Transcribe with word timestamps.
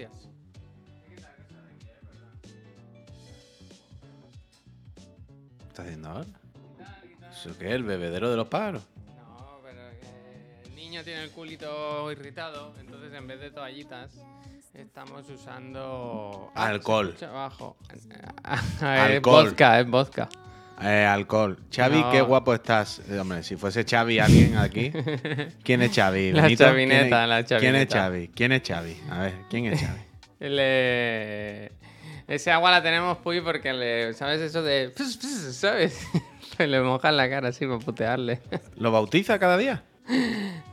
días. 0.00 0.28
¿Qué 5.58 5.66
estás 5.68 5.86
haciendo 5.86 6.08
ahora? 6.08 6.26
¿Eso 7.30 7.56
qué 7.58 7.68
es? 7.68 7.72
¿El 7.74 7.84
bebedero 7.84 8.30
de 8.30 8.36
los 8.36 8.48
pájaros? 8.48 8.82
No, 9.16 9.58
pero 9.62 9.80
que 10.00 10.68
el 10.68 10.74
niño 10.74 11.02
tiene 11.04 11.24
el 11.24 11.30
culito 11.30 12.10
irritado, 12.12 12.74
entonces 12.80 13.12
en 13.14 13.26
vez 13.26 13.40
de 13.40 13.50
toallitas 13.50 14.12
estamos 14.74 15.28
usando 15.28 16.50
Alcohol. 16.54 17.14
abajo. 17.22 17.76
es 17.94 18.82
Alcohol. 18.82 19.44
vodka, 19.48 19.80
es 19.80 19.90
vodka. 19.90 20.28
Eh, 20.82 21.04
alcohol. 21.04 21.58
Xavi, 21.74 22.00
No. 22.00 22.10
qué 22.10 22.20
guapo 22.22 22.54
estás. 22.54 23.00
Eh, 23.10 23.18
hombre, 23.18 23.42
si 23.42 23.56
fuese 23.56 23.84
Xavi 23.84 24.18
alguien 24.18 24.56
aquí. 24.56 24.90
¿Quién 25.62 25.82
es 25.82 25.94
Xavi? 25.94 26.32
La 26.32 26.42
Benito? 26.42 26.64
chavineta, 26.64 27.00
¿Quién 27.00 27.12
es- 27.14 27.28
la 27.28 27.36
¿Quién 27.60 27.74
es 27.76 27.88
chavineta. 27.88 27.96
Xavi? 27.98 28.28
¿Quién 28.34 28.52
es 28.52 28.62
Xavi? 28.66 28.96
A 29.10 29.18
ver, 29.20 29.34
¿quién 29.50 29.66
es 29.66 29.80
Xavi? 29.80 30.00
Le... 30.40 31.72
Ese 32.28 32.50
agua 32.52 32.70
la 32.70 32.82
tenemos, 32.82 33.18
Puy, 33.18 33.40
porque 33.40 33.72
le... 33.72 34.14
¿Sabes 34.14 34.40
eso 34.40 34.62
de... 34.62 34.92
¿Sabes? 35.52 36.06
le 36.58 36.80
mojan 36.80 37.16
la 37.16 37.28
cara 37.28 37.48
así 37.48 37.66
para 37.66 37.78
putearle. 37.80 38.40
¿Lo 38.76 38.92
bautiza 38.92 39.38
cada 39.38 39.56
día? 39.58 39.82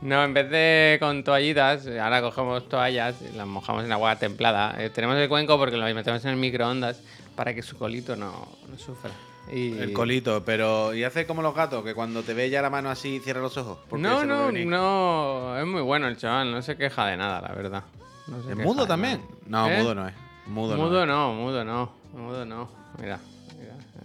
No, 0.00 0.24
en 0.24 0.34
vez 0.34 0.50
de 0.50 0.96
con 1.00 1.22
toallitas, 1.24 1.86
ahora 1.86 2.20
cogemos 2.22 2.68
toallas 2.68 3.16
y 3.22 3.36
las 3.36 3.46
mojamos 3.46 3.84
en 3.84 3.92
agua 3.92 4.16
templada. 4.16 4.74
Eh, 4.78 4.90
tenemos 4.90 5.16
el 5.16 5.28
cuenco 5.28 5.58
porque 5.58 5.76
lo 5.76 5.84
metemos 5.94 6.24
en 6.24 6.30
el 6.30 6.36
microondas 6.36 7.00
para 7.36 7.54
que 7.54 7.62
su 7.62 7.76
colito 7.76 8.16
no, 8.16 8.48
no 8.68 8.78
sufra. 8.78 9.10
Y... 9.52 9.78
El 9.78 9.92
colito, 9.92 10.42
pero. 10.44 10.94
¿Y 10.94 11.04
hace 11.04 11.26
como 11.26 11.42
los 11.42 11.54
gatos? 11.54 11.82
Que 11.84 11.94
cuando 11.94 12.22
te 12.22 12.34
ve 12.34 12.50
ya 12.50 12.60
la 12.62 12.70
mano 12.70 12.90
así, 12.90 13.20
cierra 13.20 13.40
los 13.40 13.56
ojos. 13.56 13.78
No, 13.92 14.24
no, 14.24 14.52
no. 14.52 15.58
Es 15.58 15.66
muy 15.66 15.82
bueno 15.82 16.06
el 16.08 16.16
chaval, 16.16 16.50
no 16.52 16.60
se 16.62 16.76
queja 16.76 17.06
de 17.06 17.16
nada, 17.16 17.40
la 17.40 17.54
verdad. 17.54 17.84
No 18.26 18.50
¿Es 18.50 18.56
mudo 18.56 18.86
también? 18.86 19.22
No, 19.46 19.68
¿Eh? 19.70 19.78
mudo 19.78 19.94
no 19.94 20.06
es. 20.08 20.14
Mudo, 20.46 20.76
no 20.76 20.82
Mudo 20.84 21.02
es. 21.02 21.08
no, 21.08 21.32
mudo 21.34 21.64
no, 21.64 21.92
mudo 22.14 22.44
no. 22.44 22.70
Mira, 23.00 23.20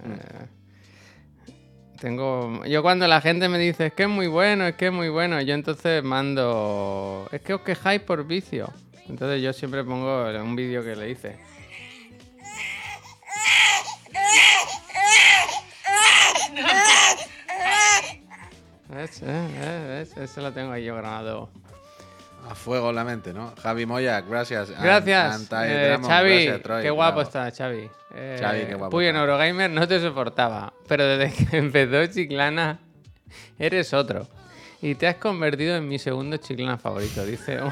mira. 0.04 0.20
eh, 0.22 0.46
tengo. 2.00 2.64
Yo 2.66 2.82
cuando 2.82 3.06
la 3.06 3.20
gente 3.20 3.48
me 3.48 3.58
dice 3.58 3.86
es 3.86 3.92
que 3.92 4.04
es 4.04 4.08
muy 4.08 4.26
bueno, 4.26 4.66
es 4.66 4.74
que 4.76 4.86
es 4.86 4.92
muy 4.92 5.08
bueno, 5.08 5.40
yo 5.40 5.54
entonces 5.54 6.02
mando. 6.02 7.28
Es 7.32 7.40
que 7.42 7.54
os 7.54 7.60
quejáis 7.62 8.00
por 8.02 8.26
vicio. 8.26 8.70
Entonces 9.08 9.42
yo 9.42 9.52
siempre 9.52 9.84
pongo 9.84 10.26
un 10.42 10.56
vídeo 10.56 10.82
que 10.82 10.96
le 10.96 11.10
hice. 11.10 11.38
¿Eh? 18.96 20.06
Eso 20.16 20.40
lo 20.40 20.52
tengo 20.52 20.72
ahí 20.72 20.84
yo 20.84 20.96
grabado. 20.96 21.50
A 22.50 22.54
fuego 22.54 22.92
la 22.92 23.04
mente, 23.04 23.32
¿no? 23.32 23.54
Javi 23.62 23.86
Moya, 23.86 24.20
gracias. 24.20 24.70
Gracias, 24.78 25.50
eh, 25.52 25.86
Dramon, 25.88 26.10
Xavi. 26.10 26.30
gracias, 26.44 26.62
Troy, 26.62 26.82
qué 26.82 26.90
guapo 26.90 27.16
bravo. 27.16 27.22
está, 27.28 27.50
Xavi. 27.50 27.88
Eh, 28.14 28.36
Xavi, 28.38 28.66
qué 28.66 28.74
guapo 28.74 28.90
Puy 28.90 29.06
en. 29.06 29.16
Eurogamer 29.16 29.70
no 29.70 29.88
te 29.88 29.98
soportaba, 30.00 30.72
pero 30.86 31.06
desde 31.06 31.46
que 31.46 31.56
empezó 31.56 32.06
Chiclana 32.12 32.78
eres 33.58 33.94
otro. 33.94 34.28
Y 34.82 34.94
te 34.96 35.06
has 35.08 35.14
convertido 35.16 35.74
en 35.76 35.88
mi 35.88 35.98
segundo 35.98 36.36
Chiclana 36.36 36.76
favorito, 36.76 37.24
dice. 37.24 37.58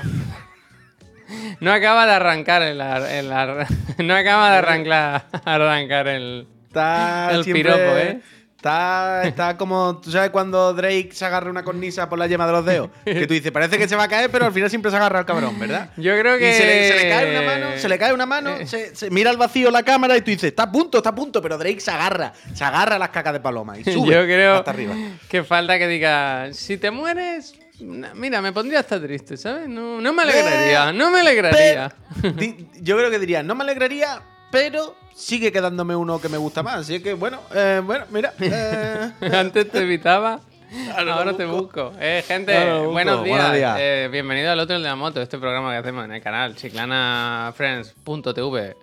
No 1.61 1.73
acaba 1.73 2.05
de 2.05 2.13
arrancar 2.13 2.61
el, 2.63 2.79
el 2.81 3.29
no 4.07 4.15
acaba 4.15 4.51
de 4.51 4.57
arrancar, 4.59 5.27
arrancar 5.45 6.09
el 6.09 6.47
Está 6.67 7.31
El 7.33 7.45
siempre- 7.45 7.63
piropo, 7.63 7.97
¿eh? 7.99 8.21
Está, 8.63 9.25
está 9.25 9.57
como, 9.57 10.01
¿tú 10.01 10.13
sabes 10.13 10.31
cuando 10.31 10.73
Drake 10.73 11.09
se 11.13 11.25
agarra 11.25 11.51
una 11.51 11.65
cornisa 11.65 12.09
por 12.09 12.17
la 12.17 12.29
yema 12.29 12.47
de 12.47 12.53
los 12.53 12.65
dedos? 12.65 12.91
Que 13.05 13.27
tú 13.27 13.35
dices, 13.35 13.51
parece 13.51 13.77
que 13.77 13.89
se 13.89 13.97
va 13.97 14.05
a 14.05 14.09
caer, 14.09 14.31
pero 14.31 14.47
al 14.47 14.53
final 14.53 14.71
siempre 14.71 14.89
se 14.93 14.97
agarra 14.99 15.19
al 15.19 15.27
cabrón, 15.27 15.59
¿verdad? 15.59 15.91
Yo 15.97 16.17
creo 16.17 16.39
que 16.39 16.49
Y 16.49 16.55
se 16.55 16.65
le, 16.65 16.89
se 16.89 16.95
le 17.03 17.09
cae 17.11 17.31
una 17.33 17.43
mano, 17.43 17.67
se 17.77 17.89
le 17.89 17.99
cae 17.99 18.13
una 18.13 18.25
mano, 18.27 18.51
Eh. 18.59 18.67
se, 18.69 18.95
se 18.95 19.11
mira 19.11 19.31
al 19.31 19.37
vacío 19.37 19.69
la 19.73 19.83
cámara 19.83 20.17
y 20.17 20.21
tú 20.21 20.31
dices, 20.31 20.45
está 20.51 20.63
a 20.63 20.71
punto, 20.71 20.99
está 20.99 21.11
a 21.11 21.15
punto, 21.17 21.43
pero 21.43 21.59
Drake 21.59 21.81
se 21.81 21.91
agarra, 21.91 22.33
se 22.55 22.63
agarra 22.63 22.95
a 22.95 22.99
las 23.01 23.09
cacas 23.09 23.33
de 23.33 23.41
paloma 23.41 23.77
y 23.81 23.83
sube 23.83 24.15
Yo 24.15 24.23
creo 24.23 24.55
hasta 24.55 24.71
arriba. 24.71 24.95
que 25.29 25.43
falta 25.43 25.77
que 25.77 25.89
diga, 25.89 26.53
si 26.53 26.77
te 26.77 26.93
mueres, 26.93 27.55
mira, 28.15 28.41
me 28.41 28.53
pondría 28.53 28.79
hasta 28.79 29.03
triste, 29.03 29.37
¿sabes? 29.37 29.69
No, 29.69 30.01
no 30.01 30.13
me 30.13 30.23
alegraría, 30.23 30.93
no 30.93 31.11
me 31.11 31.19
alegraría. 31.19 31.93
Yo 32.81 32.97
creo 32.97 33.11
que 33.11 33.19
diría, 33.19 33.43
no 33.43 33.57
me 33.57 33.65
alegraría, 33.65 34.23
pero 34.53 34.95
sigue 35.15 35.53
quedándome 35.53 35.95
uno 35.97 36.21
que 36.21 36.29
me 36.29 36.39
gusta 36.39 36.63
más. 36.63 36.77
Así 36.77 37.01
que, 37.01 37.15
bueno, 37.15 37.41
eh, 37.55 37.81
bueno, 37.85 38.05
mira. 38.11 38.33
eh, 38.41 39.11
Antes 39.33 39.71
te 39.71 39.81
evitaba, 39.81 40.41
Ahora 40.97 41.15
ahora 41.17 41.37
te 41.37 41.45
busco. 41.45 41.93
Eh, 41.99 42.25
gente, 42.27 42.73
busco. 42.75 42.93
buenos 42.93 43.25
días. 43.25 43.37
Buenos 43.39 43.57
días. 43.57 43.77
Eh, 43.79 44.09
bienvenido 44.11 44.51
al 44.53 44.61
otro 44.61 44.77
el 44.77 44.83
de 44.83 44.89
la 44.89 44.97
moto, 44.97 45.21
este 45.21 45.39
programa 45.39 45.71
que 45.73 45.77
hacemos 45.79 46.05
en 46.05 46.13
el 46.13 46.23
canal, 46.23 46.55
chiclanafriends.tv. 46.57 48.77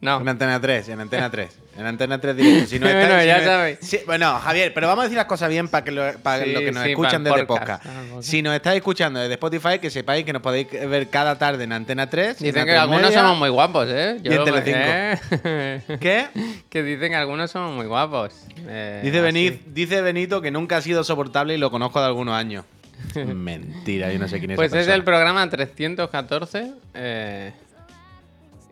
No, 0.00 0.20
En 0.24 0.28
Antena 0.28 0.60
3, 0.60 0.88
en 0.90 1.00
Antena 1.00 1.28
3. 1.30 1.58
En 1.78 1.86
Antena 1.86 2.20
3 2.20 2.36
directo. 2.36 2.66
Si 2.68 2.78
no 2.80 2.86
Bueno, 2.92 3.20
si 3.20 3.26
ya 3.26 3.38
no- 3.38 3.44
sabéis. 3.44 3.78
Sí, 3.80 4.00
bueno, 4.04 4.38
Javier, 4.40 4.74
pero 4.74 4.88
vamos 4.88 5.02
a 5.02 5.04
decir 5.04 5.16
las 5.16 5.26
cosas 5.26 5.48
bien 5.48 5.68
para 5.68 5.84
que 5.84 5.92
lo, 5.92 6.12
para 6.18 6.42
Sí, 6.44 6.52
lo 6.52 6.58
que 6.60 6.72
nos 6.72 6.82
sí, 6.82 6.90
escuchan 6.90 7.22
desde 7.22 7.46
podcast. 7.46 7.82
podcast. 7.84 7.86
Ah, 7.86 8.02
podcast. 8.10 8.28
Si 8.28 8.42
nos 8.42 8.54
estáis 8.54 8.76
escuchando 8.78 9.20
desde 9.20 9.34
Spotify, 9.34 9.78
que 9.80 9.88
sepáis 9.90 10.24
que 10.24 10.32
nos 10.32 10.42
podéis 10.42 10.66
ver 10.70 11.08
cada 11.08 11.38
tarde 11.38 11.64
en 11.64 11.72
Antena 11.72 12.10
3. 12.10 12.38
dicen 12.40 12.60
en 12.62 12.66
que 12.66 12.72
A3 12.72 12.78
algunos 12.80 13.14
somos 13.14 13.38
muy 13.38 13.48
guapos, 13.48 13.86
¿eh? 13.90 14.16
Y 14.22 14.32
en 14.32 14.44
Telecinco. 14.44 14.78
¿eh? 14.82 15.80
¿Qué? 16.00 16.26
que 16.68 16.82
dicen 16.82 17.10
que 17.10 17.16
algunos 17.16 17.50
somos 17.50 17.74
muy 17.76 17.86
guapos. 17.86 18.34
Eh, 18.66 19.00
Dice, 19.04 19.18
así. 19.20 19.26
Benit- 19.26 19.60
dice 19.66 20.02
Benito 20.02 20.42
que 20.42 20.50
nunca 20.50 20.78
ha 20.78 20.82
sido 20.82 21.04
soportable 21.04 21.54
y 21.54 21.58
lo 21.58 21.70
conozco 21.70 22.00
de 22.00 22.06
algunos 22.06 22.34
años. 22.34 22.64
Mentira, 23.14 24.12
yo 24.12 24.18
no 24.18 24.26
sé 24.26 24.40
quién 24.40 24.50
es 24.50 24.56
Pues 24.56 24.72
esa 24.72 24.80
es 24.80 24.88
el 24.88 25.04
programa 25.04 25.48
314. 25.48 26.72
eh, 26.94 27.52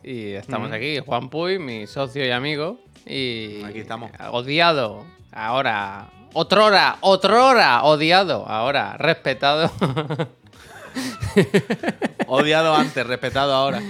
y 0.02 0.32
estamos 0.34 0.70
Mm. 0.70 0.74
aquí, 0.74 0.98
Juan 1.04 1.28
Puy, 1.30 1.58
mi 1.58 1.86
socio 1.86 2.24
y 2.24 2.30
amigo. 2.30 2.80
Y 3.06 3.62
Aquí 3.64 3.78
estamos. 3.80 4.10
Odiado. 4.32 5.06
Ahora. 5.32 6.08
Otrora, 6.34 6.98
otrora, 7.00 7.82
odiado. 7.84 8.46
Ahora, 8.46 8.96
respetado. 8.98 9.70
Odiado 12.26 12.74
antes, 12.74 13.06
respetado 13.06 13.54
ahora. 13.54 13.80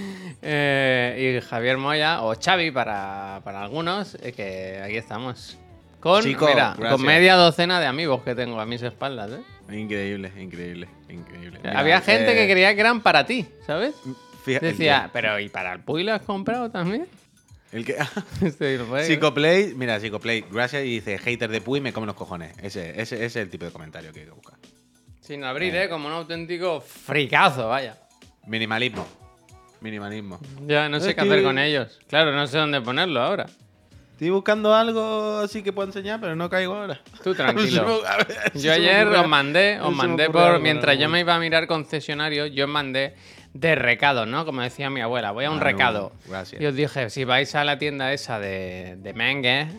Eh, 0.41 1.39
y 1.41 1.45
Javier 1.45 1.77
Moya, 1.77 2.21
o 2.21 2.33
Xavi 2.39 2.71
para, 2.71 3.41
para 3.43 3.63
algunos, 3.63 4.15
eh, 4.21 4.31
que 4.33 4.79
aquí 4.83 4.95
estamos. 4.97 5.57
Con, 5.99 6.21
Chico, 6.23 6.45
mira, 6.47 6.75
gracias. 6.77 6.91
con 6.91 7.01
media 7.05 7.35
docena 7.35 7.79
de 7.79 7.87
amigos 7.87 8.21
que 8.23 8.35
tengo 8.35 8.59
a 8.59 8.65
mis 8.65 8.81
espaldas. 8.83 9.31
¿eh? 9.31 9.75
Increíble, 9.77 10.31
increíble, 10.39 10.87
increíble. 11.09 11.59
Mira, 11.63 11.79
Había 11.79 11.99
gente 12.01 12.31
eh, 12.31 12.35
que 12.35 12.51
creía 12.51 12.73
que 12.75 12.81
eran 12.81 13.01
para 13.01 13.25
ti, 13.25 13.45
¿sabes? 13.65 13.95
fija- 14.45 14.59
Decía, 14.61 15.09
pero 15.11 15.39
¿y 15.39 15.49
para 15.49 15.73
el 15.73 15.79
Puy 15.79 16.03
lo 16.03 16.13
has 16.13 16.21
comprado 16.21 16.69
también? 16.69 17.07
El 17.71 17.85
que. 17.85 17.97
Psicoplay, 19.03 19.73
mira, 19.75 19.99
Psicoplay, 19.99 20.45
gracias 20.49 20.83
y 20.83 20.89
dice 20.89 21.17
hater 21.17 21.49
de 21.49 21.61
Puy, 21.61 21.81
me 21.81 21.93
come 21.93 22.07
los 22.07 22.15
cojones. 22.15 22.55
Ese, 22.61 22.91
ese, 22.91 23.15
ese 23.15 23.25
es 23.25 23.35
el 23.35 23.49
tipo 23.49 23.65
de 23.65 23.71
comentario 23.71 24.11
que 24.13 24.21
hay 24.21 24.25
que 24.25 24.31
buscar. 24.31 24.57
Sin 25.21 25.43
abrir, 25.43 25.75
¿eh? 25.75 25.89
Como 25.89 26.07
un 26.07 26.13
auténtico 26.13 26.79
fricazo, 26.79 27.67
vaya. 27.67 27.97
Minimalismo. 28.45 29.05
Minimalismo. 29.81 30.39
Ya 30.65 30.87
no 30.89 30.99
sé 30.99 31.09
Es 31.09 31.15
qué 31.15 31.21
hacer 31.21 31.43
con 31.43 31.59
ellos. 31.59 31.99
Claro, 32.07 32.31
no 32.31 32.47
sé 32.47 32.57
dónde 32.57 32.81
ponerlo 32.81 33.21
ahora. 33.21 33.45
Estoy 34.13 34.31
buscando 34.31 34.73
algo 34.73 35.37
así 35.43 35.61
que 35.61 35.71
puedo 35.71 35.87
enseñar, 35.87 36.19
pero 36.19 36.35
no 36.35 36.49
caigo 36.49 36.73
ahora. 36.73 36.99
Tú 37.23 37.35
tranquilo. 37.35 38.01
Yo 38.55 38.71
ayer 38.71 39.07
os 39.07 39.27
mandé, 39.27 39.79
os 39.79 39.93
mandé 39.93 40.29
por. 40.29 40.59
Mientras 40.59 40.97
yo 40.97 41.07
me 41.09 41.19
iba 41.19 41.35
a 41.35 41.39
mirar 41.39 41.67
concesionarios, 41.67 42.51
yo 42.51 42.65
os 42.65 42.71
mandé 42.71 43.13
de 43.59 43.75
recado, 43.75 44.25
¿no? 44.25 44.45
Como 44.45 44.61
decía 44.61 44.89
mi 44.89 45.01
abuela, 45.01 45.31
voy 45.31 45.45
a 45.45 45.49
un 45.49 45.55
Ah, 45.57 45.59
no, 45.59 45.63
recado. 45.65 46.11
gracias. 46.27 46.61
Y 46.61 46.65
os 46.65 46.75
dije, 46.75 47.09
si 47.09 47.23
vais 47.23 47.53
a 47.55 47.63
la 47.63 47.79
tienda 47.79 48.13
esa 48.13 48.39
de, 48.39 48.97
de 48.97 49.09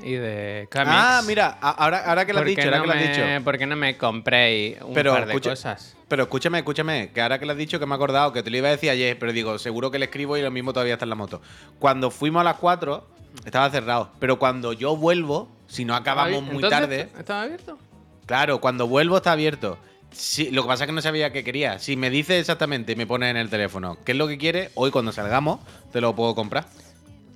y 0.02 0.12
de 0.14 0.68
cómics. 0.72 0.90
Ah, 0.92 1.22
mira, 1.26 1.58
ahora, 1.60 2.04
ahora 2.04 2.26
que 2.26 2.32
lo 2.32 2.40
has 2.40 2.44
¿por 2.44 2.54
qué 2.54 2.60
dicho, 2.62 2.62
ahora 2.68 2.76
no 2.78 2.82
que 2.82 2.88
lo 2.88 2.94
has 2.94 3.00
me- 3.00 3.08
dicho. 3.34 3.44
¿Por 3.44 3.58
qué 3.58 3.66
no 3.66 3.76
me 3.76 3.96
compréis 3.96 4.80
un 4.82 4.94
Pero 4.94 5.12
par 5.12 5.26
de 5.26 5.32
escucha- 5.32 5.50
cosas? 5.50 5.96
Pero 6.08 6.22
escúchame, 6.24 6.58
escúchame, 6.58 7.10
que 7.12 7.20
ahora 7.20 7.38
que 7.38 7.46
lo 7.46 7.52
has 7.52 7.58
dicho 7.58 7.78
que 7.78 7.86
me 7.86 7.92
he 7.92 7.96
acordado, 7.96 8.32
que 8.32 8.42
te 8.42 8.50
lo 8.50 8.56
iba 8.56 8.68
a 8.68 8.72
decir 8.72 8.90
ayer, 8.90 9.16
pero 9.18 9.32
digo, 9.32 9.58
seguro 9.58 9.90
que 9.90 9.98
le 9.98 10.06
escribo 10.06 10.36
y 10.36 10.42
lo 10.42 10.50
mismo 10.50 10.72
todavía 10.72 10.94
está 10.94 11.04
en 11.04 11.10
la 11.10 11.14
moto. 11.16 11.40
Cuando 11.78 12.10
fuimos 12.10 12.40
a 12.40 12.44
las 12.44 12.56
4, 12.56 13.06
estaba 13.44 13.70
cerrado. 13.70 14.10
Pero 14.18 14.38
cuando 14.38 14.72
yo 14.72 14.96
vuelvo, 14.96 15.48
si 15.68 15.84
no 15.84 15.94
acabamos 15.94 16.42
muy 16.42 16.62
tarde, 16.68 17.10
¿Estaba 17.18 17.42
abierto? 17.42 17.78
claro, 18.26 18.60
cuando 18.60 18.88
vuelvo 18.88 19.18
está 19.18 19.32
abierto. 19.32 19.78
Sí, 20.12 20.50
lo 20.50 20.62
que 20.62 20.68
pasa 20.68 20.84
es 20.84 20.88
que 20.88 20.92
no 20.92 21.02
sabía 21.02 21.32
qué 21.32 21.44
quería. 21.44 21.78
Si 21.78 21.96
me 21.96 22.10
dice 22.10 22.38
exactamente 22.38 22.92
y 22.92 22.96
me 22.96 23.06
pone 23.06 23.30
en 23.30 23.36
el 23.36 23.50
teléfono 23.50 23.98
qué 24.04 24.12
es 24.12 24.18
lo 24.18 24.26
que 24.26 24.38
quiere, 24.38 24.70
hoy 24.74 24.90
cuando 24.90 25.12
salgamos 25.12 25.60
te 25.92 26.00
lo 26.00 26.14
puedo 26.16 26.34
comprar. 26.34 26.66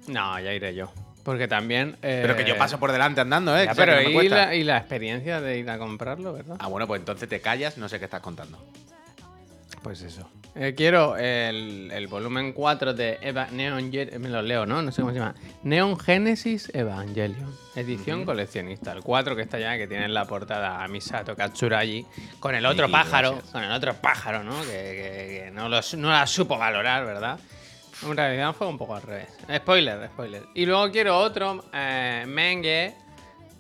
No, 0.09 0.39
ya 0.41 0.53
iré 0.53 0.75
yo. 0.75 0.91
Porque 1.23 1.47
también. 1.47 1.97
eh, 2.03 2.19
Pero 2.23 2.37
que 2.37 2.45
yo 2.45 2.59
paso 2.59 2.81
por 2.81 2.91
delante 2.91 3.21
andando, 3.21 3.57
¿eh? 3.57 3.67
ya, 3.67 3.73
O 3.73 3.75
sea, 3.77 3.85
que 3.87 3.93
pero 3.93 4.11
no 4.11 4.23
y, 4.23 4.29
la, 4.29 4.55
y 4.57 4.65
la 4.65 4.79
experiencia 4.79 5.41
de 5.41 5.59
ir 5.59 5.71
a 5.71 5.79
comprarlo, 5.79 6.33
¿verdad? 6.33 6.57
Ah, 6.59 6.67
bueno, 6.67 6.89
pues 6.89 7.01
entonces 7.01 7.29
te 7.29 7.41
callas, 7.41 7.79
no 7.79 7.89
sé 7.89 7.99
qué 8.01 8.07
estás 8.07 8.21
contando. 8.23 8.59
Pues 9.83 10.03
eso. 10.03 10.29
Eh, 10.55 10.75
quiero 10.77 11.17
el, 11.17 11.91
el 11.93 12.07
volumen 12.09 12.53
4 12.53 12.93
de 12.93 13.19
Eva 13.23 13.49
Neon 13.51 13.91
Ge- 13.91 14.19
me 14.19 14.29
lo 14.29 14.43
leo, 14.43 14.67
¿no? 14.67 14.83
No 14.83 14.93
sé 14.93 15.01
cómo 15.01 15.13
se 15.13 15.19
llama. 15.19 15.35
Neon 15.63 15.99
Genesis 15.99 16.71
Evangelion. 16.75 17.57
Edición 17.75 18.25
coleccionista. 18.27 18.93
El 18.93 19.03
4 19.03 19.35
que 19.35 19.43
está 19.43 19.59
ya, 19.59 19.77
que 19.79 19.87
tiene 19.89 20.05
en 20.05 20.15
la 20.15 20.27
portada 20.27 20.85
a 20.85 20.89
Misato 20.89 21.35
Katsuragi. 21.35 22.05
Con 22.39 22.55
el 22.55 22.67
otro 22.67 22.87
Sí, 22.87 22.93
pájaro. 22.93 23.33
gracias. 23.33 23.51
Con 23.53 23.65
el 23.65 23.73
otro 23.73 23.95
pájaro, 23.95 24.45
¿no? 24.45 24.61
Que, 24.63 24.67
que- 24.67 25.41
que 25.45 25.51
no, 25.53 25.69
lo 25.71 25.81
su- 25.83 25.97
no 25.97 26.11
la 26.11 26.27
supo 26.27 26.59
valorar, 26.59 27.05
¿verdad? 27.07 27.39
En 28.05 28.17
realidad 28.17 28.53
fue 28.55 28.67
un 28.67 28.77
poco 28.79 28.95
al 28.97 29.03
revés. 29.03 29.29
Spoiler, 29.57 30.09
spoiler. 30.09 30.43
Y 30.55 30.67
luego 30.67 30.91
quiero 30.91 31.19
otro, 31.19 31.65
eh, 31.73 32.25
Menge, 32.29 32.95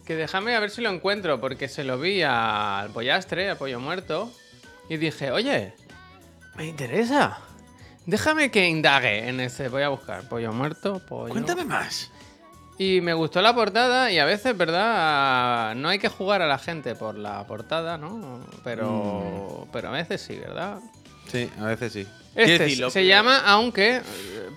que 0.05 0.15
déjame 0.17 0.55
a 0.55 0.61
ver 0.61 0.71
si 0.71 0.83
lo 0.83 0.91
encuentro, 0.91 1.41
porque 1.41 1.69
se 1.69 1.85
lo 1.85 1.99
vi 1.99 2.23
al 2.23 2.91
pollastre, 2.91 3.49
al 3.51 3.57
pollo 3.57 3.79
muerto, 3.81 4.31
y 4.89 4.97
dije, 4.97 5.31
oye, 5.31 5.75
me 6.57 6.67
interesa. 6.67 7.39
Déjame 8.07 8.51
que 8.51 8.69
indague 8.69 9.29
en 9.29 9.41
ese. 9.41 9.69
Voy 9.69 9.83
a 9.83 9.89
buscar 9.89 10.29
pollo 10.29 10.53
muerto, 10.53 11.01
pollo. 11.09 11.33
Cuéntame 11.33 11.65
más. 11.65 12.11
Y 12.79 13.01
me 13.01 13.15
gustó 13.15 13.41
la 13.43 13.55
portada 13.55 14.11
y 14.11 14.19
a 14.19 14.25
veces, 14.25 14.57
¿verdad? 14.57 15.75
No 15.77 15.89
hay 15.89 15.99
que 15.99 16.09
jugar 16.09 16.43
a 16.43 16.47
la 16.49 16.59
gente 16.59 16.95
por 16.97 17.17
la 17.17 17.47
portada, 17.47 17.97
¿no? 17.99 18.41
Pero, 18.65 19.69
pero 19.73 19.89
a 19.89 19.93
veces 19.93 20.21
sí, 20.21 20.37
¿verdad? 20.37 20.81
Sí, 21.29 21.49
a 21.61 21.65
veces 21.67 21.93
sí. 21.93 22.01
Este 22.35 22.45
Quiero 22.45 22.65
decir, 22.65 22.79
lo- 22.81 22.91
se 22.91 23.07
llama, 23.07 23.43
aunque, 23.47 23.97
eh, 23.99 24.03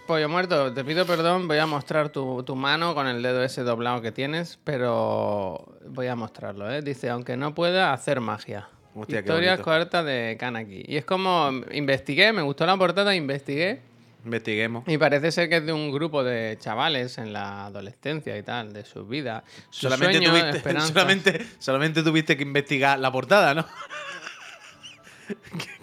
pollo 0.08 0.28
muerto, 0.30 0.74
te 0.74 0.84
pido 0.84 1.06
perdón, 1.06 1.48
voy 1.48 1.58
a 1.58 1.66
mostrar 1.68 2.10
tu, 2.10 2.42
tu 2.44 2.56
mano 2.56 2.96
con 2.96 3.06
el 3.08 3.22
dedo 3.22 3.44
ese 3.44 3.64
doblado 3.64 4.02
que 4.02 4.12
tienes, 4.14 4.58
pero 4.64 5.78
voy 5.88 6.08
a 6.08 6.16
mostrarlo, 6.16 6.72
¿eh? 6.72 6.82
Dice, 6.82 7.10
aunque 7.10 7.36
no 7.38 7.54
pueda 7.54 7.94
hacer 7.94 8.22
magia. 8.22 8.70
Hostia, 8.96 9.58
cortas 9.62 10.06
de 10.06 10.38
Kanaki. 10.40 10.84
Y 10.88 10.98
es 10.98 11.06
como, 11.06 11.52
investigué, 11.72 12.32
me 12.34 12.42
gustó 12.42 12.66
la 12.66 12.78
portada, 12.78 13.14
investigué, 13.14 13.82
Investiguemos. 14.24 14.84
y 14.88 14.98
parece 14.98 15.32
ser 15.32 15.50
que 15.50 15.58
es 15.58 15.66
de 15.66 15.74
un 15.74 15.92
grupo 15.92 16.24
de 16.24 16.58
chavales 16.60 17.18
en 17.20 17.32
la 17.34 17.66
adolescencia 17.66 18.36
y 18.38 18.42
tal, 18.44 18.74
de 18.74 18.84
su 18.86 19.06
vida. 19.06 19.44
Sus 19.70 19.82
Solamente 19.92 20.18
sueños, 20.26 20.52
tuviste, 20.52 20.80
solamente, 20.94 21.46
solamente 21.60 22.02
tuviste 22.04 22.36
que 22.38 22.44
investigar 22.44 22.98
la 22.98 23.12
portada, 23.12 23.54
¿no? 23.54 23.66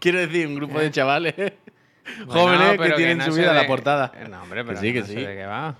Quiero 0.01 0.19
decir, 0.21 0.47
un 0.47 0.55
grupo 0.57 0.79
de 0.79 0.91
chavales 0.91 1.35
Bueno, 1.37 2.33
jóvenes 2.33 2.81
que 2.81 2.91
tienen 2.97 3.19
no 3.19 3.25
su 3.27 3.33
sé 3.33 3.41
vida 3.41 3.53
de- 3.53 3.61
la 3.61 3.67
portada. 3.67 4.13
Eh, 4.17 4.27
No, 4.29 4.43
hombre, 4.43 4.65
pero 4.65 4.81
sí, 4.81 4.93
que 4.93 5.01
no 5.01 5.07
sé 5.07 5.13
sí. 5.15 5.21
de 5.21 5.35
qué 5.37 5.45
va. 5.47 5.75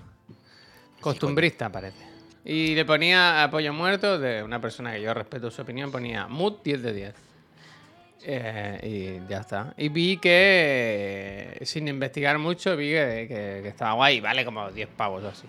Costumbrista, 1.01 1.69
parece. 1.69 2.12
Y 2.45 2.75
le 2.75 2.83
ponía 2.85 3.43
apoyo 3.43 3.71
muerto 3.73 4.19
de 4.19 4.43
una 4.43 4.59
persona 4.59 4.93
que 4.93 5.01
yo 5.01 5.13
respeto 5.13 5.49
su 5.49 5.61
opinión, 5.61 5.91
ponía 5.91 6.27
mood 6.27 6.55
10 6.63 6.81
de 6.81 6.93
10. 6.93 7.15
Eh, 8.25 9.19
y 9.25 9.29
ya 9.29 9.39
está. 9.39 9.73
Y 9.77 9.89
vi 9.89 10.17
que, 10.17 11.57
eh, 11.59 11.65
sin 11.65 11.87
investigar 11.87 12.37
mucho, 12.39 12.75
vi 12.77 12.91
que, 12.91 13.25
que- 13.27 13.59
que 13.63 13.67
estaba 13.67 13.93
guay. 13.93 14.19
Vale 14.21 14.45
como 14.45 14.69
10 14.71 14.87
pavos 14.89 15.23
o 15.23 15.27
así. 15.29 15.45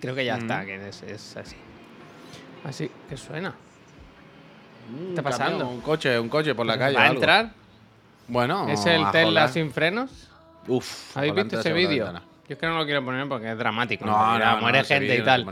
Creo 0.00 0.14
que 0.14 0.24
ya 0.24 0.36
está, 0.36 0.64
que 0.66 0.88
es, 0.88 1.02
es 1.02 1.36
así. 1.36 1.56
Así 2.64 2.90
que 3.08 3.16
suena. 3.16 3.54
Mm, 4.90 5.08
está 5.10 5.22
pasando? 5.22 5.58
camión, 5.58 5.74
Un 5.76 5.80
coche, 5.80 6.18
un 6.18 6.28
coche 6.28 6.54
por 6.54 6.66
la 6.66 6.78
calle. 6.78 6.96
¿Va 6.96 7.02
a 7.02 7.06
algo. 7.06 7.16
entrar? 7.20 7.50
Bueno, 8.26 8.68
¿Es 8.68 8.84
el 8.86 9.10
Tesla 9.10 9.48
sin 9.48 9.70
frenos? 9.70 10.28
Uf. 10.66 11.16
¿Habéis 11.16 11.34
visto 11.34 11.60
ese 11.60 11.72
vídeo? 11.72 12.12
Yo 12.12 12.54
es 12.54 12.58
que 12.58 12.66
no 12.66 12.76
lo 12.78 12.84
quiero 12.84 13.02
poner 13.04 13.26
porque 13.28 13.50
es 13.52 13.56
dramático. 13.58 14.04
No, 14.04 14.38
no, 14.38 14.56
muere 14.60 14.78
no, 14.78 14.84
ese 14.84 14.94
gente 14.98 15.14
y 15.16 15.18
no 15.20 15.24
tal. 15.24 15.46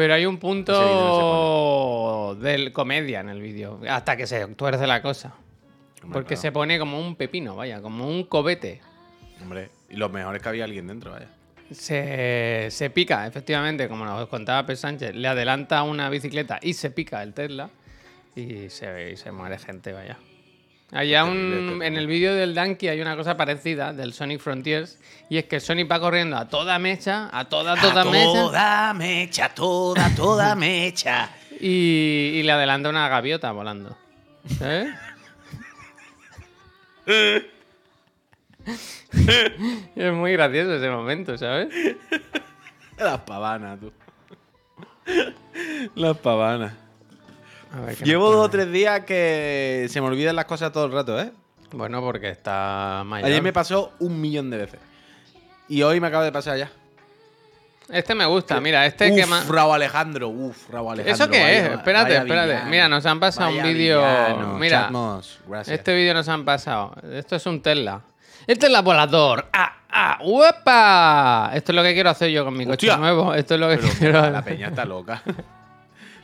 Pero 0.00 0.14
hay 0.14 0.24
un 0.24 0.36
vídeo 0.36 0.56
no 0.62 0.64
punto 0.64 2.38
de 2.40 2.72
comedia 2.72 3.20
en 3.20 3.28
el 3.28 3.42
vídeo. 3.42 3.82
Hasta 3.86 4.16
que 4.16 4.26
se 4.26 4.46
tuerce 4.54 4.86
la 4.86 5.02
cosa. 5.02 5.34
Hombre, 6.02 6.14
Porque 6.14 6.28
claro. 6.36 6.40
se 6.40 6.52
pone 6.52 6.78
como 6.78 6.98
un 6.98 7.16
pepino, 7.16 7.54
vaya, 7.54 7.82
como 7.82 8.08
un 8.08 8.24
cobete. 8.24 8.80
Hombre, 9.42 9.68
y 9.90 9.96
lo 9.96 10.08
mejor 10.08 10.36
es 10.36 10.42
que 10.42 10.48
había 10.48 10.64
alguien 10.64 10.86
dentro, 10.86 11.10
vaya. 11.10 11.28
Se, 11.70 12.68
se 12.70 12.88
pica, 12.88 13.26
efectivamente, 13.26 13.88
como 13.90 14.06
nos 14.06 14.26
contaba 14.30 14.64
P. 14.64 14.74
Sánchez. 14.74 15.14
Le 15.14 15.28
adelanta 15.28 15.82
una 15.82 16.08
bicicleta 16.08 16.58
y 16.62 16.72
se 16.72 16.90
pica 16.90 17.22
el 17.22 17.34
Tesla. 17.34 17.68
Y 18.34 18.70
se, 18.70 19.10
y 19.10 19.16
se 19.18 19.30
muere 19.32 19.58
gente, 19.58 19.92
vaya. 19.92 20.16
Allá 20.92 21.24
un, 21.24 21.80
en 21.82 21.96
el 21.96 22.06
vídeo 22.08 22.34
del 22.34 22.54
Donkey 22.54 22.88
hay 22.88 23.00
una 23.00 23.14
cosa 23.16 23.36
parecida 23.36 23.92
del 23.92 24.12
Sonic 24.12 24.40
Frontiers. 24.40 24.98
Y 25.28 25.38
es 25.38 25.44
que 25.44 25.60
Sonic 25.60 25.90
va 25.90 26.00
corriendo 26.00 26.36
a 26.36 26.48
toda 26.48 26.78
mecha, 26.80 27.30
a 27.32 27.44
toda, 27.44 27.76
toda 27.76 28.04
mecha. 28.04 28.32
toda 28.32 28.94
mecha, 28.94 29.48
toda, 29.50 30.14
toda 30.14 30.54
mecha. 30.54 31.30
Y, 31.62 32.36
y 32.36 32.42
le 32.42 32.52
adelanta 32.52 32.88
una 32.88 33.06
gaviota 33.10 33.52
volando. 33.52 33.94
¿Sabes? 34.58 34.94
es 39.94 40.12
muy 40.14 40.32
gracioso 40.32 40.74
ese 40.76 40.88
momento, 40.88 41.36
¿sabes? 41.36 41.68
Las 42.96 43.20
pavanas, 43.20 43.78
tú. 43.78 43.92
Las 45.94 46.16
pavanas. 46.16 46.72
A 47.72 47.80
ver, 47.80 47.96
¿qué 47.96 48.04
Llevo 48.04 48.30
dos 48.32 48.46
o 48.46 48.50
tres 48.50 48.70
días 48.72 49.00
que 49.04 49.86
se 49.90 50.00
me 50.00 50.06
olvidan 50.08 50.36
las 50.36 50.44
cosas 50.46 50.72
todo 50.72 50.86
el 50.86 50.92
rato, 50.92 51.20
¿eh? 51.20 51.30
Bueno, 51.72 52.00
porque 52.00 52.28
está 52.30 53.02
mayor. 53.06 53.28
Ayer 53.28 53.42
me 53.42 53.52
pasó 53.52 53.92
un 54.00 54.20
millón 54.20 54.50
de 54.50 54.56
veces. 54.58 54.80
Y 55.68 55.82
hoy 55.82 56.00
me 56.00 56.08
acaba 56.08 56.24
de 56.24 56.32
pasar 56.32 56.56
ya. 56.58 56.70
Este 57.88 58.14
me 58.14 58.24
gusta, 58.24 58.60
mira, 58.60 58.86
este 58.86 59.10
uf, 59.10 59.16
que 59.16 59.26
más... 59.26 59.48
Raúl 59.48 59.74
Alejandro, 59.74 60.28
uf, 60.28 60.68
Raúl 60.70 60.92
Alejandro. 60.92 61.12
¿Eso 61.24 61.30
qué 61.30 61.40
vaya- 61.42 61.58
es? 61.66 61.72
Espérate, 61.72 62.16
espérate. 62.16 62.46
villano, 62.48 62.70
Mira, 62.70 62.88
nos 62.88 63.04
han 63.06 63.18
pasado 63.18 63.50
un 63.50 63.62
vídeo- 63.62 64.56
mira, 64.58 64.82
Chatmos, 64.82 65.38
gracias. 65.48 65.78
Este 65.78 65.94
vídeo 65.94 66.14
nos 66.14 66.28
han 66.28 66.44
pasado. 66.44 66.94
Esto 67.12 67.34
es 67.36 67.46
un 67.46 67.60
Tesla. 67.62 68.00
El 68.46 68.58
Tesla 68.58 68.80
volador. 68.82 69.48
¡Ah! 69.52 69.76
¡Ah! 69.90 70.18
¡Uepa! 70.22 71.50
Esto 71.52 71.72
es 71.72 71.76
lo 71.76 71.82
que 71.82 71.94
quiero 71.94 72.10
hacer 72.10 72.30
yo 72.30 72.44
con 72.44 72.56
mi 72.56 72.64
coche 72.64 72.96
nuevo. 72.96 73.34
Esto 73.34 73.54
es 73.54 73.60
lo 73.60 73.68
que 73.68 73.78
Pero 73.78 73.92
quiero 73.98 74.30
la 74.30 74.42
peña 74.42 74.68
está 74.68 74.84
loca. 74.84 75.22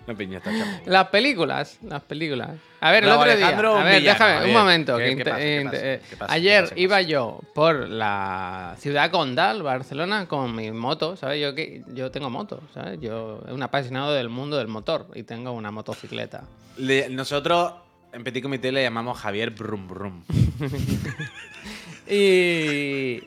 La 0.07 0.41
chapa. 0.41 0.81
Las 0.87 1.09
películas, 1.09 1.79
las 1.83 2.03
películas. 2.03 2.51
A 2.81 2.91
ver, 2.93 3.03
el 3.05 3.11
Raúl 3.11 3.21
otro 3.23 3.33
Alejandro, 3.33 3.71
día. 3.73 3.81
A 3.81 3.85
un 3.85 3.91
ver, 3.91 4.03
déjame, 4.03 4.33
a 4.33 4.45
un 4.45 4.53
momento. 4.53 4.97
¿qué- 4.99 5.03
que 5.05 5.09
qué 5.09 5.13
inte- 5.17 5.25
pasa, 5.31 5.37
qué 5.43 5.61
inte- 5.63 5.99
pasa? 5.99 6.09
¿Qué 6.11 6.17
pasa? 6.17 6.33
Ayer 6.33 6.55
¿Qué 6.57 6.63
pasa? 6.63 6.75
¿Qué 6.75 6.81
iba 6.83 7.03
yo 7.03 7.41
por 7.55 7.89
la 7.89 8.75
ciudad 8.79 9.11
condal, 9.11 9.63
Barcelona, 9.63 10.27
con 10.29 10.55
mi 10.55 10.71
moto, 10.71 11.17
¿sabes? 11.17 11.41
Yo, 11.43 11.55
que, 11.55 11.83
yo 11.95 12.11
tengo 12.11 12.31
moto, 12.31 12.61
¿sabes? 12.75 13.01
Yo 13.01 13.41
soy 13.45 13.53
un 13.55 13.63
apasionado 13.63 14.13
del 14.13 14.29
mundo 14.29 14.57
del 14.59 14.69
motor 14.69 15.09
y 15.15 15.23
tengo 15.25 15.53
una 15.53 15.71
motocicleta. 15.71 16.45
Le- 16.77 17.09
nosotros 17.09 17.73
en 18.13 18.23
Petit 18.23 18.43
Comité 18.43 18.71
le 18.73 18.83
llamamos 18.83 19.19
Javier 19.19 19.51
Brum 19.51 19.89
Brum. 19.89 20.23
Y, 22.09 23.21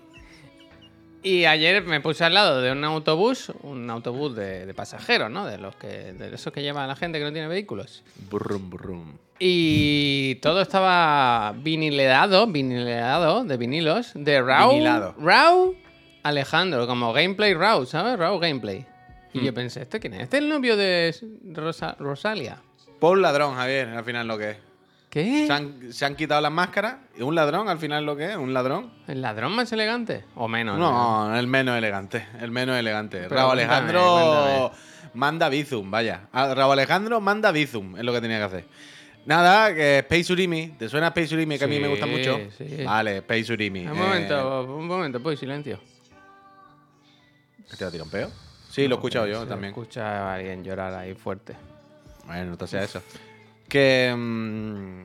y 1.24 1.46
ayer 1.46 1.84
me 1.84 2.00
puse 2.02 2.24
al 2.24 2.34
lado 2.34 2.62
de 2.62 2.72
un 2.72 2.84
autobús, 2.84 3.52
un 3.64 3.90
autobús 3.90 4.36
de, 4.36 4.66
de 4.66 4.74
pasajeros, 4.74 5.30
¿no? 5.30 5.46
De 5.46 5.58
los 5.58 5.76
que, 5.76 6.14
de 6.14 6.34
esos 6.34 6.52
que 6.54 6.62
lleva 6.62 6.84
a 6.84 6.88
la 6.88 6.96
gente 6.96 7.18
que 7.20 7.26
no 7.26 7.32
tiene 7.34 7.48
vehículos. 7.48 8.04
Brum 8.30 8.70
Brum. 8.70 9.18
Y 9.40 10.36
todo 10.36 10.62
estaba 10.62 11.54
vinileado, 11.58 12.48
vinileado 12.48 13.44
de 13.46 13.58
vinilos 13.58 14.12
de. 14.14 14.42
Vinilado. 14.42 15.16
Raúl 15.20 15.78
Alejandro, 16.24 16.86
como 16.88 17.14
gameplay 17.14 17.54
Raúl, 17.54 17.88
¿sabes? 17.88 18.18
Raúl 18.20 18.40
gameplay. 18.42 18.86
Y 19.34 19.42
yo 19.46 19.54
pensé, 19.54 19.84
¿este 19.84 20.00
quién 20.00 20.16
es? 20.16 20.22
¿Este 20.24 20.38
es 20.38 20.44
el 20.44 20.50
novio 20.50 20.76
de 20.76 21.16
Rosa- 21.54 21.96
Rosalia? 22.00 22.58
Por 23.00 23.18
ladrón, 23.20 23.56
Javier, 23.56 23.88
al 23.90 24.04
final 24.04 24.28
lo 24.28 24.38
que 24.38 24.50
es. 24.52 24.58
¿Qué? 25.10 25.48
Se 25.48 25.54
han, 25.54 25.92
se 25.92 26.06
han 26.06 26.16
quitado 26.16 26.40
las 26.40 26.52
máscaras 26.52 26.98
y 27.18 27.24
un 27.24 27.34
ladrón 27.34 27.68
al 27.68 27.80
final 27.80 28.06
lo 28.06 28.16
que 28.16 28.32
es, 28.32 28.36
un 28.36 28.54
ladrón. 28.54 28.92
¿El 29.08 29.22
ladrón 29.22 29.54
más 29.54 29.72
elegante? 29.72 30.24
¿O 30.36 30.48
menos? 30.48 30.78
No, 30.78 31.36
el 31.36 31.48
menos 31.48 31.78
elegante, 31.78 32.28
el 32.40 32.52
menos 32.52 32.78
elegante. 32.78 33.22
Pero 33.24 33.36
Raúl 33.36 33.56
cuéntame, 33.56 33.74
Alejandro 33.74 34.72
manda 35.16 35.50
Bizum, 35.50 35.90
vaya. 35.90 36.28
Ah, 36.32 36.54
Raúl 36.54 36.74
Alejandro 36.74 37.20
manda 37.22 37.52
Bizum, 37.52 37.98
es 37.98 38.04
lo 38.04 38.14
que 38.14 38.22
tenía 38.22 38.38
que 38.38 38.44
hacer. 38.44 38.66
Nada, 39.26 39.74
que 39.74 40.00
Space 40.00 40.32
Urimi, 40.32 40.76
¿te 40.78 40.88
suena 40.88 41.08
Space 41.08 41.34
Urimi 41.34 41.58
que 41.58 41.66
a 41.66 41.68
mí 41.68 41.80
me 41.80 41.88
gusta 41.88 42.06
mucho? 42.06 42.40
sí. 42.56 42.84
Vale, 42.84 43.18
Space 43.18 43.52
Urimi. 43.52 43.88
Un 43.88 43.98
eh, 43.98 44.00
momento, 44.00 44.64
un 44.76 44.88
momento, 44.88 45.20
pues 45.22 45.40
silencio. 45.40 45.80
¿Te 47.78 47.84
va 47.84 47.90
a 47.90 47.92
tirar 47.92 48.06
un 48.06 48.12
peo? 48.12 48.32
Sí, 48.70 48.88
lo 48.88 48.96
he 48.96 48.98
escuchado 48.98 49.28
yo 49.28 49.42
Se 49.42 49.48
también. 49.48 49.72
Escucha 49.72 50.30
a 50.30 50.36
alguien 50.36 50.64
llorar 50.64 50.94
ahí 50.94 51.16
fuerte. 51.16 51.56
Bueno, 52.26 52.56
no 52.60 52.68
sea 52.68 52.84
eso. 52.84 53.02
Que. 53.70 54.14
mm, 54.18 55.04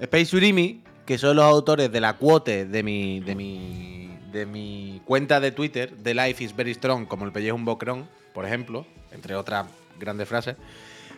Space 0.00 0.36
Urimi, 0.36 0.82
que 1.06 1.16
son 1.16 1.36
los 1.36 1.44
autores 1.44 1.90
de 1.92 2.00
la 2.00 2.14
cuote 2.14 2.66
de 2.66 2.82
mi, 2.82 3.20
de 3.20 3.34
mi, 3.36 4.10
de 4.32 4.46
mi 4.46 5.00
cuenta 5.04 5.38
de 5.38 5.52
Twitter, 5.52 5.96
de 5.96 6.12
Life 6.14 6.42
is 6.42 6.56
very 6.56 6.74
strong, 6.74 7.06
como 7.06 7.24
el 7.24 7.30
pellejo 7.32 7.54
un 7.54 7.64
bocrón, 7.64 8.08
por 8.34 8.44
ejemplo, 8.44 8.84
entre 9.12 9.36
otras 9.36 9.66
grandes 10.00 10.28
frases. 10.28 10.56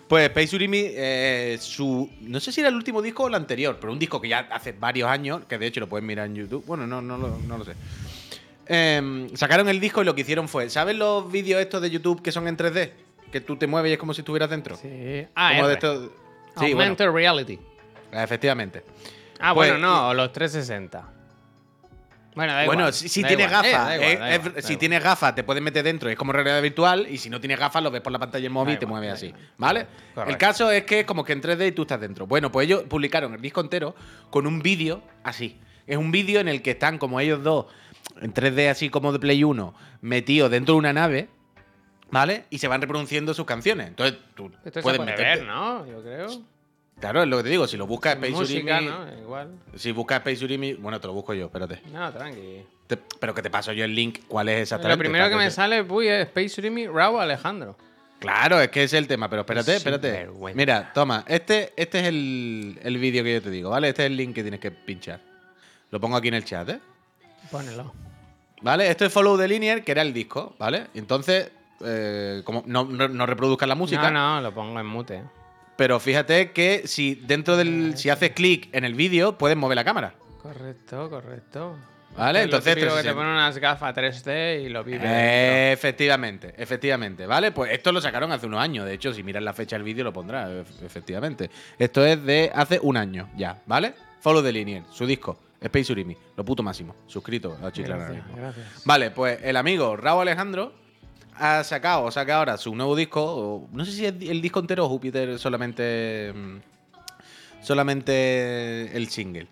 Pues 0.06 0.26
Space 0.26 0.54
Urimi, 0.54 0.82
eh, 0.84 1.56
su. 1.58 2.10
No 2.20 2.38
sé 2.40 2.52
si 2.52 2.60
era 2.60 2.68
el 2.68 2.74
último 2.74 3.00
disco 3.00 3.22
o 3.24 3.28
el 3.28 3.34
anterior, 3.34 3.78
pero 3.80 3.90
un 3.90 3.98
disco 3.98 4.20
que 4.20 4.28
ya 4.28 4.40
hace 4.50 4.72
varios 4.72 5.08
años, 5.08 5.42
que 5.48 5.56
de 5.56 5.66
hecho 5.66 5.80
lo 5.80 5.88
pueden 5.88 6.04
mirar 6.04 6.26
en 6.26 6.34
YouTube. 6.34 6.62
Bueno, 6.66 6.86
no, 6.86 7.00
no, 7.00 7.16
lo- 7.16 7.38
no 7.38 7.56
lo 7.56 7.64
sé. 7.64 7.72
Em, 8.66 9.34
sacaron 9.34 9.66
el 9.70 9.80
disco 9.80 10.02
y 10.02 10.04
lo 10.04 10.14
que 10.14 10.20
hicieron 10.20 10.46
fue. 10.48 10.68
¿Sabes 10.68 10.94
los 10.96 11.30
vídeos 11.32 11.58
estos 11.60 11.80
de 11.80 11.90
YouTube 11.90 12.20
que 12.20 12.32
son 12.32 12.46
en 12.48 12.56
3D? 12.58 12.90
Que 13.32 13.40
tú 13.40 13.56
te 13.56 13.66
mueves 13.66 13.90
y 13.90 13.92
es 13.94 13.98
como 13.98 14.12
si 14.12 14.20
estuvieras 14.20 14.50
dentro. 14.50 14.76
Sí. 14.76 15.26
Ah, 15.34 15.52
Como 15.56 15.68
de 15.68 15.74
estos- 15.74 16.10
Sí, 16.56 16.72
bueno, 16.74 16.80
Augmented 16.80 17.10
reality. 17.10 17.58
efectivamente. 18.12 18.84
Ah, 19.40 19.52
Pues, 19.54 19.70
bueno, 19.72 19.86
no, 19.86 20.14
los 20.14 20.32
360. 20.32 21.10
Bueno, 22.34 22.52
da 22.52 22.64
igual. 22.64 22.76
Bueno, 22.76 22.92
si, 22.92 23.08
si 23.08 23.22
da 23.22 23.28
tienes 23.28 23.46
eh, 23.46 23.50
gafas, 23.50 23.90
eh, 24.00 24.62
si 24.62 24.76
tienes 24.76 25.02
gafas, 25.02 25.34
te 25.36 25.44
puedes 25.44 25.62
meter 25.62 25.84
dentro, 25.84 26.08
es 26.10 26.16
como 26.16 26.32
realidad 26.32 26.60
virtual, 26.60 27.06
y 27.08 27.18
si 27.18 27.30
no 27.30 27.38
tienes 27.40 27.58
gafas, 27.60 27.80
lo 27.82 27.90
ves 27.92 28.00
por 28.00 28.12
la 28.12 28.18
pantalla 28.18 28.42
del 28.42 28.50
móvil 28.52 28.74
y 28.74 28.78
te 28.78 28.84
igual, 28.86 29.00
mueves 29.02 29.14
así. 29.18 29.26
igual. 29.26 29.42
¿Vale? 29.56 29.86
Correcto. 30.14 30.30
El 30.32 30.38
caso 30.38 30.70
es 30.70 30.84
que 30.84 31.00
es 31.00 31.06
como 31.06 31.24
que 31.24 31.32
en 31.32 31.40
3D 31.42 31.68
y 31.68 31.72
tú 31.72 31.82
estás 31.82 32.00
dentro. 32.00 32.26
Bueno, 32.26 32.50
pues 32.50 32.66
ellos 32.66 32.82
publicaron 32.88 33.34
el 33.34 33.40
disco 33.40 33.60
entero 33.60 33.94
con 34.30 34.46
un 34.48 34.60
vídeo 34.62 35.02
así. 35.22 35.60
Es 35.86 35.96
un 35.96 36.10
vídeo 36.10 36.40
en 36.40 36.48
el 36.48 36.60
que 36.62 36.72
están 36.72 36.98
como 36.98 37.20
ellos 37.20 37.42
dos, 37.44 37.66
en 38.20 38.34
3D 38.34 38.68
así 38.68 38.88
como 38.90 39.12
de 39.12 39.20
Play 39.20 39.44
1, 39.44 39.74
metidos 40.00 40.50
dentro 40.50 40.74
de 40.74 40.78
una 40.80 40.92
nave, 40.92 41.28
¿vale? 42.14 42.44
Y 42.50 42.58
se 42.58 42.68
van 42.68 42.80
reproduciendo 42.80 43.34
sus 43.34 43.44
canciones. 43.44 43.88
Entonces 43.88 44.16
tú 44.34 44.46
Esto 44.64 44.78
se 44.80 44.82
puedes 44.82 44.98
puede 44.98 45.10
meterte- 45.12 45.40
ver, 45.40 45.42
¿no? 45.46 45.86
Yo 45.86 46.02
creo. 46.02 46.28
Claro, 47.00 47.22
es 47.24 47.28
lo 47.28 47.36
que 47.38 47.42
te 47.42 47.48
digo. 47.50 47.66
Si 47.66 47.76
lo 47.76 47.86
buscas 47.86 48.14
Space 48.14 48.32
Música, 48.32 48.80
Urimi- 48.80 48.84
¿no? 48.88 49.20
Igual. 49.22 49.48
Si 49.76 49.90
buscas 49.92 50.18
Space 50.18 50.44
Urimi, 50.44 50.74
bueno, 50.74 51.00
te 51.00 51.06
lo 51.08 51.12
busco 51.12 51.34
yo, 51.34 51.46
espérate. 51.46 51.82
No, 51.92 52.10
tranqui. 52.12 52.64
Te- 52.86 52.96
pero 53.18 53.34
que 53.34 53.42
te 53.42 53.50
paso 53.50 53.72
yo 53.72 53.84
el 53.84 53.94
link, 53.94 54.20
cuál 54.28 54.48
es 54.48 54.62
exactamente. 54.62 54.96
Lo 54.96 55.10
primero 55.10 55.28
que 55.28 55.36
me 55.36 55.44
se- 55.50 55.56
sale, 55.56 55.82
uy, 55.82 56.06
es 56.08 56.28
Space 56.28 56.60
Urimi, 56.60 56.86
Raúl 56.86 57.20
Alejandro. 57.20 57.76
Claro, 58.20 58.60
es 58.60 58.68
que 58.70 58.84
es 58.84 58.92
el 58.94 59.06
tema, 59.08 59.28
pero 59.28 59.42
espérate, 59.42 59.76
espérate. 59.76 60.28
Mira, 60.54 60.92
toma, 60.94 61.24
este, 61.26 61.72
este 61.76 61.98
es 62.00 62.06
el, 62.06 62.78
el 62.82 62.96
vídeo 62.98 63.22
que 63.24 63.34
yo 63.34 63.42
te 63.42 63.50
digo, 63.50 63.70
¿vale? 63.70 63.88
Este 63.88 64.04
es 64.04 64.10
el 64.10 64.16
link 64.16 64.34
que 64.34 64.42
tienes 64.42 64.60
que 64.60 64.70
pinchar. 64.70 65.20
Lo 65.90 66.00
pongo 66.00 66.16
aquí 66.16 66.28
en 66.28 66.34
el 66.34 66.44
chat, 66.44 66.68
¿eh? 66.70 66.80
Pónelo. 67.50 67.92
¿Vale? 68.62 68.88
Esto 68.88 69.04
es 69.04 69.12
Follow 69.12 69.36
the 69.36 69.46
Linear, 69.46 69.82
que 69.84 69.92
era 69.92 70.00
el 70.00 70.14
disco, 70.14 70.54
¿vale? 70.58 70.86
Entonces, 70.94 71.50
eh, 71.84 72.42
como 72.44 72.62
no, 72.66 72.84
no, 72.84 73.08
no 73.08 73.26
reproduzcas 73.26 73.68
la 73.68 73.74
música, 73.74 74.10
No, 74.10 74.36
no, 74.36 74.40
lo 74.40 74.54
pongo 74.54 74.78
en 74.80 74.86
mute. 74.86 75.22
pero 75.76 75.98
fíjate 76.00 76.52
que 76.52 76.82
si 76.86 77.14
dentro 77.14 77.56
del. 77.56 77.96
Si 77.96 78.10
haces 78.10 78.30
clic 78.30 78.68
en 78.72 78.84
el 78.84 78.94
vídeo, 78.94 79.36
puedes 79.38 79.56
mover 79.56 79.76
la 79.76 79.84
cámara. 79.84 80.14
Correcto, 80.42 81.08
correcto. 81.10 81.76
¿Vale? 82.16 82.40
Es 82.40 82.44
Entonces, 82.44 82.74
que 82.76 82.80
te 82.82 82.86
360. 82.86 83.14
ponen 83.16 83.32
unas 83.32 83.58
gafas 83.58 83.92
3D 83.96 84.64
y 84.64 84.68
lo 84.68 84.84
vives. 84.84 85.02
Eh, 85.04 85.72
efectivamente, 85.72 86.54
efectivamente, 86.56 87.26
¿vale? 87.26 87.50
Pues 87.50 87.72
esto 87.72 87.90
lo 87.90 88.00
sacaron 88.00 88.30
hace 88.30 88.46
unos 88.46 88.60
años. 88.60 88.86
De 88.86 88.92
hecho, 88.94 89.12
si 89.12 89.24
miras 89.24 89.42
la 89.42 89.52
fecha 89.52 89.74
del 89.74 89.82
vídeo 89.82 90.04
lo 90.04 90.12
pondrá, 90.12 90.48
ef- 90.48 90.82
efectivamente. 90.86 91.50
Esto 91.76 92.06
es 92.06 92.22
de 92.24 92.52
hace 92.54 92.78
un 92.80 92.96
año 92.96 93.28
ya, 93.36 93.60
¿vale? 93.66 93.94
Follow 94.20 94.44
the 94.44 94.52
Linear, 94.52 94.84
su 94.92 95.06
disco, 95.06 95.40
Space 95.60 95.90
Urimi, 95.90 96.16
lo 96.36 96.44
puto 96.44 96.62
máximo. 96.62 96.94
Suscrito 97.08 97.58
a 97.60 97.72
Chiclana 97.72 98.04
Gracias, 98.04 98.36
gracias. 98.36 98.82
Vale, 98.84 99.10
pues 99.10 99.40
el 99.42 99.56
amigo 99.56 99.96
Raúl 99.96 100.22
Alejandro 100.22 100.72
ha 101.36 101.64
sacado, 101.64 102.04
o 102.04 102.10
saca 102.10 102.36
ahora 102.36 102.56
su 102.56 102.74
nuevo 102.74 102.94
disco. 102.96 103.68
no 103.72 103.84
sé 103.84 103.92
si 103.92 104.06
es 104.06 104.14
el 104.20 104.40
disco 104.40 104.60
entero 104.60 104.84
o 104.86 104.88
Júpiter 104.88 105.38
solamente. 105.38 106.32
mm, 106.34 106.56
Solamente 107.62 108.94
el 108.96 109.08
single. 109.08 109.48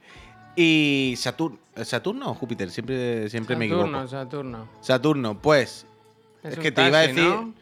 Y 0.54 1.14
Saturno. 1.16 1.58
¿Saturno 1.82 2.30
o 2.30 2.34
Júpiter? 2.34 2.70
Siempre, 2.70 3.30
siempre 3.30 3.56
me 3.56 3.64
equivoco. 3.64 3.86
Saturno, 3.86 4.08
Saturno. 4.08 4.68
Saturno, 4.82 5.38
pues. 5.40 5.86
Es, 6.42 6.52
Es 6.54 6.58
que 6.58 6.72
te 6.72 6.86
iba 6.86 6.98
a 6.98 7.02
taxi, 7.06 7.16
decir. 7.16 7.30
¿no? 7.30 7.54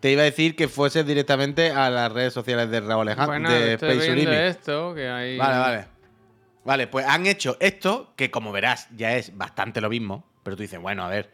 Te 0.00 0.10
iba 0.10 0.22
a 0.22 0.24
decir 0.24 0.56
que 0.56 0.66
fuese 0.68 1.04
directamente 1.04 1.70
a 1.70 1.88
las 1.90 2.10
redes 2.12 2.32
sociales 2.34 2.68
de 2.70 2.80
Raúl 2.80 3.02
Alejandro. 3.08 3.32
Bueno, 3.32 3.50
de 3.50 3.74
estoy 3.74 3.90
Space 3.92 4.12
viendo 4.14 4.32
esto, 4.32 4.94
que 4.94 5.08
hay... 5.08 5.38
Vale, 5.38 5.58
vale. 5.58 5.84
Vale, 6.64 6.86
pues 6.88 7.06
han 7.06 7.26
hecho 7.26 7.56
esto, 7.60 8.12
que 8.16 8.30
como 8.30 8.50
verás, 8.50 8.88
ya 8.96 9.16
es 9.16 9.36
bastante 9.36 9.80
lo 9.80 9.88
mismo. 9.88 10.24
Pero 10.42 10.56
tú 10.56 10.62
dices, 10.62 10.80
bueno, 10.80 11.04
a 11.04 11.08
ver. 11.08 11.30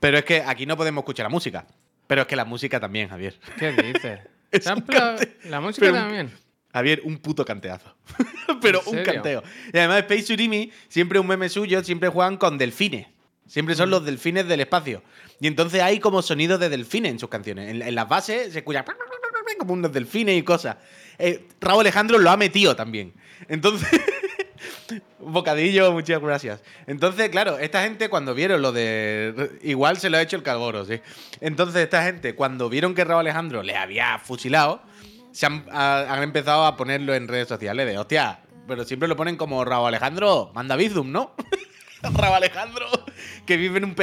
Pero 0.00 0.18
es 0.18 0.24
que 0.24 0.42
aquí 0.42 0.66
no 0.66 0.76
podemos 0.76 1.02
escuchar 1.02 1.24
la 1.24 1.30
música. 1.30 1.66
Pero 2.06 2.22
es 2.22 2.26
que 2.28 2.36
la 2.36 2.44
música 2.44 2.78
también, 2.80 3.08
Javier. 3.08 3.38
¿Qué 3.58 3.72
dices? 3.72 4.20
Es 4.50 4.64
¿Se 4.64 4.70
han 4.70 4.78
un 4.78 4.84
pla- 4.84 5.16
cante- 5.16 5.36
La 5.44 5.60
música 5.60 5.86
pero 5.86 5.98
también. 5.98 6.32
Javier, 6.72 7.02
un 7.04 7.18
puto 7.18 7.44
canteazo. 7.44 7.94
Pero 8.62 8.80
¿En 8.86 8.98
un 8.98 9.04
canteo. 9.04 9.42
Y 9.74 9.76
además, 9.78 9.98
Space 10.08 10.32
Urimi, 10.32 10.72
siempre 10.88 11.18
un 11.18 11.26
meme 11.26 11.50
suyo, 11.50 11.84
siempre 11.84 12.08
juegan 12.08 12.38
con 12.38 12.56
delfines. 12.56 13.06
Siempre 13.46 13.74
Mm. 13.74 13.78
son 13.78 13.90
los 13.90 14.04
delfines 14.06 14.48
del 14.48 14.60
espacio. 14.60 15.02
Y 15.38 15.46
entonces 15.48 15.82
hay 15.82 16.00
como 16.00 16.22
sonidos 16.22 16.58
de 16.60 16.68
delfines 16.70 17.12
en 17.12 17.18
sus 17.18 17.28
canciones. 17.28 17.68
En, 17.68 17.82
en 17.82 17.94
las 17.94 18.08
bases 18.08 18.52
se 18.54 18.60
escucha 18.60 18.84
como 19.58 19.74
unos 19.74 19.92
delfines 19.92 20.38
y 20.38 20.42
cosas. 20.42 20.76
Eh, 21.18 21.46
Raúl 21.60 21.80
Alejandro 21.80 22.18
lo 22.18 22.30
ha 22.30 22.36
metido 22.38 22.74
también. 22.76 23.12
Entonces. 23.48 23.86
Bocadillo, 25.18 25.92
muchas 25.92 26.20
gracias. 26.20 26.62
Entonces, 26.86 27.28
claro, 27.30 27.58
esta 27.58 27.82
gente 27.82 28.08
cuando 28.08 28.34
vieron 28.34 28.62
lo 28.62 28.72
de. 28.72 29.50
Igual 29.62 29.96
se 29.98 30.10
lo 30.10 30.16
ha 30.16 30.22
hecho 30.22 30.36
el 30.36 30.42
Calgoro, 30.42 30.84
sí. 30.84 31.00
Entonces, 31.40 31.82
esta 31.82 32.02
gente, 32.04 32.34
cuando 32.34 32.68
vieron 32.68 32.94
que 32.94 33.04
Raúl 33.04 33.20
Alejandro 33.20 33.62
le 33.62 33.76
había 33.76 34.18
fusilado, 34.18 34.80
se 35.32 35.46
han, 35.46 35.64
ha- 35.70 36.06
han 36.12 36.22
empezado 36.22 36.64
a 36.64 36.76
ponerlo 36.76 37.14
en 37.14 37.28
redes 37.28 37.48
sociales 37.48 37.86
de 37.86 37.98
hostia, 37.98 38.40
pero 38.66 38.84
siempre 38.84 39.08
lo 39.08 39.16
ponen 39.16 39.36
como 39.36 39.64
Raúl 39.64 39.88
Alejandro, 39.88 40.50
manda 40.54 40.76
Bizum, 40.76 41.10
¿no? 41.12 41.34
Raúl 42.02 42.36
Alejandro, 42.36 42.86
que 43.44 43.56
vive 43.56 43.78
en 43.78 43.84
un 43.84 43.96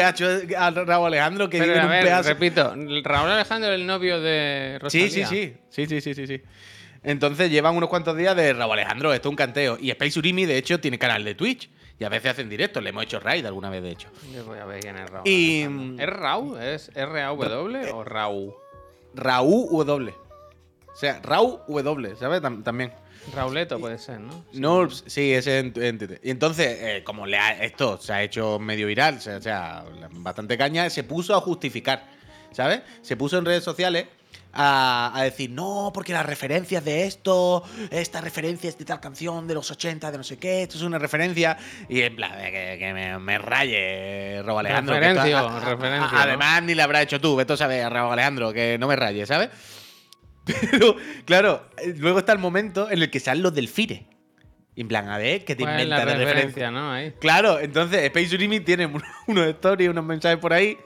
a 0.58 0.70
Raúl 0.72 1.08
Alejandro, 1.08 1.50
que 1.50 1.60
Pero 1.60 1.74
vive 1.74 1.80
en 1.80 2.06
un 2.06 2.10
PH. 2.12 2.24
repito, 2.28 2.76
Raúl 3.04 3.30
Alejandro 3.32 3.70
es 3.72 3.80
el 3.80 3.88
novio 3.88 4.20
de 4.20 4.78
Rosalía. 4.82 5.08
Sí, 5.10 5.24
sí, 5.24 5.26
sí. 5.26 5.58
Sí, 5.70 5.86
sí, 5.88 6.02
sí, 6.02 6.14
sí, 6.14 6.28
sí. 6.28 6.42
Entonces 7.06 7.50
llevan 7.52 7.76
unos 7.78 7.88
cuantos 7.90 8.18
días 8.18 8.36
de 8.36 8.52
Raúl 8.54 8.74
Alejandro, 8.74 9.14
esto 9.14 9.30
es 9.30 9.32
un 9.32 9.36
canteo. 9.36 9.78
Y 9.80 9.92
Space 9.92 10.20
Urimi, 10.20 10.46
de 10.46 10.58
hecho, 10.58 10.80
tiene 10.80 11.00
canal 11.00 11.24
de 11.24 11.36
Twitch. 11.36 11.70
Y 11.98 12.04
a 12.04 12.10
veces 12.10 12.32
hacen 12.32 12.50
directos. 12.50 12.84
Le 12.84 12.90
hemos 12.90 13.04
hecho 13.04 13.20
raid 13.22 13.46
alguna 13.46 13.70
vez, 13.70 13.82
de 13.82 13.92
hecho. 13.92 14.10
Yo 14.34 14.44
voy 14.44 14.60
a 14.60 14.66
ver 14.66 14.82
quién 14.82 14.98
es 14.98 15.10
Raúl. 15.10 15.28
Y-. 15.28 15.62
¿Es 15.98 16.08
Raúl? 16.10 16.60
¿Es 16.62 16.92
R-A-W 16.94 17.92
o 17.94 18.04
Raúl? 18.04 18.54
Raúl 19.14 19.86
W. 19.86 20.14
O 20.92 20.96
sea, 20.98 21.20
Raúl 21.24 21.60
W, 21.68 22.16
¿sabes? 22.18 22.42
Tam- 22.42 22.64
también. 22.64 22.92
Rauleto 23.34 23.80
puede 23.80 23.98
ser, 23.98 24.20
¿no? 24.20 24.46
No, 24.54 24.90
sí, 24.90 25.34
ese 25.34 25.60
en, 25.60 25.74
Twitter. 25.74 26.20
Y 26.24 26.30
entonces, 26.30 26.78
eh, 26.80 27.04
como 27.04 27.26
le 27.26 27.38
ha- 27.38 27.64
esto 27.64 27.98
se 28.00 28.14
ha 28.14 28.22
hecho 28.24 28.60
medio 28.60 28.88
viral, 28.88 29.16
o 29.18 29.42
sea, 29.42 29.84
bastante 30.12 30.58
caña, 30.58 30.90
se 30.90 31.04
puso 31.04 31.34
a 31.36 31.42
justificar, 31.42 32.08
¿sabes? 32.52 32.82
Se 33.02 33.18
puso 33.18 33.38
en 33.40 33.46
redes 33.46 33.64
sociales 33.64 34.06
a, 34.56 35.12
a 35.14 35.24
decir, 35.24 35.50
no, 35.52 35.92
porque 35.94 36.14
las 36.14 36.26
referencias 36.26 36.84
de 36.86 37.06
esto, 37.06 37.64
esta 37.92 38.22
referencia 38.22 38.70
es 38.70 38.78
de 38.78 38.86
tal 38.86 39.00
canción 39.02 39.48
de 39.48 39.54
los 39.54 39.70
80, 39.70 40.12
de 40.12 40.18
no 40.18 40.24
sé 40.24 40.38
qué, 40.38 40.64
esto 40.64 40.78
es 40.78 40.84
una 40.84 40.98
referencia. 40.98 41.58
Y 41.90 42.02
en 42.02 42.16
plan, 42.16 42.32
que, 42.40 42.78
que 42.80 42.94
me, 42.94 43.20
me 43.20 43.38
raye, 43.38 44.42
Robo 44.44 44.60
Alejandro. 44.60 44.96
Referencio, 44.96 45.38
a- 45.38 45.58
a- 45.58 45.60
referencio, 45.60 46.18
a- 46.18 46.24
Además, 46.24 46.64
ni 46.64 46.74
le 46.74 46.82
habrá 46.82 47.02
hecho 47.02 47.20
tú, 47.20 47.40
esto 47.40 47.58
sabes, 47.58 47.88
Robo 47.90 48.14
Alejandro, 48.14 48.54
que 48.54 48.78
no 48.80 48.88
me 48.88 48.96
raye, 48.96 49.26
¿sabes? 49.26 49.50
Pero, 50.72 50.96
claro, 51.26 51.68
luego 51.98 52.20
está 52.20 52.32
el 52.32 52.40
momento 52.40 52.90
en 52.90 53.02
el 53.02 53.10
que 53.10 53.20
salen 53.20 53.44
los 53.44 53.54
delfines. 53.54 54.04
Y 54.78 54.82
en 54.82 54.88
plan, 54.90 55.08
a 55.10 55.18
ver, 55.18 55.46
que 55.46 55.56
te 55.56 55.64
¿Cuál 55.64 55.80
es 55.80 55.88
la 55.88 55.96
inventas 56.02 56.06
de 56.20 56.26
referencia, 56.26 56.70
referencia. 56.70 56.72
no? 56.72 56.92
Ahí. 56.92 57.14
Claro, 57.20 57.60
entonces 57.60 58.04
Space 58.04 58.36
Urimi 58.36 58.60
tiene 58.60 58.86
un- 58.86 59.02
unos 59.28 59.48
stories, 59.48 59.90
unos 59.90 60.04
mensajes 60.04 60.38
por 60.38 60.52
ahí, 60.54 60.78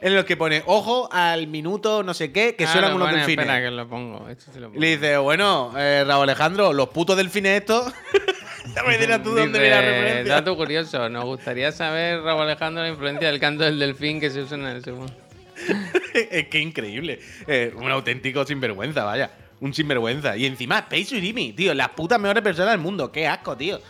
en 0.00 0.14
los 0.14 0.24
que 0.24 0.36
pone, 0.36 0.62
ojo 0.66 1.08
al 1.12 1.46
minuto 1.46 2.02
no 2.02 2.14
sé 2.14 2.32
qué, 2.32 2.54
que 2.54 2.64
Ah, 2.64 2.72
suenan 2.72 2.94
unos 2.94 3.08
pone, 3.08 3.18
delfines. 3.18 3.44
Espera, 3.46 3.60
que 3.62 3.70
lo 3.70 3.88
pongo. 3.88 4.28
Esto 4.28 4.50
sí 4.52 4.58
lo 4.60 4.68
pongo. 4.68 4.80
le 4.80 4.86
dice, 4.96 5.16
bueno, 5.18 5.72
eh, 5.76 6.04
Raúl 6.06 6.24
Alejandro, 6.24 6.72
los 6.72 6.88
putos 6.88 7.16
delfines 7.16 7.60
estos. 7.60 7.92
ya 8.74 8.82
me 8.82 8.98
dirás 8.98 9.22
tú 9.22 9.30
dónde 9.34 9.58
viene 9.58 9.74
la 9.74 9.80
referencia. 9.82 10.34
Dato 10.34 10.56
curioso, 10.56 11.08
nos 11.08 11.24
gustaría 11.24 11.72
saber, 11.72 12.22
Raúl 12.22 12.42
Alejandro, 12.42 12.82
la 12.82 12.88
influencia 12.88 13.28
del 13.28 13.40
canto 13.40 13.64
del 13.64 13.78
delfín 13.78 14.20
que 14.20 14.30
se 14.30 14.42
usa 14.42 14.56
en 14.56 14.66
el 14.66 14.84
segundo. 14.84 15.12
es 16.14 16.48
que 16.48 16.58
increíble. 16.58 17.20
Eh, 17.46 17.72
un 17.76 17.90
auténtico 17.90 18.44
sinvergüenza, 18.44 19.04
vaya. 19.04 19.30
Un 19.60 19.72
sinvergüenza. 19.72 20.36
Y 20.36 20.46
encima, 20.46 20.80
Space 20.80 21.16
Urimi, 21.16 21.52
tío, 21.52 21.72
las 21.74 21.90
putas 21.90 22.18
mejores 22.20 22.42
personas 22.42 22.72
del 22.72 22.80
mundo. 22.80 23.10
Qué 23.12 23.26
asco, 23.26 23.56
tío. 23.56 23.80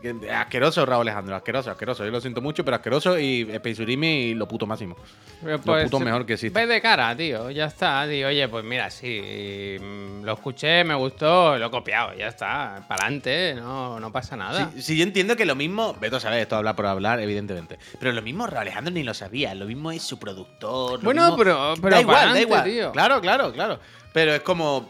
Que- 0.00 0.30
Asqueroso, 0.30 0.86
Raúl 0.86 1.02
Alejandro. 1.02 1.36
Asqueroso, 1.36 1.70
asqueroso. 1.70 2.04
Yo 2.04 2.10
lo 2.10 2.20
siento 2.20 2.40
mucho, 2.40 2.64
pero 2.64 2.76
asqueroso. 2.76 3.18
Y 3.18 3.42
Space 3.50 3.82
Urimi, 3.82 4.34
lo 4.34 4.48
puto 4.48 4.66
máximo. 4.66 4.96
Pero, 5.42 5.58
Lo 5.64 5.82
puto 5.84 6.00
mejor 6.00 6.24
que 6.24 6.34
existe. 6.34 6.58
Ve 6.58 6.66
de 6.66 6.80
cara, 6.80 7.14
tío, 7.16 7.50
ya 7.50 7.66
está, 7.66 8.06
tío. 8.08 8.28
Oye, 8.28 8.48
pues 8.48 8.64
mira, 8.64 8.90
sí, 8.90 9.76
mm, 9.80 10.22
lo 10.24 10.32
escuché, 10.32 10.84
me 10.84 10.94
gustó, 10.94 11.58
lo 11.58 11.66
he 11.66 11.70
copiado, 11.70 12.14
ya 12.14 12.28
está, 12.28 12.84
para 12.88 13.04
adelante, 13.04 13.54
no, 13.56 14.00
no 14.00 14.10
pasa 14.12 14.36
nada. 14.36 14.70
Si 14.78 14.96
yo 14.96 15.02
entiendo 15.02 15.36
que 15.36 15.44
lo 15.44 15.54
mismo, 15.54 15.94
Beto 16.00 16.18
sabe 16.20 16.40
esto 16.42 16.56
hablar 16.56 16.76
por 16.76 16.86
hablar, 16.86 17.20
evidentemente. 17.20 17.78
Pero 17.98 18.12
lo 18.12 18.22
mismo 18.22 18.46
Raúl 18.46 18.62
Alejandro 18.62 18.92
ni 18.94 19.02
lo 19.02 19.12
sabía. 19.14 19.54
Lo 19.54 19.66
mismo 19.66 19.92
es 19.92 20.02
su 20.02 20.18
productor. 20.18 21.02
Bueno, 21.02 21.22
mismo- 21.24 21.36
pero- 21.36 21.74
pero 21.80 21.96
da 21.96 22.00
igual, 22.00 22.32
da 22.32 22.40
igual. 22.40 22.64
tío. 22.64 22.92
Claro, 22.92 23.20
claro, 23.20 23.52
claro. 23.52 23.80
Pero 24.12 24.32
es 24.34 24.40
como. 24.40 24.88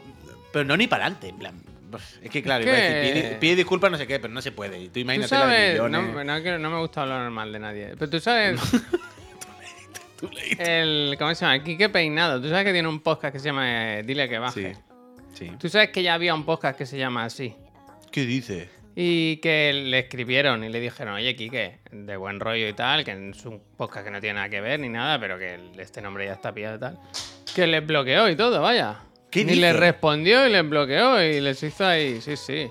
Pero 0.53 0.65
no 0.65 0.77
ni 0.77 0.87
para 0.87 1.05
adelante, 1.07 1.29
en 1.29 1.37
plan. 1.39 1.55
Es 2.23 2.31
que 2.31 2.43
claro, 2.43 2.63
Es 2.65 2.69
iba 2.69 2.77
a 2.77 2.81
decir, 2.81 3.13
que- 3.15 3.21
pide, 3.29 3.37
pide 3.37 3.57
disculpas, 3.57 3.91
no 3.91 3.99
sé 3.99 4.07
qué, 4.07 4.19
pero 4.21 4.33
no 4.33 4.43
se 4.43 4.53
puede. 4.53 4.79
Y 4.81 4.87
tú 4.87 4.93
Tú 4.95 4.99
imagínate 5.01 5.35
la 5.35 5.47
de 5.47 5.77
sabes, 5.77 5.91
no, 5.91 6.59
no, 6.59 6.71
me 6.71 6.79
gusta 6.81 7.03
hablar 7.03 7.31
mal 7.31 7.53
de 7.53 7.59
nadie, 7.59 7.95
pero 7.99 8.11
tú 8.11 8.21
sabes, 8.21 8.61
el, 10.59 11.17
¿cómo 11.19 11.35
se 11.35 11.45
llama? 11.45 11.63
Quique 11.65 11.89
Peinado, 11.89 12.41
tú 12.41 12.49
sabes 12.49 12.65
que 12.65 12.73
tiene 12.73 12.89
un 12.89 13.01
podcast 13.01 13.33
que 13.33 13.39
se 13.39 13.47
llama 13.47 13.99
eh, 13.99 14.03
Dile 14.03 14.29
que 14.29 14.39
baje. 14.39 14.75
Sí. 14.75 14.81
Sí. 15.47 15.53
Tú 15.59 15.69
sabes 15.69 15.91
que 15.91 16.03
ya 16.03 16.15
había 16.15 16.35
un 16.35 16.45
podcast 16.45 16.77
que 16.77 16.85
se 16.87 16.99
llama 16.99 17.25
así. 17.25 17.55
¿Qué 18.11 18.27
dices? 18.27 18.69
Y 18.97 19.37
que 19.37 19.73
le 19.73 20.01
escribieron 20.01 20.65
y 20.65 20.69
le 20.69 20.81
dijeron, 20.81 21.15
oye, 21.15 21.35
Quique, 21.37 21.79
de 21.91 22.17
buen 22.17 22.41
rollo 22.41 22.69
y 22.69 22.73
tal, 22.73 23.05
que 23.05 23.13
es 23.31 23.45
un 23.47 23.63
podcast 23.77 24.05
que 24.05 24.11
no 24.11 24.21
tiene 24.21 24.35
nada 24.35 24.49
que 24.49 24.61
ver 24.61 24.81
ni 24.81 24.89
nada, 24.89 25.19
pero 25.19 25.39
que 25.39 25.59
este 25.79 26.03
nombre 26.03 26.27
ya 26.27 26.33
está 26.35 26.53
pillado 26.53 26.77
y 26.77 26.81
tal. 26.81 26.99
Que 27.55 27.67
les 27.67 27.87
bloqueó 27.87 28.29
y 28.29 28.37
todo, 28.37 28.61
vaya. 28.61 28.97
¿Qué 29.31 29.45
Ni 29.45 29.55
les 29.55 29.71
dices? 29.73 29.77
respondió 29.77 30.47
y 30.47 30.51
les 30.51 30.69
bloqueó 30.69 31.23
y 31.23 31.41
les 31.41 31.63
hizo 31.63 31.87
ahí, 31.87 32.21
sí, 32.21 32.37
sí. 32.37 32.71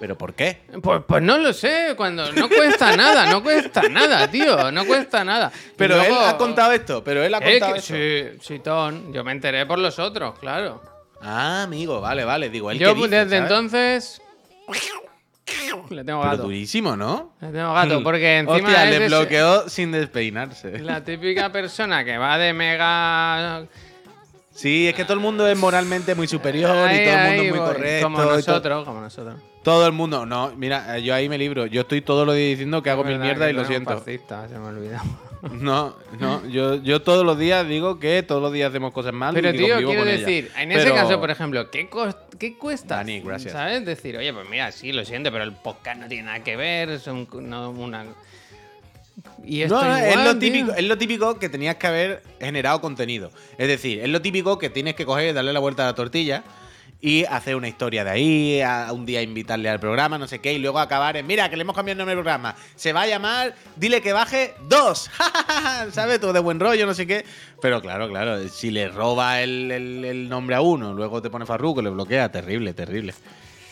¿Pero 0.00 0.16
por 0.16 0.34
qué? 0.34 0.58
Pues, 0.80 1.02
pues 1.08 1.22
no 1.22 1.38
lo 1.38 1.52
sé, 1.52 1.94
cuando 1.96 2.30
no 2.32 2.48
cuesta 2.48 2.96
nada, 2.96 3.26
no 3.32 3.42
cuesta 3.42 3.82
nada, 3.88 4.30
tío, 4.30 4.70
no 4.70 4.84
cuesta 4.86 5.24
nada. 5.24 5.50
Y 5.54 5.70
Pero 5.76 6.00
él 6.00 6.08
luego- 6.10 6.20
ha 6.24 6.36
contado 6.38 6.72
esto, 6.72 7.02
pero 7.02 7.24
él 7.24 7.34
ha 7.34 7.38
Eh, 7.38 7.58
contado 7.58 7.74
esto. 7.76 7.94
sí, 7.94 8.24
sí, 8.40 8.58
Ton, 8.60 9.12
yo 9.12 9.24
me 9.24 9.32
enteré 9.32 9.66
por 9.66 9.78
los 9.80 9.98
otros, 9.98 10.38
claro. 10.38 10.80
Ah, 11.20 11.62
amigo, 11.64 12.00
vale, 12.00 12.24
vale. 12.24 12.48
Digo, 12.48 12.70
él 12.70 12.78
Yo 12.78 12.94
que 12.94 13.00
dice, 13.00 13.08
desde 13.08 13.30
¿sabes? 13.38 13.42
entonces 13.50 14.22
le 15.90 16.04
tengo 16.04 16.20
Pero 16.20 16.30
gato. 16.32 16.42
durísimo, 16.44 16.96
¿no? 16.96 17.32
Le 17.40 17.48
tengo 17.48 17.72
gato, 17.72 18.00
porque 18.04 18.38
encima 18.38 18.56
Hostia, 18.68 18.84
le 18.84 18.96
ese- 18.98 19.06
bloqueó 19.08 19.68
sin 19.68 19.90
despeinarse. 19.92 20.78
la 20.78 21.02
típica 21.02 21.50
persona 21.50 22.04
que 22.04 22.18
va 22.18 22.38
de 22.38 22.52
mega 22.52 23.64
Sí, 24.58 24.88
es 24.88 24.94
que 24.94 25.04
todo 25.04 25.14
el 25.14 25.20
mundo 25.20 25.48
es 25.48 25.56
moralmente 25.56 26.16
muy 26.16 26.26
superior 26.26 26.90
y 26.92 27.04
todo 27.04 27.14
el 27.14 27.26
mundo 27.28 27.42
es 27.44 27.50
muy 27.50 27.58
voy, 27.60 27.68
correcto. 27.68 28.06
Como 28.06 28.24
nosotros, 28.24 28.84
como 28.84 29.00
nosotros. 29.00 29.36
Todo 29.62 29.86
el 29.86 29.92
mundo, 29.92 30.26
no, 30.26 30.52
mira, 30.56 30.98
yo 30.98 31.14
ahí 31.14 31.28
me 31.28 31.38
libro. 31.38 31.66
Yo 31.66 31.82
estoy 31.82 32.00
todos 32.00 32.26
los 32.26 32.34
días 32.34 32.50
diciendo 32.50 32.82
que 32.82 32.90
hago 32.90 33.04
mil 33.04 33.12
Verdad 33.18 33.24
mierdas 33.24 33.50
y 33.50 33.52
lo 33.52 33.64
siento. 33.64 33.96
fascista, 33.96 34.48
se 34.48 34.58
me 34.58 34.66
olvidó. 34.66 34.98
No, 35.52 35.94
no, 36.18 36.44
yo, 36.48 36.82
yo 36.82 37.00
todos 37.02 37.24
los 37.24 37.38
días 37.38 37.64
digo 37.68 38.00
que 38.00 38.24
todos 38.24 38.42
los 38.42 38.52
días 38.52 38.70
hacemos 38.70 38.92
cosas 38.92 39.12
mal 39.12 39.32
Pero 39.34 39.50
y 39.50 39.56
tío, 39.56 39.76
quiero 39.76 40.04
decir, 40.04 40.50
en 40.58 40.72
ese 40.72 40.90
caso, 40.92 41.20
por 41.20 41.30
ejemplo, 41.30 41.70
¿qué, 41.70 41.88
qué 42.40 42.58
cuesta? 42.58 42.96
Dani, 42.96 43.20
gracias. 43.20 43.52
¿Sabes? 43.52 43.84
Decir, 43.86 44.16
oye, 44.16 44.32
pues 44.32 44.48
mira, 44.50 44.72
sí, 44.72 44.90
lo 44.90 45.04
siento, 45.04 45.30
pero 45.30 45.44
el 45.44 45.52
podcast 45.52 46.00
no 46.00 46.08
tiene 46.08 46.24
nada 46.24 46.42
que 46.42 46.56
ver, 46.56 46.88
es 46.90 47.06
un- 47.06 47.28
no, 47.48 47.70
una... 47.70 48.04
Y 49.48 49.62
esto 49.62 49.80
No, 49.80 49.88
no, 49.88 49.96
es 49.96 50.16
lo 50.16 50.38
típico, 50.38 50.72
es 50.74 50.84
lo 50.84 50.98
típico 50.98 51.38
que 51.38 51.48
tenías 51.48 51.76
que 51.76 51.86
haber 51.86 52.22
generado 52.38 52.80
contenido. 52.82 53.30
Es 53.56 53.66
decir, 53.66 54.00
es 54.00 54.08
lo 54.08 54.20
típico 54.20 54.58
que 54.58 54.68
tienes 54.68 54.94
que 54.94 55.06
coger, 55.06 55.32
darle 55.34 55.52
la 55.54 55.60
vuelta 55.60 55.84
a 55.84 55.86
la 55.86 55.94
tortilla 55.94 56.44
y 57.00 57.24
hacer 57.24 57.54
una 57.56 57.68
historia 57.68 58.02
de 58.04 58.10
ahí, 58.10 58.60
a 58.60 58.92
un 58.92 59.06
día 59.06 59.22
invitarle 59.22 59.68
al 59.70 59.78
programa, 59.80 60.18
no 60.18 60.26
sé 60.26 60.40
qué, 60.40 60.52
y 60.52 60.58
luego 60.58 60.80
acabar 60.80 61.16
en, 61.16 61.26
mira, 61.26 61.48
que 61.48 61.56
le 61.56 61.62
hemos 61.62 61.74
cambiado 61.74 61.92
el 61.94 61.98
nombre 61.98 62.14
del 62.16 62.22
programa. 62.24 62.56
Se 62.74 62.92
va 62.92 63.02
a 63.02 63.06
llamar, 63.06 63.54
dile 63.76 64.02
que 64.02 64.12
baje 64.12 64.54
dos. 64.68 65.08
¿Sabes? 65.92 66.20
Todo 66.20 66.32
de 66.34 66.40
buen 66.40 66.60
rollo, 66.60 66.84
no 66.86 66.92
sé 66.94 67.06
qué. 67.06 67.24
Pero 67.62 67.80
claro, 67.80 68.08
claro, 68.08 68.46
si 68.48 68.70
le 68.70 68.88
roba 68.88 69.40
el, 69.40 69.70
el- 69.70 70.04
el 70.04 70.28
nombre 70.28 70.56
a 70.56 70.60
uno, 70.60 70.92
luego 70.92 71.22
te 71.22 71.30
pone 71.30 71.46
Farruko, 71.46 71.80
le 71.80 71.90
bloquea, 71.90 72.30
terrible, 72.30 72.74
terrible. 72.74 73.14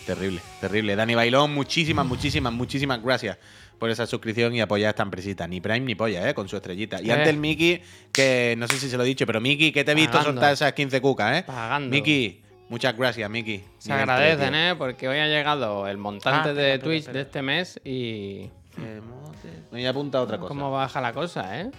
Terrible, 0.06 0.40
terrible. 0.60 0.94
Dani 0.94 1.16
Bailón, 1.16 1.52
muchísimas, 1.52 2.06
muchísimas, 2.06 2.52
muchísimas 2.52 3.02
gracias 3.02 3.38
por 3.78 3.90
esa 3.90 4.06
suscripción 4.06 4.54
y 4.54 4.60
apoyar 4.60 4.88
a 4.88 4.90
esta 4.90 5.02
empresita. 5.02 5.46
Ni 5.46 5.60
Prime 5.60 5.80
ni 5.80 5.94
polla, 5.94 6.28
¿eh? 6.28 6.34
Con 6.34 6.48
su 6.48 6.56
estrellita. 6.56 7.00
Y 7.02 7.10
Eh. 7.10 7.12
antes 7.12 7.28
el 7.28 7.36
Miki, 7.38 7.80
que 8.12 8.54
no 8.58 8.66
sé 8.68 8.78
si 8.78 8.88
se 8.88 8.96
lo 8.96 9.02
he 9.02 9.06
dicho, 9.06 9.26
pero 9.26 9.40
Miki, 9.40 9.72
que 9.72 9.84
te 9.84 9.92
he 9.92 9.94
visto 9.94 10.12
Pagando. 10.12 10.32
soltar 10.40 10.52
esas 10.54 10.72
15 10.72 11.00
cucas, 11.00 11.38
¿eh? 11.38 11.42
Pagando. 11.46 11.90
Miki, 11.90 12.42
muchas 12.68 12.96
gracias, 12.96 13.28
Miki. 13.30 13.62
Se 13.78 13.90
Nivel 13.90 14.08
agradecen, 14.08 14.54
¿eh? 14.54 14.74
Porque 14.76 15.08
hoy 15.08 15.18
ha 15.18 15.26
llegado 15.26 15.86
el 15.88 15.98
montante 15.98 16.50
Ah, 16.50 16.52
de 16.54 16.72
espera, 16.74 16.84
Twitch 16.84 16.98
espera, 17.00 17.14
de 17.14 17.20
este 17.22 17.42
mes 17.42 17.80
y... 17.84 18.38
tío. 18.74 18.84
Qué 18.84 19.00
mote. 19.02 19.48
Me 19.70 19.78
voy 19.78 19.86
a 19.86 19.90
apuntar 19.90 20.20
otra 20.22 20.38
cosa. 20.38 20.48
¿Cómo 20.48 20.70
baja 20.70 21.00
la 21.00 21.12
cosa, 21.12 21.60
eh? 21.60 21.70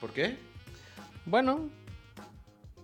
¿Por 0.00 0.10
qué? 0.12 0.36
Bueno, 1.26 1.68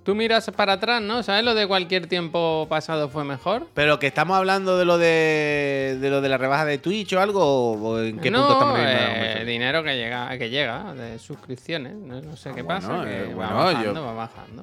tú 0.07 0.15
miras 0.15 0.51
para 0.53 0.75
atrás, 0.75 1.03
¿no? 1.03 1.23
¿Sabes 1.23 1.45
lo 1.45 1.55
de 1.55 1.67
cualquier 1.67 2.07
tiempo 2.07 2.67
pasado 2.71 3.11
fue 3.11 3.25
mejor? 3.25 3.67
Pero 3.75 3.99
que 3.99 4.07
estamos 4.07 4.37
hablando 4.39 4.79
de 4.79 4.85
lo 4.87 4.97
de, 4.97 5.99
de 6.01 6.09
lo 6.11 6.21
de 6.23 6.29
la 6.31 6.39
rebaja 6.39 6.65
de 6.65 6.79
Twitch 6.79 7.13
o 7.13 7.21
algo, 7.21 7.73
o 7.73 8.01
en 8.01 8.19
qué 8.21 8.31
no, 8.31 8.39
punto 8.47 8.53
estamos 8.55 8.79
eh, 8.81 9.45
dinero 9.45 9.83
que 9.83 9.97
llega, 9.97 10.39
que 10.39 10.49
llega 10.49 10.95
de 10.95 11.19
suscripciones. 11.19 11.95
No, 11.95 12.23
no 12.23 12.37
sé 12.37 12.51
Ah, 12.51 12.55
qué 12.55 12.63
bueno, 12.63 12.81
pasa, 12.89 13.05
que 13.05 13.17
eh, 13.25 13.27
va 13.29 13.35
bueno, 13.35 13.55
bajando, 13.57 13.95
yo- 13.95 14.03
va 14.07 14.13
bajando. 14.15 14.63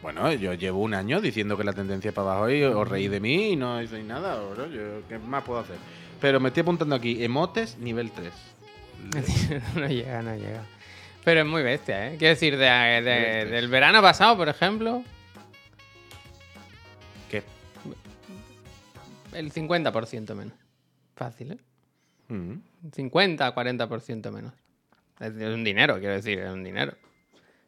Bueno, 0.00 0.32
yo 0.32 0.54
llevo 0.54 0.80
un 0.80 0.94
año 0.94 1.20
diciendo 1.20 1.56
que 1.56 1.64
la 1.64 1.72
tendencia 1.72 2.08
es 2.10 2.14
para 2.14 2.30
abajo 2.30 2.50
y 2.50 2.62
os 2.62 2.88
reí 2.88 3.08
de 3.08 3.20
mí 3.20 3.50
y 3.52 3.56
no 3.56 3.76
hacéis 3.78 4.04
nada. 4.04 4.36
bro. 4.36 4.66
Yo, 4.70 4.80
¿Qué 5.08 5.18
más 5.18 5.42
puedo 5.44 5.60
hacer? 5.60 5.76
Pero 6.20 6.40
me 6.40 6.48
estoy 6.48 6.62
apuntando 6.62 6.94
aquí, 6.94 7.22
emotes 7.22 7.76
nivel 7.78 8.10
3. 8.12 8.32
no 9.76 9.86
llega, 9.86 10.22
no 10.22 10.34
llega. 10.34 10.62
Pero 11.28 11.40
es 11.42 11.46
muy 11.46 11.62
bestia, 11.62 12.06
¿eh? 12.06 12.16
Quiero 12.18 12.30
decir, 12.32 12.56
de- 12.56 13.02
de- 13.02 13.44
del 13.44 13.68
verano 13.68 14.00
pasado, 14.00 14.34
por 14.34 14.48
ejemplo, 14.48 15.04
¿Qué? 17.30 17.42
el 19.34 19.52
50% 19.52 20.34
menos. 20.34 20.54
Fácil, 21.16 21.52
¿eh? 21.52 21.58
Mm. 22.32 22.54
50, 22.94 23.54
40% 23.54 24.30
menos. 24.32 24.54
Es 25.20 25.32
un 25.32 25.64
dinero, 25.64 25.98
quiero 25.98 26.14
decir, 26.14 26.38
es 26.38 26.50
un 26.50 26.64
dinero. 26.64 26.94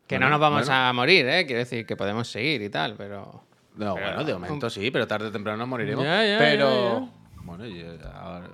Que 0.07 0.19
no 0.19 0.31
nos 0.31 0.41
vamos 0.41 0.67
bueno. 0.67 0.81
a 0.89 0.93
morir, 0.95 1.27
¿eh? 1.29 1.45
Quiero 1.45 1.59
decir 1.59 1.85
que 1.85 1.97
podemos 1.97 2.29
seguir 2.31 2.63
y 2.63 2.71
tal, 2.71 2.95
pero... 2.97 3.45
No, 3.77 3.95
Pero- 3.95 4.07
bueno, 4.07 4.25
de 4.25 4.33
momento 4.33 4.71
sí, 4.71 4.91
pero 4.91 5.07
tarde 5.07 5.27
o 5.27 5.33
temprano 5.33 5.59
nos 5.59 5.69
moriremos. 5.69 6.03
Ya, 6.03 6.25
ya, 6.25 6.39
pero. 6.39 7.11
Bueno, 7.43 7.67
yo 7.67 7.93
ahora- 8.15 8.49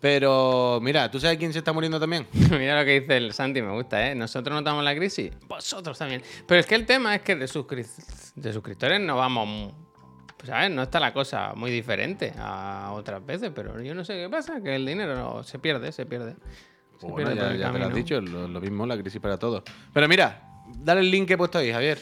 Pero, 0.00 0.78
mira, 0.80 1.10
¿tú 1.10 1.18
sabes 1.18 1.38
quién 1.38 1.52
se 1.52 1.58
está 1.58 1.72
muriendo 1.72 1.98
también? 1.98 2.26
Mira 2.50 2.78
lo 2.78 2.84
que 2.84 3.00
dice 3.00 3.16
el 3.16 3.32
Santi, 3.32 3.60
me 3.62 3.72
gusta, 3.72 4.08
¿eh? 4.10 4.14
Nosotros 4.14 4.54
notamos 4.54 4.84
la 4.84 4.94
crisis, 4.94 5.32
vosotros 5.48 5.98
también. 5.98 6.22
Pero 6.46 6.60
es 6.60 6.66
que 6.66 6.76
el 6.76 6.86
tema 6.86 7.16
es 7.16 7.22
que 7.22 7.34
de, 7.34 7.46
suscri- 7.46 8.32
de 8.34 8.52
suscriptores 8.52 9.00
no 9.00 9.16
vamos... 9.16 9.72
¿Sabes? 10.44 10.70
No 10.70 10.82
está 10.84 11.00
la 11.00 11.12
cosa 11.12 11.52
muy 11.56 11.68
diferente 11.72 12.32
a 12.38 12.92
otras 12.94 13.26
veces, 13.26 13.50
pero 13.52 13.82
yo 13.82 13.92
no 13.92 14.04
sé 14.04 14.14
qué 14.14 14.28
pasa, 14.30 14.62
que 14.62 14.76
el 14.76 14.86
dinero 14.86 15.16
no- 15.16 15.42
se 15.42 15.58
pierde, 15.58 15.90
se 15.90 16.06
pierde. 16.06 16.34
Se 16.34 16.38
Pues 17.00 17.12
bueno, 17.12 17.32
pierde 17.32 17.58
ya, 17.58 17.66
ya 17.66 17.72
te 17.72 17.78
lo 17.80 17.86
has 17.86 17.94
dicho, 17.94 18.20
lo, 18.20 18.46
lo 18.46 18.60
mismo, 18.60 18.86
la 18.86 18.96
crisis 18.96 19.20
para 19.20 19.36
todos. 19.36 19.64
Pero 19.92 20.06
mira, 20.06 20.62
dale 20.76 21.00
el 21.00 21.10
link 21.10 21.26
que 21.26 21.34
he 21.34 21.36
puesto 21.36 21.58
ahí, 21.58 21.72
Javier. 21.72 21.98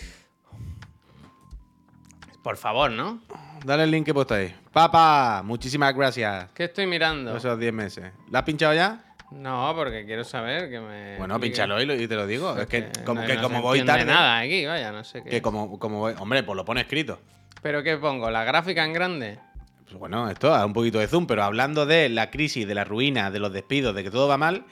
Por 2.47 2.57
favor, 2.57 2.93
¿no? 2.93 3.19
Dale 3.65 3.83
el 3.83 3.91
link 3.91 4.05
que 4.05 4.13
he 4.13 4.15
puesto 4.15 4.33
ahí. 4.35 4.55
Papá, 4.73 5.43
muchísimas 5.45 5.93
gracias. 5.97 6.49
¿Qué 6.55 6.67
estoy 6.67 6.87
mirando? 6.87 7.37
Esos 7.37 7.59
10 7.59 7.73
meses. 7.73 8.13
¿La 8.31 8.39
has 8.39 8.45
pinchado 8.45 8.73
ya? 8.73 9.03
No, 9.33 9.73
porque 9.75 10.07
quiero 10.07 10.23
saber 10.23 10.71
que 10.71 10.79
me... 10.79 11.19
Bueno, 11.19 11.41
pínchalo 11.41 11.83
y, 11.83 11.87
lo- 11.87 11.97
y 11.97 12.07
te 12.07 12.15
lo 12.15 12.25
digo. 12.25 12.57
Es 12.57 12.69
que 12.69 12.89
como, 13.05 13.27
que 13.27 13.35
no 13.35 13.43
como 13.43 13.63
voy 13.63 13.83
tarde. 13.83 14.05
nada 14.05 14.39
aquí, 14.39 14.65
vaya, 14.65 14.93
no 14.93 15.03
sé 15.03 15.25
qué. 15.25 15.31
Que 15.31 15.43
como, 15.43 15.77
como 15.81 15.99
voy. 15.99 16.15
Hombre, 16.21 16.45
pues 16.45 16.55
lo 16.57 16.65
pone 16.65 16.83
escrito. 16.83 17.19
¿Pero 17.63 17.83
qué 17.83 17.97
pongo? 17.97 18.31
¿La 18.31 18.45
gráfica 18.45 18.85
en 18.85 18.93
grande? 18.93 19.41
Pues 19.87 19.97
bueno, 19.99 20.31
esto 20.31 20.55
a 20.55 20.65
un 20.65 20.73
poquito 20.73 21.01
de 21.01 21.09
zoom, 21.09 21.27
pero 21.27 21.43
hablando 21.43 21.85
de 21.85 22.09
la 22.11 22.31
crisis, 22.31 22.65
de 22.65 22.77
la 22.77 22.85
ruina, 22.85 23.33
de 23.33 23.41
los 23.41 23.53
despidos, 23.53 23.93
de 23.97 24.05
que 24.05 24.13
todo 24.13 24.29
va 24.29 24.39
mal, 24.39 24.67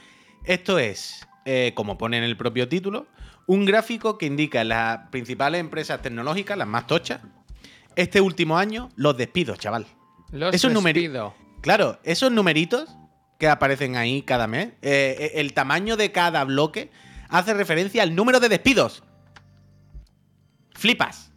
esto 0.45 0.79
es, 0.79 1.27
eh, 1.45 1.73
como 1.75 1.99
pone 1.99 2.19
en 2.19 2.23
el 2.23 2.37
propio 2.37 2.69
título, 2.69 3.09
un 3.49 3.65
gráfico 3.65 4.17
que 4.17 4.27
indica 4.27 4.63
las 4.63 5.09
principales 5.09 5.61
empresas 5.61 6.01
tecnológicas, 6.03 6.57
las 6.57 6.69
más 6.69 6.87
tochas, 6.87 7.19
este 7.97 8.21
último 8.21 8.57
año, 8.59 8.91
los 8.97 9.17
despidos, 9.17 9.59
chaval. 9.59 9.87
Los 10.33 10.55
Esos 10.55 10.73
numeri- 10.73 10.95
despido. 10.95 11.35
Claro, 11.61 11.99
esos 12.05 12.31
numeritos 12.33 12.89
que 13.39 13.49
aparecen 13.49 13.97
ahí 13.97 14.23
cada 14.23 14.47
mes, 14.47 14.69
eh, 14.83 15.17
eh, 15.19 15.33
el 15.37 15.53
tamaño 15.55 15.97
de 15.97 16.13
cada 16.13 16.45
bloque 16.45 16.91
hace 17.29 17.55
referencia 17.55 18.03
al 18.03 18.15
número 18.15 18.41
de 18.41 18.49
despidos. 18.49 19.03
Flipas. 20.73 21.31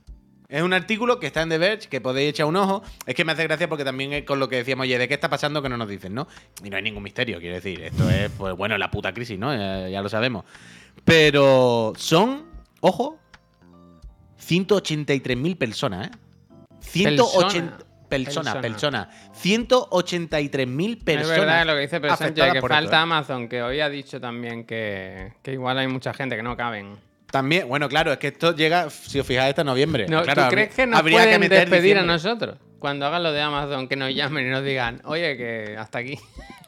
Es 0.49 0.61
un 0.61 0.71
artículo 0.73 1.19
que 1.19 1.27
está 1.27 1.41
en 1.41 1.49
The 1.49 1.57
Verge, 1.57 1.89
que 1.89 1.99
podéis 1.99 2.29
echar 2.29 2.45
un 2.45 2.55
ojo. 2.55 2.81
Es 3.05 3.15
que 3.15 3.25
me 3.25 3.33
hace 3.33 3.43
gracia 3.43 3.67
porque 3.67 3.83
también 3.83 4.13
es 4.13 4.23
con 4.23 4.39
lo 4.39 4.47
que 4.47 4.55
decíamos, 4.57 4.83
oye, 4.85 4.97
¿de 4.97 5.07
qué 5.07 5.13
está 5.13 5.29
pasando 5.29 5.61
que 5.61 5.67
no 5.69 5.75
nos 5.75 5.89
dicen, 5.89 6.13
no? 6.13 6.27
Y 6.63 6.69
no 6.69 6.77
hay 6.77 6.83
ningún 6.83 7.03
misterio, 7.03 7.39
quiero 7.39 7.55
decir. 7.55 7.81
Esto 7.81 8.09
es, 8.09 8.31
pues 8.31 8.55
bueno, 8.55 8.77
la 8.77 8.89
puta 8.89 9.13
crisis, 9.13 9.37
¿no? 9.37 9.53
Ya, 9.53 9.89
ya 9.89 10.01
lo 10.01 10.07
sabemos. 10.07 10.45
Pero 11.03 11.91
son, 11.97 12.45
ojo, 12.79 13.19
183.000 14.39 15.57
personas, 15.57 16.07
¿eh? 16.07 16.11
180 16.89 17.78
personas, 18.08 18.56
Persona. 18.56 18.62
personas. 18.62 19.08
183.000 19.43 21.04
personas. 21.04 21.32
es 21.32 21.39
verdad 21.39 21.65
lo 21.65 21.73
que 21.73 21.80
dice 21.82 21.95
afectadas 21.97 22.54
que 22.54 22.62
falta 22.62 22.80
esto, 22.80 22.95
¿eh? 22.95 23.00
Amazon, 23.00 23.50
que 23.50 23.62
hoy 23.62 23.80
ha 23.82 23.89
dicho 23.89 24.19
también 24.19 24.65
que, 24.65 25.34
que 25.41 25.54
igual 25.54 25.78
hay 25.78 25.88
mucha 25.88 26.13
gente 26.13 26.36
que 26.36 26.43
no 26.43 26.56
caben. 26.56 26.95
También, 27.32 27.67
bueno, 27.67 27.89
claro, 27.89 28.12
es 28.13 28.19
que 28.19 28.28
esto 28.28 28.56
llega, 28.56 28.89
si 28.89 29.19
os 29.19 29.28
fijáis, 29.28 29.50
hasta 29.50 29.63
noviembre. 29.63 30.08
No, 30.08 30.23
Claro, 30.23 30.45
¿Tú 30.45 30.50
crees 30.50 30.73
que 30.73 30.88
nos 30.88 31.00
habría 31.00 31.23
pueden 31.23 31.39
meter 31.41 31.69
despedir 31.69 31.97
a 31.97 32.04
nosotros? 32.04 32.58
Cuando 32.80 33.06
hagan 33.06 33.23
lo 33.23 33.34
de 33.34 33.41
Amazon, 33.41 33.88
que 33.88 33.95
nos 33.95 34.13
llamen 34.13 34.47
y 34.47 34.50
nos 34.50 34.63
digan, 34.63 35.02
oye, 35.04 35.36
que 35.36 35.76
hasta 35.78 36.00
aquí. 36.00 36.17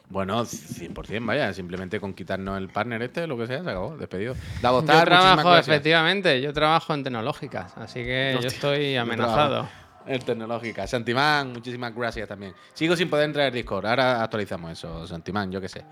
Bueno, 0.09 0.43
100%, 0.43 1.23
vaya, 1.23 1.53
simplemente 1.53 1.99
con 1.99 2.15
quitarnos 2.15 2.57
el 2.57 2.67
partner 2.69 2.99
este, 3.03 3.27
lo 3.27 3.37
que 3.37 3.45
sea, 3.45 3.63
se 3.63 3.69
acabó, 3.69 3.95
despedido. 3.95 4.33
Davos 4.59 4.83
Yo 4.83 5.03
trabajo, 5.03 5.55
efectivamente, 5.55 6.41
yo 6.41 6.51
trabajo 6.51 6.95
en 6.95 7.03
tecnológicas, 7.03 7.77
así 7.77 8.03
que 8.03 8.35
yo 8.41 8.47
estoy 8.47 8.95
amenazado. 8.95 9.69
En 10.05 10.19
tecnológica. 10.21 10.87
Santimán, 10.87 11.53
muchísimas 11.53 11.93
gracias 11.93 12.27
también. 12.27 12.53
Sigo 12.73 12.95
sin 12.95 13.09
poder 13.09 13.25
entrar 13.25 13.47
al 13.47 13.53
Discord. 13.53 13.85
Ahora 13.85 14.23
actualizamos 14.23 14.71
eso, 14.71 15.05
Santimán, 15.05 15.51
yo 15.51 15.61
qué 15.61 15.69
sé. 15.69 15.83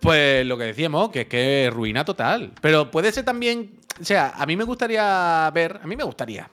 Pues 0.00 0.44
lo 0.46 0.58
que 0.58 0.64
decíamos, 0.64 1.10
que 1.10 1.22
es 1.22 1.26
que 1.28 1.70
ruina 1.72 2.04
total. 2.04 2.52
Pero 2.60 2.90
puede 2.90 3.12
ser 3.12 3.24
también. 3.24 3.78
O 4.00 4.04
sea, 4.04 4.30
a 4.36 4.46
mí 4.46 4.56
me 4.56 4.64
gustaría 4.64 5.50
ver. 5.54 5.80
A 5.82 5.86
mí 5.86 5.94
me 5.94 6.04
gustaría. 6.04 6.50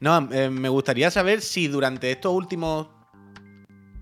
No, 0.00 0.28
eh, 0.30 0.50
me 0.50 0.68
gustaría 0.68 1.10
saber 1.10 1.40
si 1.40 1.68
durante 1.68 2.10
estos 2.10 2.32
últimos 2.32 2.88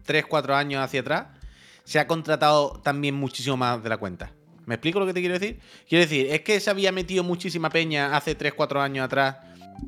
3, 0.05 0.25
4 0.27 0.57
años 0.57 0.83
hacia 0.83 1.01
atrás 1.01 1.27
se 1.85 1.99
ha 1.99 2.07
contratado 2.07 2.81
también 2.83 3.14
muchísimo 3.14 3.57
más 3.57 3.83
de 3.83 3.88
la 3.88 3.99
cuenta. 3.99 4.33
¿Me 4.67 4.77
explico 4.77 4.99
lo 4.99 5.07
que 5.07 5.12
te 5.12 5.21
quiero 5.21 5.38
decir? 5.38 5.61
Quiero 5.88 6.05
decir, 6.05 6.27
es 6.31 6.40
que 6.40 6.59
se 6.59 6.71
había 6.71 6.90
metido 6.90 7.23
muchísima 7.23 7.69
peña 7.71 8.17
hace 8.17 8.35
3, 8.35 8.55
4 8.55 8.81
años 8.81 9.05
atrás 9.05 9.37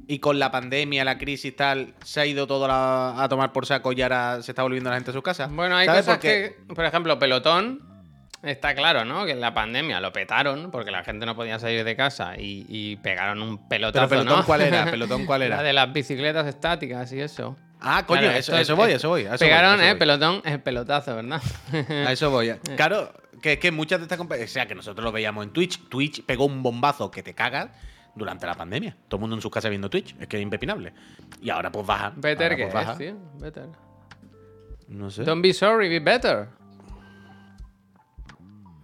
y 0.07 0.19
con 0.19 0.39
la 0.39 0.51
pandemia, 0.51 1.05
la 1.05 1.19
crisis 1.19 1.55
tal, 1.57 1.95
se 2.05 2.21
ha 2.21 2.27
ido 2.27 2.47
todo 2.47 2.67
la- 2.69 3.23
a 3.23 3.29
tomar 3.29 3.53
por 3.53 3.67
saco 3.67 3.93
y 3.93 4.03
ahora 4.03 4.43
se 4.43 4.53
está 4.53 4.63
volviendo 4.63 4.91
la 4.91 4.97
gente 4.97 5.11
a 5.11 5.15
sus 5.15 5.23
casas. 5.23 5.51
Bueno, 5.53 5.77
hay 5.77 5.87
¿Sabes? 5.87 6.03
cosas 6.03 6.17
Porque- 6.17 6.57
que, 6.69 6.75
por 6.75 6.85
ejemplo, 6.85 7.19
Pelotón, 7.19 7.81
está 8.43 8.75
claro, 8.75 9.05
¿no? 9.05 9.25
Que 9.27 9.33
en 9.33 9.41
la 9.41 9.55
pandemia 9.55 10.01
lo 10.01 10.13
petaron 10.13 10.71
porque 10.71 10.91
la 10.91 11.03
gente 11.03 11.27
no 11.27 11.35
podía 11.35 11.59
salir 11.59 11.83
de 11.85 11.97
casa 11.97 12.37
y, 12.39 12.65
y 12.69 12.97
pegaron 12.97 13.43
un 13.43 13.69
pelotazo, 13.69 14.09
Pero 14.09 14.21
Pelotón, 14.23 14.41
¿no? 14.41 14.47
¿cuál 14.47 14.61
era? 14.63 14.85
¿Pelotón 14.91 15.27
cuál 15.27 15.43
era? 15.43 15.57
La 15.57 15.63
de 15.63 15.73
las 15.73 15.93
bicicletas 15.93 16.47
estáticas 16.47 17.13
y 17.13 17.21
eso. 17.21 17.57
Ah, 17.81 18.05
coño, 18.07 18.23
Claro, 18.23 18.37
eso, 18.39 18.57
eso 18.57 18.73
es- 18.73 18.79
voy, 18.79 18.93
eso 18.93 19.09
voy. 19.09 19.23
eso 19.23 19.37
Pegaron, 19.39 19.75
eso 19.75 19.85
¿eh? 19.85 19.91
voy. 19.91 19.99
Pelotón, 19.99 20.43
el 20.45 20.61
pelotazo, 20.61 21.15
¿verdad? 21.17 21.43
A 22.07 22.13
eso 22.13 22.31
voy. 22.31 22.53
Claro, 22.77 23.13
que 23.43 23.55
es 23.55 23.59
que 23.59 23.71
muchas 23.71 23.99
de 23.99 24.05
estas 24.05 24.17
compañías, 24.19 24.51
o 24.51 24.53
sea, 24.53 24.67
que 24.67 24.75
nosotros 24.75 25.05
lo 25.05 25.13
veíamos 25.13 25.45
en 25.45 25.53
Twitch, 25.53 25.89
Twitch 25.89 26.23
pegó 26.25 26.47
un 26.47 26.63
bombazo 26.63 27.11
que 27.11 27.23
te 27.23 27.35
cagas 27.35 27.69
durante 28.17 28.47
la 28.47 28.55
pandemia. 28.55 28.97
Todo 29.09 29.19
el 29.19 29.21
mundo 29.21 29.37
en 29.37 29.43
sus 29.43 29.51
casas 29.51 29.71
viendo 29.71 29.89
Twitch, 29.89 30.17
es 30.19 30.27
que 30.27 30.39
es 30.39 30.43
impepinable. 30.43 30.93
Y 31.41 31.51
ahora 31.51 31.71
pues 31.71 31.87
baja. 31.87 32.13
better 32.17 32.53
Ahora, 32.53 32.57
que 32.57 32.63
pues, 32.65 32.75
baja. 32.75 32.93
es, 32.93 32.99
tío. 32.99 33.17
Better. 33.39 33.69
No 34.89 35.11
sé. 35.11 35.25
Don't 35.25 35.43
be 35.43 35.53
sorry, 35.53 35.89
be 35.89 36.01
better. 36.01 36.49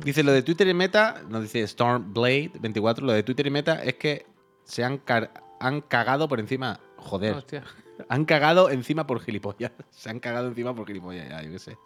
Dice 0.00 0.22
lo 0.22 0.32
de 0.32 0.42
Twitter 0.42 0.66
y 0.66 0.74
Meta, 0.74 1.22
nos 1.28 1.42
dice 1.42 1.62
Stormblade24, 1.64 2.98
lo 2.98 3.12
de 3.12 3.22
Twitter 3.22 3.46
y 3.46 3.50
Meta 3.50 3.82
es 3.82 3.94
que 3.94 4.26
se 4.64 4.84
han, 4.84 5.00
han 5.60 5.80
cagado 5.82 6.28
por 6.28 6.40
encima. 6.40 6.80
Joder. 6.96 7.34
Hostia. 7.34 7.62
Han 8.08 8.24
cagado 8.24 8.70
encima 8.70 9.06
por 9.06 9.20
gilipollas. 9.20 9.70
Se 9.90 10.10
han 10.10 10.18
cagado 10.18 10.48
encima 10.48 10.74
por 10.74 10.86
gilipollas, 10.86 11.28
ya, 11.28 11.42
yo 11.42 11.52
qué 11.52 11.58
sé. 11.58 11.76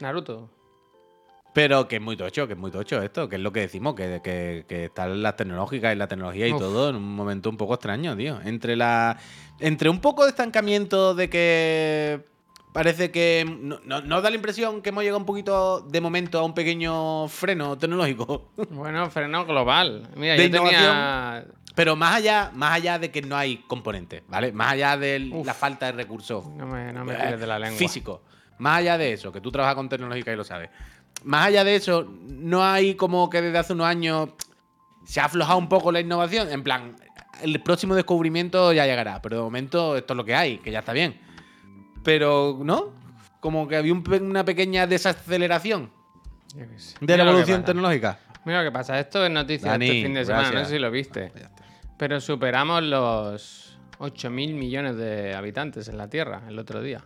Naruto. 0.00 0.48
Pero 1.54 1.86
que 1.86 1.96
es 1.96 2.02
muy 2.02 2.16
tocho, 2.16 2.46
que 2.46 2.54
es 2.54 2.58
muy 2.58 2.70
tocho 2.70 3.02
esto, 3.02 3.28
que 3.28 3.36
es 3.36 3.42
lo 3.42 3.52
que 3.52 3.60
decimos, 3.60 3.94
que, 3.94 4.20
que, 4.24 4.64
que 4.66 4.86
están 4.86 5.22
las 5.22 5.36
tecnológicas 5.36 5.94
y 5.94 5.98
la 5.98 6.08
tecnología 6.08 6.48
y 6.48 6.52
Uf. 6.52 6.58
todo 6.60 6.88
en 6.90 6.96
un 6.96 7.14
momento 7.14 7.50
un 7.50 7.58
poco 7.58 7.74
extraño, 7.74 8.16
tío. 8.16 8.40
Entre 8.42 8.74
la. 8.74 9.18
Entre 9.60 9.88
un 9.90 10.00
poco 10.00 10.24
de 10.24 10.30
estancamiento 10.30 11.14
de 11.14 11.28
que. 11.28 12.24
Parece 12.72 13.10
que. 13.10 13.44
No, 13.60 13.80
no- 13.84 14.00
¿Nos 14.00 14.22
da 14.22 14.30
la 14.30 14.36
impresión 14.36 14.80
que 14.80 14.88
hemos 14.88 15.02
llegado 15.02 15.18
un 15.18 15.26
poquito 15.26 15.82
de 15.82 16.00
momento 16.00 16.38
a 16.38 16.42
un 16.44 16.54
pequeño 16.54 17.28
freno 17.28 17.76
tecnológico? 17.76 18.50
Bueno, 18.70 19.10
freno 19.10 19.44
global. 19.44 20.08
Mira, 20.16 20.34
De 20.34 20.48
yo 20.48 20.62
tenía. 20.62 21.44
Pero 21.74 21.96
más 21.96 22.16
allá, 22.16 22.50
más 22.54 22.72
allá 22.72 22.98
de 22.98 23.10
que 23.10 23.20
no 23.22 23.36
hay 23.36 23.58
componentes, 23.66 24.22
¿vale? 24.28 24.52
Más 24.52 24.72
allá 24.72 24.96
de 24.96 25.30
Uf. 25.32 25.46
la 25.46 25.54
falta 25.54 25.86
de 25.86 25.92
recursos 25.92 26.46
No 26.46 26.66
me, 26.66 26.92
no 26.92 27.02
me 27.04 27.14
eh, 27.14 27.16
tires 27.18 27.40
de 27.40 27.46
la 27.46 27.58
lengua. 27.58 27.78
físico. 27.78 28.22
Más 28.58 28.78
allá 28.78 28.96
de 28.98 29.12
eso, 29.14 29.32
que 29.32 29.40
tú 29.40 29.50
trabajas 29.50 29.74
con 29.74 29.88
tecnológica 29.88 30.32
y 30.32 30.36
lo 30.36 30.44
sabes. 30.44 30.68
Más 31.24 31.46
allá 31.46 31.64
de 31.64 31.76
eso, 31.76 32.06
no 32.26 32.64
hay 32.64 32.94
como 32.94 33.30
que 33.30 33.40
desde 33.40 33.58
hace 33.58 33.72
unos 33.72 33.86
años 33.86 34.30
se 35.04 35.20
ha 35.20 35.26
aflojado 35.26 35.58
un 35.58 35.68
poco 35.68 35.92
la 35.92 36.00
innovación. 36.00 36.50
En 36.50 36.62
plan, 36.62 36.96
el 37.42 37.60
próximo 37.62 37.94
descubrimiento 37.94 38.72
ya 38.72 38.86
llegará, 38.86 39.22
pero 39.22 39.36
de 39.36 39.42
momento 39.42 39.96
esto 39.96 40.14
es 40.14 40.16
lo 40.16 40.24
que 40.24 40.34
hay, 40.34 40.58
que 40.58 40.70
ya 40.70 40.80
está 40.80 40.92
bien. 40.92 41.20
Pero, 42.02 42.58
¿no? 42.62 42.92
Como 43.40 43.66
que 43.68 43.76
había 43.76 43.92
un 43.92 44.04
una 44.22 44.44
pequeña 44.44 44.86
desaceleración 44.86 45.90
de 47.00 47.16
la 47.16 47.24
evolución 47.24 47.64
tecnológica. 47.64 48.18
Mira 48.44 48.62
lo 48.62 48.70
que 48.70 48.72
pasa. 48.72 48.98
Esto 48.98 49.24
es 49.24 49.30
noticia 49.30 49.70
Dani, 49.70 49.86
este 49.86 50.02
fin 50.02 50.14
de 50.14 50.24
semana. 50.24 50.50
No 50.50 50.64
sé 50.64 50.72
si 50.72 50.78
lo 50.78 50.90
viste. 50.90 51.32
Pero 51.96 52.20
superamos 52.20 52.82
los 52.82 53.78
8.000 53.98 54.54
millones 54.54 54.96
de 54.96 55.34
habitantes 55.34 55.88
en 55.88 55.96
la 55.96 56.08
Tierra 56.08 56.42
el 56.48 56.58
otro 56.58 56.82
día. 56.82 57.04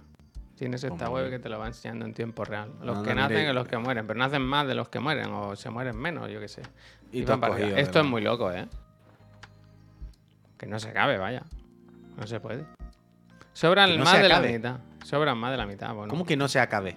Tienes 0.57 0.83
esta 0.85 1.11
web 1.11 1.29
que 1.29 1.39
te 1.39 1.49
lo 1.51 1.59
va 1.59 1.67
enseñando 1.67 2.07
en 2.07 2.15
tiempo 2.15 2.45
real. 2.45 2.73
Los 2.83 2.99
que 3.03 3.15
nacen 3.15 3.37
mira. 3.37 3.51
y 3.51 3.55
los 3.55 3.69
que 3.69 3.77
mueren. 3.77 4.07
Pero 4.07 4.19
nacen 4.19 4.41
más 4.43 4.67
de 4.67 4.75
los 4.75 4.89
que 4.89 4.99
mueren. 5.01 5.31
O 5.33 5.55
se 5.55 5.69
mueren 5.69 5.97
menos, 5.99 6.31
yo 6.31 6.41
qué 6.41 6.49
sé. 6.49 6.63
Y 7.13 7.21
Y 7.21 7.25
van 7.25 7.41
para 7.41 7.53
cogido, 7.55 7.77
Esto 7.77 8.01
es 8.01 8.07
muy 8.07 8.23
loco, 8.23 8.51
¿eh? 8.51 8.67
Que 10.57 10.67
no 10.67 10.79
se 10.81 10.93
cabe, 10.93 11.19
vaya. 11.19 11.43
No 12.17 12.27
se 12.27 12.41
puede. 12.41 12.65
Sobran 13.53 13.97
no 13.99 14.05
más 14.05 14.21
de 14.21 14.29
la 14.29 14.41
mitad. 14.41 14.81
Sobran 15.05 15.37
más 15.39 15.51
de 15.51 15.57
la 15.59 15.67
mitad. 15.67 15.95
Bueno, 15.95 16.09
¿Cómo 16.11 16.25
que 16.25 16.37
no 16.37 16.49
se 16.49 16.59
acabe? 16.61 16.97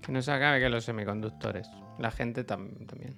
que 0.00 0.12
no 0.12 0.22
se 0.22 0.32
acabe 0.32 0.60
que 0.60 0.68
los 0.70 0.84
semiconductores. 0.84 1.68
La 1.98 2.10
gente 2.10 2.46
tam- 2.46 2.86
también. 2.86 3.14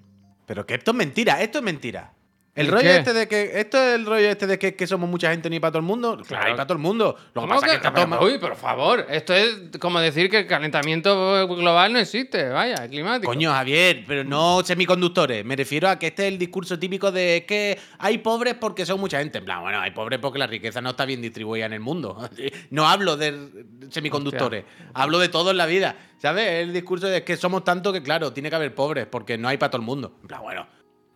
Pero 0.47 0.67
que 0.67 0.75
esto 0.75 0.91
es 0.91 0.97
mentira, 0.97 1.41
esto 1.41 1.59
es 1.59 1.65
mentira. 1.65 2.13
El 2.55 2.67
¿El 2.67 2.73
rollo 2.73 2.83
qué? 2.85 2.97
este 2.99 3.13
de 3.15 3.29
que. 3.29 3.61
Esto 3.61 3.79
es 3.79 3.95
el 3.95 4.05
rollo 4.05 4.29
este 4.29 4.47
de 4.47 4.59
que, 4.59 4.75
que 4.75 4.87
somos 4.87 5.09
mucha 5.09 5.31
gente 5.31 5.49
ni 5.49 5.59
para 5.59 5.71
todo 5.73 5.79
el 5.79 5.87
mundo. 5.87 6.17
Claro, 6.17 6.27
Claro. 6.29 6.45
hay 6.49 6.53
para 6.53 6.67
todo 6.67 6.77
el 6.77 6.83
mundo. 6.83 7.17
Lo 7.17 7.25
que 7.25 7.33
¿Cómo 7.33 7.49
pasa 7.49 7.67
es 7.67 7.73
que- 7.73 7.79
pero, 7.81 7.95
todo 7.95 8.07
mal- 8.09 8.23
Uy, 8.23 8.39
por 8.39 8.57
favor. 8.57 9.07
Esto 9.09 9.33
es 9.33 9.57
como 9.81 9.99
decir 10.01 10.29
que 10.29 10.41
el 10.41 10.47
calentamiento 10.47 11.49
global 11.49 11.95
no 11.95 11.99
existe. 11.99 12.51
Vaya, 12.51 12.87
climático. 12.89 13.33
Coño, 13.33 13.51
Javier, 13.53 14.05
pero 14.07 14.23
no 14.25 14.63
semiconductores. 14.63 15.47
Me 15.47 15.57
refiero 15.57 15.89
a 15.89 15.99
que 15.99 16.09
este 16.09 16.27
es 16.27 16.33
el 16.35 16.39
discurso 16.39 16.79
típico 16.79 17.11
de 17.11 17.47
que 17.49 17.79
hay 17.99 18.19
pobres 18.19 18.53
porque 18.61 18.85
son 18.85 19.01
mucha 19.01 19.19
gente. 19.19 19.39
En 19.39 19.47
plan, 19.47 19.63
bueno, 19.63 19.81
hay 19.81 19.93
pobres 19.93 20.19
porque 20.19 20.39
la 20.39 20.47
riqueza 20.47 20.83
no 20.83 20.91
está 20.91 21.07
bien 21.07 21.23
distribuida 21.23 21.65
en 21.65 21.73
el 21.73 21.81
mundo. 21.81 22.29
No 22.71 22.87
hablo 22.87 23.17
de 23.17 23.65
semiconductores, 23.91 24.65
hablo 24.95 25.19
de 25.19 25.29
todo 25.29 25.51
en 25.53 25.57
la 25.57 25.65
vida. 25.67 25.97
¿Sabes? 26.19 26.49
El 26.63 26.73
discurso 26.73 27.07
de 27.09 27.25
que 27.25 27.37
somos 27.37 27.65
tanto 27.65 27.93
que, 27.93 28.03
claro, 28.03 28.33
tiene 28.33 28.49
que 28.51 28.57
haber 28.57 28.75
pobres 28.75 29.07
porque 29.07 29.37
no 29.39 29.49
hay 29.49 29.57
para 29.57 29.71
todo 29.71 29.81
el 29.81 29.87
mundo. 29.87 30.17
En 30.23 30.29
plan, 30.29 30.43
bueno. 30.43 30.67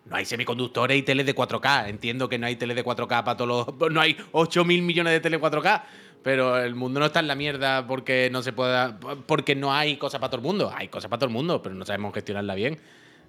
No 0.09 0.17
hay 0.17 0.25
semiconductores 0.25 0.97
y 0.97 1.03
teles 1.03 1.27
de 1.27 1.35
4K. 1.35 1.89
Entiendo 1.89 2.29
que 2.29 2.39
no 2.39 2.47
hay 2.47 2.57
teles 2.57 2.77
de 2.77 2.85
4K 2.85 3.25
para 3.25 3.37
todos 3.37 3.67
los. 3.79 3.91
No 3.93 4.01
hay 4.01 4.17
8 4.33 4.65
mil 4.65 4.83
millones 4.83 5.13
de 5.13 5.21
teles 5.21 5.41
4K. 5.41 5.83
Pero 6.23 6.59
el 6.59 6.75
mundo 6.75 7.01
no 7.01 7.07
está 7.07 7.21
en 7.21 7.29
la 7.29 7.35
mierda 7.35 7.87
porque 7.87 8.29
no 8.31 8.43
se 8.43 8.53
pueda. 8.53 8.99
Porque 9.27 9.55
no 9.55 9.73
hay 9.73 9.97
cosas 9.97 10.21
para 10.21 10.31
todo 10.31 10.41
el 10.41 10.47
mundo. 10.47 10.73
Hay 10.75 10.89
cosas 10.89 11.09
para 11.09 11.19
todo 11.19 11.29
el 11.29 11.35
mundo, 11.35 11.61
pero 11.63 11.75
no 11.75 11.85
sabemos 11.85 12.15
gestionarla 12.15 12.55
bien. 12.55 12.79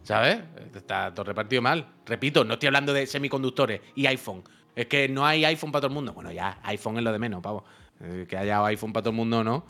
¿Sabes? 0.03 0.39
Está 0.75 1.13
todo 1.13 1.25
repartido 1.25 1.61
mal. 1.61 1.85
Repito, 2.05 2.43
no 2.43 2.53
estoy 2.53 2.67
hablando 2.67 2.93
de 2.93 3.05
semiconductores 3.07 3.81
y 3.95 4.05
iPhone. 4.05 4.43
Es 4.75 4.85
que 4.85 5.09
no 5.09 5.25
hay 5.25 5.43
iPhone 5.45 5.71
para 5.71 5.81
todo 5.81 5.89
el 5.89 5.95
mundo. 5.95 6.13
Bueno, 6.13 6.31
ya, 6.31 6.59
iPhone 6.63 6.97
es 6.97 7.03
lo 7.03 7.11
de 7.11 7.19
menos, 7.19 7.41
pavo. 7.41 7.65
Eh, 7.99 8.25
Que 8.29 8.37
haya 8.37 8.63
iPhone 8.65 8.93
para 8.93 9.03
todo 9.03 9.09
el 9.11 9.17
mundo 9.17 9.39
o 9.39 9.43
no. 9.43 9.65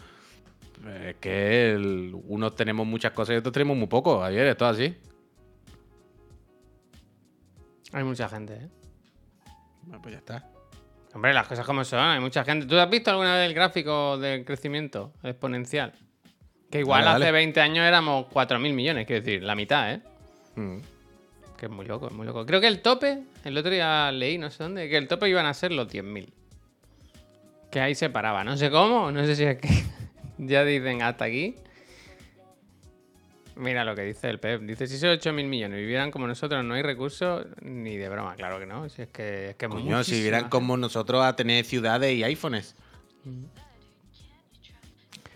Es 1.05 1.15
que 1.15 2.11
unos 2.27 2.55
tenemos 2.55 2.85
muchas 2.85 3.13
cosas 3.13 3.35
y 3.35 3.37
otros 3.37 3.53
tenemos 3.53 3.77
muy 3.77 3.87
poco. 3.87 4.23
Ayer, 4.23 4.47
es 4.47 4.61
así. 4.61 4.95
Hay 7.93 8.03
mucha 8.03 8.27
gente, 8.27 8.53
¿eh? 8.53 8.69
Bueno, 9.83 10.01
pues 10.01 10.13
ya 10.13 10.19
está. 10.19 10.49
Hombre, 11.13 11.33
las 11.33 11.47
cosas 11.47 11.65
como 11.65 11.83
son. 11.83 11.99
Hay 11.99 12.19
mucha 12.19 12.43
gente. 12.43 12.65
¿Tú 12.65 12.77
has 12.77 12.89
visto 12.89 13.09
alguna 13.09 13.35
vez 13.35 13.47
el 13.47 13.53
gráfico 13.53 14.17
del 14.17 14.43
crecimiento 14.43 15.13
exponencial? 15.23 15.93
Que 16.69 16.79
igual 16.79 17.07
hace 17.07 17.19
vale. 17.19 17.31
20 17.31 17.61
años 17.61 17.85
éramos 17.85 18.25
4.000 18.27 18.73
millones, 18.73 19.07
quiero 19.07 19.23
decir, 19.23 19.41
la 19.41 19.55
mitad, 19.55 19.93
¿eh? 19.93 20.01
Mm. 20.55 20.77
Que 21.57 21.65
es 21.67 21.71
muy 21.71 21.85
loco, 21.85 22.07
es 22.07 22.13
muy 22.13 22.25
loco. 22.25 22.45
Creo 22.45 22.59
que 22.59 22.67
el 22.67 22.81
tope, 22.81 23.23
el 23.45 23.57
otro 23.57 23.71
día 23.71 24.11
leí, 24.11 24.37
no 24.37 24.51
sé 24.51 24.63
dónde, 24.63 24.89
que 24.89 24.97
el 24.97 25.07
tope 25.07 25.29
iban 25.29 25.45
a 25.45 25.53
ser 25.53 25.71
los 25.71 25.87
10.000. 25.87 26.29
Que 27.71 27.79
ahí 27.79 27.95
se 27.95 28.09
paraba. 28.09 28.43
No 28.43 28.57
sé 28.57 28.69
cómo, 28.69 29.11
no 29.11 29.25
sé 29.25 29.35
si 29.35 29.43
es 29.43 29.57
que 29.57 29.69
ya 30.37 30.65
dicen 30.65 31.01
hasta 31.01 31.25
aquí. 31.25 31.55
Mira 33.57 33.83
lo 33.83 33.95
que 33.95 34.03
dice 34.03 34.29
el 34.29 34.39
Pep. 34.39 34.61
Dice, 34.61 34.87
si 34.87 34.95
esos 34.95 35.17
8.000 35.17 35.45
millones 35.45 35.79
vivieran 35.79 36.11
como 36.11 36.27
nosotros, 36.27 36.63
no 36.63 36.75
hay 36.75 36.83
recursos 36.83 37.45
ni 37.61 37.97
de 37.97 38.07
broma. 38.09 38.35
Claro 38.35 38.59
que 38.59 38.65
no. 38.65 38.87
Si 38.89 39.01
es 39.01 39.07
que 39.09 39.49
es 39.49 39.55
que 39.55 39.67
Coño, 39.67 39.81
si 39.81 39.89
muchísima 39.89 40.21
vieran 40.21 40.39
gente. 40.41 40.49
como 40.51 40.77
nosotros 40.77 41.23
a 41.23 41.35
tener 41.35 41.65
ciudades 41.65 42.13
y 42.15 42.23
iPhones. 42.23 42.75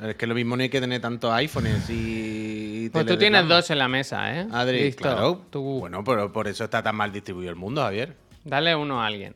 Es 0.01 0.15
que 0.15 0.25
lo 0.25 0.33
mismo 0.33 0.57
no 0.57 0.63
hay 0.63 0.69
que 0.69 0.81
tener 0.81 0.99
tantos 1.01 1.31
iPhones 1.31 1.89
y. 1.89 2.89
Pues 2.91 3.05
tú 3.05 3.17
tienes 3.17 3.47
dos 3.47 3.69
en 3.69 3.77
la 3.77 3.87
mesa, 3.87 4.39
¿eh? 4.39 4.47
Adri, 4.51 4.83
Listo. 4.83 5.03
claro. 5.03 5.41
Tú 5.49 5.79
Bueno, 5.79 6.03
pero 6.03 6.31
por 6.31 6.47
eso 6.47 6.63
está 6.63 6.81
tan 6.81 6.95
mal 6.95 7.11
distribuido 7.11 7.49
el 7.51 7.55
mundo, 7.55 7.81
Javier. 7.81 8.15
dale 8.43 8.75
uno 8.75 9.01
a 9.01 9.07
alguien. 9.07 9.35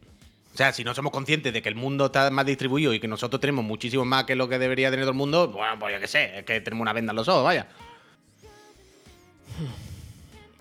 O 0.53 0.57
sea, 0.57 0.71
si 0.71 0.83
no 0.83 0.93
somos 0.95 1.11
conscientes 1.11 1.51
de 1.51 1.61
que 1.61 1.67
el 1.69 1.75
mundo 1.75 2.05
está 2.05 2.29
más 2.31 2.45
distribuido 2.45 2.93
y 2.93 2.99
que 2.99 3.07
nosotros 3.09 3.41
tenemos 3.41 3.65
muchísimo 3.65 4.05
más 4.05 4.23
que 4.23 4.35
lo 4.35 4.47
que 4.47 4.57
debería 4.57 4.89
tener 4.89 5.03
todo 5.03 5.11
el 5.11 5.17
mundo, 5.17 5.49
bueno, 5.49 5.77
pues 5.77 5.93
yo 5.93 5.99
qué 5.99 6.07
sé, 6.07 6.39
es 6.39 6.45
que 6.45 6.61
tenemos 6.61 6.81
una 6.83 6.93
venda 6.93 7.11
en 7.11 7.17
los 7.17 7.27
ojos, 7.27 7.43
vaya. 7.43 7.67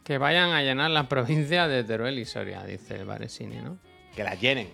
Que 0.04 0.18
vayan 0.18 0.50
a 0.50 0.62
llenar 0.62 0.90
las 0.90 1.06
provincias 1.06 1.68
de 1.68 1.82
Teruel 1.84 2.18
y 2.18 2.24
Soria, 2.24 2.62
dice 2.64 2.96
el 2.96 3.04
Varesini, 3.06 3.56
¿no? 3.56 3.78
Que 4.14 4.22
las 4.22 4.40
llenen. 4.40 4.68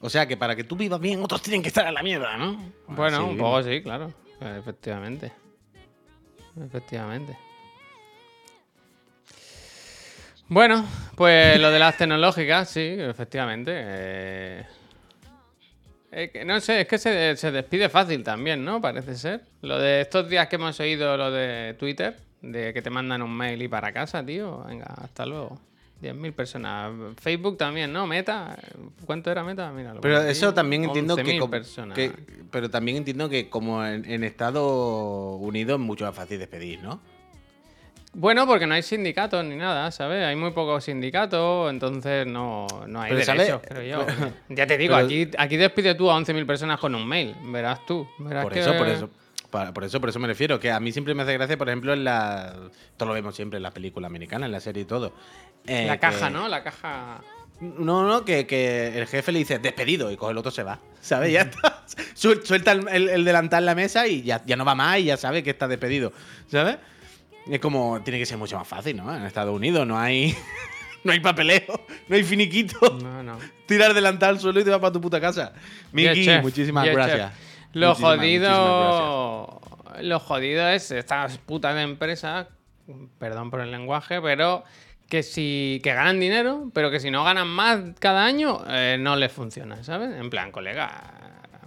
O 0.00 0.10
sea, 0.10 0.26
que 0.26 0.36
para 0.36 0.56
que 0.56 0.64
tú 0.64 0.74
vivas 0.74 1.00
bien, 1.00 1.22
otros 1.22 1.42
tienen 1.42 1.62
que 1.62 1.68
estar 1.68 1.86
en 1.86 1.94
la 1.94 2.02
mierda, 2.02 2.36
¿no? 2.36 2.72
Bueno, 2.88 3.18
sí. 3.18 3.22
un 3.22 3.38
poco 3.38 3.62
sí, 3.62 3.82
claro. 3.82 4.12
Efectivamente. 4.40 5.32
Efectivamente. 6.60 7.38
Bueno, 10.48 10.84
pues 11.14 11.58
lo 11.60 11.70
de 11.70 11.78
las 11.78 11.96
tecnológicas, 11.96 12.68
sí, 12.68 12.96
efectivamente. 12.98 13.72
eh, 13.74 14.66
que, 16.12 16.44
no 16.44 16.60
sé, 16.60 16.82
es 16.82 16.86
que 16.86 16.98
se, 16.98 17.36
se 17.36 17.50
despide 17.50 17.88
fácil 17.88 18.22
también, 18.22 18.64
¿no? 18.64 18.80
Parece 18.80 19.14
ser. 19.16 19.40
Lo 19.62 19.78
de 19.78 20.02
estos 20.02 20.28
días 20.28 20.46
que 20.48 20.56
hemos 20.56 20.78
oído, 20.80 21.16
lo 21.16 21.30
de 21.30 21.74
Twitter, 21.78 22.16
de 22.42 22.72
que 22.74 22.82
te 22.82 22.90
mandan 22.90 23.22
un 23.22 23.34
mail 23.36 23.60
y 23.62 23.68
para 23.68 23.92
casa, 23.92 24.24
tío. 24.24 24.62
Venga, 24.68 24.86
hasta 25.02 25.24
luego. 25.26 25.58
10.000 26.02 26.32
personas. 26.32 26.90
Facebook 27.20 27.56
también, 27.56 27.92
¿no? 27.92 28.06
Meta. 28.08 28.58
¿Cuánto 29.06 29.30
era 29.30 29.44
Meta? 29.44 29.70
Mira, 29.70 29.94
lo 29.94 30.00
Pero 30.00 30.20
eso 30.22 30.52
también 30.52 30.84
entiendo 30.84 31.14
que, 31.14 31.22
11.000 31.22 31.38
como- 31.38 31.50
personas. 31.52 31.94
que- 31.94 32.10
Pero 32.50 32.68
también 32.68 32.96
entiendo 32.96 33.28
que 33.28 33.48
como 33.48 33.84
en, 33.86 34.04
en 34.10 34.24
Estados 34.24 35.40
Unidos 35.40 35.78
es 35.80 35.86
mucho 35.86 36.04
más 36.04 36.14
fácil 36.14 36.38
despedir, 36.40 36.82
¿no? 36.82 37.00
Bueno, 38.14 38.46
porque 38.46 38.66
no 38.66 38.74
hay 38.74 38.82
sindicatos 38.82 39.42
ni 39.44 39.56
nada, 39.56 39.90
¿sabes? 39.90 40.22
Hay 40.24 40.36
muy 40.36 40.50
pocos 40.50 40.84
sindicatos, 40.84 41.70
entonces 41.70 42.26
no, 42.26 42.66
no 42.86 43.00
hay 43.00 43.12
Pero, 43.14 43.82
yo. 43.82 44.06
ya 44.50 44.66
te 44.66 44.76
digo, 44.76 44.94
Pero- 44.94 45.06
aquí, 45.06 45.30
aquí 45.38 45.56
despide 45.56 45.94
tú 45.94 46.10
a 46.10 46.18
11.000 46.18 46.44
personas 46.46 46.78
con 46.78 46.94
un 46.94 47.06
mail. 47.08 47.34
Verás 47.44 47.84
tú. 47.86 48.06
Verás 48.18 48.44
Por 48.44 48.52
que- 48.52 48.60
eso, 48.60 48.76
por 48.76 48.88
eso. 48.88 49.10
Por 49.50 49.84
eso, 49.84 50.00
por 50.00 50.08
eso 50.08 50.18
me 50.18 50.28
refiero, 50.28 50.58
que 50.58 50.70
a 50.70 50.80
mí 50.80 50.92
siempre 50.92 51.14
me 51.14 51.22
hace 51.24 51.34
gracia, 51.34 51.58
por 51.58 51.68
ejemplo, 51.68 51.92
en 51.92 52.04
la. 52.04 52.54
Esto 52.90 53.04
lo 53.04 53.12
vemos 53.12 53.34
siempre 53.36 53.58
en 53.58 53.62
las 53.62 53.72
películas 53.72 54.08
americanas, 54.08 54.46
en 54.46 54.52
la 54.52 54.60
serie 54.60 54.82
y 54.84 54.86
todo. 54.86 55.12
eh, 55.66 55.84
La 55.86 55.98
caja, 55.98 56.28
que- 56.28 56.32
¿no? 56.34 56.48
La 56.48 56.62
caja. 56.62 57.20
No, 57.60 58.06
no, 58.08 58.24
que, 58.24 58.46
que 58.46 58.98
el 58.98 59.06
jefe 59.06 59.30
le 59.30 59.38
dice 59.40 59.58
despedido 59.58 60.10
y 60.10 60.16
coge 60.16 60.32
el 60.32 60.38
otro 60.38 60.50
se 60.50 60.62
va. 60.62 60.80
¿Sabes? 61.02 61.32
Ya 61.32 61.42
está. 61.42 61.84
Suel- 62.14 62.42
Suelta 62.44 62.72
el, 62.72 62.88
el- 62.88 63.08
el 63.10 63.24
delantal 63.26 63.62
en 63.62 63.66
la 63.66 63.74
mesa 63.74 64.06
y 64.06 64.22
ya, 64.22 64.42
ya 64.46 64.56
no 64.56 64.64
va 64.64 64.74
más 64.74 64.98
y 65.00 65.04
ya 65.04 65.16
sabe 65.18 65.42
que 65.42 65.50
está 65.50 65.68
despedido. 65.68 66.12
¿Sabes? 66.48 66.78
Es 67.48 67.60
como. 67.60 68.00
Tiene 68.02 68.18
que 68.18 68.26
ser 68.26 68.38
mucho 68.38 68.58
más 68.58 68.68
fácil, 68.68 68.96
¿no? 68.96 69.14
En 69.14 69.24
Estados 69.24 69.54
Unidos 69.54 69.86
no 69.86 69.98
hay. 69.98 70.36
No 71.04 71.10
hay 71.10 71.18
papeleo, 71.18 71.84
no 72.06 72.14
hay 72.14 72.22
finiquito. 72.22 72.78
No, 73.02 73.24
no. 73.24 73.36
Tira 73.66 73.86
el 73.86 73.94
delantal 73.94 74.36
al 74.36 74.40
suelo 74.40 74.60
y 74.60 74.62
te 74.62 74.70
vas 74.70 74.78
para 74.78 74.92
tu 74.92 75.00
puta 75.00 75.20
casa. 75.20 75.52
Miki, 75.90 76.28
muchísimas 76.40 76.86
gracias. 76.86 77.32
chef. 77.32 77.72
Lo 77.72 77.88
Muchísimas, 77.88 78.18
jodido. 78.18 79.60
Lo 80.00 80.20
jodido 80.20 80.68
es 80.68 80.92
estas 80.92 81.38
putas 81.38 81.74
de 81.74 81.82
empresas, 81.82 82.46
perdón 83.18 83.50
por 83.50 83.62
el 83.62 83.72
lenguaje, 83.72 84.20
pero 84.22 84.62
que 85.08 85.22
si 85.22 85.80
que 85.82 85.92
ganan 85.92 86.20
dinero, 86.20 86.70
pero 86.72 86.90
que 86.90 87.00
si 87.00 87.10
no 87.10 87.24
ganan 87.24 87.48
más 87.48 87.80
cada 87.98 88.24
año, 88.24 88.62
eh, 88.68 88.96
no 88.98 89.16
les 89.16 89.32
funciona, 89.32 89.82
¿sabes? 89.84 90.10
En 90.18 90.30
plan, 90.30 90.50
colega, 90.50 91.21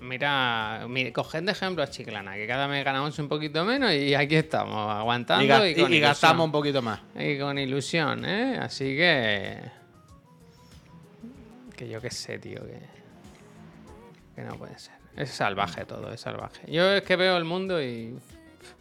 mira, 0.06 0.86
mira 0.88 1.12
coged 1.12 1.44
de 1.44 1.52
ejemplo 1.52 1.84
a 1.84 1.88
Chiclana, 1.90 2.36
que 2.36 2.48
cada 2.48 2.68
mes 2.68 2.86
ganamos 2.86 3.18
un 3.20 3.28
poquito 3.28 3.66
menos 3.66 3.92
y 3.94 4.14
aquí 4.16 4.36
estamos, 4.36 4.90
aguantando 4.92 5.44
Y, 5.44 5.48
y, 5.48 5.50
ga- 5.50 5.58
con 5.58 5.66
y- 5.68 5.70
ilusión. 5.98 6.02
gastamos 6.02 6.46
un 6.46 6.52
poquito 6.52 6.82
más. 6.82 7.02
Y 7.16 7.38
con 7.40 7.58
ilusión, 7.60 8.24
¿eh? 8.26 8.58
Así 8.62 8.96
que. 8.96 9.60
Que 11.76 11.90
yo 11.90 12.00
qué 12.00 12.10
sé, 12.12 12.40
tío, 12.40 12.62
que. 12.66 12.80
Que 14.36 14.42
no 14.44 14.56
puede 14.56 14.78
ser. 14.80 14.96
Es 15.16 15.30
salvaje 15.32 15.86
todo, 15.86 16.12
es 16.14 16.22
salvaje. 16.22 16.72
Yo 16.72 16.92
es 16.94 17.04
que 17.04 17.16
veo 17.16 17.38
el 17.38 17.44
mundo 17.46 17.82
y. 17.82 18.18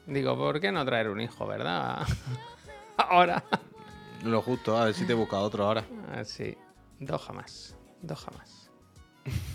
Digo, 0.07 0.37
¿por 0.37 0.61
qué 0.61 0.71
no 0.73 0.85
traer 0.85 1.09
un 1.09 1.21
hijo, 1.21 1.47
verdad? 1.47 2.07
Ahora. 2.97 3.43
Lo 4.23 4.41
justo, 4.43 4.77
a 4.79 4.87
ver 4.87 4.95
si 4.95 5.07
te 5.07 5.13
busca 5.15 5.39
otro 5.39 5.67
ahora. 5.67 5.85
Así. 6.15 6.57
Dos 6.99 7.23
jamás. 7.23 7.77
Dos 8.01 8.25
jamás. 8.25 8.71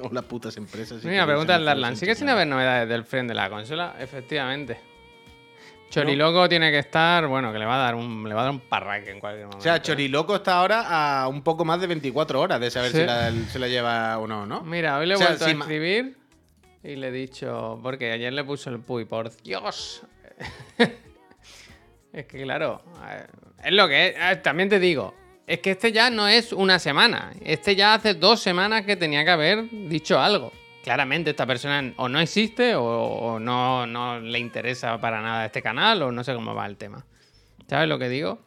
O 0.10 0.12
las 0.12 0.24
putas 0.24 0.56
empresas. 0.56 1.04
Mira, 1.04 1.26
pregunta 1.26 1.56
el 1.56 1.64
Darlan. 1.64 1.96
¿Sigue 1.96 2.14
sin 2.14 2.28
haber 2.28 2.46
novedades 2.46 2.88
del 2.88 3.04
friend 3.04 3.28
de 3.28 3.34
la 3.34 3.48
consola? 3.50 3.96
Efectivamente. 3.98 4.78
Choriloco 5.90 6.48
tiene 6.48 6.70
que 6.70 6.78
estar, 6.78 7.26
bueno, 7.26 7.52
que 7.52 7.58
le 7.58 7.64
va 7.64 7.74
a 7.74 7.78
dar 7.78 7.94
un, 7.96 8.28
le 8.28 8.32
va 8.32 8.42
a 8.42 8.44
dar 8.44 8.52
un 8.52 8.60
parraque 8.60 9.10
en 9.10 9.18
cualquier 9.18 9.46
momento. 9.46 9.58
O 9.58 9.60
sea, 9.60 9.76
¿eh? 9.76 9.82
Choriloco 9.82 10.36
está 10.36 10.58
ahora 10.58 11.22
a 11.22 11.26
un 11.26 11.42
poco 11.42 11.64
más 11.64 11.80
de 11.80 11.88
24 11.88 12.40
horas 12.40 12.60
de 12.60 12.70
saber 12.70 12.92
Sí. 12.92 12.98
si 12.98 13.04
la, 13.06 13.32
se 13.48 13.58
la 13.58 13.66
lleva 13.66 14.16
o 14.18 14.28
no, 14.28 14.46
¿no? 14.46 14.60
Mira, 14.62 14.98
hoy 14.98 15.06
le 15.06 15.14
he 15.14 15.16
O 15.16 15.18
sea, 15.18 15.28
vuelto 15.30 15.44
si 15.46 15.50
a 15.50 15.54
escribir 15.54 16.16
y 16.84 16.94
le 16.94 17.08
he 17.08 17.12
dicho, 17.12 17.80
porque 17.82 18.12
ayer 18.12 18.32
le 18.32 18.44
puso 18.44 18.70
el 18.70 18.78
puy, 18.78 19.04
por 19.04 19.34
Dios. 19.42 20.02
es 22.12 22.26
que 22.26 22.42
claro, 22.42 22.82
eh, 23.08 23.26
es 23.64 23.72
lo 23.72 23.88
que 23.88 24.08
es. 24.08 24.14
Eh, 24.16 24.36
También 24.36 24.68
te 24.68 24.78
digo, 24.78 25.14
es 25.50 25.58
que 25.58 25.72
este 25.72 25.90
ya 25.90 26.10
no 26.10 26.28
es 26.28 26.52
una 26.52 26.78
semana. 26.78 27.32
Este 27.44 27.74
ya 27.74 27.94
hace 27.94 28.14
dos 28.14 28.40
semanas 28.40 28.86
que 28.86 28.94
tenía 28.94 29.24
que 29.24 29.30
haber 29.30 29.68
dicho 29.68 30.20
algo. 30.20 30.52
Claramente 30.84 31.30
esta 31.30 31.44
persona 31.44 31.92
o 31.96 32.08
no 32.08 32.20
existe 32.20 32.76
o, 32.76 33.40
no, 33.40 33.84
no 33.84 34.20
le 34.20 34.38
interesa 34.38 35.00
para 35.00 35.20
nada 35.20 35.46
este 35.46 35.60
canal 35.60 36.02
o 36.02 36.12
no 36.12 36.22
sé 36.22 36.34
cómo 36.34 36.54
va 36.54 36.66
el 36.66 36.76
tema. 36.76 37.04
¿Sabes 37.66 37.88
lo 37.88 37.98
que 37.98 38.08
digo? 38.08 38.38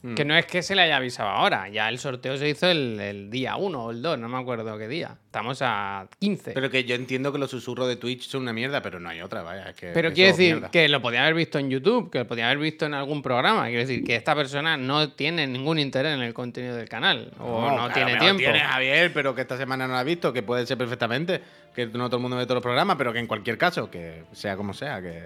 Mm. 0.00 0.14
Que 0.14 0.24
no 0.24 0.36
es 0.36 0.46
que 0.46 0.62
se 0.62 0.76
le 0.76 0.82
haya 0.82 0.96
avisado 0.96 1.28
ahora, 1.28 1.68
ya 1.68 1.88
el 1.88 1.98
sorteo 1.98 2.36
se 2.36 2.48
hizo 2.48 2.68
el, 2.68 3.00
el 3.00 3.30
día 3.30 3.56
1 3.56 3.84
o 3.84 3.90
el 3.90 4.00
2, 4.00 4.18
no 4.20 4.28
me 4.28 4.38
acuerdo 4.38 4.78
qué 4.78 4.86
día. 4.86 5.16
Estamos 5.26 5.58
a 5.60 6.06
15. 6.20 6.42
Pero, 6.44 6.54
Pero 6.54 6.70
que 6.70 6.84
yo 6.84 6.94
entiendo 6.94 7.32
que 7.32 7.38
los 7.38 7.50
susurros 7.50 7.88
de 7.88 7.96
Twitch 7.96 8.28
son 8.28 8.42
una 8.42 8.52
mierda, 8.52 8.80
pero 8.80 9.00
no 9.00 9.08
hay 9.08 9.20
otra, 9.20 9.42
vaya. 9.42 9.70
es 9.70 9.74
que 9.76 9.90
eso 9.90 9.94
quiero 9.94 10.08
es 10.10 10.36
decir 10.36 10.54
mierda. 10.54 10.70
que 10.70 10.88
lo 10.88 11.02
podía 11.02 11.22
haber 11.22 11.34
visto 11.34 11.58
en 11.58 11.68
YouTube, 11.68 12.10
que 12.10 12.20
lo 12.20 12.26
podía 12.28 12.46
haber 12.46 12.58
visto 12.58 12.86
en 12.86 12.94
algún 12.94 13.22
programa. 13.22 13.66
Quiero 13.66 13.80
decir 13.80 14.04
que 14.04 14.14
esta 14.14 14.36
persona 14.36 14.76
no 14.76 15.10
tiene 15.12 15.48
ningún 15.48 15.80
interés 15.80 16.14
en 16.14 16.22
el 16.22 16.32
contenido 16.32 16.76
del 16.76 16.88
canal 16.88 17.32
o 17.40 17.62
no, 17.68 17.76
claro, 17.76 17.92
tiene 17.92 18.12
pero 18.12 18.22
tiempo. 18.22 18.38
Tiene 18.38 18.60
Javier, 18.60 19.12
pero 19.12 19.34
que 19.34 19.40
esta 19.40 19.56
semana 19.56 19.88
no 19.88 19.94
la 19.94 20.00
ha 20.00 20.04
visto, 20.04 20.32
que 20.32 20.44
puede 20.44 20.64
ser 20.64 20.78
perfectamente, 20.78 21.40
que 21.74 21.86
no 21.86 22.06
todo 22.08 22.18
el 22.18 22.22
mundo 22.22 22.36
ve 22.36 22.44
todos 22.44 22.56
los 22.56 22.62
programas, 22.62 22.96
pero 22.96 23.12
que 23.12 23.18
en 23.18 23.26
cualquier 23.26 23.58
caso, 23.58 23.90
que 23.90 24.22
sea 24.32 24.56
como 24.56 24.72
sea, 24.74 25.02
que 25.02 25.24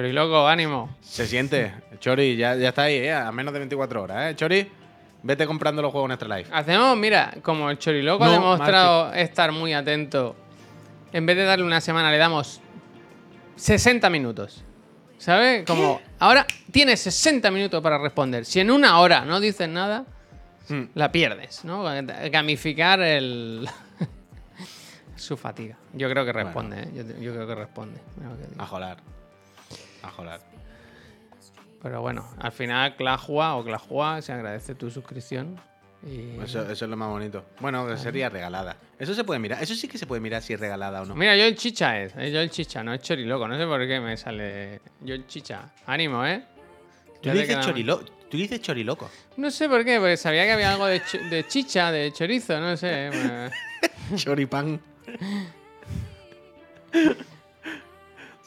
Choriloco, 0.00 0.46
ánimo. 0.46 0.94
se 1.00 1.26
siente. 1.26 1.72
Chori, 2.00 2.36
ya, 2.36 2.54
ya 2.54 2.68
está 2.68 2.82
ahí, 2.82 2.96
¿eh? 2.96 3.14
a 3.14 3.32
menos 3.32 3.54
de 3.54 3.60
24 3.60 4.02
horas, 4.02 4.30
¿eh? 4.30 4.36
Chori, 4.36 4.70
vete 5.22 5.46
comprando 5.46 5.80
los 5.80 5.90
juegos 5.90 6.08
en 6.08 6.12
Extra 6.12 6.36
Life. 6.36 6.50
Hacemos, 6.52 6.94
mira, 6.98 7.32
como 7.40 7.70
el 7.70 7.78
Choriloco 7.78 8.22
ha 8.22 8.26
No, 8.26 8.32
demostrado 8.34 9.14
estar 9.14 9.52
muy 9.52 9.72
atento, 9.72 10.36
en 11.14 11.24
vez 11.24 11.38
de 11.38 11.44
darle 11.44 11.64
una 11.64 11.80
semana, 11.80 12.10
le 12.10 12.18
damos 12.18 12.60
60 13.56 14.10
minutos. 14.10 14.62
¿Sabes? 15.16 15.64
Como, 15.64 15.98
ahora 16.18 16.46
tienes 16.70 17.00
60 17.00 17.50
minutos 17.50 17.82
para 17.82 17.96
responder. 17.96 18.44
Si 18.44 18.60
en 18.60 18.70
una 18.70 18.98
hora 19.00 19.24
no 19.24 19.40
dices 19.40 19.66
nada, 19.66 20.04
Hmm. 20.68 20.88
la 20.94 21.10
pierdes, 21.10 21.64
¿no? 21.64 21.84
Gamificar 22.30 23.00
el... 23.00 23.66
su 25.16 25.38
fatiga. 25.38 25.78
Yo 25.94 26.10
creo 26.10 26.26
que 26.26 26.34
responde, 26.34 26.82
¿eh? 26.82 26.88
Yo, 26.92 27.02
yo 27.18 27.32
creo 27.32 27.46
que 27.46 27.54
responde. 27.54 27.98
A 28.58 28.66
jolar. 28.66 28.98
A 30.06 30.10
jolar. 30.10 30.40
Pero 31.82 32.00
bueno, 32.00 32.28
al 32.40 32.52
final 32.52 32.96
Clajua 32.96 33.56
o 33.56 33.64
Clajua 33.64 34.22
se 34.22 34.32
agradece 34.32 34.74
tu 34.74 34.90
suscripción. 34.90 35.60
Y... 36.06 36.38
Eso, 36.40 36.62
eso 36.70 36.84
es 36.84 36.90
lo 36.90 36.96
más 36.96 37.08
bonito. 37.08 37.44
Bueno, 37.60 37.86
que 37.86 37.96
sería 37.96 38.28
regalada. 38.28 38.76
Eso 38.98 39.14
se 39.14 39.24
puede 39.24 39.40
mirar. 39.40 39.62
Eso 39.62 39.74
sí 39.74 39.88
que 39.88 39.98
se 39.98 40.06
puede 40.06 40.20
mirar 40.20 40.42
si 40.42 40.52
es 40.54 40.60
regalada 40.60 41.02
o 41.02 41.06
no. 41.06 41.14
Mira, 41.14 41.36
yo 41.36 41.44
el 41.44 41.56
chicha 41.56 42.00
es, 42.00 42.14
eh, 42.16 42.30
yo 42.30 42.40
el 42.40 42.50
chicha, 42.50 42.82
no 42.84 42.92
es 42.94 43.00
choriloco, 43.02 43.48
no 43.48 43.56
sé 43.56 43.66
por 43.66 43.86
qué 43.86 44.00
me 44.00 44.16
sale 44.16 44.80
yo 45.00 45.14
el 45.14 45.26
chicha. 45.26 45.70
Ánimo, 45.86 46.24
¿eh? 46.24 46.44
Tú 47.22 47.30
dices 47.30 47.60
chorilo. 47.60 48.00
Tú 48.30 48.36
dices 48.36 48.60
choriloco. 48.60 49.08
No 49.36 49.50
sé 49.50 49.68
por 49.68 49.84
qué, 49.84 49.98
porque 49.98 50.16
sabía 50.16 50.44
que 50.44 50.52
había 50.52 50.72
algo 50.72 50.86
de, 50.86 51.02
chi- 51.04 51.18
de 51.30 51.46
chicha, 51.46 51.90
de 51.92 52.12
chorizo, 52.12 52.58
no 52.60 52.76
sé. 52.76 53.10
me- 53.12 53.50
Choripán. 54.16 54.80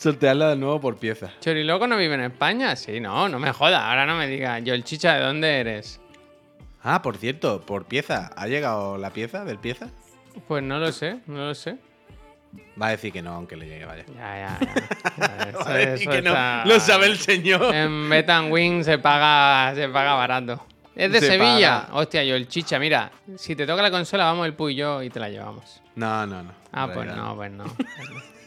Sortearla 0.03 0.49
de 0.51 0.55
nuevo 0.55 0.79
por 0.79 0.95
pieza. 0.97 1.29
¿Choriloco 1.41 1.85
no 1.85 1.97
vive 1.97 2.15
en 2.15 2.21
España? 2.21 2.73
Sí, 2.77 3.01
no, 3.01 3.27
no 3.27 3.37
me 3.37 3.51
jodas, 3.51 3.81
ahora 3.83 4.05
no 4.05 4.15
me 4.15 4.27
digas. 4.27 4.63
Yo 4.63 4.73
el 4.73 4.85
chicha, 4.85 5.15
¿de 5.15 5.25
dónde 5.25 5.59
eres? 5.59 5.99
Ah, 6.81 7.01
por 7.01 7.17
cierto, 7.17 7.61
por 7.65 7.83
pieza. 7.85 8.31
¿Ha 8.37 8.47
llegado 8.47 8.97
la 8.97 9.09
pieza 9.11 9.43
del 9.43 9.57
pieza? 9.57 9.89
Pues 10.47 10.63
no 10.63 10.79
lo 10.79 10.93
sé, 10.93 11.19
no 11.27 11.47
lo 11.47 11.53
sé. 11.53 11.75
Va 12.81 12.87
a 12.87 12.91
decir 12.91 13.11
que 13.11 13.21
no, 13.21 13.33
aunque 13.33 13.57
le 13.57 13.67
llegue, 13.67 13.83
vaya. 13.83 14.05
Ya, 14.15 14.57
ya, 14.57 14.59
ya. 15.17 15.49
Eso- 15.49 15.59
Va 15.59 15.69
a 15.69 15.73
decir 15.73 16.09
eso 16.09 16.11
que 16.11 16.21
no. 16.21 16.33
Lo 16.65 16.79
sabe 16.79 17.07
el 17.07 17.17
señor. 17.17 17.75
En 17.75 18.09
Betan 18.09 18.49
Wing 18.53 18.83
se 18.85 18.99
paga, 18.99 19.75
se 19.75 19.89
paga 19.89 20.13
barato. 20.13 20.65
Es 20.95 21.11
de 21.11 21.19
Se 21.19 21.27
Sevilla. 21.27 21.81
paga. 21.87 21.99
Hostia, 21.99 22.23
yo 22.23 22.35
el 22.35 22.47
chicha, 22.47 22.79
mira, 22.79 23.11
si 23.35 23.53
te 23.53 23.67
toca 23.67 23.81
la 23.81 23.91
consola, 23.91 24.23
vamos 24.23 24.45
el 24.45 24.53
Puy 24.53 24.73
y 24.73 24.75
yo 24.77 25.03
y 25.03 25.09
te 25.09 25.19
la 25.19 25.27
llevamos. 25.29 25.81
No, 25.95 26.25
no, 26.25 26.41
no. 26.41 26.53
Ah, 26.71 26.89
pues 26.93 27.05
no, 27.13 27.35
pues 27.35 27.51
no. 27.51 27.65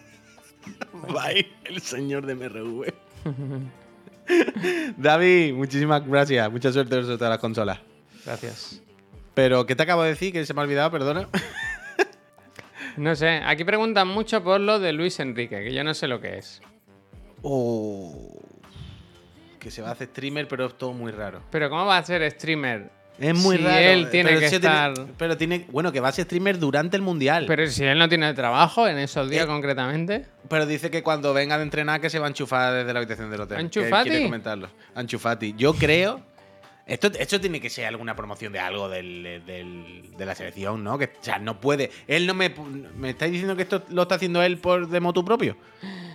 Bye, 1.09 1.51
el 1.65 1.81
señor 1.81 2.27
de 2.27 2.35
MRV. 2.35 2.93
David, 4.97 5.55
muchísimas 5.55 6.07
gracias. 6.07 6.51
Mucha 6.51 6.73
suerte 6.73 6.97
en 6.97 7.05
todas 7.05 7.31
las 7.31 7.39
consolas. 7.39 7.81
Gracias. 8.25 8.83
Pero, 9.35 9.67
¿qué 9.67 9.75
te 9.75 9.83
acabo 9.83 10.03
de 10.03 10.11
decir? 10.11 10.33
Que 10.33 10.45
se 10.45 10.55
me 10.55 10.61
ha 10.61 10.65
olvidado, 10.65 10.91
perdona. 10.91 11.29
No 12.97 13.17
sé, 13.17 13.41
aquí 13.47 13.65
preguntan 13.65 14.07
mucho 14.07 14.45
por 14.45 14.61
lo 14.61 14.79
de 14.79 14.93
Luis 14.93 15.19
Enrique, 15.19 15.65
que 15.65 15.73
yo 15.73 15.83
no 15.83 15.95
sé 15.95 16.09
lo 16.09 16.21
que 16.21 16.37
es. 16.37 16.61
Oh, 17.41 18.39
que 19.59 19.71
se 19.71 19.81
va 19.81 19.89
a 19.89 19.93
hacer 19.93 20.09
streamer, 20.09 20.47
pero 20.47 20.67
es 20.67 20.77
todo 20.77 20.93
muy 20.93 21.11
raro. 21.11 21.43
Pero 21.51 21.71
¿cómo 21.71 21.87
va 21.87 21.97
a 21.97 22.05
ser 22.05 22.31
streamer? 22.31 22.91
Es 23.19 23.35
muy 23.37 23.57
si 23.59 23.63
raro. 23.63 23.79
él 23.79 24.11
tiene 24.11 24.31
pero 24.31 24.41
que 24.41 24.47
estar... 24.47 24.95
pero 25.19 25.37
tiene. 25.37 25.67
Bueno, 25.71 25.93
que 25.93 26.01
va 26.01 26.09
a 26.09 26.13
ser 26.13 26.25
streamer 26.25 26.59
durante 26.59 26.97
el 26.97 27.03
mundial. 27.03 27.45
Pero, 27.47 27.57
Pero 27.63 27.71
si 27.71 27.85
él 27.85 27.99
no 27.99 28.09
tiene 28.09 28.33
trabajo 28.35 28.89
en 28.89 28.99
esos 28.99 29.29
días 29.31 29.45
Eh, 29.45 29.47
concretamente. 29.47 30.27
dice 30.67 30.91
que 30.91 31.03
cuando 31.03 31.33
venga 31.35 31.57
de 31.59 31.63
entrenar 31.65 32.01
que 32.01 32.11
se 32.11 32.19
va 32.19 32.27
a 32.27 32.29
enchufar 32.29 32.73
desde 32.75 32.93
la 32.93 32.99
habitación 33.01 33.31
del 33.31 33.43
hotel. 33.43 33.59
¿Anchu 33.59 33.81
que 33.81 33.87
él 33.87 33.91
Fati? 33.91 34.09
Quiere 34.11 34.25
comentarlo. 34.25 34.69
Anchufati. 34.95 35.55
Yo 35.57 35.75
creo. 35.75 36.21
Esto, 36.85 37.13
esto 37.17 37.41
tiene 37.41 37.61
que 37.61 37.71
ser 37.71 37.87
alguna 37.87 38.17
promoción 38.17 38.53
de 38.53 38.59
algo 38.59 38.89
del- 38.89 39.43
del- 39.47 40.11
de 40.19 40.27
la 40.27 40.35
selección, 40.35 40.83
¿no? 40.83 40.99
Que, 40.99 41.05
o 41.05 41.09
sea, 41.21 41.39
no 41.39 41.61
puede. 41.61 41.91
Él 42.09 42.27
no 42.27 42.35
me. 42.35 42.53
¿Me 42.97 43.11
estáis 43.11 43.31
diciendo 43.31 43.55
que 43.55 43.63
esto 43.63 43.85
lo 43.91 44.03
está 44.03 44.17
haciendo 44.17 44.43
él 44.43 44.59
por 44.59 44.89
de 44.89 44.99
motu 44.99 45.25
propio? 45.25 45.57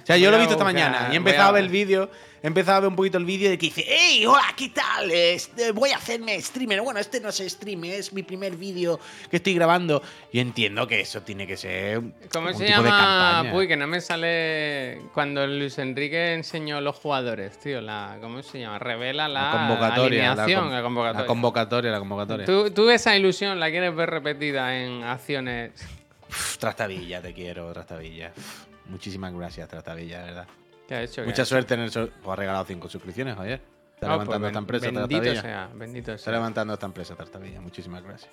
Sea, 0.08 0.18
yo 0.18 0.30
lo 0.32 0.38
he 0.38 0.40
a 0.40 0.42
visto 0.42 0.54
esta 0.54 0.64
mañana 0.64 1.10
y 1.12 1.14
he 1.14 1.18
empezado 1.18 1.46
a 1.46 1.50
a 1.50 1.52
ver 1.54 1.64
el 1.64 1.70
vídeo. 1.70 2.10
He 2.44 2.48
empezado 2.48 2.78
a 2.78 2.80
ver 2.82 2.90
un 2.90 2.96
poquito 2.96 3.18
el 3.18 3.26
vídeo 3.26 3.50
de 3.50 3.58
que 3.58 3.66
dice, 3.66 3.84
¡Hey, 3.88 4.24
hola, 4.28 4.54
¿qué 4.56 4.70
tal? 4.70 5.10
Este, 5.10 5.72
voy 5.72 5.90
a 5.90 5.98
hacerme 5.98 6.40
streamer. 6.40 6.82
Bueno, 6.82 7.00
este 7.00 7.20
no 7.20 7.30
es 7.30 7.38
stream, 7.40 7.84
es 7.86 8.14
mi 8.14 8.22
primer 8.22 8.56
vídeo 8.56 9.00
que 9.30 9.38
estoy 9.38 9.56
grabando. 9.56 10.04
Yo 10.32 10.42
entiendo 10.42 10.88
que 10.88 11.02
eso 11.02 11.22
tiene 11.24 11.48
que 11.48 11.58
ser. 11.58 12.00
¿Cómo 12.32 12.50
un 12.50 12.54
se 12.56 12.68
tipo 12.68 12.84
llama? 12.84 13.52
Uy, 13.54 13.68
que 13.68 13.76
no 13.76 13.88
me 13.88 14.00
sale 14.02 15.02
cuando 15.16 15.46
Luis 15.48 15.80
Enrique 15.80 16.36
enseñó 16.36 16.80
los 16.80 16.96
jugadores, 16.98 17.58
tío. 17.60 17.82
La, 17.82 18.18
¿Cómo 18.22 18.44
se 18.44 18.60
llama? 18.60 18.78
Revela 18.78 19.28
la, 19.28 19.44
la 19.46 19.52
convocatoria. 19.52 20.32
alineación, 20.32 20.66
con- 20.66 20.74
la 20.74 20.82
convocatoria. 20.84 21.22
La 21.22 21.28
convocatoria, 21.28 21.92
la 21.92 22.00
convocatoria. 22.00 22.46
¿Tú, 22.46 22.70
tú 22.72 22.90
esa 22.92 23.16
ilusión 23.18 23.60
la 23.60 23.72
quieres 23.72 23.96
ver 23.96 24.12
repetida 24.12 24.78
en 24.78 25.04
acciones. 25.04 25.72
Uf, 26.30 26.58
Trastavilla, 26.60 27.20
te 27.20 27.34
quiero, 27.34 27.74
Trastavilla. 27.74 28.32
Uf, 28.38 28.66
Muchísimas 28.90 29.34
gracias, 29.34 29.68
Trastavilla, 29.68 30.20
de 30.20 30.26
verdad. 30.26 30.48
¿Qué 30.88 30.96
ha 30.96 31.02
hecho? 31.04 31.22
¿Qué 31.22 31.28
Mucha 31.28 31.46
suerte 31.46 31.74
en 31.74 31.82
el. 31.82 31.92
sor- 31.92 32.12
Pues 32.24 32.34
ha 32.34 32.36
regalado 32.36 32.66
cinco 32.66 32.88
suscripciones, 32.90 33.36
Javier. 33.36 33.62
Está 33.96 34.14
Ah, 34.14 34.16
pues 34.18 34.28
levantando 34.28 34.40
ben- 34.40 34.48
esta 34.50 34.60
empresa, 34.60 34.86
Bendito 34.92 35.42
sea, 35.42 35.70
bendito 35.74 36.12
Está 36.14 36.24
sea. 36.24 36.34
levantando 36.34 36.74
esta 36.74 36.86
empresa, 36.86 37.16
Tartavilla. 37.16 37.60
Muchísimas 37.62 38.04
gracias. 38.04 38.32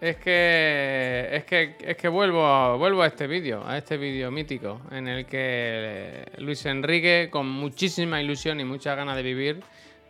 Es 0.00 0.16
que 0.16 1.28
es 1.32 1.44
que 1.44 1.76
es 1.80 1.96
que 1.96 2.08
vuelvo 2.08 2.46
a, 2.46 2.76
vuelvo 2.76 3.02
a 3.02 3.06
este 3.06 3.26
vídeo, 3.26 3.66
a 3.66 3.76
este 3.76 3.98
vídeo 3.98 4.30
mítico 4.30 4.80
en 4.90 5.08
el 5.08 5.26
que 5.26 6.24
Luis 6.38 6.64
Enrique 6.64 7.28
con 7.30 7.46
muchísima 7.50 8.22
ilusión 8.22 8.60
y 8.60 8.64
muchas 8.64 8.96
ganas 8.96 9.14
de 9.16 9.22
vivir 9.22 9.62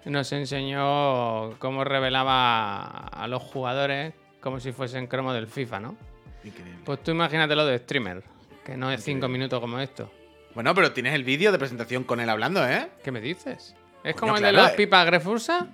nos 0.04 0.30
enseñó 0.32 1.58
cómo 1.58 1.82
revelaba 1.82 2.82
a 3.08 3.26
los 3.26 3.42
jugadores 3.42 4.14
como 4.40 4.60
si 4.60 4.70
fuesen 4.70 5.08
cromo 5.08 5.32
del 5.32 5.48
FIFA, 5.48 5.80
¿no? 5.80 5.96
Increíble. 6.44 6.78
Pues 6.84 7.02
tú 7.02 7.10
imagínatelo 7.10 7.66
de 7.66 7.78
streamer, 7.78 8.22
que 8.64 8.76
no 8.76 8.90
es 8.90 9.02
cinco 9.02 9.28
minutos 9.28 9.60
como 9.60 9.78
esto. 9.78 10.10
Bueno, 10.54 10.74
pero 10.74 10.92
tienes 10.92 11.14
el 11.14 11.24
vídeo 11.24 11.52
de 11.52 11.58
presentación 11.58 12.04
con 12.04 12.20
él 12.20 12.28
hablando, 12.28 12.66
¿eh? 12.66 12.88
¿Qué 13.04 13.12
me 13.12 13.20
dices? 13.20 13.74
¿Es 14.02 14.14
Coño, 14.14 14.20
como 14.20 14.36
el 14.36 14.42
de 14.42 14.50
claro, 14.50 14.64
las 14.64 14.72
eh. 14.72 14.76
pipas 14.76 15.06
Grefursa? 15.06 15.68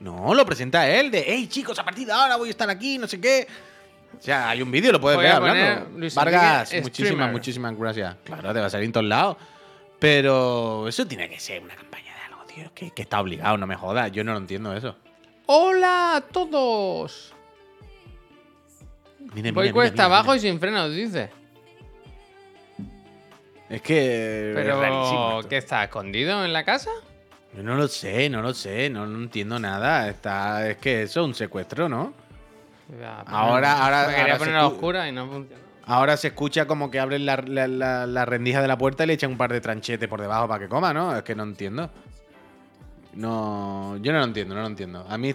No, 0.00 0.34
lo 0.34 0.46
presenta 0.46 0.88
él, 0.88 1.10
de 1.10 1.24
hey 1.26 1.46
chicos, 1.48 1.78
a 1.78 1.84
partir 1.84 2.06
de 2.06 2.12
ahora 2.12 2.36
voy 2.36 2.48
a 2.48 2.50
estar 2.50 2.70
aquí, 2.70 2.96
no 2.96 3.06
sé 3.06 3.20
qué. 3.20 3.46
O 4.18 4.22
sea, 4.22 4.50
hay 4.50 4.62
un 4.62 4.70
vídeo, 4.70 4.92
lo 4.92 5.00
puedes 5.00 5.16
Voy 5.16 5.24
ver 5.24 5.34
a 5.34 5.40
poner 5.40 5.66
hablando. 5.66 5.98
Luis 5.98 6.14
Vargas, 6.14 6.70
Enrique, 6.72 6.82
muchísimas, 6.82 7.10
streamer. 7.10 7.32
muchísimas 7.32 7.78
gracias. 7.78 8.16
Claro, 8.24 8.52
te 8.52 8.60
va 8.60 8.66
a 8.66 8.70
salir 8.70 8.86
en 8.86 8.92
todos 8.92 9.06
lados. 9.06 9.36
Pero 9.98 10.88
eso 10.88 11.06
tiene 11.06 11.28
que 11.28 11.38
ser 11.38 11.62
una 11.62 11.76
campaña 11.76 12.14
de 12.14 12.20
algo, 12.22 12.44
tío. 12.44 12.72
Que, 12.74 12.90
que 12.90 13.02
está 13.02 13.20
obligado, 13.20 13.56
no 13.56 13.66
me 13.66 13.76
jodas. 13.76 14.10
Yo 14.10 14.24
no 14.24 14.32
lo 14.32 14.38
entiendo 14.38 14.74
eso. 14.74 14.96
¡Hola 15.46 16.16
a 16.16 16.20
todos! 16.22 17.34
Voy 19.52 19.70
cuesta 19.72 20.06
abajo 20.06 20.34
y 20.34 20.40
sin 20.40 20.58
frenos, 20.58 20.94
dice. 20.94 21.30
Es 23.70 23.80
que. 23.82 24.50
es 24.50 24.54
Pero, 24.56 24.84
esto. 25.38 25.48
¿qué 25.48 25.56
está 25.56 25.84
escondido 25.84 26.44
en 26.44 26.52
la 26.52 26.64
casa? 26.64 26.90
Yo 27.56 27.62
no 27.62 27.74
lo 27.76 27.88
sé, 27.88 28.28
no 28.28 28.42
lo 28.42 28.52
sé, 28.52 28.90
no, 28.90 29.06
no 29.06 29.18
entiendo 29.18 29.58
nada. 29.58 30.08
Está, 30.08 30.68
es 30.68 30.76
que 30.78 31.02
eso 31.04 31.20
es 31.20 31.26
un 31.26 31.34
secuestro, 31.34 31.88
¿no? 31.88 32.12
Ya, 33.00 33.20
Ahora- 33.20 33.84
ahora- 33.84 34.06
Me 34.08 34.14
quería 34.16 34.22
ahora 34.22 34.32
se 34.34 34.38
poner 34.40 34.56
a 34.56 34.62
escu- 34.64 34.72
oscura 34.72 35.08
y 35.08 35.12
no 35.12 35.26
funcionó. 35.28 35.60
Ahora 35.86 36.16
se 36.16 36.28
escucha 36.28 36.66
como 36.66 36.90
que 36.90 37.00
abren 37.00 37.24
la, 37.26 37.36
la- 37.46 37.66
la- 37.68 38.06
la 38.06 38.24
rendija 38.24 38.60
de 38.62 38.68
la 38.68 38.76
puerta 38.78 39.04
y 39.04 39.06
le 39.08 39.12
echan 39.14 39.30
un 39.32 39.36
par 39.38 39.52
de 39.52 39.60
tranchetes 39.60 40.08
por 40.08 40.20
debajo 40.20 40.46
para 40.48 40.60
que 40.60 40.68
coma, 40.68 40.92
¿no? 40.92 41.16
Es 41.16 41.22
que 41.22 41.34
no 41.34 41.42
entiendo. 41.44 41.90
No, 43.14 43.96
yo 44.00 44.12
no 44.12 44.18
lo 44.18 44.24
entiendo, 44.24 44.54
no 44.54 44.60
lo 44.62 44.66
entiendo. 44.68 45.04
A 45.08 45.18
mí 45.18 45.34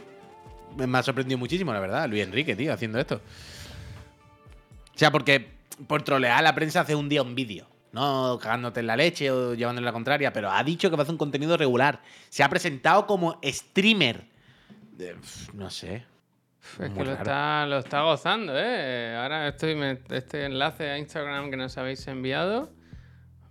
me 0.77 0.97
ha 0.97 1.03
sorprendido 1.03 1.37
muchísimo, 1.37 1.73
la 1.73 1.79
verdad, 1.79 2.07
Luis 2.07 2.23
Enrique, 2.23 2.55
tío, 2.55 2.73
haciendo 2.73 2.99
esto. 2.99 3.15
O 3.15 4.97
sea, 4.97 5.11
porque 5.11 5.49
por 5.87 6.01
trolear 6.03 6.41
la 6.43 6.55
prensa 6.55 6.81
hace 6.81 6.95
un 6.95 7.09
día 7.09 7.21
un 7.21 7.35
vídeo. 7.35 7.65
No 7.95 8.37
cagándote 8.41 8.81
en 8.81 8.87
la 8.87 8.97
leche 8.97 9.31
o 9.31 9.53
llevándole 9.53 9.85
la 9.85 9.93
contraria, 9.93 10.33
pero 10.33 10.51
ha 10.51 10.61
dicho 10.63 10.89
que 10.89 10.95
va 10.97 11.01
a 11.01 11.03
hacer 11.03 11.13
un 11.13 11.17
contenido 11.17 11.55
regular. 11.55 12.01
Se 12.29 12.43
ha 12.43 12.49
presentado 12.49 13.07
como 13.07 13.39
streamer. 13.43 14.25
Eh, 14.99 15.15
No 15.53 15.69
sé. 15.69 16.03
Es 16.79 16.89
Muy 16.89 16.99
que 16.99 17.05
lo 17.05 17.11
está, 17.13 17.65
lo 17.67 17.77
está 17.77 18.01
gozando, 18.01 18.51
¿eh? 18.57 19.15
Ahora 19.15 19.47
estoy 19.47 19.75
me- 19.75 19.99
este 20.09 20.45
enlace 20.45 20.89
a 20.89 20.97
Instagram 20.97 21.49
que 21.51 21.57
nos 21.57 21.77
habéis 21.77 22.05
enviado. 22.07 22.69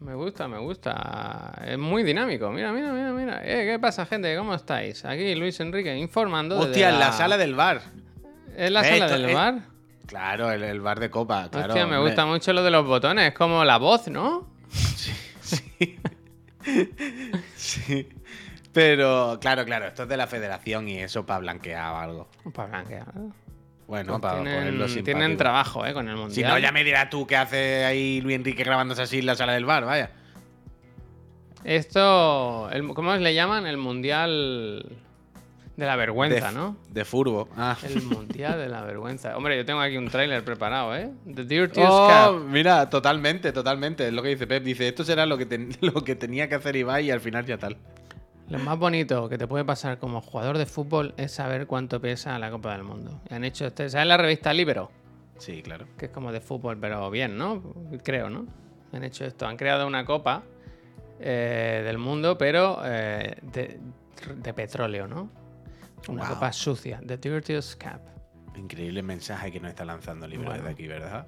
Me 0.01 0.15
gusta, 0.15 0.49
me 0.49 0.59
gusta. 0.59 1.63
Es 1.65 1.79
muy 1.79 2.03
dinámico. 2.03 2.51
Mira, 2.51 2.73
mira, 2.73 2.93
mira, 2.93 3.13
mira. 3.13 3.41
Eh, 3.45 3.65
¿Qué 3.73 3.79
pasa, 3.79 4.05
gente? 4.05 4.37
¿Cómo 4.37 4.53
estáis? 4.55 5.05
Aquí 5.05 5.35
Luis 5.37 5.59
Enrique 5.61 5.97
informando. 5.97 6.59
Hostia, 6.59 6.91
en 6.91 6.99
la 6.99 7.13
sala 7.13 7.39
del 7.39 7.55
bar. 7.55 7.81
¿Es 8.57 8.71
la 8.71 8.81
Eh, 8.83 8.91
sala 8.91 9.05
esto 9.07 9.19
del 9.19 9.31
es- 9.31 9.35
bar? 9.35 9.55
Claro, 10.07 10.51
el, 10.53 10.63
el 10.63 10.81
bar 10.81 11.01
de 11.01 11.11
copa, 11.11 11.49
claro. 11.51 11.69
Hostia, 11.73 11.87
me 11.87 11.99
gusta 11.99 12.27
mucho 12.27 12.53
lo 12.53 12.63
de 12.63 12.71
los 12.71 12.85
botones. 12.87 13.29
Es 13.29 13.35
como 13.35 13.65
la 13.65 13.79
voz, 13.79 14.09
¿no? 14.09 14.47
Sí. 14.71 15.99
Pero, 18.73 19.39
claro, 19.41 19.65
claro, 19.65 19.87
esto 19.87 20.03
es 20.03 20.09
de 20.09 20.17
la 20.17 20.27
federación 20.27 20.89
y 20.89 20.99
eso 20.99 21.25
para 21.25 21.39
blanquear 21.41 21.93
o 21.93 21.97
algo. 21.99 22.29
Para 22.53 22.69
blanquear. 22.69 23.07
Bueno, 23.87 24.13
Pues 24.13 24.23
para 24.23 24.35
tienen, 24.43 24.55
ponerlo 24.59 24.87
tienen 24.87 25.05
simpático. 25.07 25.37
trabajo, 25.39 25.87
¿eh? 25.87 25.93
Con 25.95 26.09
el 26.09 26.17
Si 26.17 26.21
mundial. 26.23 26.51
no, 26.53 26.59
ya 26.59 26.73
me 26.73 26.83
dirás 26.83 27.11
tú 27.11 27.27
qué 27.27 27.37
hace 27.37 27.85
ahí 27.85 28.21
Luis 28.21 28.37
Enrique 28.37 28.65
grabándose 28.65 29.03
así 29.03 29.19
en 29.21 29.27
la 29.27 29.35
sala 29.37 29.53
del 29.53 29.65
bar, 29.67 29.85
vaya. 29.85 30.11
Esto, 31.63 32.69
el- 32.71 32.89
¿cómo 32.89 33.15
le 33.15 33.35
llaman? 33.35 33.67
El 33.67 33.77
mundial 33.77 34.85
de 35.77 35.87
la 35.87 35.97
vergüenza, 35.97 36.49
de, 36.49 36.55
¿no? 36.55 36.77
De 36.91 37.05
furbo. 37.05 37.49
Ah. 37.57 37.77
El 37.83 38.03
mundial 38.03 38.59
de 38.59 38.69
la 38.69 38.83
vergüenza. 38.83 39.37
Hombre, 39.37 39.57
yo 39.57 39.65
tengo 39.65 39.81
aquí 39.81 39.97
un 39.97 40.09
tráiler 40.09 40.45
preparado, 40.45 40.95
¿eh? 40.97 41.11
The 41.27 41.45
Dirtiest 41.45 41.91
Oh, 41.93 42.07
Cap. 42.09 42.35
mira, 42.49 42.89
totalmente, 42.89 43.53
totalmente. 43.53 44.07
Es 44.07 44.13
lo 44.13 44.23
que 44.23 44.29
dice 44.31 44.47
Pep. 44.47 44.63
Dice, 44.63 44.87
esto 44.89 45.03
será 45.05 45.27
lo 45.27 45.37
que, 45.37 45.47
ten- 45.47 45.71
lo 45.81 46.05
que 46.05 46.15
tenía 46.15 46.49
que 46.49 46.55
hacer 46.55 46.77
Ibai 46.77 47.07
y 47.07 47.11
al 47.11 47.21
final 47.21 47.45
ya 47.45 47.59
tal. 47.59 47.77
Lo 48.49 48.59
más 48.59 48.79
bonito 48.79 49.29
que 49.29 49.39
te 49.39 49.47
puede 49.47 49.65
pasar 49.65 49.99
como 49.99 50.21
jugador 50.21 50.59
de 50.59 50.67
fútbol 50.67 51.15
es 51.17 51.33
saber 51.33 51.67
cuánto 51.67 52.01
pesa 52.01 52.39
la 52.39 52.51
Copa 52.51 52.73
del 52.73 52.85
Mundo. 52.85 53.21
Y 53.31 53.35
han 53.35 53.43
hecho 53.45 53.67
este, 53.67 53.89
¿sabes 53.89 54.07
la 54.07 54.17
revista 54.19 54.53
Libero? 54.53 54.91
Sí, 55.39 55.63
claro. 55.63 55.87
Que 55.99 56.07
es 56.07 56.11
como 56.13 56.31
de 56.31 56.41
fútbol, 56.41 56.77
pero 56.79 57.11
bien, 57.11 57.37
¿no? 57.39 57.63
Creo, 58.05 58.29
¿no? 58.31 58.47
Han 58.93 59.03
hecho 59.03 59.25
esto, 59.25 59.47
han 59.47 59.57
creado 59.57 59.87
una 59.87 60.05
copa 60.05 60.43
eh, 61.21 61.83
del 61.85 61.99
mundo, 61.99 62.37
pero 62.39 62.81
eh, 62.85 63.35
de, 63.43 63.81
de 64.37 64.55
petróleo, 64.55 65.09
¿no? 65.09 65.31
Una 66.09 66.25
Wow. 66.25 66.35
copa 66.35 66.53
sucia, 66.53 67.01
The 67.07 67.17
Dirtiest 67.17 67.81
Cap. 67.83 68.01
Increíble 68.57 69.03
mensaje 69.03 69.51
que 69.51 69.59
nos 69.61 69.71
está 69.71 69.85
lanzando 69.85 70.27
Libre 70.29 70.47
Bueno. 70.49 70.65
de 70.65 70.71
aquí, 70.71 70.87
¿verdad? 70.87 71.27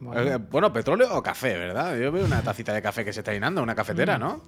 Bueno, 0.00 0.20
Eh, 0.22 0.36
Bueno, 0.36 0.72
petróleo 0.72 1.14
o 1.16 1.22
café, 1.22 1.56
¿verdad? 1.56 1.96
Yo 1.98 2.10
veo 2.12 2.24
una 2.24 2.42
tacita 2.42 2.72
de 2.72 2.82
café 2.82 3.04
que 3.04 3.12
se 3.12 3.20
está 3.20 3.32
llenando, 3.32 3.62
una 3.62 3.74
cafetera, 3.74 4.16
Mm. 4.18 4.20
¿no? 4.20 4.42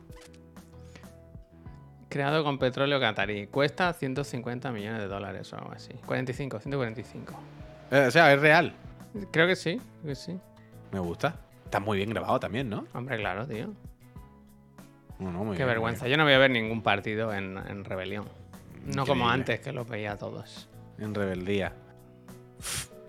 creado 2.09 2.45
con 2.45 2.59
petróleo 2.59 3.01
catarí. 3.01 3.47
Cuesta 3.47 3.91
150 3.95 4.71
millones 4.71 5.01
de 5.01 5.09
dólares 5.09 5.51
o 5.55 5.57
algo 5.57 5.73
así. 5.73 5.95
45, 6.05 6.61
145. 6.61 7.33
Eh, 7.91 8.05
o 8.07 8.11
sea, 8.11 8.31
es 8.35 8.39
real. 8.39 8.75
Creo 9.33 9.47
que 9.47 9.57
sí, 9.57 9.79
creo 10.03 10.09
que 10.11 10.15
sí. 10.15 10.39
Me 10.93 10.99
gusta. 11.01 11.37
Está 11.65 11.81
muy 11.81 11.97
bien 11.97 12.11
grabado 12.11 12.39
también, 12.39 12.69
¿no? 12.69 12.85
Hombre, 12.93 13.17
claro, 13.17 13.47
tío. 13.47 13.73
No, 15.19 15.33
no, 15.33 15.39
muy 15.45 15.57
Qué 15.57 15.63
bien, 15.63 15.69
vergüenza. 15.69 16.07
Yo 16.07 16.19
no 16.19 16.25
voy 16.25 16.35
a 16.35 16.39
ver 16.39 16.51
ningún 16.51 16.83
partido 16.83 17.33
en, 17.33 17.57
en 17.57 17.83
rebelión. 17.83 18.27
No 18.87 19.07
como 19.07 19.29
antes, 19.29 19.61
que 19.61 19.73
los 19.73 19.89
veía 19.89 20.17
todos. 20.17 20.69
muy 20.69 20.97
bien. 20.99 21.09
En 21.09 21.15
rebeldía. 21.15 21.73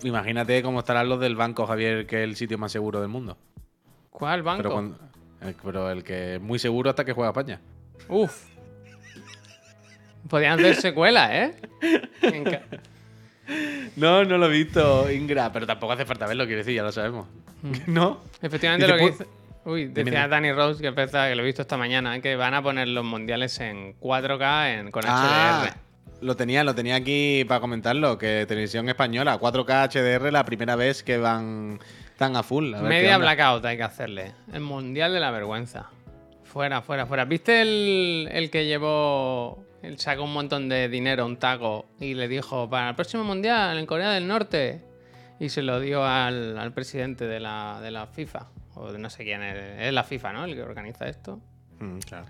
Imagínate 0.03 0.61
cómo 0.63 0.79
estarán 0.79 1.07
los 1.09 1.19
del 1.19 1.35
banco, 1.35 1.65
Javier, 1.65 2.05
que 2.05 2.17
es 2.17 2.23
el 2.29 2.35
sitio 2.35 2.57
más 2.57 2.71
seguro 2.71 2.99
del 2.99 3.09
mundo. 3.09 3.37
¿Cuál 4.09 4.43
banco? 4.43 4.57
Pero, 4.63 4.71
cuando- 4.71 4.97
el, 5.41 5.55
pero 5.63 5.89
el 5.89 6.03
que 6.03 6.35
es 6.35 6.41
muy 6.41 6.59
seguro 6.59 6.89
hasta 6.89 7.03
que 7.05 7.13
juega 7.13 7.29
España. 7.29 7.59
Uf. 8.09 8.45
Podían 10.29 10.59
hacer 10.59 10.75
secuelas, 10.75 11.29
¿eh? 11.31 11.55
No, 13.97 14.23
no 14.23 14.37
lo 14.37 14.45
he 14.45 14.49
visto, 14.49 15.11
Ingra, 15.11 15.51
pero 15.51 15.67
tampoco 15.67 15.91
hace 15.93 16.05
falta 16.05 16.25
verlo, 16.25 16.45
quiero 16.45 16.59
decir, 16.59 16.75
ya 16.75 16.83
lo 16.83 16.91
sabemos. 16.93 17.27
¿No? 17.87 18.21
Efectivamente, 18.41 18.87
lo 18.87 18.97
que 18.97 19.05
dice. 19.11 19.27
Uy, 19.65 19.85
decía. 19.87 20.27
Danny 20.27 20.51
Rose 20.51 20.81
que, 20.81 20.91
lo 20.91 21.41
he 21.41 21.45
visto 21.45 21.61
esta 21.61 21.77
mañana, 21.77 22.19
que 22.19 22.35
van 22.35 22.53
a 22.53 22.61
poner 22.61 22.87
los 22.89 23.05
mundiales 23.05 23.59
en 23.59 23.97
4K 23.99 24.79
en, 24.79 24.91
con 24.91 25.03
Ah, 25.07 25.65
HDR. 25.65 25.77
lo 26.25 26.35
tenía, 26.35 26.63
lo 26.63 26.75
tenía 26.75 26.95
aquí 26.95 27.45
para 27.47 27.59
comentarlo, 27.61 28.17
que 28.17 28.45
Televisión 28.47 28.89
Española, 28.89 29.39
4K 29.39 29.89
HDR, 30.19 30.31
la 30.31 30.43
primera 30.45 30.75
vez 30.75 31.01
que 31.03 31.17
van 31.17 31.79
tan 32.17 32.35
a 32.35 32.43
full. 32.43 32.73
a 32.73 32.81
ver 32.81 32.91
qué 32.91 32.97
Media 33.01 33.17
blackout 33.17 33.63
hay 33.65 33.77
que 33.77 33.83
hacerle. 33.83 34.33
El 34.51 34.61
mundial 34.61 35.13
de 35.13 35.19
la 35.19 35.31
vergüenza. 35.31 35.89
Fuera, 36.43 36.81
fuera, 36.81 37.05
fuera. 37.07 37.25
¿Viste 37.25 37.61
el, 37.61 38.29
el 38.31 38.49
que 38.51 38.65
llevó. 38.65 39.63
Él 39.81 39.97
sacó 39.99 40.23
un 40.23 40.33
montón 40.33 40.69
de 40.69 40.87
dinero, 40.87 41.25
un 41.25 41.37
taco, 41.37 41.87
y 41.99 42.13
le 42.13 42.27
dijo: 42.27 42.69
Para 42.69 42.89
el 42.89 42.95
próximo 42.95 43.23
mundial 43.23 43.77
en 43.77 43.85
Corea 43.85 44.11
del 44.11 44.27
Norte. 44.27 44.81
Y 45.39 45.49
se 45.49 45.61
lo 45.61 45.79
dio 45.79 46.05
al, 46.05 46.57
al 46.57 46.71
presidente 46.73 47.25
de 47.27 47.39
la, 47.39 47.79
de 47.81 47.91
la 47.91 48.05
FIFA. 48.07 48.47
O 48.75 48.91
no 48.91 49.09
sé 49.09 49.23
quién 49.23 49.41
es. 49.43 49.81
Es 49.87 49.93
la 49.93 50.03
FIFA, 50.03 50.33
¿no? 50.33 50.45
El 50.45 50.55
que 50.55 50.61
organiza 50.63 51.07
esto. 51.07 51.39
Mm, 51.79 51.99
claro. 51.99 52.25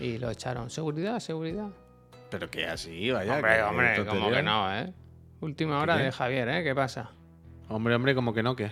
Y 0.00 0.18
lo 0.18 0.30
echaron. 0.30 0.68
Seguridad, 0.70 1.18
seguridad. 1.20 1.68
Pero 2.30 2.50
que 2.50 2.66
así, 2.66 3.10
vaya. 3.10 3.34
hombre, 3.36 3.56
que 3.56 3.62
hombre, 3.62 3.86
tontería. 3.96 4.20
como 4.20 4.30
que 4.34 4.42
no, 4.42 4.74
¿eh? 4.78 4.92
Última 5.40 5.78
hora 5.80 5.96
qué? 5.98 6.04
de 6.04 6.12
Javier, 6.12 6.48
¿eh? 6.48 6.62
¿Qué 6.64 6.74
pasa? 6.74 7.10
Hombre, 7.68 7.94
hombre, 7.94 8.14
como 8.14 8.32
que 8.32 8.42
no, 8.42 8.54
¿qué? 8.56 8.70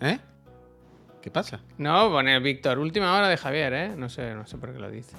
¿Eh? 0.00 0.18
¿Qué 1.20 1.30
pasa? 1.30 1.60
No, 1.76 2.08
pone 2.10 2.38
Víctor, 2.40 2.78
última 2.78 3.16
hora 3.16 3.28
de 3.28 3.36
Javier, 3.36 3.72
¿eh? 3.74 3.88
No 3.96 4.08
sé, 4.08 4.34
no 4.34 4.46
sé 4.46 4.56
por 4.58 4.72
qué 4.72 4.78
lo 4.78 4.90
dice. 4.90 5.16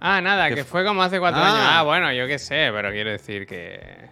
Ah, 0.00 0.20
nada, 0.20 0.48
¿Qué 0.48 0.56
que 0.56 0.64
fu- 0.64 0.70
fue 0.72 0.84
como 0.84 1.02
hace 1.02 1.18
cuatro 1.18 1.40
Ah. 1.42 1.46
años. 1.48 1.66
Ah, 1.72 1.82
bueno, 1.82 2.12
yo 2.12 2.26
qué 2.26 2.38
sé, 2.38 2.70
pero 2.72 2.90
quiero 2.90 3.10
decir 3.10 3.46
que. 3.46 4.03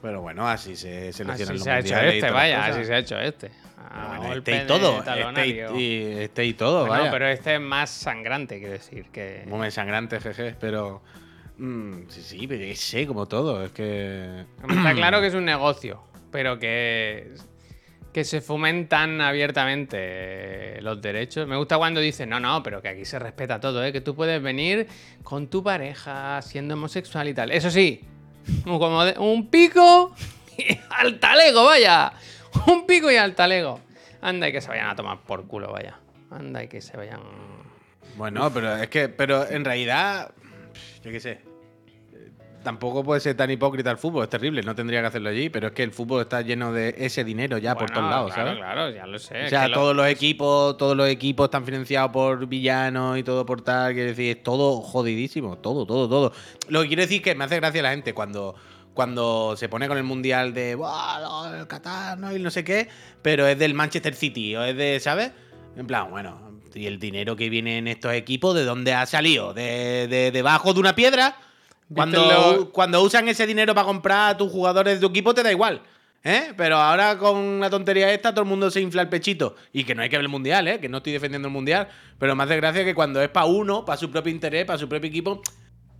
Pero 0.00 0.20
bueno, 0.20 0.46
así 0.48 0.76
se 0.76 1.12
seleccionan 1.12 1.34
Así 1.34 1.52
los 1.54 1.62
se 1.62 1.70
ha 1.70 1.78
hecho 1.80 1.96
este, 1.96 2.30
vaya, 2.30 2.66
así 2.66 2.84
se 2.84 2.94
ha 2.94 2.98
hecho 2.98 3.18
este. 3.18 3.50
Ah, 3.90 4.16
bueno, 4.18 4.34
este 4.34 4.62
y 4.62 4.66
todo. 4.66 4.98
Este 4.98 5.48
y, 5.78 6.02
este 6.20 6.44
y 6.44 6.54
todo, 6.54 6.80
Bueno, 6.86 7.00
vaya. 7.04 7.10
pero 7.10 7.26
este 7.26 7.54
es 7.54 7.60
más 7.60 7.90
sangrante, 7.90 8.58
quiero 8.58 8.74
decir. 8.74 9.06
que 9.10 9.44
Muy 9.46 9.70
sangrante, 9.70 10.20
jeje, 10.20 10.54
pero. 10.60 11.02
mm, 11.56 12.02
sí, 12.08 12.22
sí, 12.22 12.46
pero 12.46 12.64
yo 12.64 12.76
sé, 12.76 13.06
como 13.06 13.26
todo. 13.26 13.64
Es 13.64 13.72
que. 13.72 14.44
Está 14.68 14.94
claro 14.94 15.20
que 15.20 15.28
es 15.28 15.34
un 15.34 15.44
negocio, 15.46 16.02
pero 16.30 16.58
que, 16.58 17.32
que 18.12 18.24
se 18.24 18.40
fomentan 18.40 19.20
abiertamente 19.20 20.80
los 20.82 21.00
derechos. 21.00 21.48
Me 21.48 21.56
gusta 21.56 21.76
cuando 21.78 22.00
dicen, 22.00 22.28
no, 22.28 22.38
no, 22.38 22.62
pero 22.62 22.80
que 22.82 22.88
aquí 22.88 23.04
se 23.04 23.18
respeta 23.18 23.58
todo, 23.58 23.82
¿eh? 23.84 23.92
que 23.92 24.00
tú 24.00 24.14
puedes 24.14 24.40
venir 24.42 24.86
con 25.22 25.48
tu 25.48 25.62
pareja 25.62 26.40
siendo 26.42 26.74
homosexual 26.74 27.26
y 27.28 27.34
tal. 27.34 27.50
Eso 27.50 27.70
sí, 27.70 28.04
un 29.18 29.48
pico 29.50 30.14
y 30.56 30.78
al 30.90 31.18
talego, 31.20 31.64
vaya. 31.64 32.12
Un 32.66 32.86
pico 32.86 33.10
y 33.10 33.16
al 33.16 33.34
talego. 33.34 33.80
Anda 34.20 34.48
y 34.48 34.52
que 34.52 34.60
se 34.60 34.68
vayan 34.68 34.90
a 34.90 34.96
tomar 34.96 35.20
por 35.20 35.46
culo, 35.46 35.72
vaya. 35.72 35.98
Anda 36.30 36.64
y 36.64 36.68
que 36.68 36.80
se 36.80 36.96
vayan... 36.96 37.20
Bueno, 38.18 38.52
pero 38.52 38.76
es 38.76 38.88
que. 38.88 39.08
Pero 39.08 39.48
en 39.48 39.64
realidad. 39.64 40.32
Yo 41.04 41.12
qué 41.12 41.20
sé. 41.20 41.40
Tampoco 42.62 43.04
puede 43.04 43.20
ser 43.20 43.36
tan 43.36 43.50
hipócrita 43.50 43.90
el 43.90 43.98
fútbol, 43.98 44.24
es 44.24 44.30
terrible, 44.30 44.62
no 44.62 44.74
tendría 44.74 45.00
que 45.00 45.06
hacerlo 45.06 45.30
allí, 45.30 45.48
pero 45.48 45.68
es 45.68 45.72
que 45.74 45.84
el 45.84 45.92
fútbol 45.92 46.22
está 46.22 46.42
lleno 46.42 46.72
de 46.72 46.94
ese 46.98 47.22
dinero 47.22 47.56
ya 47.58 47.76
por 47.76 47.88
todos 47.90 48.10
lados, 48.10 48.32
claro, 48.34 48.48
¿sabes? 48.50 48.58
Claro, 48.62 48.90
ya 48.90 49.06
lo 49.06 49.18
sé. 49.18 49.46
O 49.46 49.48
sea, 49.48 49.68
lo- 49.68 49.74
todos 49.74 49.96
los 49.96 50.06
equipos, 50.08 50.76
todos 50.76 50.96
los 50.96 51.08
equipos 51.08 51.44
están 51.46 51.64
financiados 51.64 52.10
por 52.10 52.46
villanos 52.46 53.16
y 53.16 53.22
todo 53.22 53.46
por 53.46 53.62
tal, 53.62 53.94
quiero 53.94 54.08
decir, 54.10 54.36
es 54.38 54.42
todo 54.42 54.80
jodidísimo, 54.82 55.56
todo, 55.58 55.86
todo, 55.86 56.08
todo. 56.08 56.32
Lo 56.68 56.82
que 56.82 56.88
quiero 56.88 57.02
decir 57.02 57.18
es 57.18 57.22
que 57.22 57.34
me 57.36 57.44
hace 57.44 57.56
gracia 57.56 57.80
la 57.80 57.90
gente 57.90 58.12
cuando, 58.12 58.56
cuando 58.92 59.54
se 59.56 59.68
pone 59.68 59.86
con 59.86 59.96
el 59.96 60.04
mundial 60.04 60.52
de 60.52 60.74
"Buah, 60.74 61.20
no, 61.20 61.54
el 61.54 61.66
Qatar, 61.68 62.18
no, 62.18 62.34
y 62.34 62.40
no 62.40 62.50
sé 62.50 62.64
qué, 62.64 62.88
pero 63.22 63.46
es 63.46 63.56
del 63.58 63.72
Manchester 63.74 64.14
City 64.14 64.56
o 64.56 64.64
es 64.64 64.76
de, 64.76 64.98
¿sabes? 64.98 65.30
En 65.76 65.86
plan, 65.86 66.10
bueno, 66.10 66.58
y 66.74 66.86
el 66.86 66.98
dinero 66.98 67.36
que 67.36 67.48
viene 67.48 67.78
en 67.78 67.86
estos 67.86 68.12
equipos, 68.12 68.54
¿de 68.56 68.64
dónde 68.64 68.94
ha 68.94 69.06
salido? 69.06 69.54
¿De, 69.54 70.08
de 70.08 70.32
debajo 70.32 70.74
de 70.74 70.80
una 70.80 70.96
piedra? 70.96 71.36
Cuando, 71.92 72.70
cuando 72.72 73.02
usan 73.02 73.28
ese 73.28 73.46
dinero 73.46 73.74
para 73.74 73.86
comprar 73.86 74.30
a 74.30 74.36
tus 74.36 74.50
jugadores 74.50 74.94
de 74.94 75.00
tu 75.00 75.10
equipo, 75.10 75.34
te 75.34 75.42
da 75.42 75.50
igual. 75.50 75.82
¿Eh? 76.24 76.52
Pero 76.56 76.76
ahora 76.76 77.16
con 77.16 77.60
la 77.60 77.70
tontería 77.70 78.12
esta, 78.12 78.32
todo 78.32 78.42
el 78.42 78.48
mundo 78.48 78.70
se 78.70 78.80
infla 78.80 79.02
el 79.02 79.08
pechito. 79.08 79.54
Y 79.72 79.84
que 79.84 79.94
no 79.94 80.02
hay 80.02 80.08
que 80.08 80.16
ver 80.16 80.24
el 80.24 80.30
mundial, 80.30 80.68
¿eh? 80.68 80.80
Que 80.80 80.88
no 80.88 80.98
estoy 80.98 81.12
defendiendo 81.12 81.48
el 81.48 81.54
mundial. 81.54 81.88
Pero 82.18 82.34
me 82.34 82.44
hace 82.44 82.56
gracia 82.56 82.84
que 82.84 82.94
cuando 82.94 83.22
es 83.22 83.28
para 83.28 83.46
uno, 83.46 83.84
para 83.84 83.96
su 83.96 84.10
propio 84.10 84.32
interés, 84.32 84.66
para 84.66 84.78
su 84.78 84.88
propio 84.88 85.08
equipo. 85.08 85.42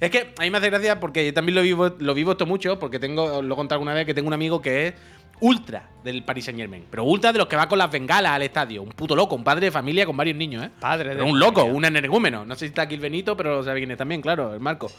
Es 0.00 0.10
que 0.10 0.34
a 0.38 0.42
mí 0.42 0.50
me 0.50 0.58
hace 0.58 0.70
gracia 0.70 1.00
porque 1.00 1.24
yo 1.24 1.34
también 1.34 1.56
lo 1.56 1.62
vivo, 1.62 1.94
lo 1.98 2.14
vivo 2.14 2.32
esto 2.32 2.46
mucho, 2.46 2.78
porque 2.78 2.98
tengo, 2.98 3.38
os 3.38 3.44
lo 3.44 3.54
he 3.54 3.56
contado 3.56 3.76
alguna 3.76 3.94
vez, 3.94 4.06
que 4.06 4.14
tengo 4.14 4.28
un 4.28 4.34
amigo 4.34 4.60
que 4.60 4.88
es 4.88 4.94
ultra 5.40 5.88
del 6.04 6.24
Paris 6.24 6.44
Saint 6.44 6.58
Germain. 6.58 6.84
Pero 6.90 7.04
ultra 7.04 7.32
de 7.32 7.38
los 7.38 7.48
que 7.48 7.56
va 7.56 7.68
con 7.68 7.78
las 7.78 7.90
bengalas 7.90 8.32
al 8.32 8.42
estadio. 8.42 8.82
Un 8.82 8.90
puto 8.90 9.16
loco, 9.16 9.34
un 9.34 9.44
padre 9.44 9.66
de 9.66 9.70
familia 9.70 10.04
con 10.04 10.16
varios 10.16 10.36
niños, 10.36 10.64
¿eh? 10.64 10.70
Padre 10.80 11.14
de 11.14 11.22
un 11.22 11.38
loco, 11.38 11.64
un 11.64 11.84
energúmeno. 11.84 12.44
No 12.44 12.54
sé 12.54 12.60
si 12.60 12.66
está 12.66 12.82
aquí 12.82 12.94
el 12.94 13.00
Benito, 13.00 13.36
pero 13.36 13.62
sabe 13.62 13.80
quién 13.80 13.90
es 13.90 13.98
también, 13.98 14.20
claro, 14.20 14.54
el 14.54 14.60
Marco. 14.60 14.90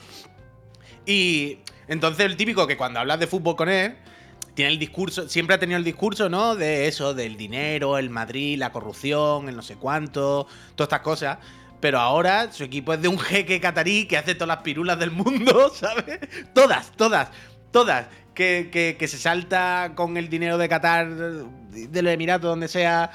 Y 1.09 1.57
entonces 1.87 2.23
el 2.27 2.37
típico 2.37 2.67
que 2.67 2.77
cuando 2.77 2.99
hablas 2.99 3.19
de 3.19 3.25
fútbol 3.25 3.55
con 3.55 3.67
él, 3.67 3.95
tiene 4.53 4.71
el 4.73 4.77
discurso, 4.77 5.27
siempre 5.27 5.55
ha 5.55 5.59
tenido 5.59 5.77
el 5.79 5.83
discurso, 5.83 6.29
¿no? 6.29 6.55
De 6.55 6.87
eso, 6.87 7.15
del 7.15 7.35
dinero, 7.35 7.97
el 7.97 8.11
Madrid, 8.11 8.59
la 8.59 8.71
corrupción, 8.71 9.49
el 9.49 9.55
no 9.55 9.63
sé 9.63 9.75
cuánto, 9.75 10.45
todas 10.75 10.87
estas 10.87 10.99
cosas. 11.01 11.37
Pero 11.79 11.99
ahora 11.99 12.51
su 12.51 12.63
equipo 12.63 12.93
es 12.93 13.01
de 13.01 13.07
un 13.07 13.17
jeque 13.17 13.59
catarí 13.59 14.05
que 14.05 14.17
hace 14.17 14.35
todas 14.35 14.49
las 14.49 14.57
pirulas 14.63 14.99
del 14.99 15.09
mundo, 15.09 15.71
¿sabes? 15.73 16.19
Todas, 16.53 16.91
todas, 16.95 17.29
todas. 17.71 18.05
Que, 18.35 18.69
que- 18.97 19.07
se 19.07 19.17
salta 19.17 19.93
con 19.95 20.15
el 20.15 20.29
dinero 20.29 20.57
de 20.57 20.69
Qatar, 20.69 21.09
de 21.09 22.01
los 22.03 22.13
Emiratos, 22.13 22.49
donde 22.49 22.67
sea, 22.67 23.09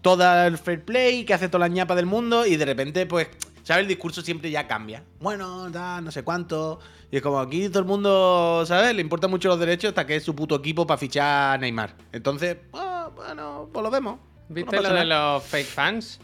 todo 0.00 0.46
el 0.46 0.56
fair 0.58 0.82
play, 0.84 1.24
que 1.24 1.34
hace 1.34 1.48
todas 1.48 1.68
las 1.68 1.76
ñapas 1.76 1.96
del 1.96 2.06
mundo 2.06 2.44
y 2.46 2.56
de 2.56 2.64
repente, 2.64 3.06
pues, 3.06 3.28
¿sabes? 3.64 3.82
El 3.82 3.88
discurso 3.88 4.22
siempre 4.22 4.48
ya 4.52 4.68
cambia. 4.68 5.02
Bueno, 5.18 5.68
da, 5.70 6.00
no 6.00 6.12
sé 6.12 6.22
cuánto. 6.22 6.78
Y 7.10 7.16
es 7.16 7.22
como 7.22 7.40
aquí 7.40 7.68
todo 7.68 7.80
el 7.80 7.84
mundo, 7.86 8.62
¿sabes? 8.66 8.94
Le 8.94 9.00
importan 9.02 9.30
mucho 9.30 9.48
los 9.48 9.58
derechos 9.58 9.88
hasta 9.88 10.06
que 10.06 10.14
es 10.16 10.22
su 10.22 10.34
puto 10.36 10.54
equipo 10.54 10.86
para 10.86 10.98
fichar 10.98 11.54
a 11.54 11.58
Neymar. 11.58 11.94
Entonces, 12.12 12.56
ah, 12.74 13.10
bueno, 13.16 13.68
pues 13.72 13.82
lo 13.82 13.90
vemos. 13.90 14.20
¿Viste 14.48 14.76
No 14.76 14.82
lo 14.82 14.92
de 14.94 15.04
los 15.04 15.42
fake 15.42 15.66
fans? 15.66 16.20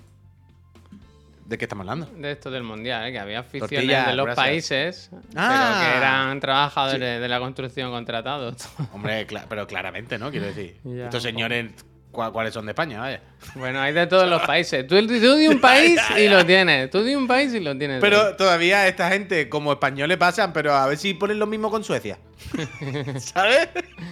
¿De 1.47 1.59
qué 1.59 1.65
estamos 1.65 1.83
hablando? 1.89 2.07
de 2.17 2.31
esto 2.31 2.49
del 2.49 2.63
mundial, 2.63 3.09
¿eh? 3.09 3.13
que 3.13 3.19
había 3.19 3.41
aficiones 3.41 3.71
Tortilla, 3.71 4.07
de 4.07 4.15
los 4.15 4.25
gracias. 4.27 4.47
países, 4.47 5.11
Ah. 5.35 5.79
pero 5.81 5.81
que 5.91 5.97
eran 5.97 6.39
trabajadores 6.41 7.21
de 7.21 7.29
la 7.29 7.41
construcción 7.41 7.91
contratados. 7.91 8.69
Hombre, 8.93 9.27
pero 9.49 9.67
claramente, 9.67 10.17
¿no? 10.17 10.31
Quiero 10.31 10.47
decir. 10.47 10.77
Ya, 10.85 11.05
Estos 11.07 11.25
señores, 11.25 11.73
¿cu- 11.73 11.89
¿cuáles 12.11 12.53
son 12.55 12.67
de 12.67 12.73
España? 12.73 13.01
Vaya. 13.01 13.23
bueno, 13.55 13.81
hay 13.81 13.93
de 13.93 14.07
todos 14.07 14.29
los 14.29 14.43
países. 14.43 14.87
Tú, 14.87 14.97
tú 15.07 15.37
di 15.37 15.49
un 15.49 15.61
país 15.61 16.01
y 16.19 16.29
lo 16.29 16.45
tienes. 16.45 16.91
Tú 16.91 17.03
di 17.03 17.15
un 17.15 17.27
país 17.27 17.53
y 17.55 17.61
lo 17.61 17.77
tienes. 17.77 18.01
Pero 18.01 18.37
todavía 18.37 18.87
esta 18.89 19.09
gente, 19.11 19.49
como 19.49 19.73
españoles, 19.73 20.17
pasan, 20.17 20.53
pero 20.53 20.75
a 20.75 20.87
ver 20.87 20.99
si 20.99 21.15
ponen 21.15 21.39
lo 21.39 21.47
mismo 21.47 21.71
con 21.71 21.85
Suecia. 21.85 22.19
¿Sabes? 23.19 23.69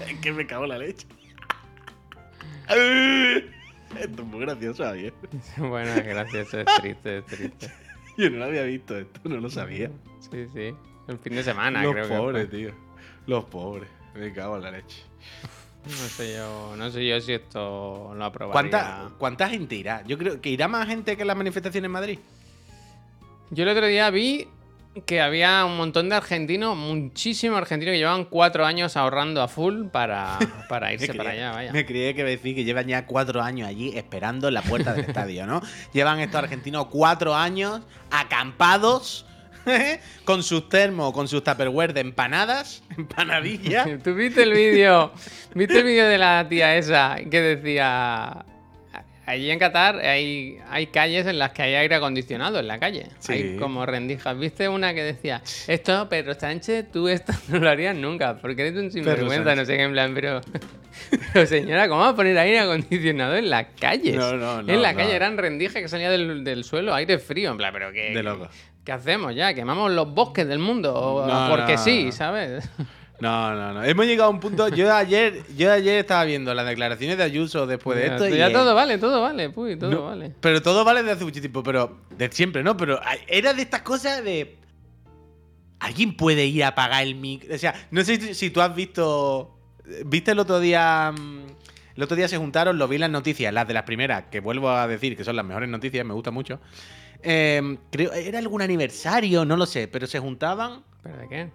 Es 0.06 0.18
que 0.20 0.32
me 0.32 0.46
cago 0.46 0.64
en 0.64 0.70
la 0.70 0.78
leche. 0.78 1.06
Esto 3.98 4.22
es 4.22 4.28
muy 4.28 4.40
gracioso, 4.40 4.84
Javier. 4.84 5.14
bueno, 5.56 5.90
es 5.90 6.06
gracioso, 6.06 6.60
es 6.60 6.66
triste, 6.80 7.18
es 7.18 7.26
triste. 7.26 7.72
Yo 8.18 8.28
no 8.30 8.38
lo 8.38 8.44
había 8.46 8.62
visto 8.64 8.98
esto, 8.98 9.20
no 9.24 9.36
lo 9.36 9.48
sabía. 9.48 9.90
Sí, 10.20 10.46
sí. 10.52 10.74
El 11.06 11.18
fin 11.18 11.34
de 11.36 11.42
semana, 11.42 11.82
Los 11.82 11.92
creo 11.94 12.08
pobres, 12.08 12.48
que. 12.48 12.56
tío. 12.56 12.74
Los 13.26 13.44
pobres. 13.44 13.88
Me 14.14 14.32
cago 14.32 14.56
en 14.56 14.62
la 14.62 14.70
leche. 14.72 15.02
No 15.86 16.08
sé 16.08 16.34
yo, 16.34 16.74
no 16.76 16.90
sé 16.90 17.06
yo 17.06 17.20
si 17.20 17.32
esto 17.32 18.12
lo 18.14 18.24
aprobaría. 18.24 18.52
¿Cuánta, 18.52 19.10
¿Cuánta 19.18 19.48
gente 19.48 19.74
irá? 19.74 20.02
Yo 20.06 20.18
creo 20.18 20.40
que 20.40 20.50
irá 20.50 20.68
más 20.68 20.86
gente 20.86 21.16
que 21.16 21.22
en 21.22 21.28
las 21.28 21.36
manifestaciones 21.36 21.86
en 21.86 21.92
Madrid. 21.92 22.18
Yo 23.50 23.62
el 23.62 23.70
otro 23.70 23.86
día 23.86 24.10
vi 24.10 24.48
que 25.06 25.20
había 25.20 25.64
un 25.64 25.76
montón 25.76 26.08
de 26.08 26.16
argentinos, 26.16 26.76
muchísimos 26.76 27.58
argentinos 27.58 27.92
que 27.92 27.98
llevan 27.98 28.24
cuatro 28.24 28.66
años 28.66 28.96
ahorrando 28.96 29.42
a 29.42 29.48
full 29.48 29.86
para, 29.86 30.38
para 30.68 30.92
irse 30.92 31.14
para 31.14 31.30
allá, 31.30 31.52
vaya. 31.52 31.72
Me 31.72 31.86
creía 31.86 32.14
que 32.14 32.24
decir 32.24 32.54
que 32.54 32.64
llevan 32.64 32.86
ya 32.86 33.06
cuatro 33.06 33.42
años 33.42 33.68
allí 33.68 33.96
esperando 33.96 34.48
en 34.48 34.54
la 34.54 34.62
puerta 34.62 34.92
del 34.92 35.04
estadio, 35.08 35.46
¿no? 35.46 35.62
Llevan 35.92 36.20
estos 36.20 36.42
argentinos 36.42 36.86
cuatro 36.86 37.34
años 37.34 37.82
acampados 38.10 39.24
con 40.24 40.42
sus 40.42 40.68
termos, 40.68 41.12
con 41.12 41.28
sus 41.28 41.42
tupperware 41.42 41.92
de 41.92 42.00
empanadas, 42.00 42.82
empanadillas. 42.96 43.88
¿Tú 44.04 44.14
viste 44.14 44.42
el 44.42 44.52
vídeo? 44.52 45.12
¿Viste 45.54 45.78
el 45.78 45.84
vídeo 45.84 46.06
de 46.06 46.18
la 46.18 46.46
tía 46.48 46.76
esa 46.76 47.16
que 47.30 47.40
decía... 47.40 48.44
Allí 49.26 49.50
en 49.50 49.58
Qatar 49.58 49.96
hay, 49.98 50.58
hay 50.70 50.86
calles 50.86 51.26
en 51.26 51.38
las 51.38 51.50
que 51.50 51.60
hay 51.60 51.74
aire 51.74 51.96
acondicionado 51.96 52.58
en 52.60 52.66
la 52.66 52.78
calle. 52.78 53.08
Sí. 53.18 53.32
Hay 53.34 53.56
como 53.56 53.84
rendijas. 53.84 54.38
¿Viste 54.38 54.70
una 54.70 54.94
que 54.94 55.02
decía, 55.02 55.42
esto, 55.66 56.08
Pedro 56.08 56.32
Sánchez, 56.32 56.90
tú 56.90 57.08
esto 57.08 57.34
no 57.48 57.58
lo 57.58 57.68
harías 57.68 57.94
nunca, 57.94 58.38
porque 58.38 58.62
eres 58.66 58.82
un 58.82 58.90
sinvergüenza, 58.90 59.54
no 59.54 59.66
sé 59.66 59.76
qué, 59.76 59.82
en 59.82 59.92
plan, 59.92 60.14
pero... 60.14 60.40
Pero 61.32 61.46
señora, 61.46 61.88
¿cómo 61.88 62.00
va 62.00 62.08
a 62.08 62.16
poner 62.16 62.38
aire 62.38 62.58
acondicionado 62.60 63.36
en 63.36 63.50
las 63.50 63.66
calles? 63.78 64.16
No, 64.16 64.32
no, 64.32 64.62
no, 64.62 64.72
En 64.72 64.80
la 64.80 64.92
no. 64.92 64.98
calle 64.98 65.14
eran 65.14 65.36
rendijas 65.36 65.82
que 65.82 65.88
salía 65.88 66.10
del, 66.10 66.42
del 66.42 66.64
suelo, 66.64 66.94
aire 66.94 67.18
frío, 67.18 67.50
en 67.50 67.58
plan, 67.58 67.70
pero 67.72 67.92
¿qué, 67.92 68.14
De 68.14 68.22
loco. 68.22 68.48
¿Qué 68.88 68.92
hacemos 68.92 69.34
ya? 69.34 69.52
¿Quemamos 69.52 69.92
los 69.92 70.14
bosques 70.14 70.48
del 70.48 70.60
mundo? 70.60 71.26
No, 71.28 71.50
porque 71.50 71.74
no, 71.74 71.78
sí. 71.78 72.10
¿sabes? 72.10 72.66
No, 73.20 73.54
no, 73.54 73.74
no. 73.74 73.84
Hemos 73.84 74.06
llegado 74.06 74.30
a 74.30 74.32
un 74.32 74.40
punto. 74.40 74.66
Yo 74.68 74.94
ayer, 74.94 75.42
yo 75.58 75.70
ayer 75.70 75.98
estaba 75.98 76.24
viendo 76.24 76.54
las 76.54 76.64
declaraciones 76.66 77.18
de 77.18 77.24
Ayuso 77.24 77.66
después 77.66 77.98
de 77.98 78.06
Ya, 78.06 78.12
esto. 78.14 78.28
y 78.28 78.38
ya 78.38 78.46
eh, 78.48 78.52
todo 78.52 78.74
vale, 78.74 78.96
todo 78.96 79.20
vale, 79.20 79.50
puy, 79.50 79.76
todo 79.76 79.90
no, 79.90 80.04
vale. 80.06 80.32
Pero 80.40 80.62
todo 80.62 80.84
vale 80.84 81.02
de 81.02 81.10
hace 81.10 81.24
mucho 81.24 81.38
tiempo, 81.40 81.62
pero 81.62 81.98
de 82.16 82.30
siempre, 82.32 82.62
¿no? 82.62 82.78
Pero 82.78 82.98
era 83.26 83.52
de 83.52 83.60
estas 83.60 83.82
cosas 83.82 84.24
de. 84.24 84.56
¿Alguien 85.80 86.16
puede 86.16 86.46
ir 86.46 86.64
a 86.64 86.68
apagar 86.68 87.02
el 87.02 87.14
micro? 87.14 87.54
O 87.54 87.58
sea, 87.58 87.74
no 87.90 88.02
sé 88.04 88.18
si- 88.18 88.34
si 88.34 88.48
tú 88.50 88.62
has 88.62 88.74
visto. 88.74 89.54
¿Viste 90.06 90.30
el 90.30 90.38
otro 90.38 90.60
día? 90.60 91.12
mm, 91.12 91.40
El 91.96 92.02
otro 92.04 92.16
día 92.16 92.28
se 92.28 92.38
juntaron, 92.38 92.78
lo 92.78 92.86
vi 92.88 92.94
en 92.94 93.00
las 93.02 93.10
noticias, 93.10 93.52
las 93.52 93.66
de 93.66 93.74
las 93.74 93.82
primeras, 93.82 94.24
que 94.30 94.38
vuelvo 94.40 94.70
a 94.70 94.86
decir 94.86 95.16
que 95.16 95.24
son 95.24 95.34
las 95.36 95.44
mejores 95.44 95.68
noticias, 95.68 96.06
me 96.06 96.14
gusta 96.14 96.30
mucho. 96.30 96.60
Eh, 97.22 97.78
creo, 97.90 98.12
era 98.12 98.38
algún 98.38 98.62
aniversario, 98.62 99.44
no 99.44 99.56
lo 99.56 99.66
sé, 99.66 99.88
pero 99.88 100.06
se 100.06 100.18
juntaban. 100.18 100.84
¿Pero 101.02 101.16
de 101.18 101.28
qué? 101.28 101.50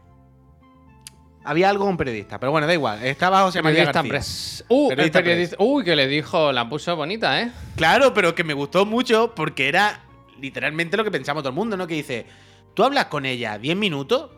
Había 1.46 1.70
algo 1.70 1.86
con 1.86 1.98
periodistas, 1.98 2.40
pero 2.40 2.52
bueno, 2.52 2.68
da 2.68 2.74
igual. 2.74 3.04
Estaba 3.04 3.42
José 3.44 3.62
María 3.62 3.92
Periodista 3.92 4.02
García. 4.02 4.66
Uh, 4.70 4.84
el 4.84 4.96
Periodista 4.96 5.24
periodista. 5.24 5.56
Uy, 5.60 5.84
que 5.84 5.96
le 5.96 6.08
dijo, 6.08 6.54
la 6.54 6.70
puso 6.70 6.96
bonita, 6.96 7.42
¿eh? 7.42 7.52
Claro, 7.76 8.14
pero 8.14 8.34
que 8.34 8.46
me 8.46 8.54
gustó 8.54 8.86
mucho 8.86 9.36
porque 9.36 9.68
era 9.68 10.04
literalmente 10.40 10.96
lo 10.96 11.04
que 11.04 11.12
pensamos 11.12 11.44
todo 11.44 11.50
el 11.50 11.56
mundo, 11.56 11.76
¿no? 11.76 11.86
Que 11.86 11.96
dice, 11.96 12.26
tú 12.74 12.84
hablas 12.84 13.06
con 13.06 13.26
ella 13.26 13.58
10 13.58 13.76
minutos 13.76 14.30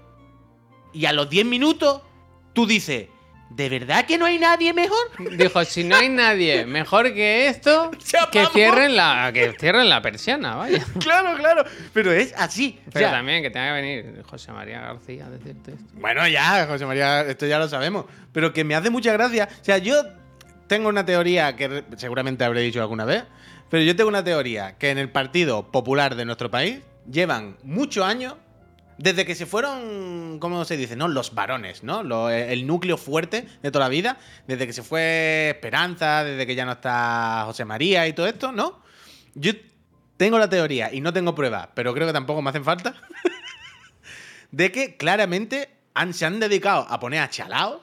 y 0.94 1.06
a 1.06 1.14
los 1.14 1.30
10 1.30 1.46
minutos 1.46 2.02
tú 2.54 2.66
dices, 2.66 3.10
¿De 3.50 3.70
verdad 3.70 4.06
que 4.06 4.18
no 4.18 4.26
hay 4.26 4.40
nadie 4.40 4.74
mejor? 4.74 4.98
Dijo, 5.38 5.64
si 5.66 5.84
no 5.84 5.96
hay 5.96 6.10
nadie 6.10 6.66
mejor 6.66 7.14
que 7.14 7.48
esto, 7.48 7.92
que 8.32 8.46
cierren 8.48 8.96
la, 8.96 9.32
que 9.34 9.54
cierren 9.60 9.88
la 9.88 10.02
persiana, 10.02 10.56
vaya. 10.56 10.84
Claro, 11.00 11.38
claro. 11.38 11.64
Pero 11.94 12.12
es 12.12 12.34
así. 12.38 12.80
O 12.88 12.92
Pero 12.92 13.06
sea, 13.06 13.12
también 13.18 13.44
que 13.44 13.50
tenga 13.50 13.68
que 13.68 13.82
venir 13.82 14.24
José 14.24 14.52
María 14.52 14.82
García 14.82 15.28
a 15.28 15.30
decirte 15.30 15.72
esto. 15.72 15.84
Bueno, 15.94 16.28
ya, 16.28 16.66
José 16.68 16.86
María, 16.86 17.22
esto 17.22 17.46
ya 17.46 17.60
lo 17.60 17.70
sabemos. 17.70 18.06
Pero 18.34 18.52
que 18.52 18.64
me 18.64 18.76
hace 18.76 18.90
mucha 18.90 19.14
gracia. 19.14 19.48
O 19.62 19.64
sea, 19.64 19.78
yo 19.78 20.04
tengo 20.68 20.90
una 20.90 21.06
teoría 21.06 21.56
que 21.56 21.84
seguramente 21.98 22.44
habré 22.44 22.62
dicho 22.62 22.82
alguna 22.82 23.06
vez. 23.06 23.24
Pero 23.70 23.84
yo 23.84 23.96
tengo 23.96 24.10
una 24.10 24.24
teoría 24.24 24.78
que 24.78 24.90
en 24.90 24.98
el 24.98 25.10
Partido 25.10 25.72
Popular 25.72 26.16
de 26.16 26.26
nuestro 26.26 26.50
país 26.52 26.80
llevan 27.10 27.58
muchos 27.64 28.06
años. 28.06 28.36
Desde 28.98 29.26
que 29.26 29.36
se 29.36 29.46
fueron, 29.46 30.40
¿cómo 30.40 30.64
se 30.64 30.78
dice? 30.78 30.96
¿No? 30.96 31.08
Los 31.10 31.34
varones, 31.36 31.84
¿no? 31.84 32.02
Lo- 32.04 32.30
el 32.30 32.66
núcleo 32.66 32.98
fuerte 32.98 33.46
de 33.62 33.72
toda 33.72 33.86
la 33.86 33.90
vida. 33.90 34.18
Desde 34.48 34.66
que 34.68 34.74
se 34.74 34.84
fue 34.84 35.50
Esperanza, 35.50 36.24
desde 36.24 36.48
que 36.48 36.56
ya 36.56 36.66
no 36.66 36.72
está 36.74 37.44
José 37.46 37.66
María 37.66 38.08
y 38.08 38.14
todo 38.14 38.28
esto, 38.28 38.52
¿no? 38.54 38.82
Yo 39.34 39.52
tengo 40.18 40.40
la 40.40 40.50
teoría 40.50 40.94
y 40.94 41.02
no 41.02 41.12
tengo 41.12 41.36
pruebas, 41.36 41.68
pero 41.76 41.94
creo 41.94 42.08
que 42.08 42.14
tampoco 42.14 42.42
me 42.42 42.50
hacen 42.52 42.64
falta 42.64 42.96
de 44.52 44.72
que 44.72 44.96
claramente 44.98 45.70
han- 45.94 46.14
se 46.14 46.26
han 46.26 46.40
dedicado 46.40 46.86
a 46.90 47.00
poner 47.00 47.20
a 47.22 47.30
chalaos 47.30 47.82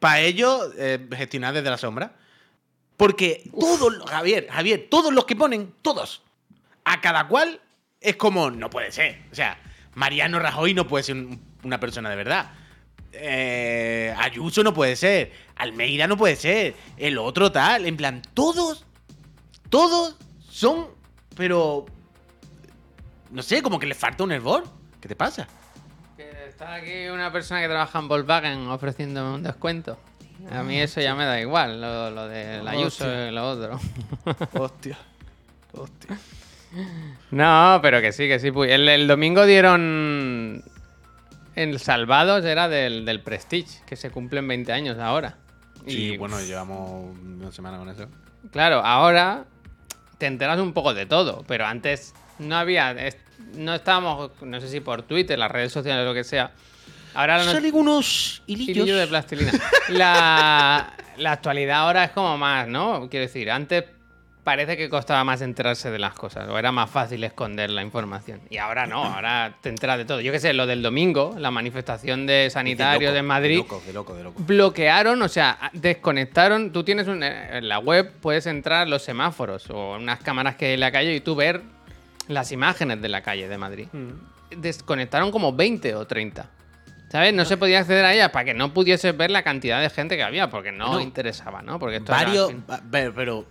para 0.00 0.20
ellos 0.20 0.72
eh, 0.76 1.06
gestionar 1.16 1.54
desde 1.54 1.70
la 1.70 1.78
sombra. 1.78 2.16
Porque 2.96 3.48
todos, 3.58 3.92
los- 3.94 4.10
Javier, 4.10 4.48
Javier, 4.50 4.88
todos 4.90 5.12
los 5.12 5.24
que 5.24 5.36
ponen, 5.36 5.72
todos, 5.82 6.22
a 6.84 7.00
cada 7.00 7.28
cual 7.28 7.60
es 8.00 8.16
como, 8.16 8.50
no 8.50 8.68
puede 8.70 8.90
ser. 8.92 9.22
O 9.30 9.34
sea, 9.34 9.58
Mariano 9.94 10.38
Rajoy 10.38 10.74
no 10.74 10.86
puede 10.86 11.04
ser 11.04 11.16
un- 11.16 11.40
una 11.64 11.78
persona 11.80 12.08
de 12.10 12.16
verdad. 12.16 12.50
Eh, 13.12 14.14
Ayuso 14.18 14.62
no 14.62 14.72
puede 14.72 14.96
ser. 14.96 15.32
Almeida 15.56 16.06
no 16.06 16.16
puede 16.16 16.36
ser. 16.36 16.74
El 16.96 17.18
otro 17.18 17.50
tal. 17.52 17.86
En 17.86 17.96
plan, 17.96 18.22
todos, 18.34 18.84
todos 19.68 20.16
son, 20.48 20.86
pero, 21.36 21.86
no 23.30 23.42
sé, 23.42 23.62
como 23.62 23.78
que 23.78 23.86
les 23.86 23.96
falta 23.98 24.24
un 24.24 24.32
hervor. 24.32 24.64
¿Qué 25.00 25.08
te 25.08 25.16
pasa? 25.16 25.48
Que 26.16 26.30
está 26.48 26.74
aquí 26.74 27.08
una 27.08 27.32
persona 27.32 27.60
que 27.60 27.68
trabaja 27.68 27.98
en 27.98 28.08
Volkswagen 28.08 28.68
ofreciéndome 28.68 29.34
un 29.34 29.42
descuento. 29.42 29.98
A 30.50 30.62
mí 30.62 30.80
eso 30.80 31.00
ya 31.02 31.14
me 31.14 31.24
da 31.26 31.38
igual, 31.40 31.80
lo, 31.80 32.10
lo 32.10 32.26
de 32.28 32.62
la 32.62 32.70
Ayuso 32.70 33.04
y 33.26 33.30
lo 33.30 33.50
otro. 33.50 33.78
Hostia. 34.54 34.96
Hostia. 35.72 36.18
No, 37.30 37.78
pero 37.82 38.00
que 38.00 38.12
sí, 38.12 38.28
que 38.28 38.38
sí. 38.38 38.48
El, 38.68 38.88
el 38.88 39.06
domingo 39.08 39.46
dieron. 39.46 40.62
El 41.56 41.78
Salvados 41.80 42.44
era 42.44 42.68
del, 42.68 43.04
del 43.04 43.20
Prestige, 43.20 43.80
que 43.86 43.96
se 43.96 44.10
cumplen 44.10 44.46
20 44.46 44.72
años 44.72 44.98
ahora. 44.98 45.36
Sí, 45.86 46.12
Y 46.12 46.16
bueno, 46.16 46.40
llevamos 46.40 47.16
una 47.22 47.50
semana 47.52 47.78
con 47.78 47.88
eso. 47.88 48.06
claro, 48.52 48.84
ahora 48.84 49.44
te 50.18 50.26
enteras 50.26 50.58
un 50.60 50.72
poco 50.72 50.94
de 50.94 51.06
todo, 51.06 51.44
pero 51.48 51.66
antes 51.66 52.14
no 52.38 52.56
había. 52.56 52.94
No 53.54 53.74
estábamos, 53.74 54.30
no 54.42 54.60
sé 54.60 54.68
si 54.68 54.80
por 54.80 55.02
Twitter, 55.02 55.38
las 55.38 55.50
redes 55.50 55.72
sociales 55.72 56.02
o 56.04 56.08
lo 56.08 56.14
que 56.14 56.24
sea. 56.24 56.52
Ahora 57.14 57.44
no, 57.44 57.50
Salen 57.50 57.74
unos 57.74 58.42
hilillos. 58.46 58.76
Hilillo 58.76 58.96
de 58.96 59.06
plastilina. 59.08 59.52
La, 59.88 60.94
la 61.18 61.32
actualidad 61.32 61.80
ahora 61.80 62.04
es 62.04 62.10
como 62.12 62.38
más, 62.38 62.68
¿no? 62.68 63.08
Quiero 63.10 63.26
decir, 63.26 63.50
antes 63.50 63.84
parece 64.50 64.76
que 64.76 64.88
costaba 64.88 65.22
más 65.22 65.40
enterarse 65.42 65.90
de 65.92 65.98
las 66.00 66.14
cosas, 66.14 66.48
o 66.48 66.58
era 66.58 66.72
más 66.72 66.90
fácil 66.90 67.22
esconder 67.22 67.70
la 67.70 67.82
información. 67.82 68.40
Y 68.50 68.56
ahora 68.58 68.84
no, 68.86 69.04
ahora 69.14 69.54
te 69.60 69.68
enteras 69.68 69.96
de 69.98 70.04
todo. 70.04 70.20
Yo 70.20 70.32
qué 70.32 70.40
sé, 70.40 70.52
lo 70.52 70.66
del 70.66 70.82
domingo, 70.82 71.34
la 71.38 71.50
manifestación 71.52 72.26
de 72.26 72.48
sanitarios 72.50 73.14
de, 73.14 73.22
Madrid, 73.22 73.50
De 73.58 73.62
loco, 73.62 73.82
de 73.86 73.92
loco, 73.92 74.14
de 74.16 74.24
loco. 74.24 74.42
bloquearon, 74.42 75.22
o 75.22 75.28
sea, 75.28 75.70
desconectaron. 75.72 76.72
Tú 76.72 76.82
tienes 76.82 77.06
un, 77.06 77.22
en 77.22 77.68
la 77.68 77.78
web, 77.78 78.12
puedes 78.20 78.46
entrar 78.46 78.88
los 78.88 79.02
semáforos 79.02 79.70
o 79.70 79.94
unas 79.96 80.18
cámaras 80.20 80.56
que 80.56 80.66
hay 80.66 80.72
en 80.74 80.80
la 80.80 80.90
calle 80.90 81.14
y 81.14 81.20
tú 81.20 81.36
ver 81.36 81.62
las 82.26 82.50
imágenes 82.52 83.00
de 83.00 83.08
la 83.08 83.22
calle 83.22 83.46
de 83.48 83.56
Madrid. 83.58 83.86
Desconectaron 84.56 85.30
como 85.30 85.52
20 85.52 85.94
o 85.94 86.06
30. 86.06 86.46
¿Sabes? 87.10 87.34
No 87.34 87.44
se 87.44 87.56
podía 87.56 87.80
acceder 87.80 88.04
a 88.04 88.14
ellas 88.14 88.30
para 88.30 88.44
que 88.44 88.54
no 88.54 88.72
pudieses 88.72 89.16
ver 89.16 89.32
la 89.32 89.42
cantidad 89.42 89.80
de 89.80 89.90
gente 89.90 90.16
que 90.16 90.22
había, 90.22 90.48
porque 90.48 90.70
no, 90.70 90.92
No. 90.92 91.00
interesaba, 91.00 91.60
¿no? 91.60 91.78
Porque 91.80 91.96
esto 91.96 92.12
era, 92.12 92.22
Varios, 92.24 92.52
va- 92.70 92.80
pero, 92.88 93.12
pero 93.12 93.46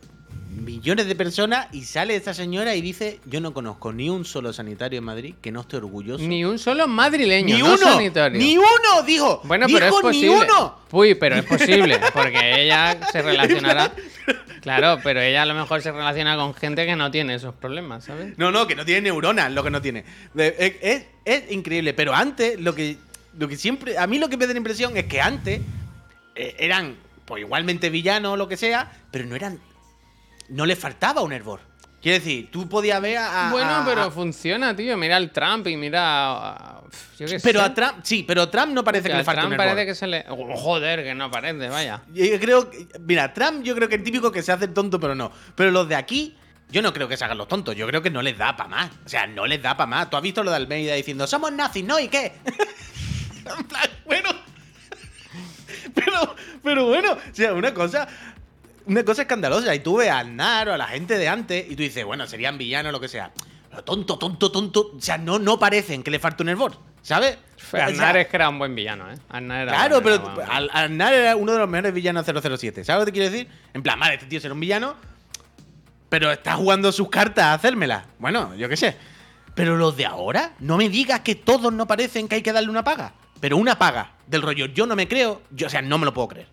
millones 0.49 1.05
de 1.07 1.15
personas 1.15 1.67
y 1.71 1.83
sale 1.83 2.15
esta 2.15 2.33
señora 2.33 2.75
y 2.75 2.81
dice, 2.81 3.19
yo 3.25 3.39
no 3.39 3.53
conozco 3.53 3.93
ni 3.93 4.09
un 4.09 4.25
solo 4.25 4.51
sanitario 4.51 4.97
en 4.99 5.05
Madrid 5.05 5.35
que 5.41 5.51
no 5.51 5.61
esté 5.61 5.77
orgulloso. 5.77 6.23
Ni 6.23 6.43
un 6.43 6.57
solo 6.57 6.87
madrileño, 6.87 7.55
Ni 7.55 7.61
no 7.61 7.67
uno, 7.73 7.77
sanitario. 7.77 8.39
ni 8.39 8.57
uno, 8.57 9.03
dijo. 9.05 9.41
Bueno, 9.43 9.67
dijo 9.67 9.79
pero 9.79 9.95
es 9.95 10.01
posible. 10.01 10.27
ni 10.27 10.43
uno. 10.43 10.79
Uy, 10.91 11.15
pero 11.15 11.35
es 11.35 11.45
posible, 11.45 11.99
porque 12.13 12.63
ella 12.63 12.97
se 13.11 13.21
relacionará. 13.21 13.91
Claro, 14.61 14.99
pero 15.03 15.21
ella 15.21 15.43
a 15.43 15.45
lo 15.45 15.53
mejor 15.53 15.81
se 15.81 15.91
relaciona 15.91 16.35
con 16.35 16.53
gente 16.53 16.85
que 16.85 16.95
no 16.95 17.11
tiene 17.11 17.35
esos 17.35 17.53
problemas, 17.53 18.05
¿sabes? 18.05 18.37
No, 18.37 18.51
no, 18.51 18.65
que 18.67 18.75
no 18.75 18.83
tiene 18.85 19.01
neuronas, 19.01 19.51
lo 19.51 19.63
que 19.63 19.69
no 19.69 19.81
tiene. 19.81 20.03
Es, 20.35 20.53
es- 20.81 21.03
es 21.25 21.51
increíble, 21.51 21.93
pero 21.93 22.13
antes 22.15 22.59
lo 22.59 22.73
que, 22.73 22.97
lo 23.37 23.47
que 23.47 23.55
siempre... 23.55 23.97
A 23.99 24.07
mí 24.07 24.17
lo 24.17 24.29
que 24.29 24.35
me 24.37 24.47
da 24.47 24.53
la 24.53 24.57
impresión 24.57 24.97
es 24.97 25.05
que 25.05 25.21
antes 25.21 25.61
eh, 26.35 26.55
eran 26.57 26.95
pues 27.25 27.41
igualmente 27.41 27.91
villanos 27.91 28.33
o 28.33 28.37
lo 28.37 28.47
que 28.49 28.57
sea, 28.57 28.91
pero 29.11 29.25
no 29.27 29.35
eran... 29.35 29.59
No 30.49 30.65
les 30.65 30.77
faltaba 30.77 31.21
un 31.21 31.31
hervor. 31.33 31.61
Quiero 32.01 32.17
decir, 32.19 32.49
tú 32.49 32.69
podías 32.69 33.01
ver 33.01 33.17
a... 33.17 33.49
Bueno, 33.51 33.69
a- 33.69 33.85
pero 33.85 34.03
a- 34.03 34.11
funciona, 34.11 34.73
tío. 34.75 34.95
Mira 34.95 35.17
al 35.17 35.31
Trump 35.31 35.67
y 35.67 35.75
mira. 35.75 36.01
a- 36.31 36.81
Yo 37.17 37.25
qué 37.27 37.39
pero 37.43 37.59
sé. 37.59 37.65
a 37.65 37.73
Trump, 37.73 37.93
sí, 38.03 38.23
pero 38.25 38.43
a 38.43 38.49
Trump 38.51 38.71
no 38.73 38.83
parece 38.85 39.03
Que 39.03 39.09
que 39.09 39.15
le 39.15 39.21
a 39.21 39.25
falte 39.25 39.41
Trump 39.41 39.51
un 39.51 39.57
parece 39.57 39.85
que 39.85 39.95
se 39.95 40.07
le. 40.07 40.25
Oh, 40.29 40.55
joder, 40.55 41.03
que 41.03 41.13
no 41.13 41.29
parece, 41.29 41.67
vaya. 41.67 42.01
Yo 42.13 42.39
creo 42.39 42.69
mira, 43.01 43.33
Trump 43.33 43.63
yo 43.63 43.75
creo 43.75 43.89
que 43.89 43.95
es 43.95 44.03
típico 44.03 44.31
que 44.31 44.41
se 44.41 44.51
hace 44.53 44.65
el 44.65 44.73
tonto, 44.73 44.97
pero 44.99 45.13
no. 45.13 45.29
Pero 45.55 45.71
los 45.71 45.89
de 45.89 45.95
aquí, 45.95 46.37
yo 46.71 46.81
no 46.81 46.93
creo 46.93 47.09
que 47.09 47.17
se 47.17 47.25
hagan 47.25 47.37
los 47.37 47.49
tontos. 47.49 47.75
Yo 47.75 47.85
creo 47.85 48.01
que 48.01 48.09
no 48.09 48.21
les 48.21 48.37
da 48.37 48.55
para 48.55 48.69
más. 48.69 48.89
O 49.05 49.09
sea, 49.09 49.27
no 49.27 49.45
les 49.45 49.61
da 49.61 49.75
para 49.75 49.87
más. 49.87 50.09
Tú 50.09 50.15
has 50.15 50.23
visto 50.23 50.41
lo 50.41 50.51
de 50.51 50.55
Almeida 50.57 50.93
diciendo, 50.95 51.27
somos 51.27 51.51
nazis, 51.51 51.83
¿no? 51.83 51.99
¿Y 51.99 52.07
qué? 52.07 52.31
bueno. 54.05 54.29
pero, 55.93 56.35
pero 56.63 56.85
bueno, 56.85 57.11
o 57.13 57.17
sea, 57.35 57.53
una 57.53 57.73
cosa. 57.73 58.07
Una 58.89 59.03
cosa 59.05 59.21
escandalosa. 59.21 59.73
Y 59.75 59.79
tú 59.79 59.97
ves 59.97 60.09
a 60.09 60.19
Aznar 60.19 60.69
o 60.69 60.73
a 60.73 60.77
la 60.77 60.87
gente 60.87 61.17
de 61.17 61.29
antes 61.29 61.65
y 61.69 61.75
tú 61.75 61.83
dices, 61.83 62.03
bueno, 62.03 62.27
serían 62.27 62.57
villanos 62.57 62.89
o 62.89 62.93
lo 62.93 62.99
que 62.99 63.07
sea. 63.07 63.31
Pero 63.69 63.83
tonto, 63.83 64.17
tonto, 64.17 64.51
tonto. 64.51 64.91
O 64.97 65.01
sea, 65.01 65.17
no, 65.17 65.39
no 65.39 65.57
parecen 65.59 66.03
que 66.03 66.11
le 66.11 66.19
falte 66.19 66.43
un 66.43 66.49
hervor. 66.49 66.77
¿Sabes? 67.01 67.37
Aznar 67.81 68.17
es 68.17 68.27
que 68.27 68.35
era 68.35 68.49
un 68.49 68.59
buen 68.59 68.75
villano, 68.75 69.09
¿eh? 69.09 69.15
Aznar 69.29 69.61
era 69.61 69.71
Claro, 69.71 70.01
pero. 70.03 70.33
Al- 70.51 70.69
Aznar 70.73 71.13
era 71.13 71.35
uno 71.35 71.53
de 71.53 71.59
los 71.59 71.69
mejores 71.69 71.93
villanos 71.93 72.25
007. 72.25 72.83
¿Sabes 72.83 72.99
lo 73.01 73.05
que 73.05 73.11
te 73.11 73.17
quiero 73.19 73.31
decir? 73.31 73.47
En 73.73 73.81
plan, 73.83 73.97
vale, 73.99 74.15
este 74.15 74.25
tío 74.25 74.39
será 74.41 74.53
un 74.53 74.59
villano, 74.59 74.95
pero 76.09 76.31
está 76.31 76.55
jugando 76.55 76.91
sus 76.91 77.09
cartas 77.09 77.45
a 77.45 77.53
hacérmela. 77.53 78.05
Bueno, 78.17 78.53
yo 78.55 78.67
qué 78.67 78.75
sé. 78.77 78.97
Pero 79.55 79.77
los 79.77 79.95
de 79.97 80.05
ahora, 80.05 80.53
no 80.59 80.77
me 80.77 80.89
digas 80.89 81.19
que 81.21 81.35
todos 81.35 81.71
no 81.71 81.85
parecen 81.87 82.27
que 82.27 82.35
hay 82.35 82.41
que 82.41 82.51
darle 82.53 82.69
una 82.69 82.83
paga. 82.83 83.13
Pero 83.39 83.57
una 83.57 83.77
paga 83.77 84.13
del 84.27 84.41
rollo, 84.41 84.65
yo 84.67 84.85
no 84.85 84.95
me 84.95 85.07
creo, 85.07 85.41
yo, 85.51 85.67
o 85.67 85.69
sea, 85.69 85.81
no 85.81 85.97
me 85.97 86.05
lo 86.05 86.13
puedo 86.13 86.27
creer. 86.29 86.47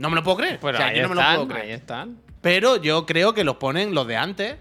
No 0.00 0.08
me 0.10 0.16
lo 0.16 0.22
puedo 0.24 0.38
creer. 0.38 0.58
Pero 0.60 0.74
o 0.74 0.76
sea, 0.76 0.86
ahí 0.88 0.96
yo 0.96 1.02
no 1.02 1.08
me 1.10 1.14
lo 1.16 1.20
puedo 1.22 1.48
creer. 1.48 1.64
ahí 1.66 1.72
están. 1.72 2.18
Pero 2.40 2.76
yo 2.76 3.04
creo 3.06 3.34
que 3.34 3.44
los 3.44 3.56
ponen 3.56 3.94
los 3.94 4.06
de 4.06 4.16
antes 4.16 4.56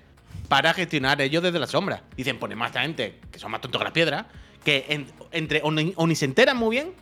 para 0.50 0.74
gestionar 0.74 1.22
ellos 1.22 1.42
desde 1.42 1.60
la 1.60 1.68
sombra. 1.68 2.04
Dicen, 2.18 2.38
ponemos 2.40 2.66
a 2.66 2.68
esta 2.68 2.82
gente, 2.82 3.20
que 3.32 3.40
son 3.40 3.52
más 3.52 3.62
tontos 3.62 3.80
que 3.80 3.84
las 3.86 3.94
piedras, 3.94 4.26
que 4.64 4.86
en- 4.90 5.08
entre 5.32 5.62
o 5.64 5.72
ni, 5.72 5.94
o 5.96 6.06
ni 6.08 6.16
se 6.16 6.26
enteran 6.26 6.58
muy 6.58 6.76
bien, 6.76 6.94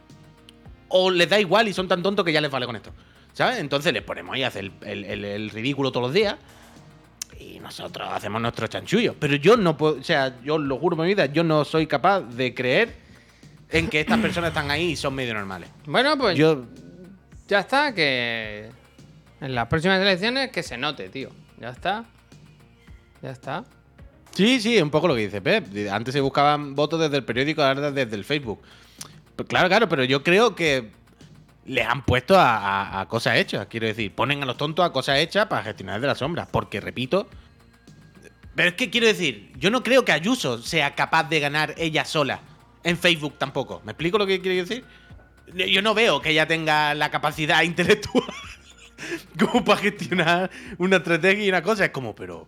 o 0.90 1.10
les 1.10 1.30
da 1.30 1.40
igual 1.40 1.68
y 1.68 1.74
son 1.74 1.88
tan 1.88 2.04
tontos 2.04 2.24
que 2.24 2.32
ya 2.32 2.40
les 2.42 2.52
vale 2.52 2.66
con 2.66 2.76
esto. 2.76 2.92
¿Sabes? 3.34 3.58
Entonces 3.60 3.92
les 3.94 4.04
ponemos 4.04 4.36
ahí 4.36 4.44
a 4.44 4.48
hacer 4.48 4.66
el, 4.66 4.72
el- 4.84 5.04
el- 5.06 5.26
el 5.26 5.50
ridículo 5.50 5.92
todos 5.92 6.08
los 6.08 6.14
días. 6.14 6.36
Y 7.40 7.60
nosotros 7.60 8.08
hacemos 8.12 8.42
nuestro 8.42 8.68
chanchullo. 8.68 9.16
Pero 9.20 9.36
yo 9.36 9.58
no 9.58 9.78
puedo, 9.78 10.00
o 10.00 10.04
sea, 10.04 10.40
yo 10.44 10.58
lo 10.58 10.78
juro 10.78 10.96
por 10.96 11.06
mi 11.06 11.14
vida, 11.14 11.26
yo 11.28 11.44
no 11.44 11.66
soy 11.66 11.86
capaz 11.88 12.22
de 12.22 12.54
creer 12.54 12.96
en 13.72 13.90
que 13.90 14.00
estas 14.00 14.20
personas 14.20 14.50
están 14.50 14.72
ahí 14.72 14.92
y 14.92 14.96
son 14.96 15.14
medio 15.14 15.34
normales. 15.34 15.70
Bueno, 15.86 16.18
pues 16.18 16.38
Yo, 16.38 16.64
ya 17.48 17.60
está, 17.60 17.94
que 17.94 18.70
en 19.42 19.56
las 19.56 19.68
próximas 19.68 20.02
elecciones 20.02 20.52
que 20.52 20.64
se 20.64 20.78
note, 20.78 21.10
tío. 21.10 21.30
Ya 21.60 21.70
está. 21.70 22.06
Ya 23.22 23.32
está. 23.32 23.64
Sí, 24.32 24.60
sí, 24.60 24.80
un 24.82 24.92
poco 24.92 25.08
lo 25.08 25.16
que 25.16 25.22
dice 25.22 25.42
Pep. 25.42 25.66
Antes 25.92 26.14
se 26.14 26.22
buscaban 26.22 26.76
votos 26.76 27.00
desde 27.00 27.18
el 27.18 27.24
periódico, 27.24 27.64
ahora 27.64 27.92
desde 27.92 28.16
el 28.16 28.24
Facebook. 28.24 28.62
Claro, 29.48 29.68
claro, 29.68 29.90
pero 29.90 30.04
yo 30.04 30.24
creo 30.24 30.56
que 30.56 30.92
les 31.66 31.86
han 31.88 32.06
puesto 32.06 32.38
a, 32.38 33.02
a- 33.02 33.08
cosas 33.08 33.38
hechas. 33.38 33.68
Quiero 33.68 33.88
decir, 33.88 34.14
ponen 34.14 34.44
a 34.44 34.46
los 34.46 34.58
tontos 34.58 34.86
a 34.86 34.92
cosas 34.92 35.18
hechas 35.20 35.48
para 35.48 35.64
gestionar 35.64 36.00
de 36.00 36.08
la 36.08 36.16
sombra. 36.16 36.48
Porque, 36.48 36.80
repito. 36.80 37.28
Pero 38.56 38.70
es 38.70 38.76
que 38.76 38.90
quiero 38.90 39.08
decir, 39.08 39.52
yo 39.58 39.70
no 39.70 39.84
creo 39.84 40.04
que 40.06 40.12
Ayuso 40.12 40.62
sea 40.62 40.96
capaz 40.96 41.26
de 41.26 41.40
ganar 41.40 41.74
ella 41.78 42.06
sola. 42.06 42.40
En 42.84 42.98
Facebook 42.98 43.36
tampoco. 43.38 43.82
¿Me 43.86 43.92
explico 43.92 44.18
lo 44.18 44.26
que 44.26 44.40
quiero 44.42 44.58
decir? 44.58 44.86
Yo 45.54 45.82
no 45.82 45.94
veo 45.94 46.22
que 46.22 46.32
ella 46.32 46.48
tenga 46.48 46.94
la 46.94 47.10
capacidad 47.10 47.62
intelectual 47.64 48.24
como 49.40 49.64
para 49.64 49.80
gestionar 49.82 50.52
una 50.78 50.98
estrategia 50.98 51.46
y 51.46 51.50
una 51.50 51.62
cosa. 51.64 51.86
Es 51.86 51.92
como, 51.92 52.16
pero. 52.16 52.48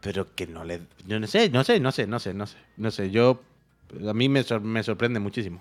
Pero 0.00 0.34
que 0.34 0.46
no 0.46 0.64
le. 0.64 0.82
Yo 1.06 1.18
no 1.20 1.26
sé, 1.26 1.48
no 1.48 1.62
sé, 1.64 1.78
no 1.80 1.92
sé, 1.92 2.06
no 2.06 2.18
sé, 2.18 2.34
no 2.34 2.46
sé. 2.46 2.56
No 2.76 2.90
sé, 2.90 3.10
yo. 3.10 3.42
A 4.08 4.12
mí 4.14 4.28
me, 4.28 4.42
sor- 4.42 4.60
me 4.62 4.82
sorprende 4.82 5.20
muchísimo. 5.20 5.60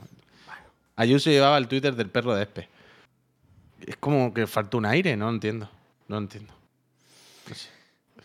Ayuso 0.95 1.29
llevaba 1.29 1.57
el 1.57 1.67
Twitter 1.67 1.95
del 1.95 2.09
perro 2.09 2.33
de 2.35 2.43
Espe. 2.43 2.69
Es 3.85 3.95
como 3.97 4.33
que 4.33 4.45
falta 4.47 4.77
un 4.77 4.85
aire, 4.85 5.15
no 5.17 5.29
entiendo. 5.29 5.69
No 6.07 6.17
entiendo. 6.17 6.53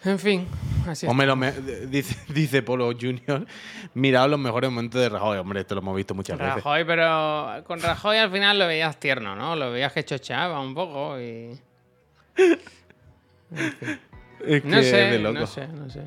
En 0.06 0.18
fin, 0.18 0.46
así 0.88 1.06
es. 1.06 1.10
Hombre, 1.10 1.34
me- 1.36 1.52
dice, 1.52 2.16
dice 2.32 2.62
Polo 2.62 2.90
Junior, 2.98 3.44
mirad 3.94 4.28
los 4.30 4.38
mejores 4.38 4.70
momentos 4.70 5.00
de 5.00 5.08
Rajoy. 5.08 5.38
Hombre, 5.38 5.60
esto 5.60 5.74
lo 5.74 5.80
hemos 5.80 5.96
visto 5.96 6.14
muchas 6.14 6.38
veces. 6.38 6.54
Rajoy, 6.56 6.84
pero 6.84 7.64
con 7.66 7.80
Rajoy 7.80 8.16
al 8.18 8.30
final 8.30 8.58
lo 8.58 8.66
veías 8.66 8.98
tierno, 9.00 9.34
¿no? 9.36 9.56
Lo 9.56 9.70
veías 9.72 9.92
que 9.92 10.04
chocheaba 10.04 10.60
un 10.60 10.74
poco 10.74 11.20
y... 11.20 11.58
Es 14.44 14.64
No 14.64 14.76
que 14.78 14.82
sé, 14.82 15.06
es 15.06 15.10
de 15.12 15.18
loco. 15.18 15.40
no 15.40 15.46
sé, 15.46 15.66
no 15.68 15.88
sé. 15.90 16.02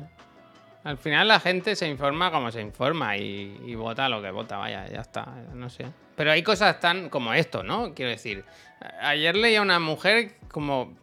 Al 0.84 0.96
final 0.96 1.28
la 1.28 1.40
gente 1.40 1.76
se 1.76 1.86
informa 1.88 2.30
como 2.30 2.50
se 2.50 2.60
informa 2.62 3.16
y, 3.16 3.60
y 3.66 3.74
vota 3.74 4.08
lo 4.08 4.22
que 4.22 4.30
vota, 4.30 4.56
vaya, 4.56 4.86
ya 4.88 5.00
está, 5.00 5.26
no 5.54 5.68
sé. 5.68 5.86
Pero 6.16 6.30
hay 6.32 6.42
cosas 6.42 6.80
tan 6.80 7.10
como 7.10 7.34
esto, 7.34 7.62
¿no? 7.62 7.92
Quiero 7.94 8.10
decir, 8.10 8.44
a- 8.80 9.08
ayer 9.10 9.36
leía 9.36 9.60
una 9.60 9.78
mujer 9.78 10.36
como 10.50 10.94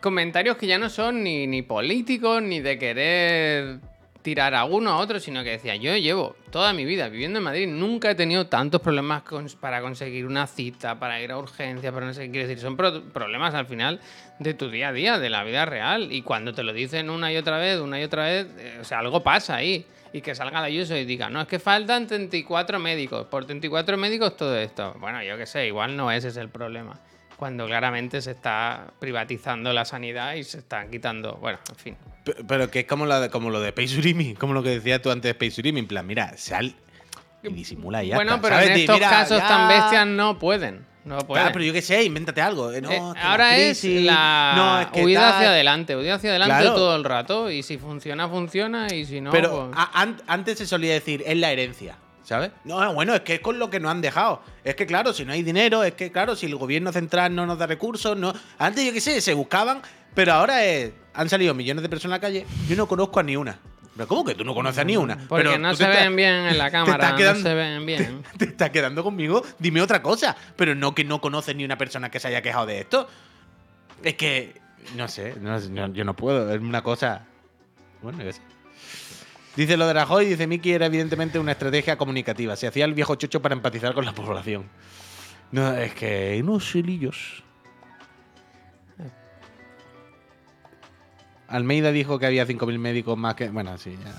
comentarios 0.00 0.56
que 0.56 0.66
ya 0.66 0.78
no 0.78 0.88
son 0.90 1.22
ni, 1.22 1.46
ni 1.46 1.62
políticos 1.62 2.42
ni 2.42 2.60
de 2.60 2.78
querer 2.78 3.78
tirar 4.22 4.54
a 4.54 4.64
uno 4.64 4.90
a 4.90 4.96
otro, 4.98 5.20
sino 5.20 5.42
que 5.44 5.50
decía, 5.50 5.76
yo 5.76 5.96
llevo 5.96 6.36
toda 6.50 6.72
mi 6.72 6.84
vida 6.84 7.08
viviendo 7.08 7.38
en 7.38 7.44
Madrid, 7.44 7.66
nunca 7.68 8.10
he 8.10 8.14
tenido 8.14 8.46
tantos 8.48 8.80
problemas 8.82 9.22
para 9.60 9.80
conseguir 9.80 10.26
una 10.26 10.46
cita, 10.46 10.98
para 10.98 11.22
ir 11.22 11.30
a 11.32 11.38
urgencia, 11.38 11.92
para 11.92 12.06
no 12.06 12.12
sé 12.12 12.22
qué 12.26 12.30
quiero 12.32 12.48
decir, 12.48 12.60
son 12.60 12.76
pro- 12.76 13.04
problemas 13.04 13.54
al 13.54 13.66
final 13.66 14.00
de 14.38 14.54
tu 14.54 14.70
día 14.70 14.88
a 14.88 14.92
día, 14.92 15.18
de 15.18 15.30
la 15.30 15.44
vida 15.44 15.64
real, 15.64 16.12
y 16.12 16.22
cuando 16.22 16.52
te 16.52 16.62
lo 16.62 16.72
dicen 16.72 17.08
una 17.10 17.32
y 17.32 17.36
otra 17.36 17.58
vez, 17.58 17.78
una 17.80 18.00
y 18.00 18.04
otra 18.04 18.24
vez, 18.24 18.48
eh, 18.58 18.78
o 18.80 18.84
sea, 18.84 18.98
algo 18.98 19.22
pasa 19.22 19.56
ahí. 19.56 19.86
Y 20.10 20.22
que 20.22 20.34
salga 20.34 20.60
la 20.62 20.66
Ayuso 20.68 20.96
y 20.96 21.04
diga, 21.04 21.28
no, 21.28 21.42
es 21.42 21.46
que 21.46 21.58
faltan 21.58 22.06
34 22.06 22.78
médicos, 22.78 23.26
por 23.26 23.44
34 23.44 23.96
médicos 23.98 24.36
todo 24.38 24.56
esto. 24.56 24.94
Bueno, 24.98 25.22
yo 25.22 25.36
qué 25.36 25.44
sé, 25.44 25.66
igual 25.66 25.96
no 25.98 26.10
ese 26.10 26.28
es 26.28 26.38
el 26.38 26.48
problema. 26.48 26.98
Cuando 27.38 27.66
claramente 27.66 28.20
se 28.20 28.32
está 28.32 28.92
privatizando 28.98 29.72
la 29.72 29.84
sanidad 29.84 30.34
y 30.34 30.42
se 30.44 30.58
están 30.58 30.90
quitando, 30.90 31.34
bueno, 31.34 31.58
en 31.70 31.76
fin. 31.76 31.96
Pe- 32.24 32.34
Pero 32.46 32.68
que 32.70 32.80
es 32.80 32.86
como, 32.86 33.06
la 33.06 33.28
como 33.30 33.48
lo 33.50 33.60
de 33.60 33.68
Space 33.68 33.96
Urimi, 33.96 34.34
como 34.38 34.52
lo 34.54 34.62
que 34.62 34.70
decías 34.70 35.00
tú 35.00 35.10
antes 35.10 35.22
de 35.22 35.30
Space 35.46 35.60
Urimi. 35.60 35.80
En 35.80 35.86
plan, 35.86 36.06
mira, 36.06 36.36
sal 36.36 36.74
y 37.42 37.48
disimula 37.52 38.02
y 38.02 38.08
ya 38.08 38.16
bueno, 38.16 38.32
está, 38.34 38.42
pero 38.42 38.54
¿sabes? 38.56 38.70
en 38.70 38.76
estos 38.78 38.96
mira, 38.96 39.08
casos 39.10 39.38
ya- 39.38 39.46
tan 39.48 39.68
bestias 39.68 40.06
no 40.06 40.38
pueden. 40.38 40.84
No 41.04 41.16
pueden. 41.20 41.42
Claro, 41.44 41.52
pero 41.54 41.64
yo 41.64 41.72
qué 41.72 41.80
sé, 41.80 42.02
invéntate 42.04 42.42
algo. 42.42 42.70
Eh, 42.72 42.82
no, 42.82 42.90
Eh, 42.90 43.00
ahora 43.22 43.54
crisis, 43.54 43.98
es 44.00 44.02
la 44.04 44.52
no, 44.56 44.80
es 44.80 44.86
que 44.88 45.04
huida 45.04 45.20
tal. 45.20 45.32
hacia 45.36 45.48
adelante, 45.50 45.96
huida 45.96 46.14
hacia 46.16 46.30
adelante 46.30 46.56
Claro. 46.60 46.74
todo 46.74 46.96
el 46.96 47.04
rato 47.04 47.50
y 47.50 47.62
si 47.62 47.78
funciona, 47.78 48.28
funciona 48.28 48.92
y 48.92 49.06
si 49.06 49.20
no, 49.20 49.30
Pero 49.30 49.68
pues- 49.68 49.78
a- 49.80 50.02
an- 50.02 50.20
antes 50.26 50.58
se 50.58 50.66
solía 50.66 50.92
decir, 50.92 51.22
es 51.24 51.36
la 51.38 51.50
herencia, 51.52 51.96
¿sabes? 52.28 52.50
No, 52.64 52.92
bueno, 52.92 53.14
es 53.14 53.22
que 53.22 53.34
es 53.36 53.40
con 53.40 53.58
lo 53.58 53.70
que 53.70 53.80
nos 53.80 53.90
han 53.90 54.02
dejado. 54.02 54.42
Es 54.62 54.74
que, 54.76 54.84
claro, 54.86 55.12
si 55.14 55.24
no 55.24 55.32
hay 55.32 55.42
dinero, 55.42 55.82
es 55.82 55.94
que, 55.94 56.12
claro, 56.12 56.36
si 56.36 56.44
el 56.46 56.56
gobierno 56.56 56.92
central 56.92 57.34
no 57.34 57.46
nos 57.46 57.58
da 57.58 57.66
recursos, 57.66 58.16
no. 58.18 58.34
Antes, 58.58 58.84
yo 58.84 58.92
qué 58.92 59.00
sé, 59.00 59.20
se 59.22 59.32
buscaban, 59.32 59.80
pero 60.14 60.34
ahora 60.34 60.62
es- 60.64 60.92
han 61.14 61.28
salido 61.30 61.54
millones 61.54 61.82
de 61.82 61.88
personas 61.88 62.16
a 62.16 62.18
la 62.18 62.20
calle. 62.20 62.46
Yo 62.68 62.76
no 62.76 62.86
conozco 62.86 63.18
a 63.18 63.22
ni 63.22 63.34
una. 63.34 63.58
¿Pero 63.96 64.06
cómo 64.06 64.24
que 64.24 64.34
tú 64.34 64.44
no 64.44 64.54
conoces 64.54 64.78
a 64.78 64.84
ni 64.84 64.96
una? 64.96 65.16
porque 65.26 65.44
Pero 65.44 65.58
no 65.58 65.74
se 65.74 65.82
estás- 65.84 66.04
ven 66.04 66.14
bien 66.16 66.32
en 66.34 66.58
la 66.58 66.70
cámara, 66.70 67.16
quedando- 67.16 67.40
no 67.40 67.48
se 67.48 67.54
ven 67.54 67.86
bien. 67.86 68.22
te 68.38 68.44
estás 68.44 68.70
quedando 68.70 69.02
conmigo, 69.02 69.42
dime 69.58 69.80
otra 69.80 70.02
cosa. 70.02 70.36
Pero 70.54 70.74
no 70.74 70.94
que 70.94 71.04
no 71.04 71.20
conoces 71.22 71.56
ni 71.56 71.64
una 71.64 71.78
persona 71.78 72.10
que 72.10 72.20
se 72.20 72.28
haya 72.28 72.42
quejado 72.42 72.66
de 72.66 72.80
esto. 72.80 73.08
Es 74.04 74.14
que, 74.14 74.60
no 74.96 75.08
sé, 75.08 75.34
no- 75.40 75.58
no- 75.58 75.92
yo 75.94 76.04
no 76.04 76.14
puedo. 76.14 76.52
Es 76.54 76.60
una 76.60 76.82
cosa. 76.82 77.22
Bueno, 78.02 78.18
yo 78.18 78.26
qué 78.26 78.32
sé. 78.34 78.42
Dice 79.58 79.76
lo 79.76 79.88
de 79.88 79.92
Rajoy, 79.92 80.24
dice 80.26 80.46
Miki 80.46 80.70
era 80.70 80.86
evidentemente 80.86 81.36
una 81.36 81.50
estrategia 81.50 81.98
comunicativa. 81.98 82.54
Se 82.54 82.68
hacía 82.68 82.84
el 82.84 82.94
viejo 82.94 83.16
chocho 83.16 83.42
para 83.42 83.56
empatizar 83.56 83.92
con 83.92 84.04
la 84.04 84.12
población. 84.12 84.68
No, 85.50 85.72
es 85.74 85.92
que 85.94 86.38
unos 86.40 86.72
hilillos. 86.76 87.42
Almeida 91.48 91.90
dijo 91.90 92.20
que 92.20 92.26
había 92.26 92.46
5.000 92.46 92.78
médicos 92.78 93.18
más 93.18 93.34
que. 93.34 93.48
Bueno, 93.48 93.76
sí, 93.78 93.98
ya. 94.00 94.12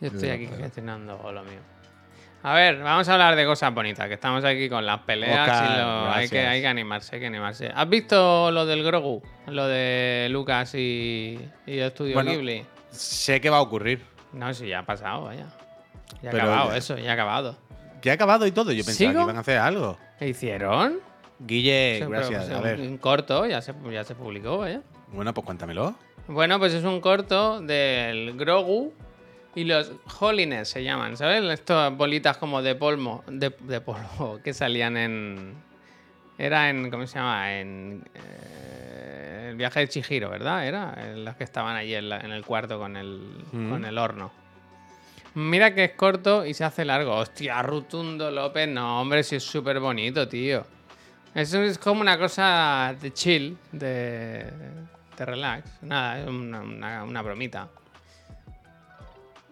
Yo 0.00 0.08
estoy 0.12 0.30
aquí 0.30 0.48
gestionando 0.48 1.30
lo 1.30 1.44
mío. 1.44 1.60
A 2.42 2.54
ver, 2.54 2.82
vamos 2.82 3.08
a 3.08 3.12
hablar 3.12 3.36
de 3.36 3.44
cosas 3.46 3.72
bonitas, 3.72 4.08
que 4.08 4.14
estamos 4.14 4.42
aquí 4.44 4.68
con 4.68 4.84
las 4.84 4.98
peleas 5.02 5.48
Oscar, 5.48 5.70
y 5.70 5.78
lo- 5.80 6.10
hay, 6.12 6.28
que, 6.28 6.40
hay 6.46 6.64
animarse, 6.64 7.14
hay 7.14 7.20
que 7.20 7.26
animarse. 7.28 7.70
¿Has 7.72 7.88
visto 7.88 8.50
lo 8.50 8.66
del 8.66 8.82
Grogu? 8.82 9.22
Lo 9.46 9.68
de 9.68 10.26
Lucas 10.32 10.74
y, 10.74 11.38
y 11.64 11.78
Estudio 11.78 12.14
Bueno. 12.14 12.32
Ghibli. 12.32 12.66
Sé 12.90 13.40
que 13.40 13.50
va 13.50 13.58
a 13.58 13.60
ocurrir. 13.60 14.17
No, 14.32 14.52
sí, 14.54 14.68
ya 14.68 14.80
ha 14.80 14.86
pasado, 14.86 15.24
vaya. 15.24 15.46
Ya 16.22 16.30
ha 16.30 16.32
Pero 16.32 16.44
acabado 16.44 16.70
ya- 16.70 16.76
eso, 16.76 16.98
ya 16.98 17.10
ha 17.10 17.14
acabado. 17.14 17.56
Ya 18.02 18.12
ha 18.12 18.14
acabado 18.14 18.46
y 18.46 18.52
todo. 18.52 18.70
Yo 18.72 18.84
pensaba 18.84 19.10
¿Sigo? 19.10 19.20
que 19.20 19.24
iban 19.24 19.36
a 19.36 19.40
hacer 19.40 19.58
algo. 19.58 19.98
¿Qué 20.18 20.28
hicieron? 20.28 21.00
Guille, 21.40 22.04
gracias. 22.08 22.50
A 22.50 22.60
ver. 22.60 22.80
Un 22.80 22.98
corto, 22.98 23.46
ya 23.46 23.60
se, 23.62 23.72
ya 23.92 24.04
se 24.04 24.14
publicó, 24.14 24.58
vaya. 24.58 24.82
Bueno, 25.12 25.32
pues 25.34 25.44
cuéntamelo. 25.44 25.94
Bueno, 26.26 26.58
pues 26.58 26.74
es 26.74 26.84
un 26.84 27.00
corto 27.00 27.60
del 27.60 28.36
Grogu 28.36 28.92
y 29.54 29.64
los 29.64 29.92
Holiness 30.20 30.68
se 30.68 30.84
llaman, 30.84 31.16
¿sabes? 31.16 31.42
Estas 31.44 31.96
bolitas 31.96 32.36
como 32.36 32.60
de 32.62 32.74
polvo, 32.74 33.24
de, 33.26 33.54
de 33.60 33.80
polvo 33.80 34.38
que 34.44 34.52
salían 34.52 34.96
en... 34.96 35.54
Era 36.36 36.70
en, 36.70 36.90
¿cómo 36.90 37.06
se 37.06 37.18
llama? 37.18 37.58
En 37.58 38.04
eh, 38.14 38.20
viaje 39.58 39.80
de 39.80 39.88
Chihiro, 39.88 40.30
¿verdad? 40.30 40.66
Era 40.66 40.94
en 41.10 41.24
las 41.24 41.36
que 41.36 41.44
estaban 41.44 41.76
allí 41.76 41.94
en, 41.94 42.08
la- 42.08 42.20
en 42.20 42.30
el 42.32 42.44
cuarto 42.44 42.78
con 42.78 42.96
el, 42.96 43.44
Mm. 43.52 43.68
con 43.70 43.84
el 43.84 43.98
horno. 43.98 44.32
Mira 45.34 45.74
que 45.74 45.84
es 45.84 45.92
corto 45.92 46.46
y 46.46 46.54
se 46.54 46.64
hace 46.64 46.84
largo. 46.84 47.14
Hostia, 47.14 47.62
Rutundo 47.62 48.30
López, 48.30 48.66
no, 48.68 49.00
hombre, 49.02 49.22
sí 49.22 49.36
es 49.36 49.44
súper 49.44 49.78
bonito, 49.78 50.26
tío. 50.26 50.64
Eso 51.34 51.62
es 51.62 51.78
como 51.78 52.00
una 52.00 52.18
cosa 52.18 52.94
de 53.00 53.12
chill, 53.12 53.56
de, 53.70 54.50
de 55.16 55.24
relax. 55.24 55.82
Nada, 55.82 56.20
es 56.20 56.26
una, 56.26 56.60
una- 56.62 57.04
una 57.04 57.22
bromita. 57.22 57.68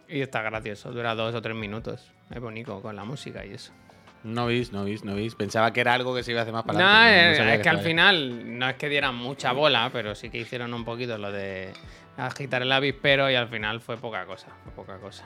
Y 0.08 0.20
está 0.20 0.40
gracioso, 0.42 0.90
dura 0.92 1.14
dos 1.14 1.34
o 1.34 1.42
tres 1.42 1.54
minutos. 1.56 2.10
Es 2.30 2.40
bonito 2.40 2.80
con 2.80 2.96
la 2.96 3.04
música 3.04 3.44
y 3.44 3.52
eso. 3.54 3.72
No 4.26 4.46
veis, 4.46 4.72
no 4.72 4.84
veis, 4.84 5.04
no 5.04 5.14
veis. 5.14 5.34
Pensaba 5.36 5.72
que 5.72 5.80
era 5.80 5.94
algo 5.94 6.14
que 6.14 6.22
se 6.24 6.32
iba 6.32 6.40
a 6.40 6.42
hacer 6.42 6.52
más 6.52 6.64
para 6.64 6.78
No, 6.80 6.84
adelante. 6.84 7.42
eh, 7.50 7.54
es 7.54 7.60
que 7.62 7.68
al 7.68 7.78
final 7.78 8.58
no 8.58 8.68
es 8.68 8.74
que 8.76 8.88
dieran 8.88 9.14
mucha 9.14 9.52
bola, 9.52 9.88
pero 9.92 10.14
sí 10.16 10.30
que 10.30 10.38
hicieron 10.38 10.74
un 10.74 10.84
poquito 10.84 11.16
lo 11.16 11.30
de 11.30 11.72
agitar 12.16 12.62
el 12.62 12.72
avispero 12.72 13.30
y 13.30 13.34
al 13.36 13.46
final 13.48 13.80
fue 13.80 13.96
poca 13.98 14.26
cosa, 14.26 14.48
fue 14.64 14.72
poca 14.72 14.98
cosa. 14.98 15.24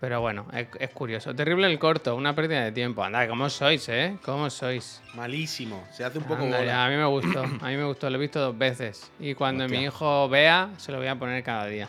Pero 0.00 0.20
bueno, 0.20 0.48
es, 0.52 0.66
es 0.80 0.90
curioso. 0.90 1.32
Terrible 1.32 1.68
el 1.70 1.78
corto, 1.78 2.16
una 2.16 2.34
pérdida 2.34 2.64
de 2.64 2.72
tiempo. 2.72 3.04
Anda, 3.04 3.28
¿cómo 3.28 3.48
sois, 3.48 3.88
eh? 3.88 4.16
¿Cómo 4.24 4.50
sois? 4.50 5.00
Malísimo. 5.14 5.86
Se 5.92 6.02
hace 6.04 6.18
un 6.18 6.24
poco 6.24 6.42
Anda, 6.42 6.58
bola. 6.58 6.66
ya, 6.72 6.84
a 6.84 6.88
mí 6.88 6.96
me 6.96 7.04
gustó, 7.04 7.40
a 7.44 7.68
mí 7.68 7.76
me 7.76 7.84
gustó, 7.84 8.10
lo 8.10 8.16
he 8.16 8.20
visto 8.20 8.40
dos 8.40 8.58
veces. 8.58 9.12
Y 9.20 9.34
cuando 9.34 9.62
Hostia. 9.64 9.78
mi 9.78 9.84
hijo 9.86 10.28
vea, 10.28 10.70
se 10.76 10.90
lo 10.90 10.98
voy 10.98 11.06
a 11.06 11.14
poner 11.14 11.44
cada 11.44 11.66
día. 11.66 11.88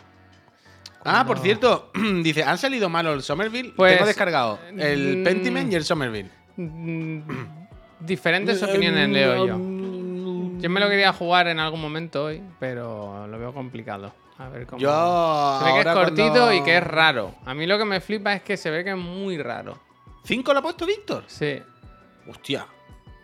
Ah, 1.04 1.24
por 1.26 1.38
cierto, 1.38 1.90
dice, 2.22 2.42
¿han 2.44 2.58
salido 2.58 2.88
mal 2.88 3.06
el 3.06 3.22
Somerville? 3.22 3.72
Pues, 3.76 3.94
Tengo 3.94 4.06
descargado 4.06 4.58
el 4.76 5.18
mm, 5.18 5.24
Pentiment 5.24 5.72
y 5.72 5.76
el 5.76 5.84
Somerville. 5.84 6.30
Mm, 6.56 7.20
Diferentes 8.00 8.62
opiniones 8.62 9.08
leo 9.08 9.46
yo. 9.46 9.58
Yo 10.60 10.70
me 10.70 10.80
lo 10.80 10.88
quería 10.88 11.12
jugar 11.12 11.48
en 11.48 11.58
algún 11.60 11.80
momento 11.80 12.24
hoy, 12.24 12.42
pero 12.58 13.26
lo 13.26 13.38
veo 13.38 13.52
complicado. 13.52 14.14
A 14.38 14.48
ver 14.48 14.66
cómo. 14.66 14.80
Yo 14.80 15.58
se 15.60 15.64
ve 15.66 15.72
que 15.82 15.88
es 15.88 15.94
cortito 15.94 16.30
cuando- 16.32 16.52
y 16.54 16.62
que 16.62 16.76
es 16.78 16.82
raro. 16.84 17.34
A 17.44 17.54
mí 17.54 17.66
lo 17.66 17.78
que 17.78 17.84
me 17.84 18.00
flipa 18.00 18.32
es 18.34 18.42
que 18.42 18.56
se 18.56 18.70
ve 18.70 18.82
que 18.82 18.90
es 18.90 18.96
muy 18.96 19.38
raro. 19.38 19.78
¿Cinco 20.24 20.52
lo 20.52 20.58
ha 20.60 20.62
puesto 20.62 20.86
Víctor? 20.86 21.24
Sí. 21.26 21.60
Hostia. 22.28 22.66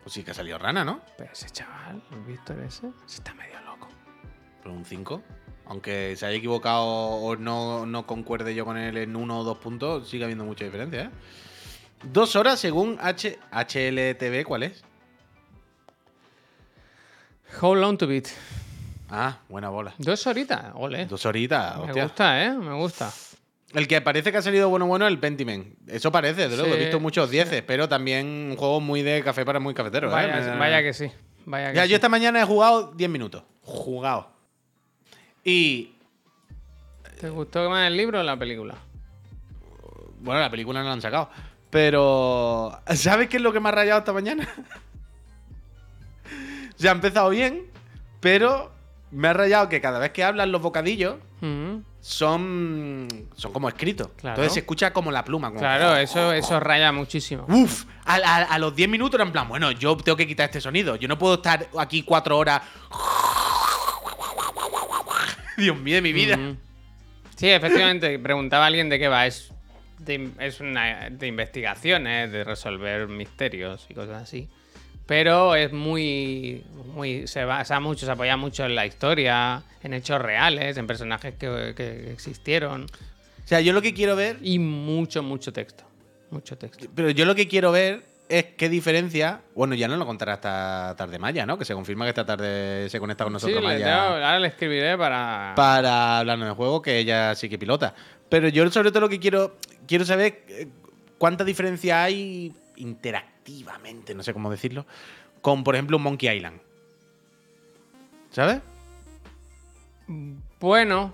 Pues 0.02 0.12
sí 0.12 0.22
que 0.22 0.30
ha 0.30 0.34
salido 0.34 0.58
rana, 0.58 0.84
¿no? 0.84 1.00
Pero 1.18 1.32
ese 1.32 1.48
chaval, 1.50 2.02
el 2.12 2.20
Víctor 2.20 2.58
ese, 2.60 2.90
se 3.06 3.16
está 3.16 3.34
medio 3.34 3.60
loco. 3.62 3.88
Pero 4.62 4.74
un 4.74 4.84
5. 4.84 5.22
Aunque 5.70 6.16
se 6.16 6.26
haya 6.26 6.36
equivocado 6.36 6.84
o 6.84 7.36
no, 7.36 7.86
no 7.86 8.04
concuerde 8.04 8.54
yo 8.56 8.64
con 8.64 8.76
él 8.76 8.96
en 8.98 9.14
uno 9.14 9.38
o 9.38 9.44
dos 9.44 9.58
puntos, 9.58 10.08
sigue 10.08 10.24
habiendo 10.24 10.44
mucha 10.44 10.64
diferencia, 10.64 11.02
¿eh? 11.04 11.10
Dos 12.02 12.34
horas 12.34 12.58
según 12.58 12.98
H 13.00 13.38
HLTV, 13.52 14.44
¿cuál 14.44 14.64
es? 14.64 14.82
Hold 17.60 17.84
on 17.84 17.98
to 17.98 18.06
beat. 18.06 18.26
Ah, 19.10 19.38
buena 19.48 19.68
bola. 19.68 19.94
Dos 19.98 20.26
horitas, 20.26 20.72
ole. 20.74 21.06
Dos 21.06 21.24
horitas, 21.26 21.76
me 21.78 21.84
hostia. 21.84 22.02
gusta, 22.04 22.44
¿eh? 22.44 22.50
Me 22.52 22.74
gusta. 22.74 23.12
El 23.72 23.86
que 23.86 24.00
parece 24.00 24.32
que 24.32 24.38
ha 24.38 24.42
salido 24.42 24.68
bueno 24.68 24.86
bueno 24.86 25.06
es 25.06 25.12
el 25.12 25.18
Pentiment. 25.20 25.88
Eso 25.88 26.10
parece, 26.10 26.48
de 26.48 26.56
luego. 26.56 26.74
He 26.74 26.78
visto 26.78 26.98
muchos 27.00 27.30
dieces, 27.30 27.62
pero 27.64 27.88
también 27.88 28.26
un 28.50 28.56
juego 28.56 28.80
muy 28.80 29.02
de 29.02 29.22
café 29.22 29.44
para 29.44 29.60
muy 29.60 29.74
cafetero. 29.74 30.10
Vaya, 30.10 30.38
¿eh? 30.38 30.50
Me- 30.50 30.58
vaya 30.58 30.82
que 30.82 30.92
sí. 30.92 31.10
Vaya 31.46 31.70
que 31.70 31.76
Ya, 31.76 31.84
sí. 31.84 31.90
yo 31.90 31.94
esta 31.96 32.08
mañana 32.08 32.40
he 32.40 32.44
jugado 32.44 32.92
10 32.92 33.08
minutos. 33.10 33.44
Jugado. 33.62 34.32
Y. 35.44 35.92
¿Te 37.20 37.28
gustó 37.30 37.68
más 37.70 37.86
el 37.86 37.96
libro 37.96 38.20
o 38.20 38.22
la 38.22 38.36
película? 38.38 38.74
Bueno, 40.20 40.40
la 40.40 40.50
película 40.50 40.80
no 40.80 40.86
la 40.86 40.92
han 40.94 41.00
sacado. 41.02 41.30
Pero. 41.70 42.78
¿Sabes 42.94 43.28
qué 43.28 43.36
es 43.38 43.42
lo 43.42 43.52
que 43.52 43.60
me 43.60 43.68
ha 43.68 43.72
rayado 43.72 43.98
esta 44.00 44.12
mañana? 44.12 44.48
Se 46.76 46.88
ha 46.88 46.92
empezado 46.92 47.28
bien, 47.30 47.66
pero 48.20 48.72
me 49.10 49.28
ha 49.28 49.32
rayado 49.34 49.68
que 49.68 49.80
cada 49.80 49.98
vez 49.98 50.12
que 50.12 50.24
hablan 50.24 50.50
los 50.50 50.62
bocadillos, 50.62 51.16
son, 52.00 53.08
son 53.36 53.52
como 53.52 53.68
escritos. 53.68 54.08
Claro. 54.16 54.34
Entonces 54.36 54.54
se 54.54 54.60
escucha 54.60 54.90
como 54.92 55.10
la 55.10 55.22
pluma. 55.24 55.48
como- 55.48 55.60
Claro, 55.60 55.96
eso, 55.96 56.32
eso 56.32 56.58
raya 56.60 56.90
muchísimo. 56.92 57.44
Uf, 57.48 57.84
a, 58.06 58.14
a- 58.14 58.42
a 58.44 58.58
los 58.58 58.74
10 58.74 58.88
minutos 58.88 59.16
era 59.16 59.24
en 59.24 59.32
plan, 59.32 59.46
bueno, 59.48 59.70
yo 59.72 59.94
tengo 59.98 60.16
que 60.16 60.26
quitar 60.26 60.46
este 60.46 60.60
sonido. 60.60 60.96
Yo 60.96 61.06
no 61.08 61.18
puedo 61.18 61.34
estar 61.34 61.68
aquí 61.78 62.02
cuatro 62.02 62.38
horas. 62.38 62.62
Dios 65.60 65.78
mío 65.78 65.96
de 65.96 66.02
mi 66.02 66.12
vida. 66.12 66.38
Sí, 67.36 67.48
efectivamente, 67.48 68.18
preguntaba 68.22 68.64
a 68.64 68.66
alguien 68.66 68.88
de 68.88 68.98
qué 68.98 69.08
va. 69.08 69.26
Es, 69.26 69.52
de, 69.98 70.30
es 70.38 70.60
una 70.60 71.10
de 71.10 71.26
investigaciones, 71.26 72.32
de 72.32 72.44
resolver 72.44 73.08
misterios 73.08 73.86
y 73.88 73.94
cosas 73.94 74.22
así. 74.22 74.48
Pero 75.06 75.54
es 75.54 75.72
muy, 75.72 76.64
muy. 76.94 77.26
Se 77.26 77.44
basa 77.44 77.80
mucho, 77.80 78.06
se 78.06 78.12
apoya 78.12 78.36
mucho 78.36 78.64
en 78.64 78.74
la 78.74 78.86
historia, 78.86 79.62
en 79.82 79.94
hechos 79.94 80.20
reales, 80.20 80.76
en 80.76 80.86
personajes 80.86 81.34
que, 81.34 81.74
que 81.76 82.12
existieron. 82.12 82.84
O 82.84 83.48
sea, 83.48 83.60
yo 83.60 83.72
lo 83.72 83.82
que 83.82 83.92
quiero 83.92 84.14
ver, 84.14 84.38
Y 84.42 84.58
mucho, 84.58 85.22
mucho 85.22 85.52
texto. 85.52 85.84
Mucho 86.30 86.56
texto. 86.56 86.86
pero 86.94 87.10
yo 87.10 87.24
lo 87.24 87.34
que 87.34 87.48
quiero 87.48 87.72
ver 87.72 88.04
es 88.30 88.44
qué 88.56 88.68
diferencia. 88.68 89.42
Bueno, 89.54 89.74
ya 89.74 89.88
no 89.88 89.96
lo 89.96 90.06
contará 90.06 90.34
esta 90.34 90.94
tarde 90.96 91.18
Maya, 91.18 91.44
¿no? 91.44 91.58
Que 91.58 91.64
se 91.64 91.74
confirma 91.74 92.04
que 92.06 92.10
esta 92.10 92.24
tarde 92.24 92.88
se 92.88 92.98
conecta 93.00 93.24
con 93.24 93.32
Sí, 93.32 93.34
nosotros 93.34 93.60
le 93.62 93.68
Maya. 93.68 93.84
tengo- 93.84 94.00
ahora 94.14 94.38
le 94.38 94.48
escribiré 94.48 94.96
para. 94.96 95.52
para 95.56 96.18
hablarnos 96.18 96.48
de 96.48 96.54
juego, 96.54 96.80
que 96.80 96.98
ella 96.98 97.34
sí 97.34 97.48
que 97.48 97.58
pilota. 97.58 97.94
Pero 98.28 98.48
yo 98.48 98.70
sobre 98.70 98.90
todo 98.90 99.00
lo 99.00 99.08
que 99.08 99.18
quiero, 99.20 99.56
quiero 99.86 100.04
saber 100.04 100.44
eh, 100.48 100.68
cuánta 101.18 101.42
diferencia 101.44 102.02
hay 102.04 102.54
interactivamente, 102.76 104.14
no 104.14 104.22
sé 104.22 104.32
cómo 104.32 104.50
decirlo, 104.50 104.86
con 105.42 105.64
por 105.64 105.74
ejemplo 105.74 105.96
un 105.96 106.04
Monkey 106.04 106.34
Island. 106.36 106.60
¿Sabes? 108.30 108.60
Bueno, 110.60 111.12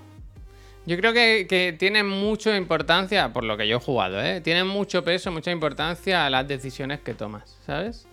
yo 0.86 0.96
creo 0.96 1.12
que, 1.12 1.46
que 1.48 1.74
tiene 1.78 2.02
mucha 2.04 2.56
importancia, 2.56 3.32
por 3.32 3.44
lo 3.44 3.56
que 3.56 3.66
yo 3.68 3.76
he 3.76 3.80
jugado, 3.80 4.22
¿eh? 4.22 4.40
Tiene 4.40 4.64
mucho 4.64 5.02
peso, 5.04 5.30
mucha 5.32 5.50
importancia 5.50 6.28
las 6.30 6.46
decisiones 6.48 7.00
que 7.00 7.12
tomas, 7.14 7.58
¿sabes? 7.66 8.06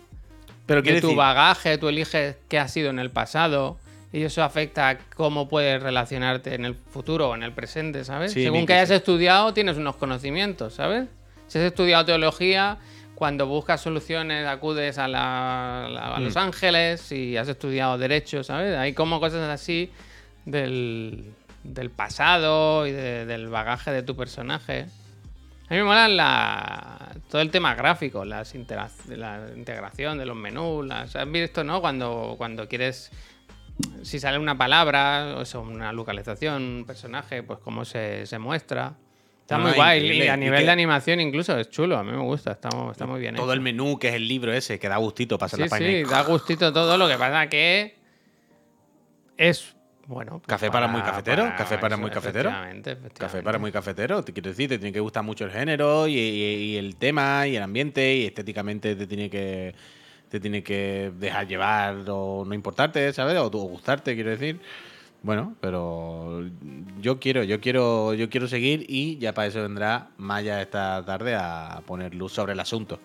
Pero 0.66 0.82
quiero 0.82 1.00
tu 1.00 1.06
decir, 1.08 1.18
bagaje, 1.18 1.78
tú 1.78 1.88
eliges 1.88 2.36
qué 2.48 2.58
ha 2.58 2.68
sido 2.68 2.90
en 2.90 2.98
el 2.98 3.10
pasado. 3.10 3.78
Y 4.12 4.22
eso 4.22 4.44
afecta 4.44 4.90
a 4.90 4.98
cómo 5.16 5.48
puedes 5.48 5.82
relacionarte 5.82 6.54
en 6.54 6.64
el 6.64 6.74
futuro 6.76 7.30
o 7.30 7.34
en 7.34 7.42
el 7.42 7.52
presente, 7.52 8.04
¿sabes? 8.04 8.32
Sí, 8.32 8.44
Según 8.44 8.64
que 8.64 8.74
hayas 8.74 8.88
sí. 8.90 8.94
estudiado, 8.94 9.52
tienes 9.52 9.76
unos 9.76 9.96
conocimientos, 9.96 10.74
¿sabes? 10.74 11.06
Si 11.48 11.58
has 11.58 11.64
estudiado 11.64 12.04
teología, 12.04 12.78
cuando 13.16 13.46
buscas 13.48 13.80
soluciones 13.80 14.46
acudes 14.46 14.98
a, 14.98 15.08
la- 15.08 15.86
a 16.14 16.20
Los 16.20 16.34
Mm. 16.36 16.38
Ángeles. 16.38 17.00
Si 17.00 17.36
has 17.36 17.48
estudiado 17.48 17.98
Derecho, 17.98 18.44
¿sabes? 18.44 18.76
Hay 18.76 18.92
como 18.92 19.18
cosas 19.18 19.48
así 19.50 19.90
del, 20.44 21.32
del 21.64 21.90
pasado 21.90 22.86
y 22.86 22.92
de- 22.92 23.26
del 23.26 23.48
bagaje 23.48 23.90
de 23.90 24.02
tu 24.02 24.14
personaje. 24.16 24.86
A 25.68 25.72
mí 25.74 25.78
me 25.78 25.84
mola 25.84 26.08
la, 26.08 27.08
todo 27.30 27.40
el 27.40 27.50
tema 27.50 27.74
gráfico, 27.74 28.24
las 28.24 28.54
la 29.08 29.40
integración 29.56 30.18
de 30.18 30.26
los 30.26 30.36
menús. 30.36 30.86
Las, 30.86 31.16
¿Has 31.16 31.30
visto, 31.30 31.64
no? 31.64 31.80
Cuando, 31.80 32.34
cuando 32.38 32.68
quieres. 32.68 33.10
Si 34.02 34.20
sale 34.20 34.38
una 34.38 34.56
palabra, 34.56 35.34
o 35.36 35.42
eso, 35.42 35.60
una 35.62 35.92
localización, 35.92 36.62
un 36.62 36.84
personaje, 36.86 37.42
pues 37.42 37.58
cómo 37.58 37.84
se, 37.84 38.24
se 38.26 38.38
muestra. 38.38 38.92
Está 39.40 39.58
No, 39.58 39.64
muy 39.64 39.72
guay. 39.72 39.98
increíble. 40.00 40.24
Y 40.26 40.28
a 40.28 40.34
Y 40.36 40.40
nivel 40.40 40.60
que- 40.60 40.66
de 40.66 40.70
animación, 40.70 41.20
incluso 41.20 41.58
es 41.58 41.70
chulo. 41.70 41.98
A 41.98 42.04
mí 42.04 42.12
me 42.12 42.22
gusta. 42.22 42.52
Está, 42.52 42.68
está 42.92 43.06
muy 43.06 43.20
bien. 43.20 43.34
todo 43.34 43.46
hecho. 43.46 43.52
el 43.54 43.60
menú, 43.62 43.98
que 43.98 44.08
es 44.10 44.14
el 44.14 44.28
libro 44.28 44.52
ese, 44.52 44.78
que 44.78 44.88
da 44.88 44.96
gustito 44.98 45.38
pasar 45.38 45.56
Sí, 45.58 45.64
la 45.64 45.70
página. 45.70 45.90
sí, 45.90 45.96
y- 45.96 46.04
da 46.04 46.22
gustito 46.22 46.72
todo. 46.72 46.96
Lo 46.96 47.08
que 47.08 47.16
pasa 47.18 47.48
que 47.48 47.96
es. 49.36 49.73
Bueno. 50.06 50.32
pues 50.38 50.46
Café 50.46 50.70
para 50.70 50.86
muy 50.86 51.00
cafetero, 51.02 51.50
café 51.56 51.78
para 51.78 51.96
muy 51.96 52.10
cafetero. 52.10 52.50
efectivamente, 52.50 52.98
Café 53.18 53.42
para 53.42 53.58
muy 53.58 53.72
cafetero, 53.72 54.22
te 54.22 54.32
quiero 54.32 54.50
decir, 54.50 54.68
te 54.68 54.78
tiene 54.78 54.92
que 54.92 55.00
gustar 55.00 55.22
mucho 55.22 55.44
el 55.46 55.50
género 55.50 56.06
y, 56.06 56.14
y- 56.18 56.54
y 56.72 56.76
el 56.76 56.96
tema 56.96 57.46
y 57.46 57.56
el 57.56 57.62
ambiente 57.62 58.14
y 58.16 58.26
estéticamente 58.26 58.96
te 58.96 59.06
tiene 59.06 59.30
que 59.30 59.74
te 60.28 60.40
tiene 60.40 60.62
que 60.64 61.12
dejar 61.18 61.46
llevar 61.46 62.04
o 62.08 62.44
no 62.44 62.54
importarte, 62.54 63.12
¿sabes? 63.12 63.36
O, 63.38 63.46
o 63.46 63.48
gustarte, 63.50 64.14
quiero 64.14 64.30
decir. 64.30 64.60
Bueno, 65.22 65.54
pero 65.60 66.42
yo 67.00 67.18
quiero, 67.18 67.44
yo 67.44 67.58
quiero, 67.60 68.12
yo 68.14 68.28
quiero 68.28 68.46
seguir 68.46 68.84
y 68.88 69.16
ya 69.18 69.32
para 69.32 69.46
eso 69.48 69.62
vendrá 69.62 70.08
Maya 70.18 70.60
esta 70.60 71.02
tarde 71.06 71.34
a 71.34 71.80
poner 71.86 72.14
luz 72.14 72.32
sobre 72.32 72.52
el 72.52 72.60
asunto. 72.60 73.00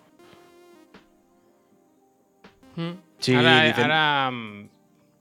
Mm. 2.76 2.92
Sí, 3.20 3.36
ahora, 3.36 3.64
dicen- 3.64 3.84
ahora, 3.84 4.32
mm, 4.32 4.70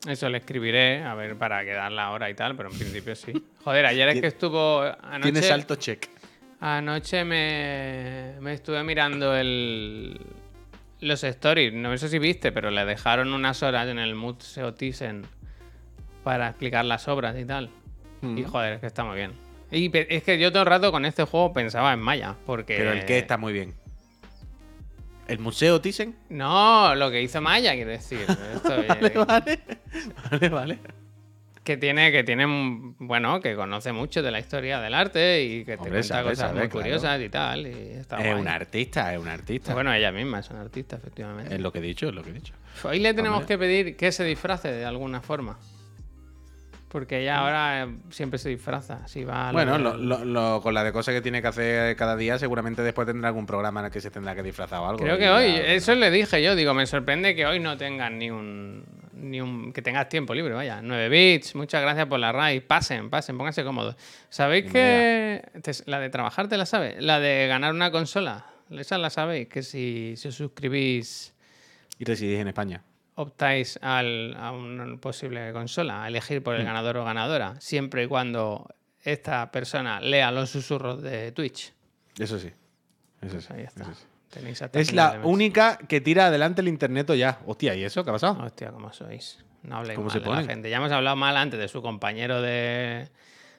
eso 0.07 0.29
le 0.29 0.39
escribiré, 0.39 1.03
a 1.03 1.15
ver, 1.15 1.37
para 1.37 1.65
quedar 1.65 1.91
la 1.91 2.11
hora 2.11 2.31
y 2.31 2.35
tal, 2.35 2.57
pero 2.57 2.71
en 2.71 2.79
principio 2.79 3.17
sí. 3.17 3.33
Joder, 3.65 3.87
ayer 3.87 4.09
es 4.11 4.21
que 4.21 4.27
estuvo. 4.29 4.83
Anoche, 4.83 5.33
Tiene 5.33 5.43
salto 5.43 5.77
check. 5.77 6.09
Anoche 6.61 7.25
me, 7.25 8.35
me 8.41 8.53
estuve 8.55 8.83
mirando 8.85 9.37
el, 9.37 10.21
los 11.01 11.25
stories. 11.25 11.73
No 11.73 11.97
sé 11.97 12.09
si 12.09 12.19
viste, 12.19 12.53
pero 12.53 12.71
le 12.71 12.85
dejaron 12.85 13.33
unas 13.33 13.63
horas 13.63 13.89
en 13.89 13.99
el 13.99 14.15
Museo 14.15 14.75
Thyssen 14.75 15.25
para 16.25 16.49
explicar 16.49 16.85
las 16.85 17.09
obras 17.09 17.37
y 17.39 17.45
tal. 17.45 17.71
Y 18.23 18.43
joder, 18.43 18.75
es 18.75 18.81
que 18.81 18.87
está 18.87 19.05
muy 19.05 19.17
bien. 19.17 19.33
Y 19.71 19.91
es 19.97 20.23
que 20.23 20.39
yo 20.39 20.51
todo 20.51 20.63
el 20.63 20.69
rato 20.69 20.91
con 20.91 21.05
este 21.05 21.25
juego 21.25 21.53
pensaba 21.53 21.93
en 21.93 22.01
Maya, 22.01 22.35
porque... 22.47 22.77
Pero 22.77 22.93
el 22.93 23.05
que 23.05 23.19
está 23.19 23.37
muy 23.37 23.53
bien. 23.53 23.75
¿El 25.29 25.39
museo 25.39 25.81
Thyssen? 25.81 26.17
No, 26.31 26.95
lo 26.95 27.11
que 27.11 27.23
hizo 27.23 27.41
Maya, 27.41 27.75
quiero 27.75 27.91
decir. 27.91 28.21
Esto, 28.55 28.83
Vale, 28.89 29.11
vale. 29.11 29.61
Vale, 30.31 30.49
vale. 30.49 30.79
que 31.63 31.77
tiene, 31.77 32.11
que 32.11 32.25
tiene, 32.25 32.47
bueno, 32.99 33.41
que 33.41 33.55
conoce 33.55 33.93
mucho 33.93 34.23
de 34.23 34.31
la 34.31 34.39
historia 34.41 34.81
del 34.81 34.95
arte 34.95 35.43
y 35.45 35.59
que 35.65 35.73
te 35.77 35.83
Hombre, 35.83 35.91
cuenta 35.91 36.09
sabe, 36.09 36.31
cosas 36.31 36.39
sabe, 36.39 36.53
muy 36.61 36.69
claro. 36.69 36.83
curiosas 36.83 37.21
y 37.21 37.29
tal. 37.29 37.67
Y 37.67 37.71
está 37.93 38.17
Es 38.27 38.41
un 38.41 38.49
artista, 38.49 39.13
es 39.15 39.21
un 39.21 39.29
artista. 39.29 39.75
Bueno, 39.75 39.93
ella 39.93 40.11
misma 40.11 40.39
es 40.41 40.49
una 40.49 40.63
artista, 40.63 40.97
efectivamente. 40.97 41.55
Es 41.55 41.61
lo 41.61 41.71
que 41.73 41.79
he 41.81 41.83
dicho, 41.83 42.09
es 42.09 42.15
lo 42.15 42.23
que 42.23 42.31
he 42.31 42.35
dicho. 42.35 42.55
Hoy 42.85 43.01
le 43.01 43.13
tenemos 43.13 43.41
Hombre. 43.41 43.55
que 43.55 43.59
pedir 43.59 43.97
que 43.97 44.11
se 44.13 44.25
disfrace 44.25 44.73
de 44.73 44.85
alguna 44.87 45.21
forma. 45.21 45.59
Porque 46.89 47.21
ella 47.21 47.39
ahora 47.39 47.85
eh, 47.85 47.97
siempre 48.11 48.39
se 48.39 48.49
disfraza. 48.49 49.07
Si 49.07 49.23
va 49.25 49.49
a 49.49 49.53
lo 49.53 49.59
Bueno, 49.59 49.79
lo- 49.79 49.97
lo- 49.97 50.25
lo- 50.25 50.61
con 50.63 50.73
la 50.73 50.83
de 50.83 50.93
cosas 50.93 51.15
que 51.15 51.21
tiene 51.21 51.43
que 51.43 51.49
hacer 51.49 51.95
cada 51.97 52.17
día, 52.17 52.39
seguramente 52.39 52.83
después 52.83 53.07
tendrá 53.07 53.29
algún 53.29 53.45
programa 53.47 53.81
en 53.81 53.87
el 53.87 53.93
que 53.93 54.01
se 54.01 54.11
tendrá 54.11 54.35
que 54.35 54.43
disfrazar 54.43 54.81
o 54.81 54.89
algo. 54.89 55.03
Creo 55.05 55.19
que 55.19 55.29
hoy, 55.29 55.55
eso 55.65 55.95
le 55.95 56.11
dije 56.11 56.43
yo, 56.43 56.57
digo, 56.57 56.73
me 56.73 56.87
sorprende 56.87 57.35
que 57.35 57.45
hoy 57.47 57.61
no 57.61 57.77
tengas 57.77 58.11
ni 58.11 58.31
un, 58.31 58.85
ni 59.13 59.41
un, 59.41 59.73
que 59.73 59.83
tengas 59.83 60.09
tiempo 60.09 60.33
libre, 60.35 60.55
vaya. 60.55 60.81
9 60.83 61.09
bits, 61.11 61.55
muchas 61.55 61.83
gracias 61.83 62.07
por 62.07 62.19
la 62.21 62.33
raid, 62.33 62.63
pasen, 62.63 63.11
pasen, 63.11 63.37
pónganse 63.37 63.65
cómodos. 63.65 63.97
¿Sabéis 64.31 64.65
que 64.73 65.43
te- 65.63 65.73
la 65.91 66.01
de 66.01 66.09
trabajar 66.09 66.49
te 66.49 66.57
la 66.57 66.65
sabe? 66.65 66.97
La 67.01 67.21
de 67.21 67.47
ganar 67.49 67.75
una 67.75 67.91
consola, 67.91 68.47
esa 68.71 68.97
la 68.97 69.11
sabéis, 69.11 69.49
que 69.49 69.63
si, 69.63 70.15
si 70.17 70.29
os 70.29 70.35
suscribís 70.35 71.35
Y 71.99 72.05
residís 72.05 72.39
en 72.39 72.49
España. 72.49 72.83
Optáis 73.21 73.79
al- 73.83 74.35
a 74.39 74.53
una 74.53 74.97
posible 74.99 75.53
consola, 75.53 76.05
a 76.05 76.09
elegir 76.09 76.41
Mm. 76.41 76.45
por 76.45 76.55
el 76.55 76.65
ganador 76.65 76.97
o 76.99 77.05
ganadora, 77.05 77.61
siempre 77.61 78.05
y 78.05 78.07
cuando 78.07 78.67
esta 79.03 79.51
persona 79.51 80.01
lea 80.01 80.31
los 80.31 80.51
susurros 80.51 81.03
de 81.03 81.33
Twitch. 81.33 81.73
Eso 82.19 82.39
sí. 82.39 82.51
Eso 83.21 83.41
sí. 83.41 83.49
Ahí 83.53 83.63
está. 83.63 83.83
eso 83.83 83.95
sí. 83.95 84.05
Tenéis 84.31 84.61
hasta 84.63 84.79
Es 84.79 84.93
la 84.93 85.21
única 85.25 85.79
que 85.79 86.01
tira 86.01 86.27
adelante 86.27 86.61
el 86.61 86.69
internet 86.69 87.11
ya. 87.15 87.41
Hostia, 87.47 87.75
¿y 87.75 87.83
eso 87.83 88.05
qué 88.05 88.11
ha 88.11 88.13
pasado? 88.13 88.39
Hostia, 88.45 88.71
¿cómo 88.71 88.93
sois? 88.93 89.43
No 89.63 89.77
habléis 89.79 89.97
¿Cómo 89.97 90.09
mal 90.09 90.13
se 90.13 90.21
de 90.21 90.31
la 90.31 90.43
gente. 90.45 90.71
Ya 90.71 90.77
hemos 90.77 90.93
hablado 90.93 91.17
mal 91.17 91.37
antes 91.37 91.59
de 91.59 91.67
su 91.69 91.81
compañero 91.83 92.41
de... 92.43 93.09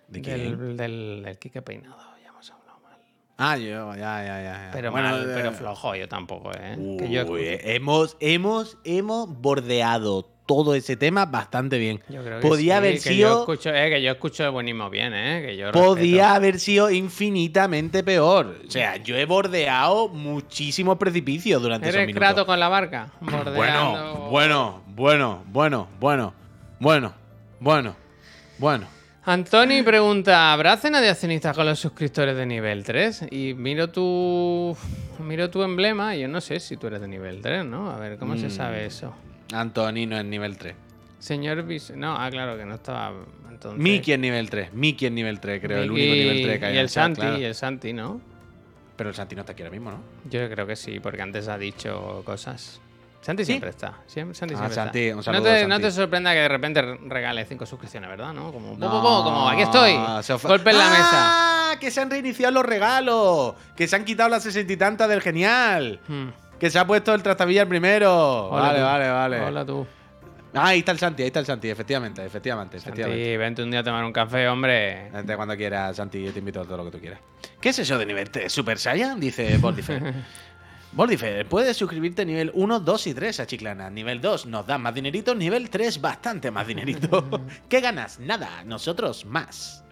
¿De 0.07 0.21
del, 0.21 0.77
del, 0.77 1.23
del 1.23 1.37
Quique 1.39 1.61
Peinado. 1.61 1.97
Ya 2.21 2.29
hemos 2.29 2.49
hablado 2.51 2.79
mal. 2.79 2.99
Ah, 3.41 3.55
yo, 3.57 3.95
ya, 3.95 3.95
ya, 3.95 4.23
ya. 4.23 4.43
ya. 4.43 4.69
Pero 4.73 4.91
Bueno, 4.91 5.09
mal, 5.11 5.29
eh, 5.29 5.31
pero 5.33 5.53
flojo 5.53 5.95
yo 5.95 6.09
tampoco, 6.09 6.51
¿eh? 6.53 6.75
que 6.99 7.09
yo, 7.09 7.25
Uy, 7.25 7.41
hemos, 7.45 8.17
hemos, 8.19 8.77
hemos 8.83 9.29
bordeado 9.41 10.27
todo 10.45 10.73
ese 10.75 10.97
tema 10.97 11.25
bastante 11.25 11.77
bien. 11.77 12.01
yo 12.09 12.21
creo 12.23 12.39
que 12.41 12.47
Podía 12.47 12.73
sí, 12.73 12.77
haber 12.77 12.93
que 12.95 13.15
Yo 13.15 13.27
sido. 13.29 13.39
escucho, 13.39 13.69
eh, 13.73 13.89
que 13.91 14.01
yo 14.01 14.11
escucho 14.11 14.43
de 14.43 14.49
buenismo 14.49 14.89
bien, 14.89 15.13
¿eh? 15.13 15.41
Que 15.45 15.55
yo 15.55 15.71
Podía 15.71 16.33
haber 16.35 16.59
sido 16.59 16.89
infinitamente 16.91 18.03
peor. 18.03 18.57
O 18.67 18.69
sea, 18.71 18.97
yo 18.97 19.15
he 19.15 19.25
bordeado 19.25 20.09
muchísimos 20.09 20.97
precipicios 20.97 21.61
durante 21.61 21.85
respeto. 21.85 21.89
esos 21.89 22.03
¿Eres 22.03 22.07
minutos. 22.15 22.27
crato 22.33 22.45
con 22.45 22.59
la 22.59 22.67
barca? 22.67 23.09
Bueno, 23.21 23.45
Bordeando- 23.45 24.29
bueno, 24.31 24.81
bueno, 24.87 25.43
bueno, 25.47 25.87
bueno, 25.99 26.33
bueno, 26.79 27.13
bueno, 27.61 27.95
bueno. 28.57 28.98
Antoni 29.25 29.83
pregunta, 29.83 30.53
¿habrá 30.53 30.77
cena 30.77 31.01
de 31.01 31.09
accionistas 31.09 31.55
con 31.55 31.65
los 31.65 31.77
suscriptores 31.79 32.35
de 32.37 32.45
nivel 32.45 32.83
3? 32.83 33.25
Y 33.31 33.53
miro 33.53 33.89
tu 33.89 34.75
miro 35.19 35.49
tu 35.49 35.61
emblema 35.61 36.15
y 36.15 36.21
yo 36.21 36.27
no 36.29 36.39
sé 36.39 36.59
si 36.59 36.77
tú 36.77 36.87
eres 36.87 37.01
de 37.01 37.07
nivel 37.09 37.41
3, 37.41 37.65
¿no? 37.65 37.91
A 37.91 37.97
ver, 37.99 38.17
¿cómo 38.17 38.37
se 38.37 38.47
Mm. 38.47 38.51
sabe 38.51 38.85
eso? 38.85 39.13
Antonino 39.53 40.17
es 40.17 40.25
nivel 40.25 40.57
3. 40.57 40.73
Señor 41.19 41.63
Vis... 41.63 41.91
No, 41.91 42.15
ah, 42.17 42.29
claro, 42.31 42.57
que 42.57 42.63
no 42.65 42.75
estaba 42.75 43.11
entonces... 43.49 43.79
Miki 43.81 44.13
es 44.13 44.19
nivel 44.19 44.49
3. 44.49 44.73
Miki 44.73 45.05
es 45.07 45.11
nivel 45.11 45.39
3, 45.41 45.61
creo. 45.61 45.79
El 45.83 45.89
Miki 45.91 46.01
único 46.01 46.15
nivel 46.15 46.43
3 46.43 46.59
que 46.59 46.65
hay 46.65 46.73
Y 46.73 46.77
en 46.77 46.81
el 46.81 46.87
chat, 46.89 46.93
Santi, 47.03 47.21
claro. 47.21 47.37
y 47.39 47.43
el 47.43 47.55
Santi, 47.55 47.93
¿no? 47.93 48.21
Pero 48.95 49.09
el 49.09 49.15
Santi 49.15 49.35
no 49.35 49.41
está 49.41 49.51
aquí 49.51 49.63
ahora 49.63 49.71
mismo, 49.71 49.91
¿no? 49.91 49.99
Yo 50.29 50.49
creo 50.49 50.65
que 50.65 50.77
sí, 50.77 50.99
porque 51.01 51.21
antes 51.21 51.49
ha 51.49 51.57
dicho 51.57 52.21
cosas. 52.25 52.79
Santi 53.21 53.43
¿Sí? 53.43 53.51
siempre 53.51 53.69
está. 53.71 53.93
Siempre, 54.07 54.33
Santi 54.33 54.53
Ah, 54.55 54.57
siempre 54.57 54.75
Santi, 54.75 54.99
está. 54.99 55.31
un 55.31 55.35
no, 55.35 55.43
te, 55.43 55.59
Santi. 55.59 55.69
no 55.69 55.79
te 55.79 55.91
sorprenda 55.91 56.33
que 56.33 56.39
de 56.39 56.47
repente 56.47 56.81
regale 56.81 57.45
cinco 57.45 57.65
suscripciones, 57.65 58.09
¿verdad? 58.09 58.33
¿No? 58.33 58.51
Como, 58.53 58.77
No, 58.77 58.89
po, 58.89 59.01
po, 59.01 59.23
como 59.25 59.49
aquí 59.49 59.63
estoy. 59.63 59.93
Golpe 60.47 60.71
en 60.71 60.77
la 60.77 60.89
mesa. 60.89 61.09
¡Ah! 61.71 61.73
Que 61.79 61.91
se 61.91 61.99
han 62.01 62.09
reiniciado 62.09 62.53
los 62.53 62.65
regalos. 62.65 63.55
Que 63.75 63.87
se 63.87 63.95
han 63.97 64.05
quitado 64.05 64.29
las 64.29 64.43
sesenta 64.43 64.71
y 64.71 64.77
tantas 64.77 65.09
del 65.09 65.21
genial. 65.21 65.99
Hmm. 66.07 66.29
Que 66.57 66.69
se 66.69 66.79
ha 66.79 66.87
puesto 66.87 67.13
el 67.13 67.21
trastavilla 67.21 67.61
el 67.63 67.67
primero. 67.67 68.47
Hola 68.49 68.61
vale, 68.61 68.79
tú. 68.79 68.85
vale, 68.85 69.09
vale. 69.09 69.39
Hola 69.41 69.65
tú. 69.65 69.87
Ah, 70.53 70.69
ahí 70.69 70.79
está 70.79 70.91
el 70.93 70.97
Santi, 70.97 71.21
ahí 71.21 71.27
está 71.27 71.39
el 71.41 71.45
Santi, 71.45 71.69
efectivamente, 71.69 72.25
efectivamente, 72.25 72.77
efectivamente. 72.77 73.21
Santi, 73.23 73.37
vente 73.37 73.61
un 73.61 73.69
día 73.69 73.81
a 73.81 73.83
tomar 73.83 74.03
un 74.03 74.11
café, 74.11 74.47
hombre. 74.47 75.11
Vente 75.11 75.35
cuando 75.35 75.55
quieras, 75.55 75.95
Santi, 75.95 76.23
yo 76.23 76.33
te 76.33 76.39
invito 76.39 76.61
a 76.61 76.65
todo 76.65 76.77
lo 76.77 76.85
que 76.85 76.91
tú 76.91 76.99
quieras. 76.99 77.19
¿Qué 77.61 77.69
es 77.69 77.77
eso 77.77 77.99
de 77.99 78.05
nivel 78.07 78.31
3? 78.31 78.51
¿Super 78.51 78.79
Saiyan? 78.79 79.19
Dice 79.19 79.57
Boldifer. 79.59 80.01
Boldifer, 81.03 81.45
puedes 81.47 81.77
suscribirte 81.77 82.25
nivel 82.25 82.51
1, 82.53 82.81
2 82.81 83.07
y 83.07 83.13
3 83.13 83.39
a 83.39 83.47
Chiclana. 83.47 83.89
Nivel 83.89 84.19
2 84.19 84.47
nos 84.47 84.67
da 84.67 84.77
más 84.77 84.93
dinerito, 84.93 85.33
nivel 85.33 85.69
3 85.69 86.01
bastante 86.01 86.51
más 86.51 86.67
dinerito. 86.67 87.25
¿Qué 87.69 87.79
ganas? 87.79 88.19
Nada, 88.19 88.65
nosotros 88.65 89.23
más. 89.25 89.85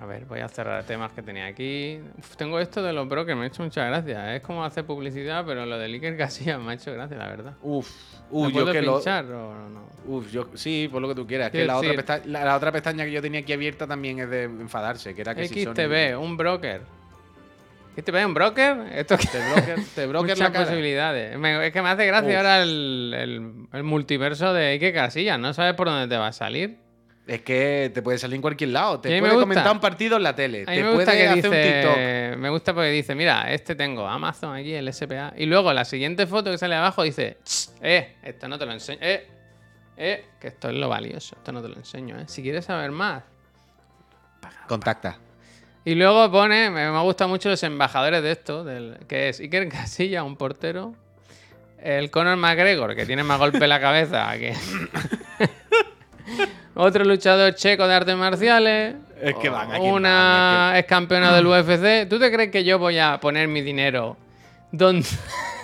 A 0.00 0.06
ver, 0.06 0.24
voy 0.24 0.40
a 0.40 0.48
cerrar 0.48 0.82
temas 0.84 1.12
que 1.12 1.20
tenía 1.20 1.44
aquí. 1.44 2.00
Uf, 2.18 2.34
tengo 2.36 2.58
esto 2.58 2.82
de 2.82 2.94
los 2.94 3.06
brokers, 3.06 3.36
me 3.36 3.44
ha 3.44 3.48
hecho 3.48 3.62
mucha 3.62 3.84
gracia. 3.84 4.34
Es 4.34 4.40
como 4.40 4.64
hacer 4.64 4.86
publicidad, 4.86 5.44
pero 5.46 5.66
lo 5.66 5.76
de 5.76 5.84
Iker 5.84 6.16
Casillas 6.16 6.58
me 6.58 6.70
ha 6.70 6.74
hecho 6.74 6.94
gracia, 6.94 7.18
la 7.18 7.28
verdad. 7.28 7.56
Uf, 7.60 7.90
¿Me 8.32 8.38
uy, 8.38 8.52
yo 8.54 8.72
que 8.72 8.80
lo... 8.80 8.94
pinchar 8.94 9.26
o 9.26 9.68
no? 9.68 9.86
Uf, 10.06 10.32
yo 10.32 10.48
sí, 10.54 10.88
por 10.90 11.02
lo 11.02 11.08
que 11.08 11.14
tú 11.14 11.26
quieras. 11.26 11.50
Que 11.50 11.66
la 11.66 11.76
otra, 11.76 11.90
decir- 11.90 11.96
pesta- 11.96 12.22
la, 12.24 12.42
la 12.42 12.56
otra 12.56 12.72
pestaña 12.72 13.04
que 13.04 13.12
yo 13.12 13.20
tenía 13.20 13.40
aquí 13.40 13.52
abierta 13.52 13.86
también 13.86 14.18
es 14.18 14.30
de 14.30 14.44
enfadarse, 14.44 15.14
que 15.14 15.20
era 15.20 15.34
que 15.34 15.46
si 15.46 15.62
XTB, 15.66 16.18
un 16.18 16.38
broker. 16.38 16.95
¿XTB, 17.96 18.26
un 18.26 18.34
broker? 18.34 18.76
Esto 18.92 19.16
que... 19.16 19.26
Te 19.26 19.38
broker, 19.52 19.78
te 19.94 20.06
broker 20.06 20.22
Muchas 20.30 20.38
la 20.38 20.52
cara. 20.52 20.64
posibilidades. 20.66 21.38
Me- 21.38 21.66
es 21.66 21.72
que 21.72 21.80
me 21.82 21.88
hace 21.88 22.06
gracia 22.06 22.30
Uf. 22.30 22.36
ahora 22.36 22.62
el, 22.62 23.14
el- 23.16 23.66
el 23.72 23.82
multiverso 23.82 24.52
de 24.52 24.66
Iker 24.72 24.92
Casillas. 24.94 25.38
No 25.38 25.52
sabes 25.54 25.74
por 25.74 25.88
dónde 25.88 26.06
te 26.08 26.16
va 26.18 26.28
a 26.28 26.32
salir. 26.32 26.78
Es 27.26 27.42
que 27.42 27.90
te 27.92 28.02
puede 28.02 28.18
salir 28.18 28.36
en 28.36 28.42
cualquier 28.42 28.70
lado. 28.70 29.00
Te 29.00 29.18
puede 29.18 29.34
comentar 29.34 29.72
un 29.72 29.80
partido 29.80 30.16
en 30.16 30.22
la 30.22 30.36
tele. 30.36 30.64
A 30.66 30.70
mí 30.70 30.76
te 30.76 30.82
me 30.84 30.90
gusta 30.92 31.04
puede 31.06 31.18
que 31.18 31.28
hacer 31.28 31.50
un 31.50 31.56
TikTok. 31.56 31.96
dice... 31.96 32.34
Me 32.36 32.50
gusta 32.50 32.72
porque 32.74 32.90
dice, 32.90 33.14
mira, 33.16 33.52
este 33.52 33.74
tengo 33.74 34.06
Amazon 34.06 34.54
aquí, 34.54 34.72
el 34.74 34.92
SPA. 34.92 35.32
Y 35.36 35.46
luego 35.46 35.72
la 35.72 35.84
siguiente 35.84 36.26
foto 36.28 36.52
que 36.52 36.58
sale 36.58 36.76
abajo 36.76 37.02
dice, 37.02 37.38
"Ch, 37.44 37.70
eh, 37.82 38.14
esto 38.22 38.46
no 38.46 38.58
te 38.58 38.66
lo 38.66 38.72
enseño. 38.72 38.98
Eh, 39.02 39.26
eh, 39.96 40.24
que 40.38 40.46
esto 40.48 40.68
es 40.68 40.76
lo 40.76 40.88
valioso. 40.88 41.34
Esto 41.36 41.50
no 41.50 41.60
te 41.62 41.68
lo 41.68 41.74
enseño, 41.74 42.16
eh. 42.16 42.24
Si 42.28 42.42
quieres 42.42 42.64
saber 42.66 42.92
más. 42.92 43.24
Contacta. 44.68 45.18
Y 45.86 45.94
luego 45.94 46.30
pone, 46.30 46.68
me, 46.68 46.90
me 46.90 47.00
gustan 47.00 47.30
mucho 47.30 47.48
los 47.48 47.62
embajadores 47.62 48.22
de 48.22 48.32
esto, 48.32 48.64
del, 48.64 48.98
que 49.08 49.28
es 49.30 49.40
Iker 49.40 49.68
Casillas, 49.68 50.24
un 50.24 50.36
portero. 50.36 50.94
El 51.80 52.10
Conor 52.10 52.36
McGregor, 52.36 52.94
que 52.96 53.06
tiene 53.06 53.22
más 53.22 53.38
golpe 53.38 53.58
en 53.58 53.68
la 53.68 53.80
cabeza 53.80 54.30
que... 54.36 54.52
Otro 56.74 57.04
luchador 57.04 57.54
checo 57.54 57.86
de 57.86 57.94
artes 57.94 58.16
marciales. 58.16 58.96
Es 59.22 59.34
que 59.36 59.48
van, 59.48 59.72
aquí 59.72 59.86
Una 59.86 60.72
es 60.76 60.84
campeona 60.84 61.34
del 61.34 61.46
UFC. 61.46 62.08
¿Tú 62.08 62.18
te 62.18 62.30
crees 62.30 62.50
que 62.50 62.64
yo 62.64 62.78
voy 62.78 62.98
a 62.98 63.18
poner 63.20 63.48
mi 63.48 63.62
dinero 63.62 64.16
donde, 64.72 65.06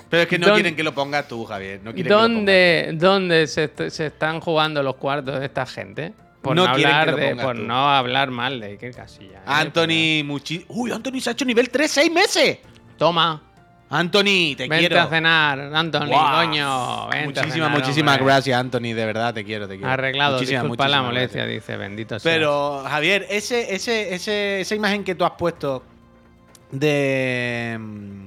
Pero 0.08 0.22
es 0.22 0.28
que 0.28 0.38
no 0.38 0.46
¿Dónde- 0.46 0.62
quieren 0.62 0.76
que 0.76 0.82
lo 0.84 0.94
pongas 0.94 1.28
tú, 1.28 1.44
Javier. 1.44 1.80
No 1.82 1.92
quieren 1.92 2.04
que 2.04 2.08
lo 2.08 2.18
donde, 2.18 2.90
donde 2.94 3.46
se, 3.46 3.64
est- 3.64 3.88
se 3.88 4.06
están 4.06 4.40
jugando 4.40 4.82
los 4.82 4.94
cuartos 4.96 5.38
de 5.40 5.46
esta 5.46 5.66
gente? 5.66 6.12
Por 6.43 6.57
No 6.57 6.66
no, 6.66 6.74
quieren 6.74 6.93
que 6.93 6.99
hablar, 7.01 7.11
lo 7.11 7.16
de, 7.36 7.36
por 7.36 7.57
tú. 7.57 7.62
no 7.62 7.88
hablar 7.88 8.30
mal 8.32 8.59
de 8.61 8.66
Iker 8.72 8.95
Casillas. 8.95 9.36
¿eh? 9.36 9.45
Anthony, 9.47 10.24
muchi... 10.24 10.64
Uy, 10.68 10.90
Anthony 10.90 11.20
se 11.20 11.30
ha 11.30 11.32
hecho 11.32 11.45
nivel 11.45 11.70
3, 11.70 11.88
6 11.90 12.11
meses. 12.12 12.59
Toma. 12.99 13.40
Anthony, 13.88 14.57
te 14.57 14.66
Vente 14.68 14.78
quiero. 14.78 15.01
a 15.03 15.07
cenar, 15.07 15.61
Anthony, 15.61 16.07
Guau. 16.07 16.47
coño. 16.47 17.09
Vente 17.09 17.18
a 17.18 17.24
Muchísimas, 17.26 17.53
cenar, 17.53 17.70
muchísimas 17.72 18.14
hombre. 18.18 18.32
gracias, 18.32 18.59
Anthony. 18.59 18.80
De 18.95 19.05
verdad, 19.07 19.34
te 19.34 19.45
quiero, 19.45 19.68
te 19.68 19.76
quiero. 19.76 19.90
Arreglado, 19.93 20.34
Muchísimas, 20.34 20.62
disculpa 20.62 20.88
la 20.88 21.03
molestia, 21.03 21.43
gracias. 21.45 21.62
dice, 21.66 21.76
bendito 21.76 22.18
sea. 22.18 22.32
Pero, 22.32 22.82
Javier, 22.88 23.26
ese, 23.28 23.74
ese, 23.74 24.14
ese, 24.14 24.62
esa 24.62 24.74
imagen 24.74 25.05
que 25.05 25.14
tú 25.14 25.24
has 25.26 25.32
puesto 25.32 25.84
de. 26.70 27.76
mm, 27.78 28.26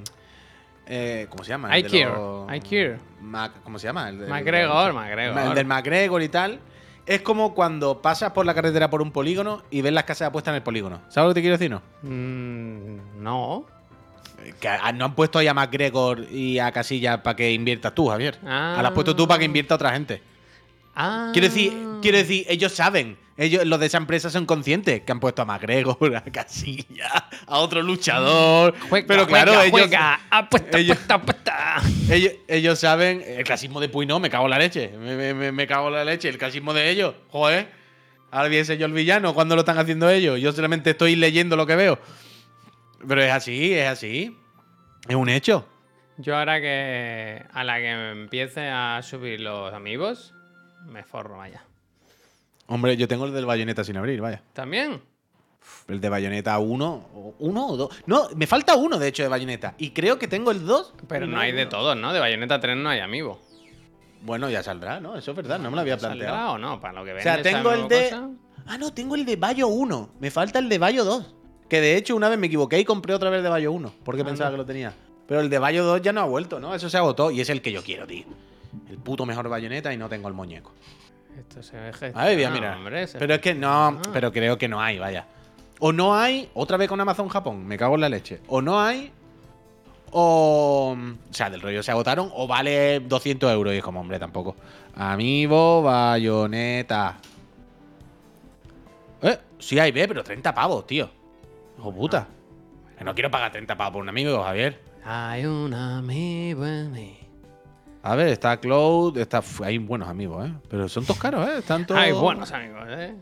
eh, 0.88 1.28
¿Cómo 1.30 1.43
se 1.43 1.49
llama? 1.49 1.70
Los- 1.78 2.51
Ikir. 2.53 2.97
Mac- 3.22 3.61
¿Cómo 3.63 3.80
se 3.80 3.88
llama? 3.88 4.09
El 4.09 4.20
de- 4.20 4.28
McGregor, 4.28 4.88
el- 4.89 4.93
McGregor. 4.93 5.39
El 5.41 5.55
del 5.55 5.66
McGregor 5.66 6.22
y 6.22 6.30
tal. 6.30 6.59
Es 7.06 7.22
como 7.22 7.53
cuando 7.53 8.01
pasas 8.01 8.32
por 8.32 8.45
la 8.45 8.53
carretera 8.56 8.89
por 8.89 9.01
un 9.01 9.12
polígono 9.12 9.62
y 9.70 9.82
ves 9.82 9.93
las 9.93 10.06
casas 10.06 10.22
de 10.22 10.26
apuestas 10.28 10.51
en 10.53 10.56
el 10.56 10.64
polígono. 10.64 11.01
¿Sabes 11.10 11.28
lo 11.28 11.34
que 11.34 11.36
te 11.36 11.41
quiero 11.41 11.58
decir, 11.58 11.70
no? 11.70 11.82
Mm, 12.01 13.22
no. 13.24 13.66
Que 14.60 14.68
a- 14.68 14.91
no 14.91 15.06
han 15.06 15.16
puesto 15.16 15.38
ahí 15.39 15.47
a 15.47 15.53
McGregor 15.53 16.22
y 16.32 16.58
a 16.60 16.72
Casilla 16.72 17.22
para 17.22 17.36
que 17.36 17.51
inviertas 17.51 17.93
tú, 17.93 18.08
Javier. 18.08 18.39
Ah. 18.43 18.76
Ah. 18.78 18.82
Lo 18.82 18.88
has 18.88 18.93
puesto 18.93 19.16
tú 19.16 19.28
para 19.28 19.39
que 19.39 19.45
invierta 19.45 19.76
otra 19.76 19.91
gente. 19.91 20.22
Ah. 20.95 21.30
Quiero 21.32 21.47
decir, 21.47 21.74
quiero 22.01 22.18
decir, 22.18 22.45
ellos 22.49 22.72
saben. 22.74 23.18
Ellos, 23.38 23.65
los 23.65 23.79
de 23.81 23.88
esa 23.88 23.97
empresa 23.97 24.29
son 24.29 24.45
conscientes 24.45 25.01
que 25.01 25.11
han 25.11 25.19
puesto 25.19 25.41
a 25.41 25.45
McGregor, 25.45 26.15
a 26.15 26.21
Casilla, 26.23 27.27
a 27.45 27.57
otro 27.59 27.81
luchador. 27.81 28.73
Juega, 28.89 29.07
pero 29.07 29.27
claro, 29.27 29.51
juega, 29.53 29.65
ellos, 29.65 29.71
juega. 29.71 30.19
Apuesta, 30.29 30.77
ellos- 30.77 30.97
apuesta, 31.09 31.75
apuesta. 31.75 32.13
ellos, 32.15 32.33
ellos 32.47 32.79
saben. 32.79 33.21
El 33.25 33.43
clasismo 33.43 33.81
de 33.81 33.89
Puy 33.89 34.05
no, 34.05 34.19
me 34.21 34.29
cago 34.29 34.45
en 34.45 34.51
la 34.51 34.59
leche. 34.59 34.89
Me, 34.97 35.15
me- 35.17 35.33
me- 35.33 35.51
me 35.51 35.67
cago 35.67 35.89
en 35.89 35.95
la 35.95 36.05
leche. 36.05 36.29
El 36.29 36.38
clasismo 36.38 36.73
de 36.73 36.89
ellos. 36.89 37.13
Joder. 37.29 37.67
Ahora 38.31 38.47
bien 38.49 38.65
sé 38.65 38.77
yo 38.77 38.86
el 38.86 38.93
villano 38.93 39.33
cuando 39.33 39.55
lo 39.55 39.61
están 39.61 39.77
haciendo 39.77 40.09
ellos. 40.09 40.39
Yo 40.39 40.51
solamente 40.53 40.91
estoy 40.91 41.15
leyendo 41.17 41.55
lo 41.57 41.65
que 41.65 41.75
veo. 41.75 41.99
Pero 43.07 43.21
es 43.21 43.31
así, 43.31 43.73
es 43.73 43.88
así. 43.88 44.38
Es 45.09 45.15
un 45.15 45.27
hecho. 45.29 45.67
Yo 46.17 46.38
ahora 46.38 46.61
que 46.61 47.43
a 47.51 47.63
la 47.65 47.77
que 47.77 47.83
me 47.93 48.11
empiece 48.11 48.67
a 48.69 49.01
subir 49.03 49.41
los 49.41 49.73
amigos, 49.73 50.33
me 50.86 51.03
forro, 51.03 51.38
vaya. 51.38 51.65
Hombre, 52.68 52.97
yo 52.97 53.07
tengo 53.07 53.26
el 53.26 53.34
del 53.34 53.45
bayoneta 53.45 53.84
sin 53.84 53.97
abrir, 53.97 54.22
vaya. 54.22 54.41
¿También? 54.53 55.01
El 55.88 56.01
de 56.01 56.09
bayoneta 56.09 56.57
1. 56.59 56.86
o- 57.13 57.36
¿Uno 57.39 57.68
o 57.68 57.78
dos? 57.78 57.89
No, 58.07 58.28
me 58.36 58.47
falta 58.47 58.76
uno, 58.76 58.97
de 58.97 59.07
hecho, 59.07 59.24
de 59.24 59.30
bayoneta. 59.30 59.76
Y 59.78 59.91
creo 59.91 60.18
que 60.18 60.28
tengo 60.28 60.51
el 60.51 60.66
2. 60.66 60.93
Pero 61.07 61.28
no 61.28 61.39
hay 61.39 61.51
de 61.51 61.66
todos, 61.68 61.95
¿no? 61.95 62.11
De 62.13 62.20
Bayonetta 62.20 62.59
3 62.59 62.76
no 62.78 62.89
hay 62.89 62.99
amigo. 62.99 63.39
Bueno, 64.22 64.49
ya 64.49 64.63
saldrá, 64.63 64.99
¿no? 64.99 65.16
Eso 65.16 65.32
es 65.32 65.38
verdad, 65.38 65.59
no 65.59 65.70
me 65.70 65.76
lo 65.76 65.82
había 65.82 65.99
¿Saldrá 65.99 66.16
planteado. 66.28 66.51
o 66.53 66.57
no? 66.57 66.80
Para 66.82 66.93
lo 66.93 67.05
que 67.05 67.11
O 67.11 67.16
vende 67.16 67.24
sea, 67.24 67.41
tengo 67.41 67.72
el 67.72 67.88
de. 67.88 68.03
cosa. 68.09 68.30
Ah, 68.66 68.78
no, 68.80 68.91
tengo 68.93 69.13
el 69.16 69.26
de 69.26 69.36
Bayo 69.36 69.68
1. 69.68 70.09
Me 70.20 70.32
falta 70.32 70.57
el 70.57 70.68
de 70.70 70.78
Bayo 70.80 71.05
2. 71.05 71.36
Que 71.70 71.82
de 71.82 71.97
hecho, 71.97 72.16
una 72.16 72.30
vez 72.30 72.39
me 72.39 72.47
equivoqué 72.47 72.80
y 72.80 72.86
compré 72.86 73.13
otra 73.13 73.30
vez 73.30 73.38
el 73.38 73.43
de 73.43 73.49
Bayo 73.49 73.72
1. 73.72 73.93
Porque 74.03 74.22
Ah, 74.24 74.26
pensaba 74.26 74.49
que 74.51 74.57
lo 74.57 74.66
tenía. 74.66 74.93
Pero 75.28 75.41
el 75.41 75.49
de 75.51 75.59
Bayo 75.59 75.84
2 75.84 76.01
ya 76.01 76.13
no 76.13 76.22
ha 76.22 76.26
vuelto, 76.26 76.59
¿no? 76.59 76.74
Eso 76.74 76.89
se 76.89 76.97
agotó. 76.97 77.30
Y 77.30 77.41
es 77.41 77.49
el 77.51 77.61
que 77.61 77.72
yo 77.72 77.84
quiero, 77.84 78.07
tío. 78.07 78.26
El 78.89 78.97
puto 78.97 79.26
mejor 79.28 79.47
bayoneta 79.49 79.93
y 79.93 79.97
no 79.97 80.09
tengo 80.09 80.28
el 80.28 80.34
muñeco. 80.34 80.72
Esto 81.38 81.61
se 81.63 81.77
ve 81.77 81.88
gestionado, 81.91 82.19
A 82.19 82.25
ver, 82.29 82.36
voy 82.36 82.43
a 82.45 82.49
mirar. 82.51 82.77
hombre, 82.77 83.07
se- 83.07 83.17
Pero 83.19 83.33
es 83.36 83.41
que 83.41 83.53
no, 83.55 83.69
Ah. 83.88 84.01
pero 84.13 84.31
creo 84.31 84.57
que 84.57 84.67
no 84.67 84.81
hay, 84.81 84.99
vaya. 84.99 85.25
O 85.79 85.91
no 85.91 86.15
hay, 86.15 86.49
otra 86.53 86.77
vez 86.77 86.88
con 86.88 86.99
Amazon 87.01 87.27
Japón, 87.27 87.65
me 87.65 87.77
cago 87.77 87.95
en 87.95 88.01
la 88.01 88.09
leche. 88.09 88.39
O 88.47 88.61
no 88.61 88.79
hay, 88.81 89.11
o. 90.11 90.95
O 91.29 91.33
sea, 91.33 91.49
del 91.49 91.61
rollo 91.61 91.83
se 91.83 91.91
agotaron, 91.91 92.29
o 92.33 92.47
vale 92.47 93.01
200 93.01 93.51
euros. 93.51 93.73
Y 93.73 93.77
es 93.77 93.83
como, 93.83 93.99
hombre, 93.99 94.17
tampoco. 94.17 94.55
Amiibo, 94.95 95.83
bayoneta. 95.83 97.17
Eh, 99.21 99.38
sí 99.59 99.77
hay, 99.79 99.91
ve, 99.91 100.07
pero 100.07 100.23
30 100.23 100.53
pavos, 100.53 100.88
tío. 100.88 101.09
Hijo 101.77 101.93
puta. 101.93 102.27
Que 102.97 103.03
no 103.03 103.13
quiero 103.13 103.29
pagar 103.29 103.51
30 103.51 103.75
pavos 103.75 103.93
por 103.93 104.01
un 104.03 104.09
amigo, 104.09 104.41
Javier. 104.43 104.79
Hay 105.03 105.45
un 105.45 105.73
amigo 105.73 106.65
en 106.65 106.91
mí. 106.93 107.17
A 108.08 108.16
ver, 108.16 108.28
está 108.28 108.58
Cloud, 108.58 109.18
está. 109.18 109.41
Hay 109.64 109.80
buenos 109.80 110.08
amigos, 110.08 110.47
¿eh? 110.47 110.53
Pero 110.70 110.88
son 110.88 111.03
todos 111.06 111.20
caros, 111.20 111.47
¿eh? 111.49 111.58
Están 111.58 111.88
todos. 111.88 111.99
Hay 111.99 112.12
buenos 112.12 112.51
amigos, 112.51 112.84
¿eh? 112.89 113.16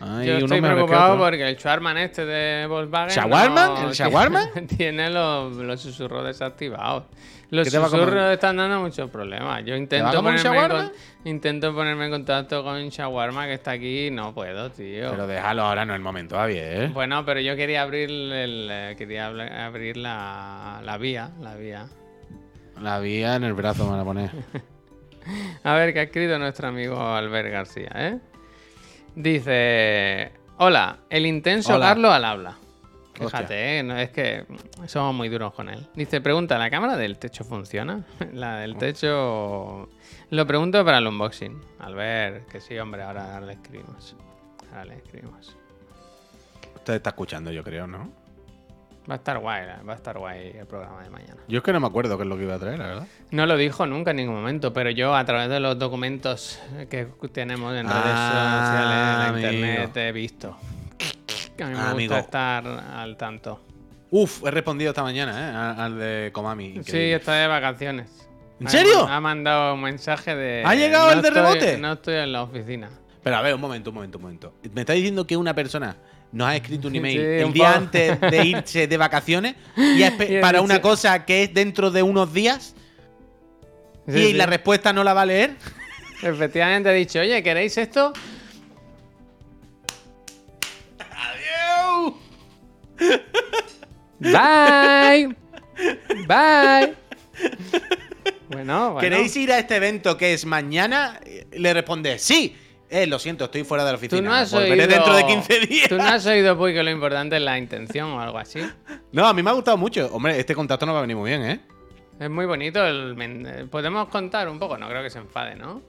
Hay 0.00 0.26
Yo 0.26 0.32
estoy 0.38 0.60
preocupado 0.60 1.18
porque 1.18 1.46
el 1.48 1.56
Schwarman 1.56 1.98
este 1.98 2.24
de 2.24 2.66
Volkswagen. 2.66 3.10
¿Shawarman? 3.14 3.74
no- 3.74 3.88
¿El 3.88 3.94
Shawarman? 3.94 4.66
Tiene 4.78 5.10
los, 5.10 5.54
los 5.56 5.80
susurros 5.80 6.24
desactivados. 6.24 7.04
Los 7.50 7.68
susurros 7.68 8.32
están 8.32 8.56
dando 8.56 8.80
muchos 8.80 9.10
problemas. 9.10 9.62
Yo 9.64 9.76
intento 9.76 10.06
ponerme, 10.22 10.68
con- 10.68 10.92
intento 11.26 11.74
ponerme 11.74 12.04
en 12.06 12.10
contacto 12.10 12.64
con 12.64 12.88
Shawarma 12.88 13.44
que 13.46 13.52
está 13.52 13.72
aquí 13.72 14.06
y 14.06 14.10
no 14.10 14.34
puedo, 14.34 14.70
tío. 14.72 15.10
Pero 15.10 15.26
déjalo 15.26 15.62
ahora, 15.64 15.84
no 15.84 15.92
es 15.92 15.98
el 15.98 16.02
momento, 16.02 16.36
Javier. 16.36 16.88
Bueno, 16.88 17.24
pero 17.26 17.40
yo 17.40 17.54
quería 17.56 17.82
abrir 17.82 18.10
el, 18.10 18.68
eh, 18.70 18.94
quería 18.96 19.26
abrir 19.66 19.98
la, 19.98 20.80
la 20.82 20.96
vía, 20.96 21.30
la 21.40 21.54
vía. 21.56 21.86
La 22.80 22.98
vía 23.00 23.36
en 23.36 23.44
el 23.44 23.52
brazo 23.54 23.84
me 23.84 23.92
van 23.92 24.00
a 24.00 24.04
poner. 24.04 24.30
A 25.64 25.74
ver 25.74 25.92
qué 25.92 26.00
ha 26.00 26.02
escrito 26.04 26.38
nuestro 26.38 26.68
amigo 26.68 27.00
Albert 27.00 27.50
García, 27.50 27.90
¿eh? 27.94 28.18
Dice, 29.14 30.32
hola, 30.58 30.98
el 31.08 31.24
intenso 31.24 31.74
Hola. 31.74 31.86
Carlos 31.86 32.12
al 32.12 32.24
habla. 32.24 32.58
Fíjate, 33.14 33.78
¿eh? 33.78 33.82
no, 33.84 33.96
es 33.96 34.10
que 34.10 34.44
somos 34.86 35.14
muy 35.14 35.28
duros 35.28 35.54
con 35.54 35.68
él. 35.68 35.86
Dice, 35.94 36.20
pregunta, 36.20 36.58
¿la 36.58 36.68
cámara 36.68 36.96
del 36.96 37.16
techo 37.18 37.44
funciona? 37.44 38.04
La 38.32 38.58
del 38.58 38.76
techo... 38.76 39.88
Lo 40.30 40.46
pregunto 40.46 40.84
para 40.84 40.98
el 40.98 41.06
unboxing. 41.06 41.60
Albert, 41.78 42.48
que 42.48 42.60
sí, 42.60 42.76
hombre, 42.76 43.04
ahora 43.04 43.40
le 43.40 43.52
escribimos. 43.52 44.16
Ahora 44.70 44.86
le 44.86 44.96
escribimos. 44.96 45.56
Usted 46.74 46.94
está 46.94 47.10
escuchando, 47.10 47.52
yo 47.52 47.62
creo, 47.62 47.86
¿no? 47.86 48.23
Va 49.08 49.14
a 49.14 49.16
estar 49.16 49.38
guay, 49.38 49.64
va 49.86 49.92
a 49.92 49.96
estar 49.96 50.16
guay 50.18 50.52
el 50.58 50.66
programa 50.66 51.02
de 51.02 51.10
mañana. 51.10 51.36
Yo 51.46 51.58
es 51.58 51.64
que 51.64 51.72
no 51.74 51.80
me 51.80 51.86
acuerdo 51.86 52.16
qué 52.16 52.22
es 52.22 52.28
lo 52.28 52.36
que 52.38 52.44
iba 52.44 52.54
a 52.54 52.58
traer, 52.58 52.78
la 52.78 52.86
verdad. 52.86 53.06
No 53.32 53.44
lo 53.44 53.56
dijo 53.58 53.86
nunca 53.86 54.12
en 54.12 54.16
ningún 54.16 54.36
momento, 54.36 54.72
pero 54.72 54.88
yo 54.90 55.14
a 55.14 55.24
través 55.26 55.50
de 55.50 55.60
los 55.60 55.78
documentos 55.78 56.58
que 56.88 57.06
tenemos 57.32 57.74
en 57.76 57.86
redes 57.86 58.02
Ah, 58.06 59.28
sociales, 59.30 59.44
en 59.44 59.54
internet, 59.60 59.96
he 59.98 60.12
visto. 60.12 60.56
Que 61.56 61.64
a 61.64 61.66
mí 61.66 61.74
me 61.74 61.80
Amigo. 61.80 62.14
gusta 62.14 62.18
estar 62.20 62.66
al 62.66 63.16
tanto. 63.18 63.60
Uf, 64.10 64.42
he 64.46 64.50
respondido 64.50 64.90
esta 64.90 65.02
mañana, 65.02 65.32
¿eh? 65.76 65.80
Al, 65.82 65.98
de 65.98 66.30
Komami. 66.32 66.80
Sí, 66.84 66.98
está 67.12 67.34
de 67.34 67.46
vacaciones. 67.46 68.26
¿En 68.58 68.68
Ha- 68.68 68.70
serio? 68.70 69.06
Ha 69.06 69.20
mandado 69.20 69.74
un 69.74 69.82
mensaje 69.82 70.34
de. 70.34 70.62
¿Ha 70.64 70.74
llegado 70.74 71.10
el 71.12 71.20
de 71.20 71.28
estoy- 71.28 71.42
rebote? 71.42 71.78
No 71.78 71.92
estoy 71.92 72.14
en 72.14 72.32
la 72.32 72.42
oficina. 72.42 72.88
Pero 73.22 73.36
a 73.36 73.42
ver, 73.42 73.54
un 73.54 73.60
momento, 73.60 73.90
un 73.90 73.94
momento, 73.96 74.18
un 74.18 74.22
momento. 74.22 74.54
Me 74.72 74.80
está 74.82 74.92
diciendo 74.94 75.26
que 75.26 75.36
una 75.36 75.54
persona 75.54 75.96
nos 76.34 76.48
ha 76.48 76.56
escrito 76.56 76.88
un 76.88 76.96
email 76.96 77.18
Sí, 77.18 77.24
el 77.24 77.44
un 77.44 77.52
día 77.52 77.74
antes 77.74 78.20
de 78.20 78.46
irse 78.46 78.86
de 78.86 78.96
vacaciones 78.96 79.54
y 79.76 80.40
para 80.40 80.60
una 80.60 80.82
cosa 80.82 81.24
que 81.24 81.44
es 81.44 81.54
dentro 81.54 81.90
de 81.90 82.02
unos 82.02 82.32
días 82.34 82.74
Sí, 84.06 84.18
y 84.18 84.26
sí. 84.26 84.32
la 84.34 84.46
respuesta 84.46 84.92
no 84.92 85.02
la 85.02 85.14
va 85.14 85.22
a 85.22 85.26
leer. 85.26 85.56
Efectivamente 86.22 86.90
he 86.90 86.94
dicho, 86.94 87.20
oye, 87.20 87.42
¿queréis 87.42 87.78
esto? 87.78 88.12
¡Adiós! 90.98 92.14
Bye. 94.20 95.36
Bye. 96.26 96.94
Bueno, 98.46 98.92
bueno. 98.92 99.00
¿Queréis 99.00 99.34
ir 99.36 99.50
a 99.50 99.58
este 99.58 99.76
evento 99.76 100.16
que 100.16 100.32
es 100.32 100.44
mañana? 100.44 101.18
Le 101.50 101.74
responde, 101.74 102.18
sí. 102.20 102.56
Eh, 102.94 103.08
lo 103.08 103.18
siento, 103.18 103.46
estoy 103.46 103.64
fuera 103.64 103.84
de 103.84 103.90
la 103.90 103.96
oficina. 103.96 104.20
Tú 104.20 104.24
no 104.24 104.32
has 104.32 104.52
Volveré 104.52 104.84
oído... 104.84 104.86
dentro 104.86 105.16
de 105.16 105.26
15 105.26 105.60
días. 105.66 105.88
Tú 105.88 105.96
no 105.96 106.04
has 106.04 106.24
oído, 106.26 106.56
Puy, 106.56 106.72
que 106.72 106.82
lo 106.84 106.90
importante 106.92 107.34
es 107.34 107.42
la 107.42 107.58
intención 107.58 108.12
o 108.12 108.20
algo 108.20 108.38
así. 108.38 108.60
No, 109.10 109.26
a 109.26 109.34
mí 109.34 109.42
me 109.42 109.50
ha 109.50 109.52
gustado 109.52 109.76
mucho. 109.76 110.08
Hombre, 110.12 110.38
este 110.38 110.54
contacto 110.54 110.86
no 110.86 110.92
va 110.92 110.98
a 111.00 111.02
venir 111.02 111.16
muy 111.16 111.28
bien, 111.30 111.42
¿eh? 111.42 111.60
Es 112.20 112.30
muy 112.30 112.46
bonito. 112.46 112.86
El 112.86 113.68
Podemos 113.68 114.06
contar 114.10 114.48
un 114.48 114.60
poco, 114.60 114.78
no 114.78 114.88
creo 114.88 115.02
que 115.02 115.10
se 115.10 115.18
enfade, 115.18 115.56
¿no? 115.56 115.82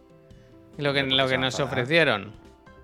Lo 0.77 0.93
que, 0.93 1.01
¿por 1.01 1.09
qué 1.09 1.15
lo 1.15 1.27
que 1.27 1.37
nos 1.37 1.59
ofrecieron. 1.59 2.33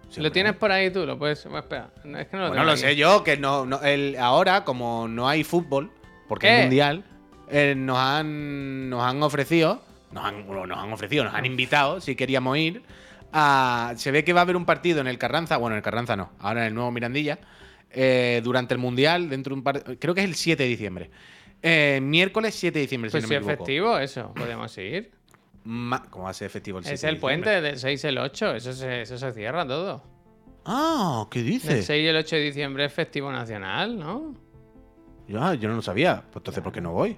Sí, 0.10 0.22
lo 0.22 0.32
tienes 0.32 0.54
por 0.56 0.72
ahí 0.72 0.92
tú, 0.92 1.04
lo 1.06 1.18
puedes. 1.18 1.44
bueno, 1.46 1.60
espera, 1.60 1.90
no, 2.04 2.20
es 2.20 2.28
que 2.28 2.38
no 2.38 2.44
lo 2.44 2.48
Bueno, 2.50 2.64
lo 2.66 2.78
sé 2.78 2.96
yo, 2.96 3.24
que 3.24 3.38
no, 3.38 3.66
no- 3.66 3.82
el, 3.82 4.18
ahora, 4.20 4.64
como 4.66 5.08
no 5.08 5.28
hay 5.28 5.44
fútbol, 5.44 5.90
porque 6.28 6.48
¿Qué? 6.48 6.56
es 6.58 6.62
mundial, 6.66 7.04
eh, 7.50 7.74
nos, 7.76 7.98
han, 7.98 8.90
nos 8.90 9.02
han 9.04 9.24
ofrecido, 9.24 9.82
nos 10.12 10.26
han, 10.26 10.46
nos 10.48 10.78
han 10.78 10.94
ofrecido, 10.94 11.24
nos 11.24 11.34
han 11.34 11.46
invitado, 11.46 12.02
si 12.02 12.16
queríamos 12.16 12.58
ir, 12.58 12.84
a, 13.34 13.94
se 13.98 14.12
ve 14.12 14.24
que 14.24 14.34
va 14.34 14.42
a 14.42 14.44
haber 14.44 14.56
un 14.56 14.66
partido 14.66 15.02
en 15.02 15.08
el 15.08 15.18
Carranza, 15.18 15.58
bueno, 15.58 15.76
en 15.76 15.78
el 15.78 15.84
Carranza 15.84 16.16
no, 16.16 16.32
ahora 16.40 16.62
en 16.62 16.68
el 16.68 16.74
nuevo 16.74 16.92
Mirandilla, 16.92 17.40
eh, 17.90 18.42
durante 18.44 18.74
el 18.74 18.80
mundial, 18.80 19.30
dentro 19.30 19.54
de 19.54 19.60
un 19.60 19.64
par, 19.64 19.98
creo 20.00 20.14
que 20.14 20.22
es 20.22 20.28
el 20.28 20.36
7 20.36 20.64
de 20.64 20.70
diciembre. 20.70 21.12
Eh, 21.62 22.00
miércoles 22.02 22.56
7 22.56 22.80
de 22.80 22.82
diciembre, 22.84 23.12
Pues 23.12 23.24
si 23.24 23.34
no 23.34 23.40
me 23.42 23.56
festivo, 23.56 23.98
eso, 24.00 24.34
podemos 24.34 24.76
ir. 24.78 25.12
Ma- 25.64 26.04
¿Cómo 26.10 26.24
va 26.26 26.32
a 26.32 26.34
ser 26.34 26.50
festivo 26.50 26.80
el 26.80 26.84
7 26.86 26.96
Es 26.96 27.02
de 27.02 27.08
el 27.10 27.16
diciembre? 27.16 27.52
puente 27.52 27.62
del 27.62 27.78
6 27.78 28.04
y 28.04 28.08
el 28.08 28.18
8, 28.18 28.56
eso 28.56 28.74
se, 28.74 29.02
eso 29.04 29.18
se 29.18 29.32
cierra 29.34 29.68
todo. 29.68 30.04
Ah, 30.66 31.28
¿qué 31.30 31.40
El 31.40 31.46
dices? 31.46 31.86
6 31.86 32.04
y 32.04 32.08
el 32.08 32.16
8 32.16 32.36
de 32.36 32.42
diciembre 32.44 32.86
es 32.86 32.94
festivo 32.94 33.32
nacional, 33.32 33.98
¿no? 34.00 34.34
Yo, 35.28 35.54
yo 35.54 35.70
no 35.70 35.76
lo 35.76 35.82
sabía, 35.82 36.24
pues 36.32 36.38
entonces 36.42 36.64
¿por 36.64 36.72
qué 36.74 36.82
no 36.82 36.92
voy? 36.94 37.16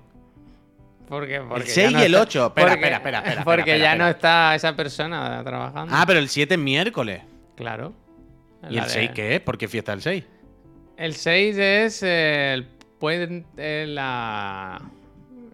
Porque, 1.08 1.42
porque 1.42 1.68
ya 1.68 1.74
6 1.74 1.92
no 1.92 2.00
y 2.00 2.04
el 2.04 2.14
está- 2.14 2.22
8. 2.24 2.46
Espera, 2.48 2.68
porque- 2.68 2.80
espera, 2.80 2.96
espera, 2.98 3.18
espera, 3.20 3.44
Porque 3.44 3.60
espera, 3.62 3.78
ya 3.78 3.92
espera. 3.92 4.04
no 4.06 4.10
está 4.10 4.56
esa 4.56 4.76
persona 4.76 5.44
trabajando. 5.44 5.94
Ah, 5.96 6.04
pero 6.08 6.20
el 6.20 6.30
7 6.30 6.54
es 6.56 6.60
miércoles. 6.60 7.22
claro. 7.56 7.94
¿Y 8.70 8.76
La 8.76 8.84
el 8.84 8.88
de- 8.88 8.94
6 8.94 9.12
qué 9.14 9.36
es? 9.36 9.42
¿Por 9.42 9.58
qué 9.58 9.68
fiesta 9.68 9.92
el 9.92 10.02
6? 10.02 10.24
El 10.96 11.14
6 11.16 11.58
es 11.58 12.02
eh, 12.04 12.54
el 12.54 12.66
puente, 12.98 13.86
la, 13.88 14.82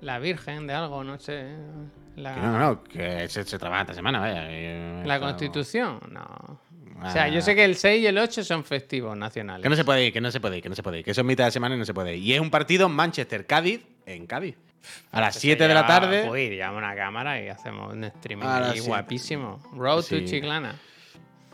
la 0.01 0.19
Virgen 0.19 0.67
de 0.67 0.73
algo, 0.75 1.03
no 1.03 1.17
sé. 1.19 1.45
La, 2.15 2.35
Que 2.35 2.39
no, 2.41 2.51
no, 2.51 2.59
no, 2.59 2.83
que 2.83 3.27
se, 3.29 3.43
se 3.45 3.57
trabaja 3.57 3.81
esta 3.81 3.93
semana, 3.95 4.19
vaya. 4.19 4.45
eh, 4.49 5.03
la 5.05 5.19
Constitución, 5.19 5.99
no. 6.11 6.59
O 7.01 7.09
sea, 7.11 7.29
yo 7.29 7.39
Ah. 7.39 7.41
sé 7.41 7.55
que 7.55 7.63
el 7.63 7.75
6 7.77 8.03
y 8.03 8.07
el 8.07 8.17
8 8.17 8.43
son 8.43 8.63
festivos 8.65 9.15
nacionales. 9.17 9.63
Que 9.63 9.69
no 9.69 9.75
se 9.77 9.85
puede 9.85 10.05
ir, 10.05 10.13
que 10.13 10.19
no 10.21 10.29
se 10.29 10.39
puede 10.41 10.57
ir, 10.57 10.63
que 10.63 10.69
no 10.69 10.75
se 10.75 10.83
puede 10.83 10.99
ir. 10.99 11.05
Que 11.05 11.11
eso 11.11 11.21
es 11.21 11.25
mitad 11.25 11.45
de 11.45 11.51
semana 11.51 11.75
y 11.75 11.77
no 11.79 11.85
se 11.85 11.93
puede 11.93 12.15
ir. 12.17 12.23
Y 12.23 12.33
es 12.33 12.41
un 12.41 12.51
partido 12.51 12.89
Manchester-Cádiz 12.89 13.81
en 14.05 14.27
Cádiz. 14.27 14.55
A 15.11 15.21
las 15.21 15.35
Eso 15.35 15.41
7 15.41 15.67
de 15.67 15.73
la 15.73 15.85
tarde. 15.85 16.25
Pues 16.27 16.49
llevamos 16.49 16.77
una 16.79 16.95
cámara 16.95 17.41
y 17.41 17.47
hacemos 17.49 17.93
un 17.93 18.03
streaming 18.05 18.45
ahí 18.45 18.79
guapísimo. 18.79 19.59
Road 19.75 20.03
Sí. 20.03 20.19
to 20.21 20.25
Chiclana. 20.27 20.75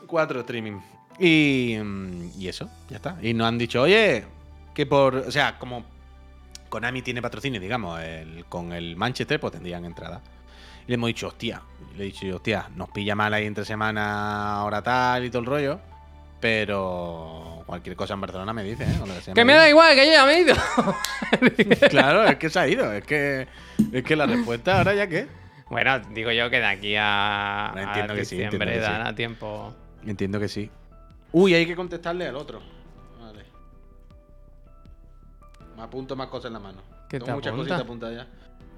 Cuatro 0.08 0.42
streaming. 0.42 0.80
Y, 1.20 1.78
mm, 1.82 2.32
y 2.40 2.48
eso, 2.48 2.70
ya 2.90 2.98
está. 2.98 3.18
Y 3.22 3.34
nos 3.34 3.48
han 3.48 3.58
dicho, 3.58 3.82
oye, 3.82 4.26
que 4.74 4.86
por. 4.86 5.16
O 5.16 5.32
sea, 5.32 5.58
como 5.58 5.86
Konami 6.70 7.02
tiene 7.02 7.22
patrocinio, 7.22 7.60
digamos, 7.62 8.00
el- 8.02 8.46
con 8.46 8.74
el 8.74 8.96
Manchester, 8.96 9.40
pues 9.40 9.54
tendrían 9.54 9.86
entrada. 9.86 10.22
Y 10.86 10.90
le 10.90 10.96
hemos 10.96 11.08
dicho, 11.08 11.28
hostia. 11.28 11.62
Le 11.96 12.04
he 12.04 12.06
dicho, 12.08 12.28
hostia, 12.36 12.70
nos 12.76 12.90
pilla 12.90 13.16
mal 13.16 13.34
ahí 13.34 13.46
entre 13.46 13.64
semana, 13.66 14.64
hora 14.64 14.82
tal 14.82 15.24
y 15.26 15.30
todo 15.30 15.40
el 15.40 15.46
rollo. 15.48 15.80
Pero 16.46 17.64
cualquier 17.66 17.96
cosa 17.96 18.14
en 18.14 18.22
Barcelona 18.22 18.54
me 18.54 18.64
dice, 18.64 18.84
¿eh? 18.84 19.22
Sea 19.24 19.34
Que 19.34 19.44
me 19.44 19.54
da 19.56 19.68
igual, 19.68 19.96
que 19.96 20.06
yo 20.06 20.12
ya 20.12 20.26
me 20.28 20.34
he 20.34 20.42
ido. 20.42 20.54
Claro, 21.90 22.24
es 22.24 22.36
que 22.36 22.52
se 22.52 22.60
ha 22.60 22.68
ido. 22.68 22.94
Es 22.94 23.04
que, 23.04 23.48
es 23.92 24.04
que 24.04 24.16
la 24.16 24.28
respuesta 24.28 24.78
ahora 24.78 24.94
ya 24.94 25.08
qué. 25.08 25.28
bueno, 25.72 25.98
digo 26.12 26.30
yo 26.32 26.48
que 26.52 26.60
de 26.60 26.66
aquí 26.68 26.96
a, 27.00 27.72
No, 27.74 27.80
a 27.80 27.84
entiendo 27.84 28.14
que 28.14 28.26
sí, 28.26 28.36
diciembre 28.36 28.76
entiendo 28.76 28.76
que 28.76 28.86
sí. 28.86 28.92
dará 29.00 29.16
tiempo. 29.16 29.74
Entiendo 30.06 30.40
que 30.40 30.48
sí. 30.48 30.70
Uy, 31.32 31.56
hay 31.56 31.66
que 31.66 31.76
contestarle 31.76 32.28
al 32.28 32.36
otro. 32.36 32.62
Vale. 33.20 33.44
Me 35.76 35.82
apunto 35.82 36.16
más 36.16 36.28
cosas 36.28 36.50
en 36.50 36.54
la 36.54 36.60
mano. 36.60 36.82
¿Qué 37.10 37.18
Tengo 37.18 37.26
te 37.26 37.32
muchas 37.34 37.54
apunta? 37.54 37.70
cositas 37.70 37.82
apuntadas 37.82 38.16
ya. 38.18 38.28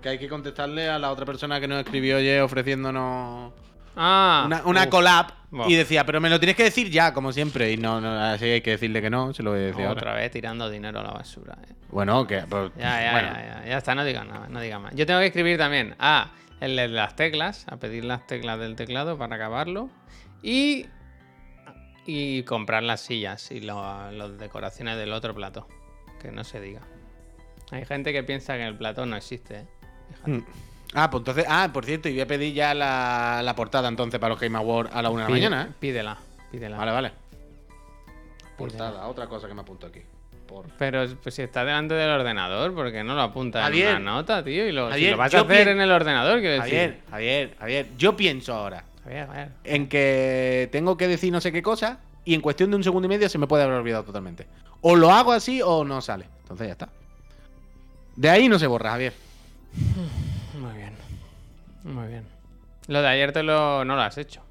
Que 0.02 0.08
hay 0.08 0.20
que 0.20 0.30
contestarle 0.30 0.88
a 0.90 0.98
la 1.00 1.12
otra 1.12 1.26
persona 1.26 1.60
que 1.60 1.68
nos 1.68 1.80
escribió 1.84 2.16
ayer 2.16 2.42
ofreciéndonos 2.42 3.52
Ah, 3.98 4.44
una, 4.46 4.62
una 4.66 4.84
uf, 4.84 4.90
collab. 4.90 5.28
Y 5.68 5.76
decía, 5.76 6.06
pero 6.06 6.20
me 6.22 6.30
lo 6.30 6.40
tienes 6.40 6.56
que 6.56 6.64
decir 6.64 6.90
ya, 6.92 7.14
como 7.14 7.32
siempre. 7.32 7.72
Y 7.72 7.78
no, 7.78 8.00
no 8.02 8.12
así 8.20 8.46
hay 8.46 8.62
que 8.62 8.72
decirle 8.72 9.02
que 9.02 9.10
no, 9.10 9.34
se 9.34 9.42
lo 9.44 9.52
voy 9.52 9.60
a 9.60 9.64
decir 9.64 9.86
ahora. 9.86 10.00
otra 10.02 10.14
vez 10.14 10.30
tirando 10.32 10.70
dinero 10.70 11.00
a 11.00 11.04
la 11.04 11.12
basura. 11.12 11.58
eh. 11.68 11.74
Bueno, 11.90 12.28
que. 12.28 12.42
pues, 12.50 12.72
Ya, 12.78 13.02
ya, 13.02 13.12
bueno, 13.14 13.30
ya, 13.34 13.62
ya, 13.64 13.66
ya 13.70 13.78
está, 13.78 13.96
no 13.96 14.04
digas 14.06 14.26
nada, 14.28 14.48
no 14.50 14.60
digas 14.62 14.80
más. 14.82 14.94
Yo 14.94 15.06
tengo 15.06 15.20
que 15.22 15.28
escribir 15.28 15.58
también 15.58 15.96
a 16.00 16.32
el 16.60 16.76
de 16.76 16.88
las 16.90 17.16
teclas, 17.16 17.66
a 17.70 17.78
pedir 17.78 18.04
las 18.06 18.28
teclas 18.28 18.60
del 18.60 18.76
teclado 18.76 19.18
para 19.18 19.36
acabarlo. 19.38 19.90
Y, 20.44 20.86
y 22.06 22.44
comprar 22.44 22.84
las 22.84 23.02
sillas 23.02 23.50
y 23.52 23.62
lo- 23.62 24.12
las 24.12 24.38
decoraciones 24.38 24.98
del 24.98 25.12
otro 25.14 25.34
plato. 25.34 25.68
Que 26.22 26.32
no 26.32 26.44
se 26.44 26.60
diga. 26.60 26.82
Hay 27.72 27.86
gente 27.86 28.12
que 28.14 28.24
piensa 28.24 28.56
que 28.58 28.66
el 28.68 28.76
plato 28.78 29.06
no 29.06 29.16
existe. 29.16 29.56
eh. 29.60 29.66
Fíjate. 30.14 30.32
Mm. 30.32 30.46
Ah, 30.94 31.10
pues 31.10 31.22
entonces. 31.22 31.46
Ah, 31.48 31.70
por 31.74 31.86
cierto, 31.86 32.08
y 32.10 32.14
voy 32.14 32.22
a 32.22 32.28
pedir 32.28 32.54
ya 32.54 32.74
la, 32.74 33.42
la 33.44 33.56
portada 33.56 33.88
entonces 33.90 34.20
para 34.20 34.30
los 34.34 34.40
Game 34.40 34.58
Awards 34.58 34.90
a 34.94 35.02
la 35.02 35.10
una 35.10 35.24
de 35.24 35.30
la 35.30 35.36
Pide- 35.36 35.50
mañana, 35.50 35.68
¿eh? 35.70 35.74
Pídela, 35.80 36.18
pídela. 36.52 36.78
Vale, 36.78 36.92
vale. 36.92 37.10
Pídela. 37.10 38.58
Portada, 38.58 39.08
otra 39.08 39.28
cosa 39.28 39.48
que 39.48 39.54
me 39.54 39.62
apunto 39.62 39.88
aquí. 39.88 40.02
Por... 40.48 40.66
Pero 40.78 41.06
pues, 41.22 41.36
si 41.36 41.42
está 41.42 41.66
delante 41.66 41.94
del 41.94 42.10
ordenador, 42.10 42.74
¿por 42.74 42.90
qué 42.92 43.04
no 43.04 43.16
lo 43.16 43.22
apunta 43.22 43.64
Javier. 43.64 43.90
en 43.98 44.02
una 44.04 44.12
nota, 44.14 44.44
tío? 44.44 44.66
Y 44.66 44.72
lo, 44.72 44.86
si 44.88 44.92
Javier, 44.94 45.12
lo 45.12 45.18
vas 45.18 45.34
a 45.34 45.42
hacer 45.42 45.68
en 45.68 45.82
el 45.82 45.92
ordenador, 45.92 46.40
quiero 46.40 46.64
decir. 46.64 46.72
Javier, 46.72 47.00
Javier, 47.10 47.56
Javier, 47.60 47.88
yo 47.98 48.16
pienso 48.16 48.54
ahora 48.54 48.84
Javier, 49.04 49.28
Javier. 49.28 49.50
en 49.66 49.90
que 49.90 50.70
tengo 50.72 50.96
que 50.96 51.08
decir 51.10 51.34
no 51.34 51.42
sé 51.42 51.52
qué 51.52 51.62
cosa 51.62 52.00
y 52.24 52.34
en 52.34 52.40
cuestión 52.42 52.70
de 52.72 52.78
un 52.78 52.84
segundo 52.84 53.08
y 53.08 53.10
medio 53.10 53.28
se 53.28 53.38
me 53.38 53.46
puede 53.46 53.64
haber 53.64 53.76
olvidado 53.76 54.06
totalmente. 54.06 54.48
O 54.82 54.96
lo 54.96 55.12
hago 55.12 55.34
así 55.34 55.62
o 55.62 55.84
no 55.84 56.00
sale. 56.02 56.26
Entonces 56.44 56.68
ya 56.68 56.72
está. 56.74 56.90
De 58.16 58.30
ahí 58.30 58.48
no 58.48 58.58
se 58.58 58.68
borra, 58.68 58.92
Javier. 58.92 59.14
Muy 61.88 62.08
bien. 62.08 62.26
Lo 62.88 63.02
de 63.02 63.08
ayer 63.08 63.32
te 63.32 63.44
lo, 63.44 63.84
no 63.86 63.96
lo 63.96 64.02
has 64.02 64.18
hecho. 64.18 64.42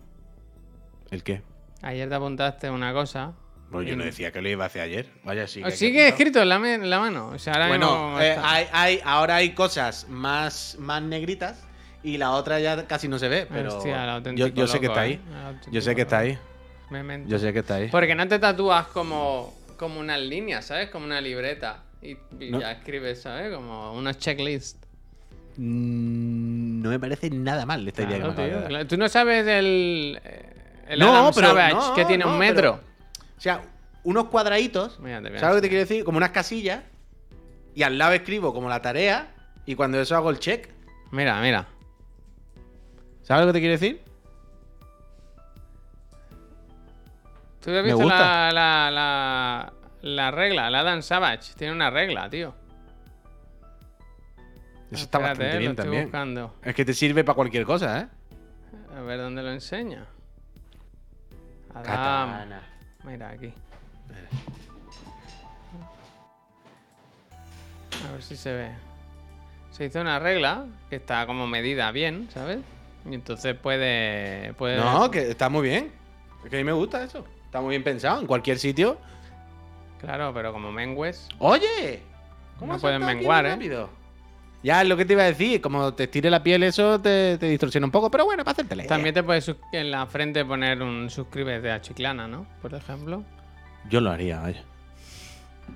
¿El 1.11 1.23
qué? 1.23 1.43
Ayer 1.83 2.09
te 2.09 2.15
apuntaste 2.15 2.71
una 2.71 2.93
cosa. 2.93 3.33
Pues 3.71 3.87
yo 3.89 3.97
no 3.97 4.05
decía 4.05 4.31
que 4.33 4.41
lo 4.41 4.49
iba 4.49 4.65
a 4.65 4.67
hacer 4.69 4.83
ayer. 4.83 5.09
Vaya, 5.25 5.47
sí. 5.47 5.61
Oh, 5.61 5.65
que 5.65 5.71
que 5.73 5.77
Sigue 5.77 6.01
apuntar. 6.07 6.13
escrito 6.19 6.43
en 6.43 6.49
la, 6.49 6.59
me- 6.59 6.75
en 6.75 6.91
la 6.91 7.01
mano. 7.01 7.29
O 7.29 7.39
sea, 7.39 7.55
ahora 7.55 7.69
Bueno, 7.69 8.21
eh, 8.21 8.37
hay, 8.43 8.67
hay- 8.73 9.01
ahora 9.05 9.37
hay 9.37 9.51
cosas 9.55 10.07
más, 10.09 10.77
más 10.79 11.03
negritas 11.03 11.65
y 12.03 12.17
la 12.17 12.31
otra 12.31 12.61
ya 12.61 12.87
casi 12.87 13.09
no 13.09 13.19
se 13.19 13.29
ve, 13.29 13.47
pero 13.51 13.77
Hostia, 13.77 14.21
yo, 14.35 14.47
yo 14.49 14.67
sé 14.69 14.79
que 14.81 14.87
está 14.87 15.07
¿eh? 15.07 15.09
ahí. 15.11 15.21
Auténtico 15.45 15.73
Yo 15.73 15.81
sé 15.81 15.95
que 15.97 16.03
está 16.03 16.19
ahí. 16.21 16.39
Memento. 16.91 17.29
Yo 17.29 17.39
sé 17.41 17.53
que 17.53 17.59
está 17.61 17.75
ahí. 17.77 17.89
Porque 17.89 18.15
no 18.15 18.29
te 18.29 18.39
tatúas 18.39 18.87
como, 18.89 19.53
como 19.77 19.99
unas 19.99 20.21
líneas, 20.21 20.65
¿sabes? 20.67 20.89
Como 20.91 21.05
una 21.05 21.21
libreta. 21.21 21.83
Y, 22.01 22.13
y 22.39 22.51
No. 22.51 22.61
ya 22.61 22.71
escribes, 22.73 23.23
¿sabes? 23.23 23.53
Como 23.53 23.93
una 23.95 24.15
checklist. 24.15 24.85
Mm, 25.57 26.83
No 26.83 26.91
me 26.91 26.99
parece 27.01 27.31
nada 27.31 27.65
mal 27.67 27.87
esta 27.87 28.03
idea 28.03 28.17
que 28.17 28.23
Claro, 28.23 28.35
me 28.43 28.49
tío. 28.49 28.69
Claro, 28.69 28.87
Tú 28.87 28.97
no 28.97 29.09
sabes 29.09 29.47
el, 29.47 30.21
eh, 30.25 30.53
el 30.89 30.99
No, 31.01 31.15
Adam 31.17 31.33
pero- 31.35 31.49
Savage 31.49 31.75
no, 31.75 31.95
que 31.95 32.05
tiene 32.05 32.25
no, 32.25 32.33
un 32.35 32.39
pero- 32.39 32.55
metro. 32.55 32.81
O 33.37 33.41
sea, 33.41 33.61
unos 34.05 34.25
cuadraditos. 34.27 34.95
¿Sabes 34.95 35.03
lo 35.03 35.21
que 35.23 35.29
te 35.31 35.35
enseñar. 35.37 35.61
quiero 35.63 35.81
decir? 35.81 36.05
Como 36.05 36.19
unas 36.19 36.31
casillas. 36.31 36.83
Y 37.75 37.83
al 37.83 37.99
lado 37.99 38.13
escribo 38.13 38.53
como 38.55 38.69
la 38.69 38.81
tarea. 38.83 39.35
Y 39.67 39.75
cuando 39.75 40.01
eso 40.01 40.15
hago 40.17 40.31
el 40.31 40.39
check. 40.39 40.69
Mira, 41.11 41.41
mira. 41.41 41.67
¿Sabes 43.23 43.47
lo 43.47 43.53
que 43.53 43.59
te 43.59 43.61
quiero 43.61 43.73
decir? 43.73 44.01
¿Tú 47.63 47.71
has 47.77 47.83
visto 47.85 48.05
la, 48.05 48.51
la, 48.53 48.91
la, 48.93 49.73
la 50.03 50.31
regla? 50.31 50.71
La 50.71 50.81
Adam 50.81 51.03
Savage 51.03 51.55
tiene 51.57 51.73
una 51.73 51.91
regla, 51.91 52.31
tío. 52.31 52.55
Eso 54.97 55.05
está 55.05 55.19
Espérate, 55.19 55.39
bastante 55.45 55.57
eh, 55.57 55.59
bien 55.59 55.65
lo 55.65 55.71
estoy 55.73 55.85
también. 55.85 56.05
buscando. 56.05 56.55
Es 56.63 56.75
que 56.75 56.85
te 56.85 56.95
sirve 56.95 57.23
para 57.25 57.37
cualquier 57.37 57.65
cosa, 57.65 58.01
¿eh? 58.01 58.09
A 58.97 59.01
ver 59.03 59.19
dónde 59.19 59.43
lo 59.43 59.53
enseña. 59.53 60.07
Adam. 61.75 61.85
Katana. 61.85 62.63
Mira, 63.05 63.29
aquí. 63.29 63.53
A 68.09 68.13
ver 68.13 68.23
si 68.23 68.37
se 68.37 68.53
ve. 68.53 68.71
Se 69.71 69.85
hizo 69.85 70.01
una 70.01 70.19
regla 70.19 70.67
que 70.89 70.97
está 70.97 71.27
como 71.27 71.47
medida 71.47 71.91
bien, 71.93 72.29
¿sabes? 72.33 72.61
Y 73.09 73.15
entonces 73.15 73.55
puede. 73.55 74.55
puede 74.55 74.79
No, 74.79 75.11
que 75.11 75.31
está 75.31 75.49
muy 75.49 75.69
bien. 75.69 75.93
Es 76.45 76.51
que 76.51 76.57
a 76.57 76.59
mí 76.59 76.65
me 76.65 76.73
gusta 76.73 77.05
eso. 77.05 77.25
Está 77.45 77.61
muy 77.61 77.71
bien 77.71 77.85
pensado. 77.85 78.21
En 78.21 78.27
cualquier 78.27 78.59
sitio. 78.59 78.99
Claro, 80.01 80.33
pero 80.33 80.53
como 80.53 80.73
mengues. 80.73 81.29
¡Oye! 81.39 82.03
No 82.61 82.73
has 82.75 82.81
pueden 82.81 83.05
menguar, 83.05 83.45
¿eh? 83.45 83.51
rápido? 83.51 83.91
Ya 84.63 84.83
es 84.83 84.89
lo 84.89 84.97
que 84.97 85.05
te 85.05 85.13
iba 85.13 85.23
a 85.23 85.27
decir. 85.27 85.61
Como 85.61 85.95
te 85.95 86.05
estire 86.05 86.31
la 86.31 86.43
piel, 86.43 86.63
eso 86.63 87.01
te, 87.01 87.39
te 87.39 87.47
distorsiona 87.49 87.87
un 87.87 87.91
poco. 87.91 88.11
Pero 88.11 88.25
bueno, 88.25 88.43
para 88.45 88.53
hacerte 88.53 88.75
la 88.77 88.85
También 88.85 89.15
te 89.15 89.23
puedes 89.23 89.55
en 89.73 89.91
la 89.91 90.07
frente 90.07 90.45
poner 90.45 90.83
un 90.83 91.09
suscríbete 91.11 91.71
a 91.71 91.81
Chiclana, 91.81 92.27
¿no? 92.27 92.47
Por 92.63 92.75
ejemplo. 92.75 93.23
Yo 93.89 94.01
lo 94.01 94.11
haría, 94.11 94.41
vaya. 94.41 94.63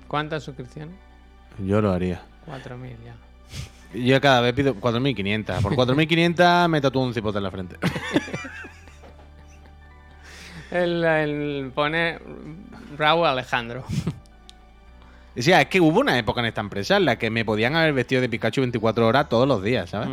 ¿Cuántas 0.07 0.43
suscripciones? 0.43 0.95
Yo 1.59 1.81
lo 1.81 1.91
haría. 1.91 2.21
4.000 2.47 2.95
ya. 3.05 3.15
Yo 3.97 4.21
cada 4.21 4.41
vez 4.41 4.53
pido 4.53 4.75
4.500. 4.75 5.61
Por 5.61 5.75
4.500 5.75 6.67
me 6.69 6.81
tatúo 6.81 7.03
un 7.03 7.13
cipote 7.13 7.37
en 7.37 7.43
la 7.43 7.51
frente. 7.51 7.77
El, 10.71 11.03
el 11.03 11.71
pone 11.75 12.17
Raúl 12.97 13.27
Alejandro. 13.27 13.83
O 15.37 15.41
sea, 15.41 15.61
es 15.61 15.67
que 15.67 15.79
hubo 15.79 16.01
una 16.01 16.17
época 16.17 16.41
en 16.41 16.47
esta 16.47 16.61
empresa 16.61 16.97
en 16.97 17.05
la 17.05 17.17
que 17.17 17.29
me 17.29 17.45
podían 17.45 17.75
haber 17.75 17.93
vestido 17.93 18.21
de 18.21 18.27
Pikachu 18.27 18.61
24 18.61 19.07
horas 19.07 19.29
todos 19.29 19.47
los 19.47 19.63
días, 19.63 19.89
¿sabes? 19.89 20.09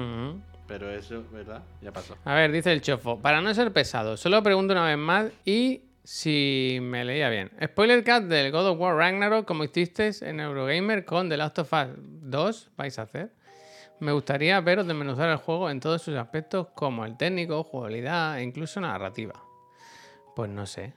Pero 0.69 0.91
eso, 0.91 1.25
¿verdad? 1.33 1.63
Ya 1.81 1.93
pasó. 1.93 2.17
A 2.25 2.35
ver, 2.35 2.53
dice 2.53 2.71
el 2.73 2.83
chofo. 2.83 3.19
Para 3.19 3.41
no 3.41 3.53
ser 3.55 3.73
pesado, 3.73 4.17
solo 4.17 4.43
pregunto 4.43 4.75
una 4.75 4.85
vez 4.85 4.99
más 4.99 5.27
y 5.45 5.83
si 6.05 6.79
me 6.81 7.05
leía 7.05 7.29
bien. 7.31 7.51
Spoiler 7.63 8.05
cat 8.05 8.25
del 8.25 8.53
God 8.53 8.69
of 8.69 8.79
War 8.79 8.97
Ragnarok, 8.97 9.45
como 9.45 9.65
hicisteis 9.65 10.23
en 10.23 10.41
Eurogamer 10.41 11.05
con 11.05 11.29
The 11.29 11.37
Last 11.37 11.59
of 11.59 11.73
Us 11.73 11.89
2, 11.97 12.71
vais 12.77 12.99
a 12.99 13.03
hacer. 13.03 13.33
Me 14.01 14.13
gustaría 14.13 14.61
veros 14.61 14.87
desmenuzar 14.87 15.29
el 15.31 15.39
juego 15.39 15.69
en 15.69 15.81
todos 15.81 16.03
sus 16.03 16.15
aspectos, 16.15 16.69
como 16.75 17.05
el 17.05 17.17
técnico, 17.17 17.65
jugabilidad 17.65 18.39
e 18.39 18.45
incluso 18.45 18.81
narrativa. 18.81 19.35
Pues 20.37 20.49
no 20.49 20.65
sé. 20.67 20.95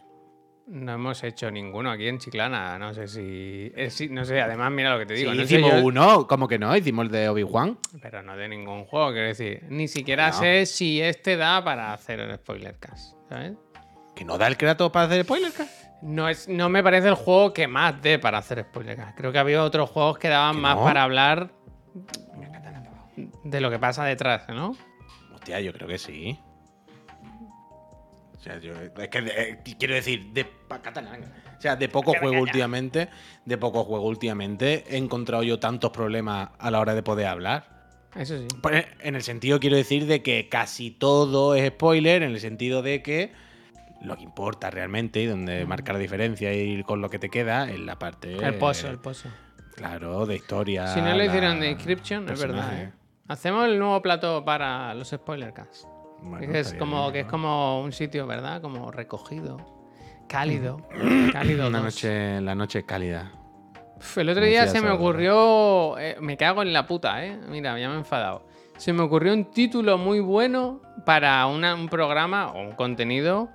No 0.68 0.94
hemos 0.94 1.22
hecho 1.24 1.52
ninguno 1.52 1.92
aquí 1.92 2.08
en 2.08 2.18
Chiclana. 2.20 2.78
No 2.80 2.94
sé 2.94 3.08
si. 3.08 3.72
eh, 3.76 3.90
no 4.10 4.24
sé, 4.24 4.40
además, 4.42 4.72
mira 4.72 4.94
lo 4.94 5.00
que 5.00 5.06
te 5.06 5.16
digo. 5.16 5.32
Sí, 5.32 5.38
no 5.38 5.46
sé 5.46 5.56
hicimos 5.56 5.72
yo- 5.74 5.84
uno, 5.86 6.28
¿cómo 6.28 6.48
que 6.48 6.58
no? 6.60 6.76
Hicimos 6.78 7.06
el 7.08 7.12
de 7.12 7.28
Obi-Wan. 7.30 7.78
Pero 8.02 8.24
no 8.24 8.38
de 8.38 8.48
ningún 8.48 8.86
juego, 8.86 9.12
quiero 9.12 9.28
decir. 9.28 9.64
Ni 9.70 9.88
siquiera 9.88 10.28
No. 10.28 10.34
sé 10.34 10.66
si 10.66 11.02
este 11.02 11.36
da 11.36 11.64
para 11.64 11.92
hacer 11.94 12.20
el 12.22 12.34
spoiler 12.36 12.78
cast, 12.80 13.16
¿sabes? 13.28 13.54
Que 14.16 14.24
no 14.24 14.38
da 14.38 14.48
el 14.48 14.56
Kratos 14.56 14.92
para 14.92 15.06
hacer 15.08 15.24
spoiler, 15.24 15.52
¿ca? 15.52 15.66
No, 16.04 16.30
es, 16.30 16.48
no 16.48 16.70
me 16.70 16.82
parece 16.84 17.10
el 17.10 17.16
juego 17.16 17.54
que 17.54 17.68
más 17.68 18.02
dé 18.02 18.18
para 18.18 18.38
hacer 18.38 18.62
spoiler 18.64 18.96
cast. 18.96 19.18
Creo 19.18 19.32
que 19.32 19.40
había 19.40 19.64
otros 19.64 19.90
juegos 19.90 20.18
que 20.20 20.30
daban 20.30 20.56
¿Que 20.56 20.62
más 20.62 20.76
no? 20.78 20.84
para 20.84 21.04
hablar 21.04 21.52
de 23.44 23.62
lo 23.62 23.70
que 23.70 23.80
pasa 23.80 24.06
detrás, 24.06 24.48
¿no? 24.50 24.76
Hostia, 25.34 25.60
yo 25.60 25.74
creo 25.74 25.88
que 25.88 25.98
sí. 25.98 26.40
O 28.42 28.44
sea, 28.44 28.58
yo, 28.58 28.74
es 28.74 29.10
que 29.10 29.20
eh, 29.20 29.60
quiero 29.78 29.94
decir, 29.94 30.34
de. 30.34 30.42
O 30.42 31.62
sea, 31.62 31.76
de 31.76 31.88
poco 31.90 32.16
juego 32.20 32.42
últimamente, 32.42 33.08
de 33.46 33.58
poco 33.60 33.84
juego 33.84 34.08
últimamente, 34.08 34.84
he 34.90 34.98
encontrado 34.98 35.44
yo 35.44 35.60
tantos 35.60 35.92
problemas 35.92 36.50
a 36.58 36.72
la 36.72 36.80
hora 36.80 36.96
de 36.96 37.04
poder 37.04 37.28
hablar. 37.28 38.10
Eso 38.16 38.40
sí. 38.40 38.48
Pues, 38.64 38.88
En 39.02 39.16
el 39.16 39.22
sentido, 39.22 39.60
quiero 39.60 39.76
decir, 39.76 40.08
de 40.08 40.24
que 40.24 40.50
casi 40.50 40.90
todo 40.90 41.54
es 41.54 41.70
spoiler, 41.70 42.24
en 42.24 42.32
el 42.32 42.40
sentido 42.40 42.82
de 42.82 43.04
que 43.04 43.32
lo 44.02 44.18
que 44.18 44.24
importa 44.24 44.72
realmente 44.72 45.22
y 45.22 45.28
donde 45.28 45.64
marca 45.68 45.94
la 45.94 46.00
diferencia 46.00 46.52
y 46.52 46.82
con 46.82 47.00
lo 47.00 47.12
que 47.12 47.20
te 47.20 47.30
queda 47.30 47.70
es 47.70 47.80
la 47.80 48.00
parte. 48.00 48.38
El 48.44 48.56
pozo, 48.56 48.88
el 48.88 48.98
pozo. 48.98 49.30
Claro, 49.76 50.26
de 50.26 50.38
historia. 50.38 50.88
Si 50.88 51.00
no 51.00 51.16
lo 51.16 51.24
hicieron 51.24 51.60
de 51.60 51.70
Inscription, 51.70 52.28
es 52.28 52.40
verdad. 52.40 52.82
¿eh? 52.82 52.92
Hacemos 53.28 53.66
el 53.66 53.78
nuevo 53.78 54.02
plato 54.02 54.44
para 54.44 54.96
los 54.96 55.10
spoiler 55.10 55.54
cast. 55.54 55.86
Bueno, 56.22 56.54
es 56.54 56.74
como 56.76 57.02
bien, 57.04 57.14
que 57.14 57.20
es 57.22 57.26
como 57.26 57.82
un 57.82 57.92
sitio, 57.92 58.28
¿verdad? 58.28 58.62
Como 58.62 58.92
recogido, 58.92 59.58
cálido, 60.28 60.78
cálido. 61.34 61.68
Una 61.68 61.80
dos. 61.80 61.86
noche, 61.86 62.42
la 62.42 62.56
noche 62.56 62.84
cálida. 62.84 63.32
Uf, 63.98 64.18
El 64.20 64.30
otro 64.30 64.44
día 64.46 64.68
se 64.68 64.82
me 64.82 64.90
ocurrió. 64.92 65.98
eh, 65.98 66.18
me 66.22 66.38
cago 66.38 66.62
en 66.62 66.74
la 66.74 66.86
puta, 66.88 67.26
¿eh? 67.26 67.40
Mira, 67.50 67.78
ya 67.80 67.88
me 67.90 67.96
he 67.96 67.98
enfadado. 67.98 68.46
Se 68.78 68.94
me 68.94 69.02
ocurrió 69.04 69.34
un 69.34 69.46
título 69.52 69.98
muy 69.98 70.20
bueno 70.20 70.82
para 71.06 71.46
una- 71.48 71.76
un 71.76 71.88
programa 71.88 72.48
o 72.52 72.62
un 72.62 72.72
contenido 72.72 73.50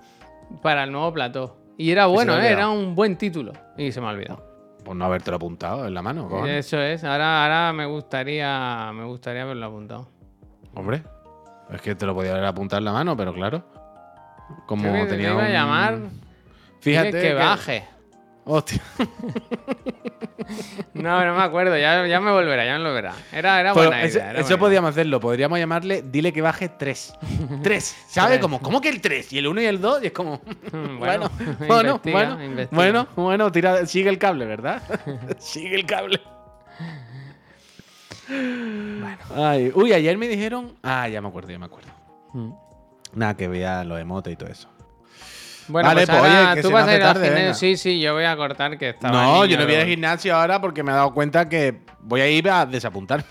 para 0.61 0.83
el 0.85 0.91
nuevo 0.91 1.11
plató. 1.13 1.57
Y 1.77 1.91
era 1.91 2.05
bueno, 2.05 2.39
¿eh? 2.39 2.49
Era 2.49 2.69
un 2.69 2.95
buen 2.95 3.17
título. 3.17 3.53
Y 3.77 3.91
se 3.91 3.99
me 4.01 4.07
ha 4.07 4.11
olvidado. 4.11 4.45
Por 4.85 4.95
no 4.95 5.03
habértelo 5.05 5.35
apuntado 5.35 5.85
en 5.85 5.93
la 5.93 6.01
mano, 6.01 6.29
cojones. 6.29 6.65
Eso 6.65 6.81
es. 6.81 7.03
Ahora, 7.03 7.43
ahora 7.43 7.73
me 7.73 7.85
gustaría. 7.85 8.89
Me 8.93 9.03
gustaría 9.03 9.41
haberlo 9.43 9.65
apuntado. 9.65 10.09
Hombre. 10.73 11.03
Es 11.71 11.81
que 11.81 11.95
te 11.95 12.05
lo 12.05 12.13
podía 12.15 12.31
haber 12.31 12.45
apuntado 12.45 12.79
en 12.79 12.85
la 12.85 12.91
mano, 12.93 13.15
pero 13.17 13.33
claro. 13.33 13.63
Como 14.65 14.83
Creo 14.83 14.93
que 14.93 15.01
te 15.03 15.09
tenía 15.09 15.31
iba 15.31 15.43
a 15.43 15.45
un- 15.47 15.51
llamar. 15.51 15.97
Fíjate 16.79 17.07
Dile 17.11 17.21
que, 17.21 17.33
baje. 17.33 17.83
Hostia. 18.45 18.81
No, 20.93 21.23
no 21.25 21.35
me 21.35 21.43
acuerdo. 21.43 21.77
Ya, 21.77 22.05
ya 22.07 22.19
me 22.19 22.31
volverá, 22.31 22.65
ya 22.65 22.77
me 22.77 22.85
volverá. 22.85 23.13
Era, 23.33 23.59
era 23.59 23.73
buena 23.73 24.01
eso, 24.03 24.17
idea. 24.17 24.29
era 24.31 24.39
eso 24.39 24.47
buena 24.49 24.59
podríamos 24.59 24.89
hacerlo. 24.91 25.19
Podríamos 25.19 25.59
llamarle 25.59 26.01
Dile 26.03 26.31
que 26.31 26.41
baje 26.41 26.69
3. 26.69 27.13
3. 27.61 27.95
¿Sabes? 28.07 28.39
Como, 28.39 28.61
¿Cómo 28.61 28.79
que 28.81 28.89
el 28.89 29.01
3? 29.01 29.33
Y 29.33 29.39
el 29.39 29.47
1 29.47 29.61
y 29.61 29.65
el 29.65 29.81
2. 29.81 30.03
Y 30.03 30.07
es 30.07 30.11
como. 30.13 30.41
Bueno, 30.71 30.97
bueno, 30.99 31.29
bueno, 31.67 31.89
investiga, 31.91 32.17
bueno, 32.17 32.43
investiga. 32.43 32.67
bueno, 32.75 33.07
bueno, 33.15 33.51
tira, 33.51 33.85
sigue 33.85 34.09
el 34.09 34.17
cable, 34.17 34.45
¿verdad? 34.45 34.81
sigue 35.37 35.75
el 35.75 35.85
cable. 35.85 36.21
Ay, 39.35 39.71
uy, 39.73 39.93
ayer 39.93 40.17
me 40.17 40.27
dijeron. 40.27 40.73
Ah, 40.83 41.07
ya 41.07 41.21
me 41.21 41.27
acuerdo, 41.27 41.49
ya 41.51 41.59
me 41.59 41.65
acuerdo. 41.65 41.89
Mm. 42.33 42.51
Nada, 43.13 43.35
que 43.35 43.47
vea 43.47 43.83
los 43.83 43.99
emotes 43.99 44.33
y 44.33 44.35
todo 44.35 44.49
eso. 44.49 44.69
Bueno, 45.69 45.89
Vale, 45.89 46.05
pues 46.05 46.17
pues, 46.17 46.31
ahora 46.31 46.45
oye, 46.51 46.55
que 46.55 46.61
tú 46.61 46.67
se 46.69 46.73
vas 46.73 46.87
a 46.87 46.95
ir 46.95 47.01
al 47.03 47.13
tarde, 47.13 47.25
gimnasio. 47.25 47.43
venga. 47.43 47.53
Sí, 47.55 47.77
sí, 47.77 47.99
yo 47.99 48.13
voy 48.13 48.23
a 48.23 48.37
cortar 48.37 48.77
que 48.77 48.89
estaba. 48.89 49.21
No, 49.21 49.45
yo 49.45 49.57
no 49.57 49.65
voy 49.65 49.75
al 49.75 49.85
gimnasio 49.87 50.35
ahora 50.35 50.61
porque 50.61 50.81
me 50.83 50.91
he 50.91 50.95
dado 50.95 51.13
cuenta 51.13 51.49
que 51.49 51.81
voy 51.99 52.21
a 52.21 52.29
ir 52.29 52.49
a 52.49 52.65
desapuntarme. 52.65 53.25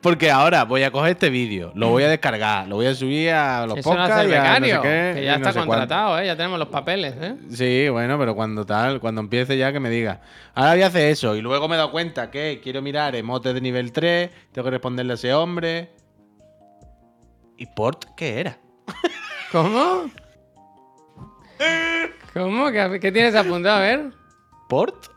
Porque 0.00 0.30
ahora 0.30 0.64
voy 0.64 0.82
a 0.82 0.90
coger 0.90 1.12
este 1.12 1.30
vídeo, 1.30 1.72
lo 1.74 1.90
voy 1.90 2.02
a 2.04 2.08
descargar, 2.08 2.66
lo 2.68 2.76
voy 2.76 2.86
a 2.86 2.94
subir 2.94 3.30
a 3.30 3.66
los 3.66 3.80
podcasts 3.80 4.14
hace 4.16 4.24
el 4.24 4.30
y 4.30 4.34
a 4.34 4.38
no 4.38 4.44
sé 4.44 4.60
becario, 4.60 4.82
qué, 4.82 5.12
que 5.14 5.24
ya 5.24 5.32
no 5.32 5.36
está 5.36 5.52
cuánto. 5.52 5.68
contratado, 5.70 6.18
¿eh? 6.18 6.26
Ya 6.26 6.36
tenemos 6.36 6.58
los 6.58 6.68
papeles, 6.68 7.14
¿eh? 7.20 7.34
Sí, 7.50 7.88
bueno, 7.88 8.18
pero 8.18 8.34
cuando 8.34 8.64
tal, 8.64 9.00
cuando 9.00 9.20
empiece 9.20 9.56
ya 9.56 9.72
que 9.72 9.80
me 9.80 9.90
diga. 9.90 10.20
Ahora 10.54 10.72
voy 10.72 10.82
a 10.82 10.86
hacer 10.86 11.10
eso 11.10 11.36
y 11.36 11.40
luego 11.42 11.68
me 11.68 11.74
he 11.74 11.78
dado 11.78 11.90
cuenta 11.90 12.30
que 12.30 12.60
quiero 12.62 12.82
mirar 12.82 13.14
emotes 13.16 13.54
de 13.54 13.60
nivel 13.60 13.92
3, 13.92 14.30
tengo 14.52 14.64
que 14.64 14.70
responderle 14.70 15.12
a 15.12 15.14
ese 15.14 15.34
hombre. 15.34 15.90
¿Y 17.56 17.66
Port 17.66 18.04
qué 18.16 18.40
era? 18.40 18.58
¿Cómo? 19.52 20.10
¿Cómo? 22.34 22.70
¿Qué, 22.70 22.98
qué 23.00 23.12
tienes 23.12 23.34
apuntado? 23.34 23.76
A 23.76 23.80
ver. 23.80 24.10
¿Port? 24.68 25.13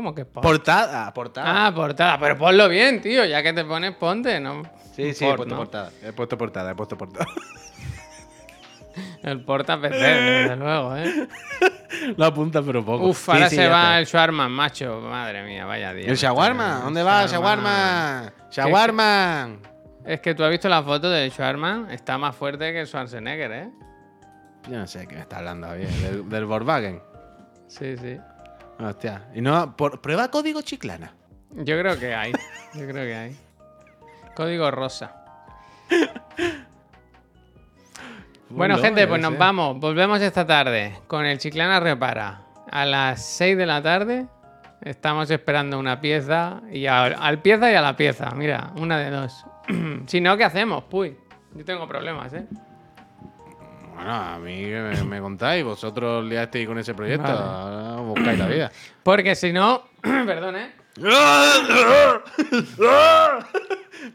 ¿Cómo 0.00 0.14
que 0.14 0.24
pon? 0.24 0.42
Portada, 0.42 1.12
portada. 1.12 1.66
Ah, 1.66 1.74
portada. 1.74 2.18
Pero 2.18 2.38
ponlo 2.38 2.70
bien, 2.70 3.02
tío. 3.02 3.22
Ya 3.26 3.42
que 3.42 3.52
te 3.52 3.66
pones, 3.66 3.94
ponte, 3.96 4.40
¿no? 4.40 4.62
sí, 4.96 5.12
sí, 5.12 5.26
he 5.26 5.28
Port, 5.28 5.36
puesto 5.40 5.54
¿no? 5.54 5.60
portada. 5.60 5.90
He 6.02 6.12
puesto 6.14 6.38
portada, 6.38 6.70
he 6.70 6.74
puesto 6.74 6.96
portada. 6.96 7.26
El 9.22 9.44
porta 9.44 9.78
PC, 9.78 9.98
desde 9.98 10.56
luego, 10.56 10.96
¿eh? 10.96 11.28
Lo 12.16 12.24
apunta 12.24 12.62
pero 12.62 12.82
poco. 12.82 13.08
Uf, 13.08 13.26
Sí, 13.26 13.30
ahora 13.30 13.50
sí, 13.50 13.56
se 13.56 13.62
ya 13.64 13.68
va 13.68 13.82
está. 13.82 13.98
el 13.98 14.06
shawarma, 14.06 14.48
macho. 14.48 15.00
Madre 15.02 15.42
mía, 15.44 15.66
vaya 15.66 15.92
día. 15.92 16.06
¿El 16.08 16.16
shawarma? 16.16 16.80
¿Dónde 16.82 17.02
va 17.02 17.24
el 17.24 17.28
shawarma? 17.28 18.32
¡Shawarma! 18.50 19.50
Es 20.06 20.20
que 20.22 20.34
tú 20.34 20.42
has 20.44 20.50
visto 20.50 20.70
la 20.70 20.82
foto 20.82 21.10
del 21.10 21.30
shawarma. 21.30 21.88
Está 21.90 22.16
más 22.16 22.34
fuerte 22.34 22.72
que 22.72 22.86
Schwarzenegger, 22.86 23.52
¿eh? 23.52 23.70
Yo 24.66 24.78
no 24.78 24.86
sé 24.86 25.00
de 25.00 25.08
qué 25.08 25.14
me 25.16 25.20
está 25.20 25.36
hablando, 25.38 25.66
Javier. 25.66 25.90
Del, 25.90 26.26
del 26.30 26.44
Volkswagen. 26.46 27.02
Sí, 27.68 27.98
sí. 27.98 28.18
Hostia. 28.82 29.28
Y 29.34 29.40
no, 29.40 29.76
por, 29.76 30.00
prueba 30.00 30.30
código 30.30 30.62
chiclana. 30.62 31.12
Yo 31.52 31.78
creo 31.78 31.98
que 31.98 32.14
hay. 32.14 32.32
Yo 32.74 32.86
creo 32.86 33.04
que 33.04 33.14
hay. 33.14 33.36
Código 34.34 34.70
rosa. 34.70 35.16
Bueno, 38.52 38.78
gente, 38.78 39.06
pues 39.06 39.22
nos 39.22 39.38
vamos. 39.38 39.78
Volvemos 39.78 40.20
esta 40.20 40.44
tarde 40.44 40.98
con 41.06 41.24
el 41.24 41.38
Chiclana 41.38 41.78
Repara. 41.78 42.42
A 42.68 42.84
las 42.84 43.24
6 43.24 43.56
de 43.56 43.64
la 43.64 43.80
tarde 43.80 44.26
estamos 44.82 45.30
esperando 45.30 45.78
una 45.78 46.00
pieza. 46.00 46.60
Y 46.72 46.86
a- 46.86 47.04
al 47.04 47.40
pieza 47.42 47.70
y 47.70 47.76
a 47.76 47.80
la 47.80 47.96
pieza. 47.96 48.30
Mira, 48.34 48.72
una 48.76 48.98
de 48.98 49.10
dos. 49.10 49.46
si 50.06 50.20
no, 50.20 50.36
¿qué 50.36 50.42
hacemos? 50.42 50.82
Puy. 50.84 51.16
Yo 51.54 51.64
tengo 51.64 51.86
problemas, 51.86 52.32
¿eh? 52.32 52.44
Bueno, 54.02 54.14
a 54.14 54.38
mí 54.38 54.56
que 54.56 54.80
me, 54.96 55.04
me 55.04 55.20
contáis. 55.20 55.62
Vosotros 55.64 56.24
liasteis 56.24 56.66
con 56.66 56.78
ese 56.78 56.94
proyecto. 56.94 57.22
Vale. 57.24 57.38
Ahora 57.40 58.00
buscáis 58.02 58.38
la 58.38 58.46
vida. 58.46 58.72
Porque 59.02 59.34
si 59.34 59.52
no. 59.52 59.84
Perdón, 60.02 60.56
¿eh? 60.56 60.70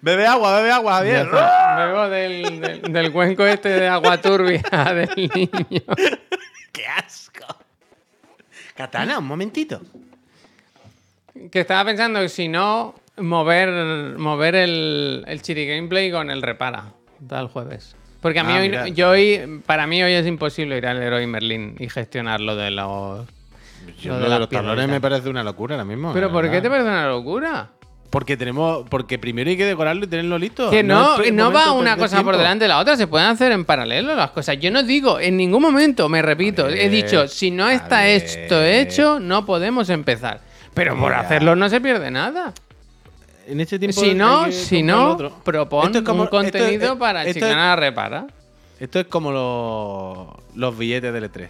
Bebe 0.02 0.26
agua, 0.28 0.58
bebe 0.58 0.72
agua, 0.72 0.94
Javier. 0.96 1.28
Bebo 1.30 2.10
del, 2.10 2.60
del- 2.60 2.82
del 2.82 3.12
cuenco 3.12 3.46
este 3.46 3.70
de 3.70 3.88
agua 3.88 4.20
turbia 4.20 4.62
del 4.94 5.10
niño. 5.16 5.82
¡Qué 6.72 6.88
asco! 6.88 7.46
Katana, 8.76 9.20
un 9.20 9.26
momentito. 9.26 9.82
Que 11.52 11.62
estaba 11.62 11.86
pensando 11.86 12.20
que 12.20 12.30
si 12.30 12.48
no, 12.48 12.96
mover, 13.18 14.18
mover 14.18 14.56
el, 14.56 15.24
el 15.28 15.42
Chiri 15.42 15.68
Gameplay 15.68 16.12
con 16.12 16.30
el 16.32 16.42
repara. 16.42 16.92
Tal 17.28 17.48
jueves. 17.48 17.96
Porque 18.26 18.40
a 18.40 18.44
mí 18.44 18.54
Ah, 18.54 18.86
hoy, 18.86 18.94
yo 18.94 19.10
hoy, 19.12 19.62
para 19.68 19.86
mí 19.86 20.02
hoy 20.02 20.14
es 20.14 20.26
imposible 20.26 20.80
ir 20.80 20.88
al 20.88 21.00
Héroe 21.00 21.28
Merlin 21.28 21.76
y 21.78 21.90
gestionar 21.90 22.42
lo 22.42 22.56
de 22.56 22.72
los. 22.72 23.24
Yo 24.02 24.14
Lo 24.14 24.22
lo 24.22 24.30
de 24.32 24.40
los 24.40 24.50
talones 24.50 24.90
me 24.90 25.00
parece 25.00 25.30
una 25.30 25.44
locura 25.44 25.76
ahora 25.76 25.86
mismo. 25.86 26.12
Pero 26.12 26.32
¿por 26.32 26.50
qué 26.50 26.60
te 26.60 26.68
parece 26.68 26.90
una 26.90 27.08
locura? 27.08 27.70
Porque 28.10 28.36
tenemos, 28.36 28.90
porque 28.90 29.20
primero 29.20 29.48
hay 29.52 29.58
que 29.58 29.66
decorarlo 29.66 30.06
y 30.06 30.08
tenerlo 30.08 30.40
listo. 30.40 30.72
Que 30.72 30.82
no, 30.82 31.20
no, 31.20 31.52
va 31.52 31.72
una 31.74 31.98
cosa 31.98 32.24
por 32.24 32.36
delante 32.36 32.64
de 32.64 32.70
la 32.70 32.80
otra, 32.80 32.98
se 32.98 33.06
pueden 33.06 33.28
hacer 33.28 33.52
en 33.52 33.64
paralelo 33.64 34.16
las 34.16 34.32
cosas. 34.32 34.58
Yo 34.60 34.72
no 34.72 34.82
digo 34.82 35.20
en 35.20 35.38
ningún 35.38 35.62
momento, 35.62 36.10
me 36.10 36.24
repito, 36.24 36.68
he 36.68 36.90
dicho, 36.90 37.28
si 37.28 37.52
no 37.52 37.70
está 37.70 38.08
esto 38.08 38.64
hecho, 38.64 39.20
no 39.20 39.46
podemos 39.46 39.92
empezar. 39.92 40.42
Pero 40.74 40.98
por 40.98 41.12
Mira. 41.12 41.20
hacerlo 41.20 41.56
no 41.56 41.70
se 41.70 41.80
pierde 41.80 42.10
nada. 42.10 42.54
En 43.48 43.62
este 43.62 43.78
tiempo 43.80 44.00
Si 44.02 44.14
no, 44.14 44.52
si 44.52 44.82
no, 44.84 45.12
otro. 45.14 45.32
propon 45.44 45.86
Esto 45.88 45.98
es 46.00 46.04
como- 46.04 46.24
un 46.24 46.28
contenido 46.30 46.68
esto 46.84 46.94
es- 46.94 47.00
para 47.00 47.22
esto 47.22 47.30
es- 47.30 47.36
Chiclana 47.36 47.76
Repara. 47.76 48.28
Esto 48.80 49.00
es 49.00 49.08
como 49.08 49.32
los, 49.32 50.28
los 50.58 50.78
billetes 50.78 51.14
del 51.14 51.32
E3. 51.32 51.50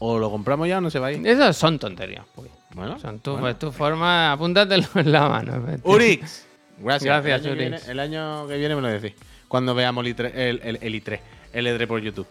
O 0.00 0.18
lo 0.18 0.30
compramos 0.30 0.68
ya 0.68 0.78
o 0.78 0.80
no 0.80 0.90
se 0.90 0.98
va 0.98 1.06
a 1.08 1.12
ir. 1.12 1.26
Esas 1.26 1.56
son 1.56 1.78
tonterías. 1.78 2.24
pues. 2.34 2.50
Bueno, 2.74 2.98
Son 2.98 3.20
tu, 3.20 3.30
bueno. 3.32 3.44
pues, 3.46 3.58
tu 3.58 3.70
forma, 3.72 4.32
apúntatelo 4.32 4.86
en 4.96 5.12
la 5.12 5.28
mano. 5.28 5.60
Betty. 5.62 5.80
Urix. 5.84 6.46
Gracias. 6.78 7.24
Gracias, 7.24 7.24
el 7.24 7.32
año, 7.34 7.42
que 7.44 7.50
Urix. 7.52 7.70
viene, 7.86 7.92
el 7.92 8.00
año 8.00 8.48
que 8.48 8.56
viene 8.56 8.74
me 8.74 8.80
lo 8.82 8.88
decís. 8.88 9.12
Cuando 9.46 9.74
veamos 9.76 10.04
el, 10.04 10.16
I3, 10.16 10.32
el, 10.34 10.60
el, 10.64 10.78
el 10.82 10.94
I3. 11.04 11.20
El 11.52 11.66
E3 11.68 11.86
por 11.86 12.00
YouTube. 12.02 12.26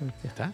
Ya 0.00 0.28
está. 0.28 0.52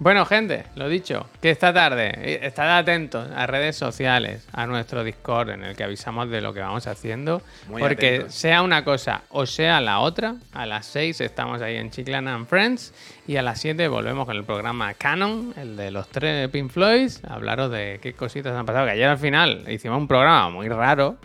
Bueno, 0.00 0.24
gente, 0.26 0.64
lo 0.76 0.88
dicho, 0.88 1.26
que 1.42 1.50
esta 1.50 1.74
tarde, 1.74 2.12
eh, 2.18 2.38
estad 2.42 2.78
atentos 2.78 3.28
a 3.34 3.48
redes 3.48 3.74
sociales, 3.74 4.46
a 4.52 4.64
nuestro 4.68 5.02
Discord 5.02 5.50
en 5.50 5.64
el 5.64 5.74
que 5.74 5.82
avisamos 5.82 6.30
de 6.30 6.40
lo 6.40 6.54
que 6.54 6.60
vamos 6.60 6.86
haciendo, 6.86 7.42
Muy 7.66 7.82
porque 7.82 8.14
atentos. 8.14 8.34
sea 8.34 8.62
una 8.62 8.84
cosa 8.84 9.22
o 9.30 9.44
sea 9.44 9.80
la 9.80 9.98
otra, 9.98 10.36
a 10.52 10.66
las 10.66 10.86
6 10.86 11.20
estamos 11.20 11.60
ahí 11.62 11.74
en 11.74 11.90
Chiclana 11.90 12.32
and 12.36 12.46
Friends 12.46 12.94
y 13.26 13.38
a 13.38 13.42
las 13.42 13.60
7 13.60 13.88
volvemos 13.88 14.24
con 14.24 14.36
el 14.36 14.44
programa 14.44 14.94
Canon, 14.94 15.52
el 15.56 15.76
de 15.76 15.90
los 15.90 16.08
tres 16.08 16.48
Pink 16.50 16.70
Floyds, 16.70 17.24
a 17.24 17.34
hablaros 17.34 17.72
de 17.72 17.98
qué 18.00 18.12
cositas 18.12 18.54
han 18.54 18.66
pasado, 18.66 18.86
que 18.86 18.92
ayer 18.92 19.08
al 19.08 19.18
final 19.18 19.64
hicimos 19.68 19.98
un 19.98 20.06
programa 20.06 20.48
muy 20.48 20.68
raro 20.68 21.16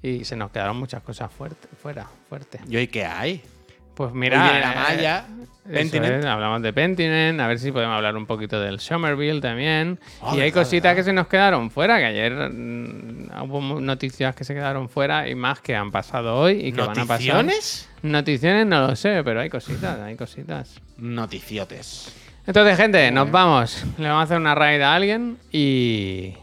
y 0.00 0.24
se 0.24 0.34
nos 0.34 0.50
quedaron 0.50 0.78
muchas 0.78 1.02
cosas 1.02 1.30
fuerte, 1.30 1.68
fuera, 1.82 2.06
fuertes. 2.30 2.62
¿Y 2.66 2.76
hoy 2.78 2.88
qué 2.88 3.04
hay? 3.04 3.42
Pues 3.94 4.14
mira, 4.14 4.58
la 4.58 4.72
eh, 4.72 4.76
malla. 4.76 5.26
Pentiment. 5.72 6.14
es, 6.20 6.24
hablamos 6.26 6.60
de 6.62 6.72
Pentiment, 6.72 7.40
a 7.40 7.46
ver 7.46 7.58
si 7.58 7.72
podemos 7.72 7.96
hablar 7.96 8.16
un 8.16 8.26
poquito 8.26 8.60
del 8.60 8.80
Somerville 8.80 9.40
también. 9.40 9.98
Y 10.22 10.26
hay 10.26 10.38
verdad, 10.40 10.54
cositas 10.62 10.82
verdad. 10.82 10.96
que 10.96 11.04
se 11.04 11.12
nos 11.12 11.26
quedaron 11.28 11.70
fuera, 11.70 11.98
que 11.98 12.04
ayer 12.04 12.32
mm, 12.52 13.28
hubo 13.42 13.80
noticias 13.80 14.34
que 14.34 14.44
se 14.44 14.54
quedaron 14.54 14.88
fuera 14.88 15.28
y 15.28 15.34
más 15.34 15.60
que 15.60 15.74
han 15.74 15.90
pasado 15.90 16.36
hoy 16.36 16.66
y 16.66 16.72
que 16.72 16.80
van 16.80 16.90
a 16.90 17.06
pasar. 17.06 17.08
¿Noticiones? 17.08 17.88
Noticiones 18.02 18.66
no 18.66 18.86
lo 18.88 18.96
sé, 18.96 19.22
pero 19.24 19.40
hay 19.40 19.48
cositas, 19.48 19.98
hay 20.00 20.16
cositas. 20.16 20.80
Noticiotes. 20.98 22.14
Entonces, 22.46 22.76
gente, 22.76 23.10
nos 23.10 23.30
vamos. 23.30 23.84
Le 23.96 24.06
vamos 24.08 24.20
a 24.20 24.24
hacer 24.24 24.36
una 24.38 24.54
raid 24.54 24.82
a 24.82 24.94
alguien 24.94 25.38
y. 25.50 26.34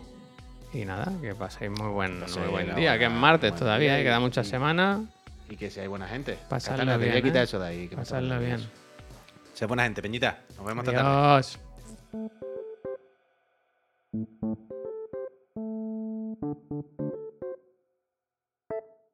Y 0.74 0.86
nada, 0.86 1.12
que 1.22 1.36
paséis 1.36 1.70
muy 1.70 1.90
buen, 1.90 2.20
muy 2.22 2.48
buen 2.50 2.76
día, 2.76 2.98
que 2.98 3.06
es 3.06 3.12
martes 3.12 3.54
todavía, 3.56 3.92
día 3.96 4.02
y 4.02 4.04
queda 4.06 4.20
mucha 4.20 4.42
y- 4.42 4.46
semana. 4.46 5.02
Y 5.50 5.58
que 5.58 5.70
si 5.70 5.82
hay 5.82 5.88
buena 5.88 6.08
gente. 6.08 6.38
Pasarlo 6.50 6.78
Katana, 6.80 6.94
te 6.94 6.98
voy 6.98 7.10
a 7.10 7.12
bien, 7.12 7.24
quitar 7.26 7.42
¿eh? 7.42 7.44
eso 7.44 7.60
de 7.60 7.68
ahí. 7.68 7.88
que 7.90 8.02
está 8.02 8.20
bien. 8.40 8.81
Se 9.54 9.66
buena 9.66 9.84
gente, 9.84 10.02
Peñita. 10.02 10.40
Nos 10.58 10.66
vemos 10.66 10.88
hasta 10.88 11.04
tarde. 11.04 11.72
Thank 16.52 16.66
you. 16.72 17.01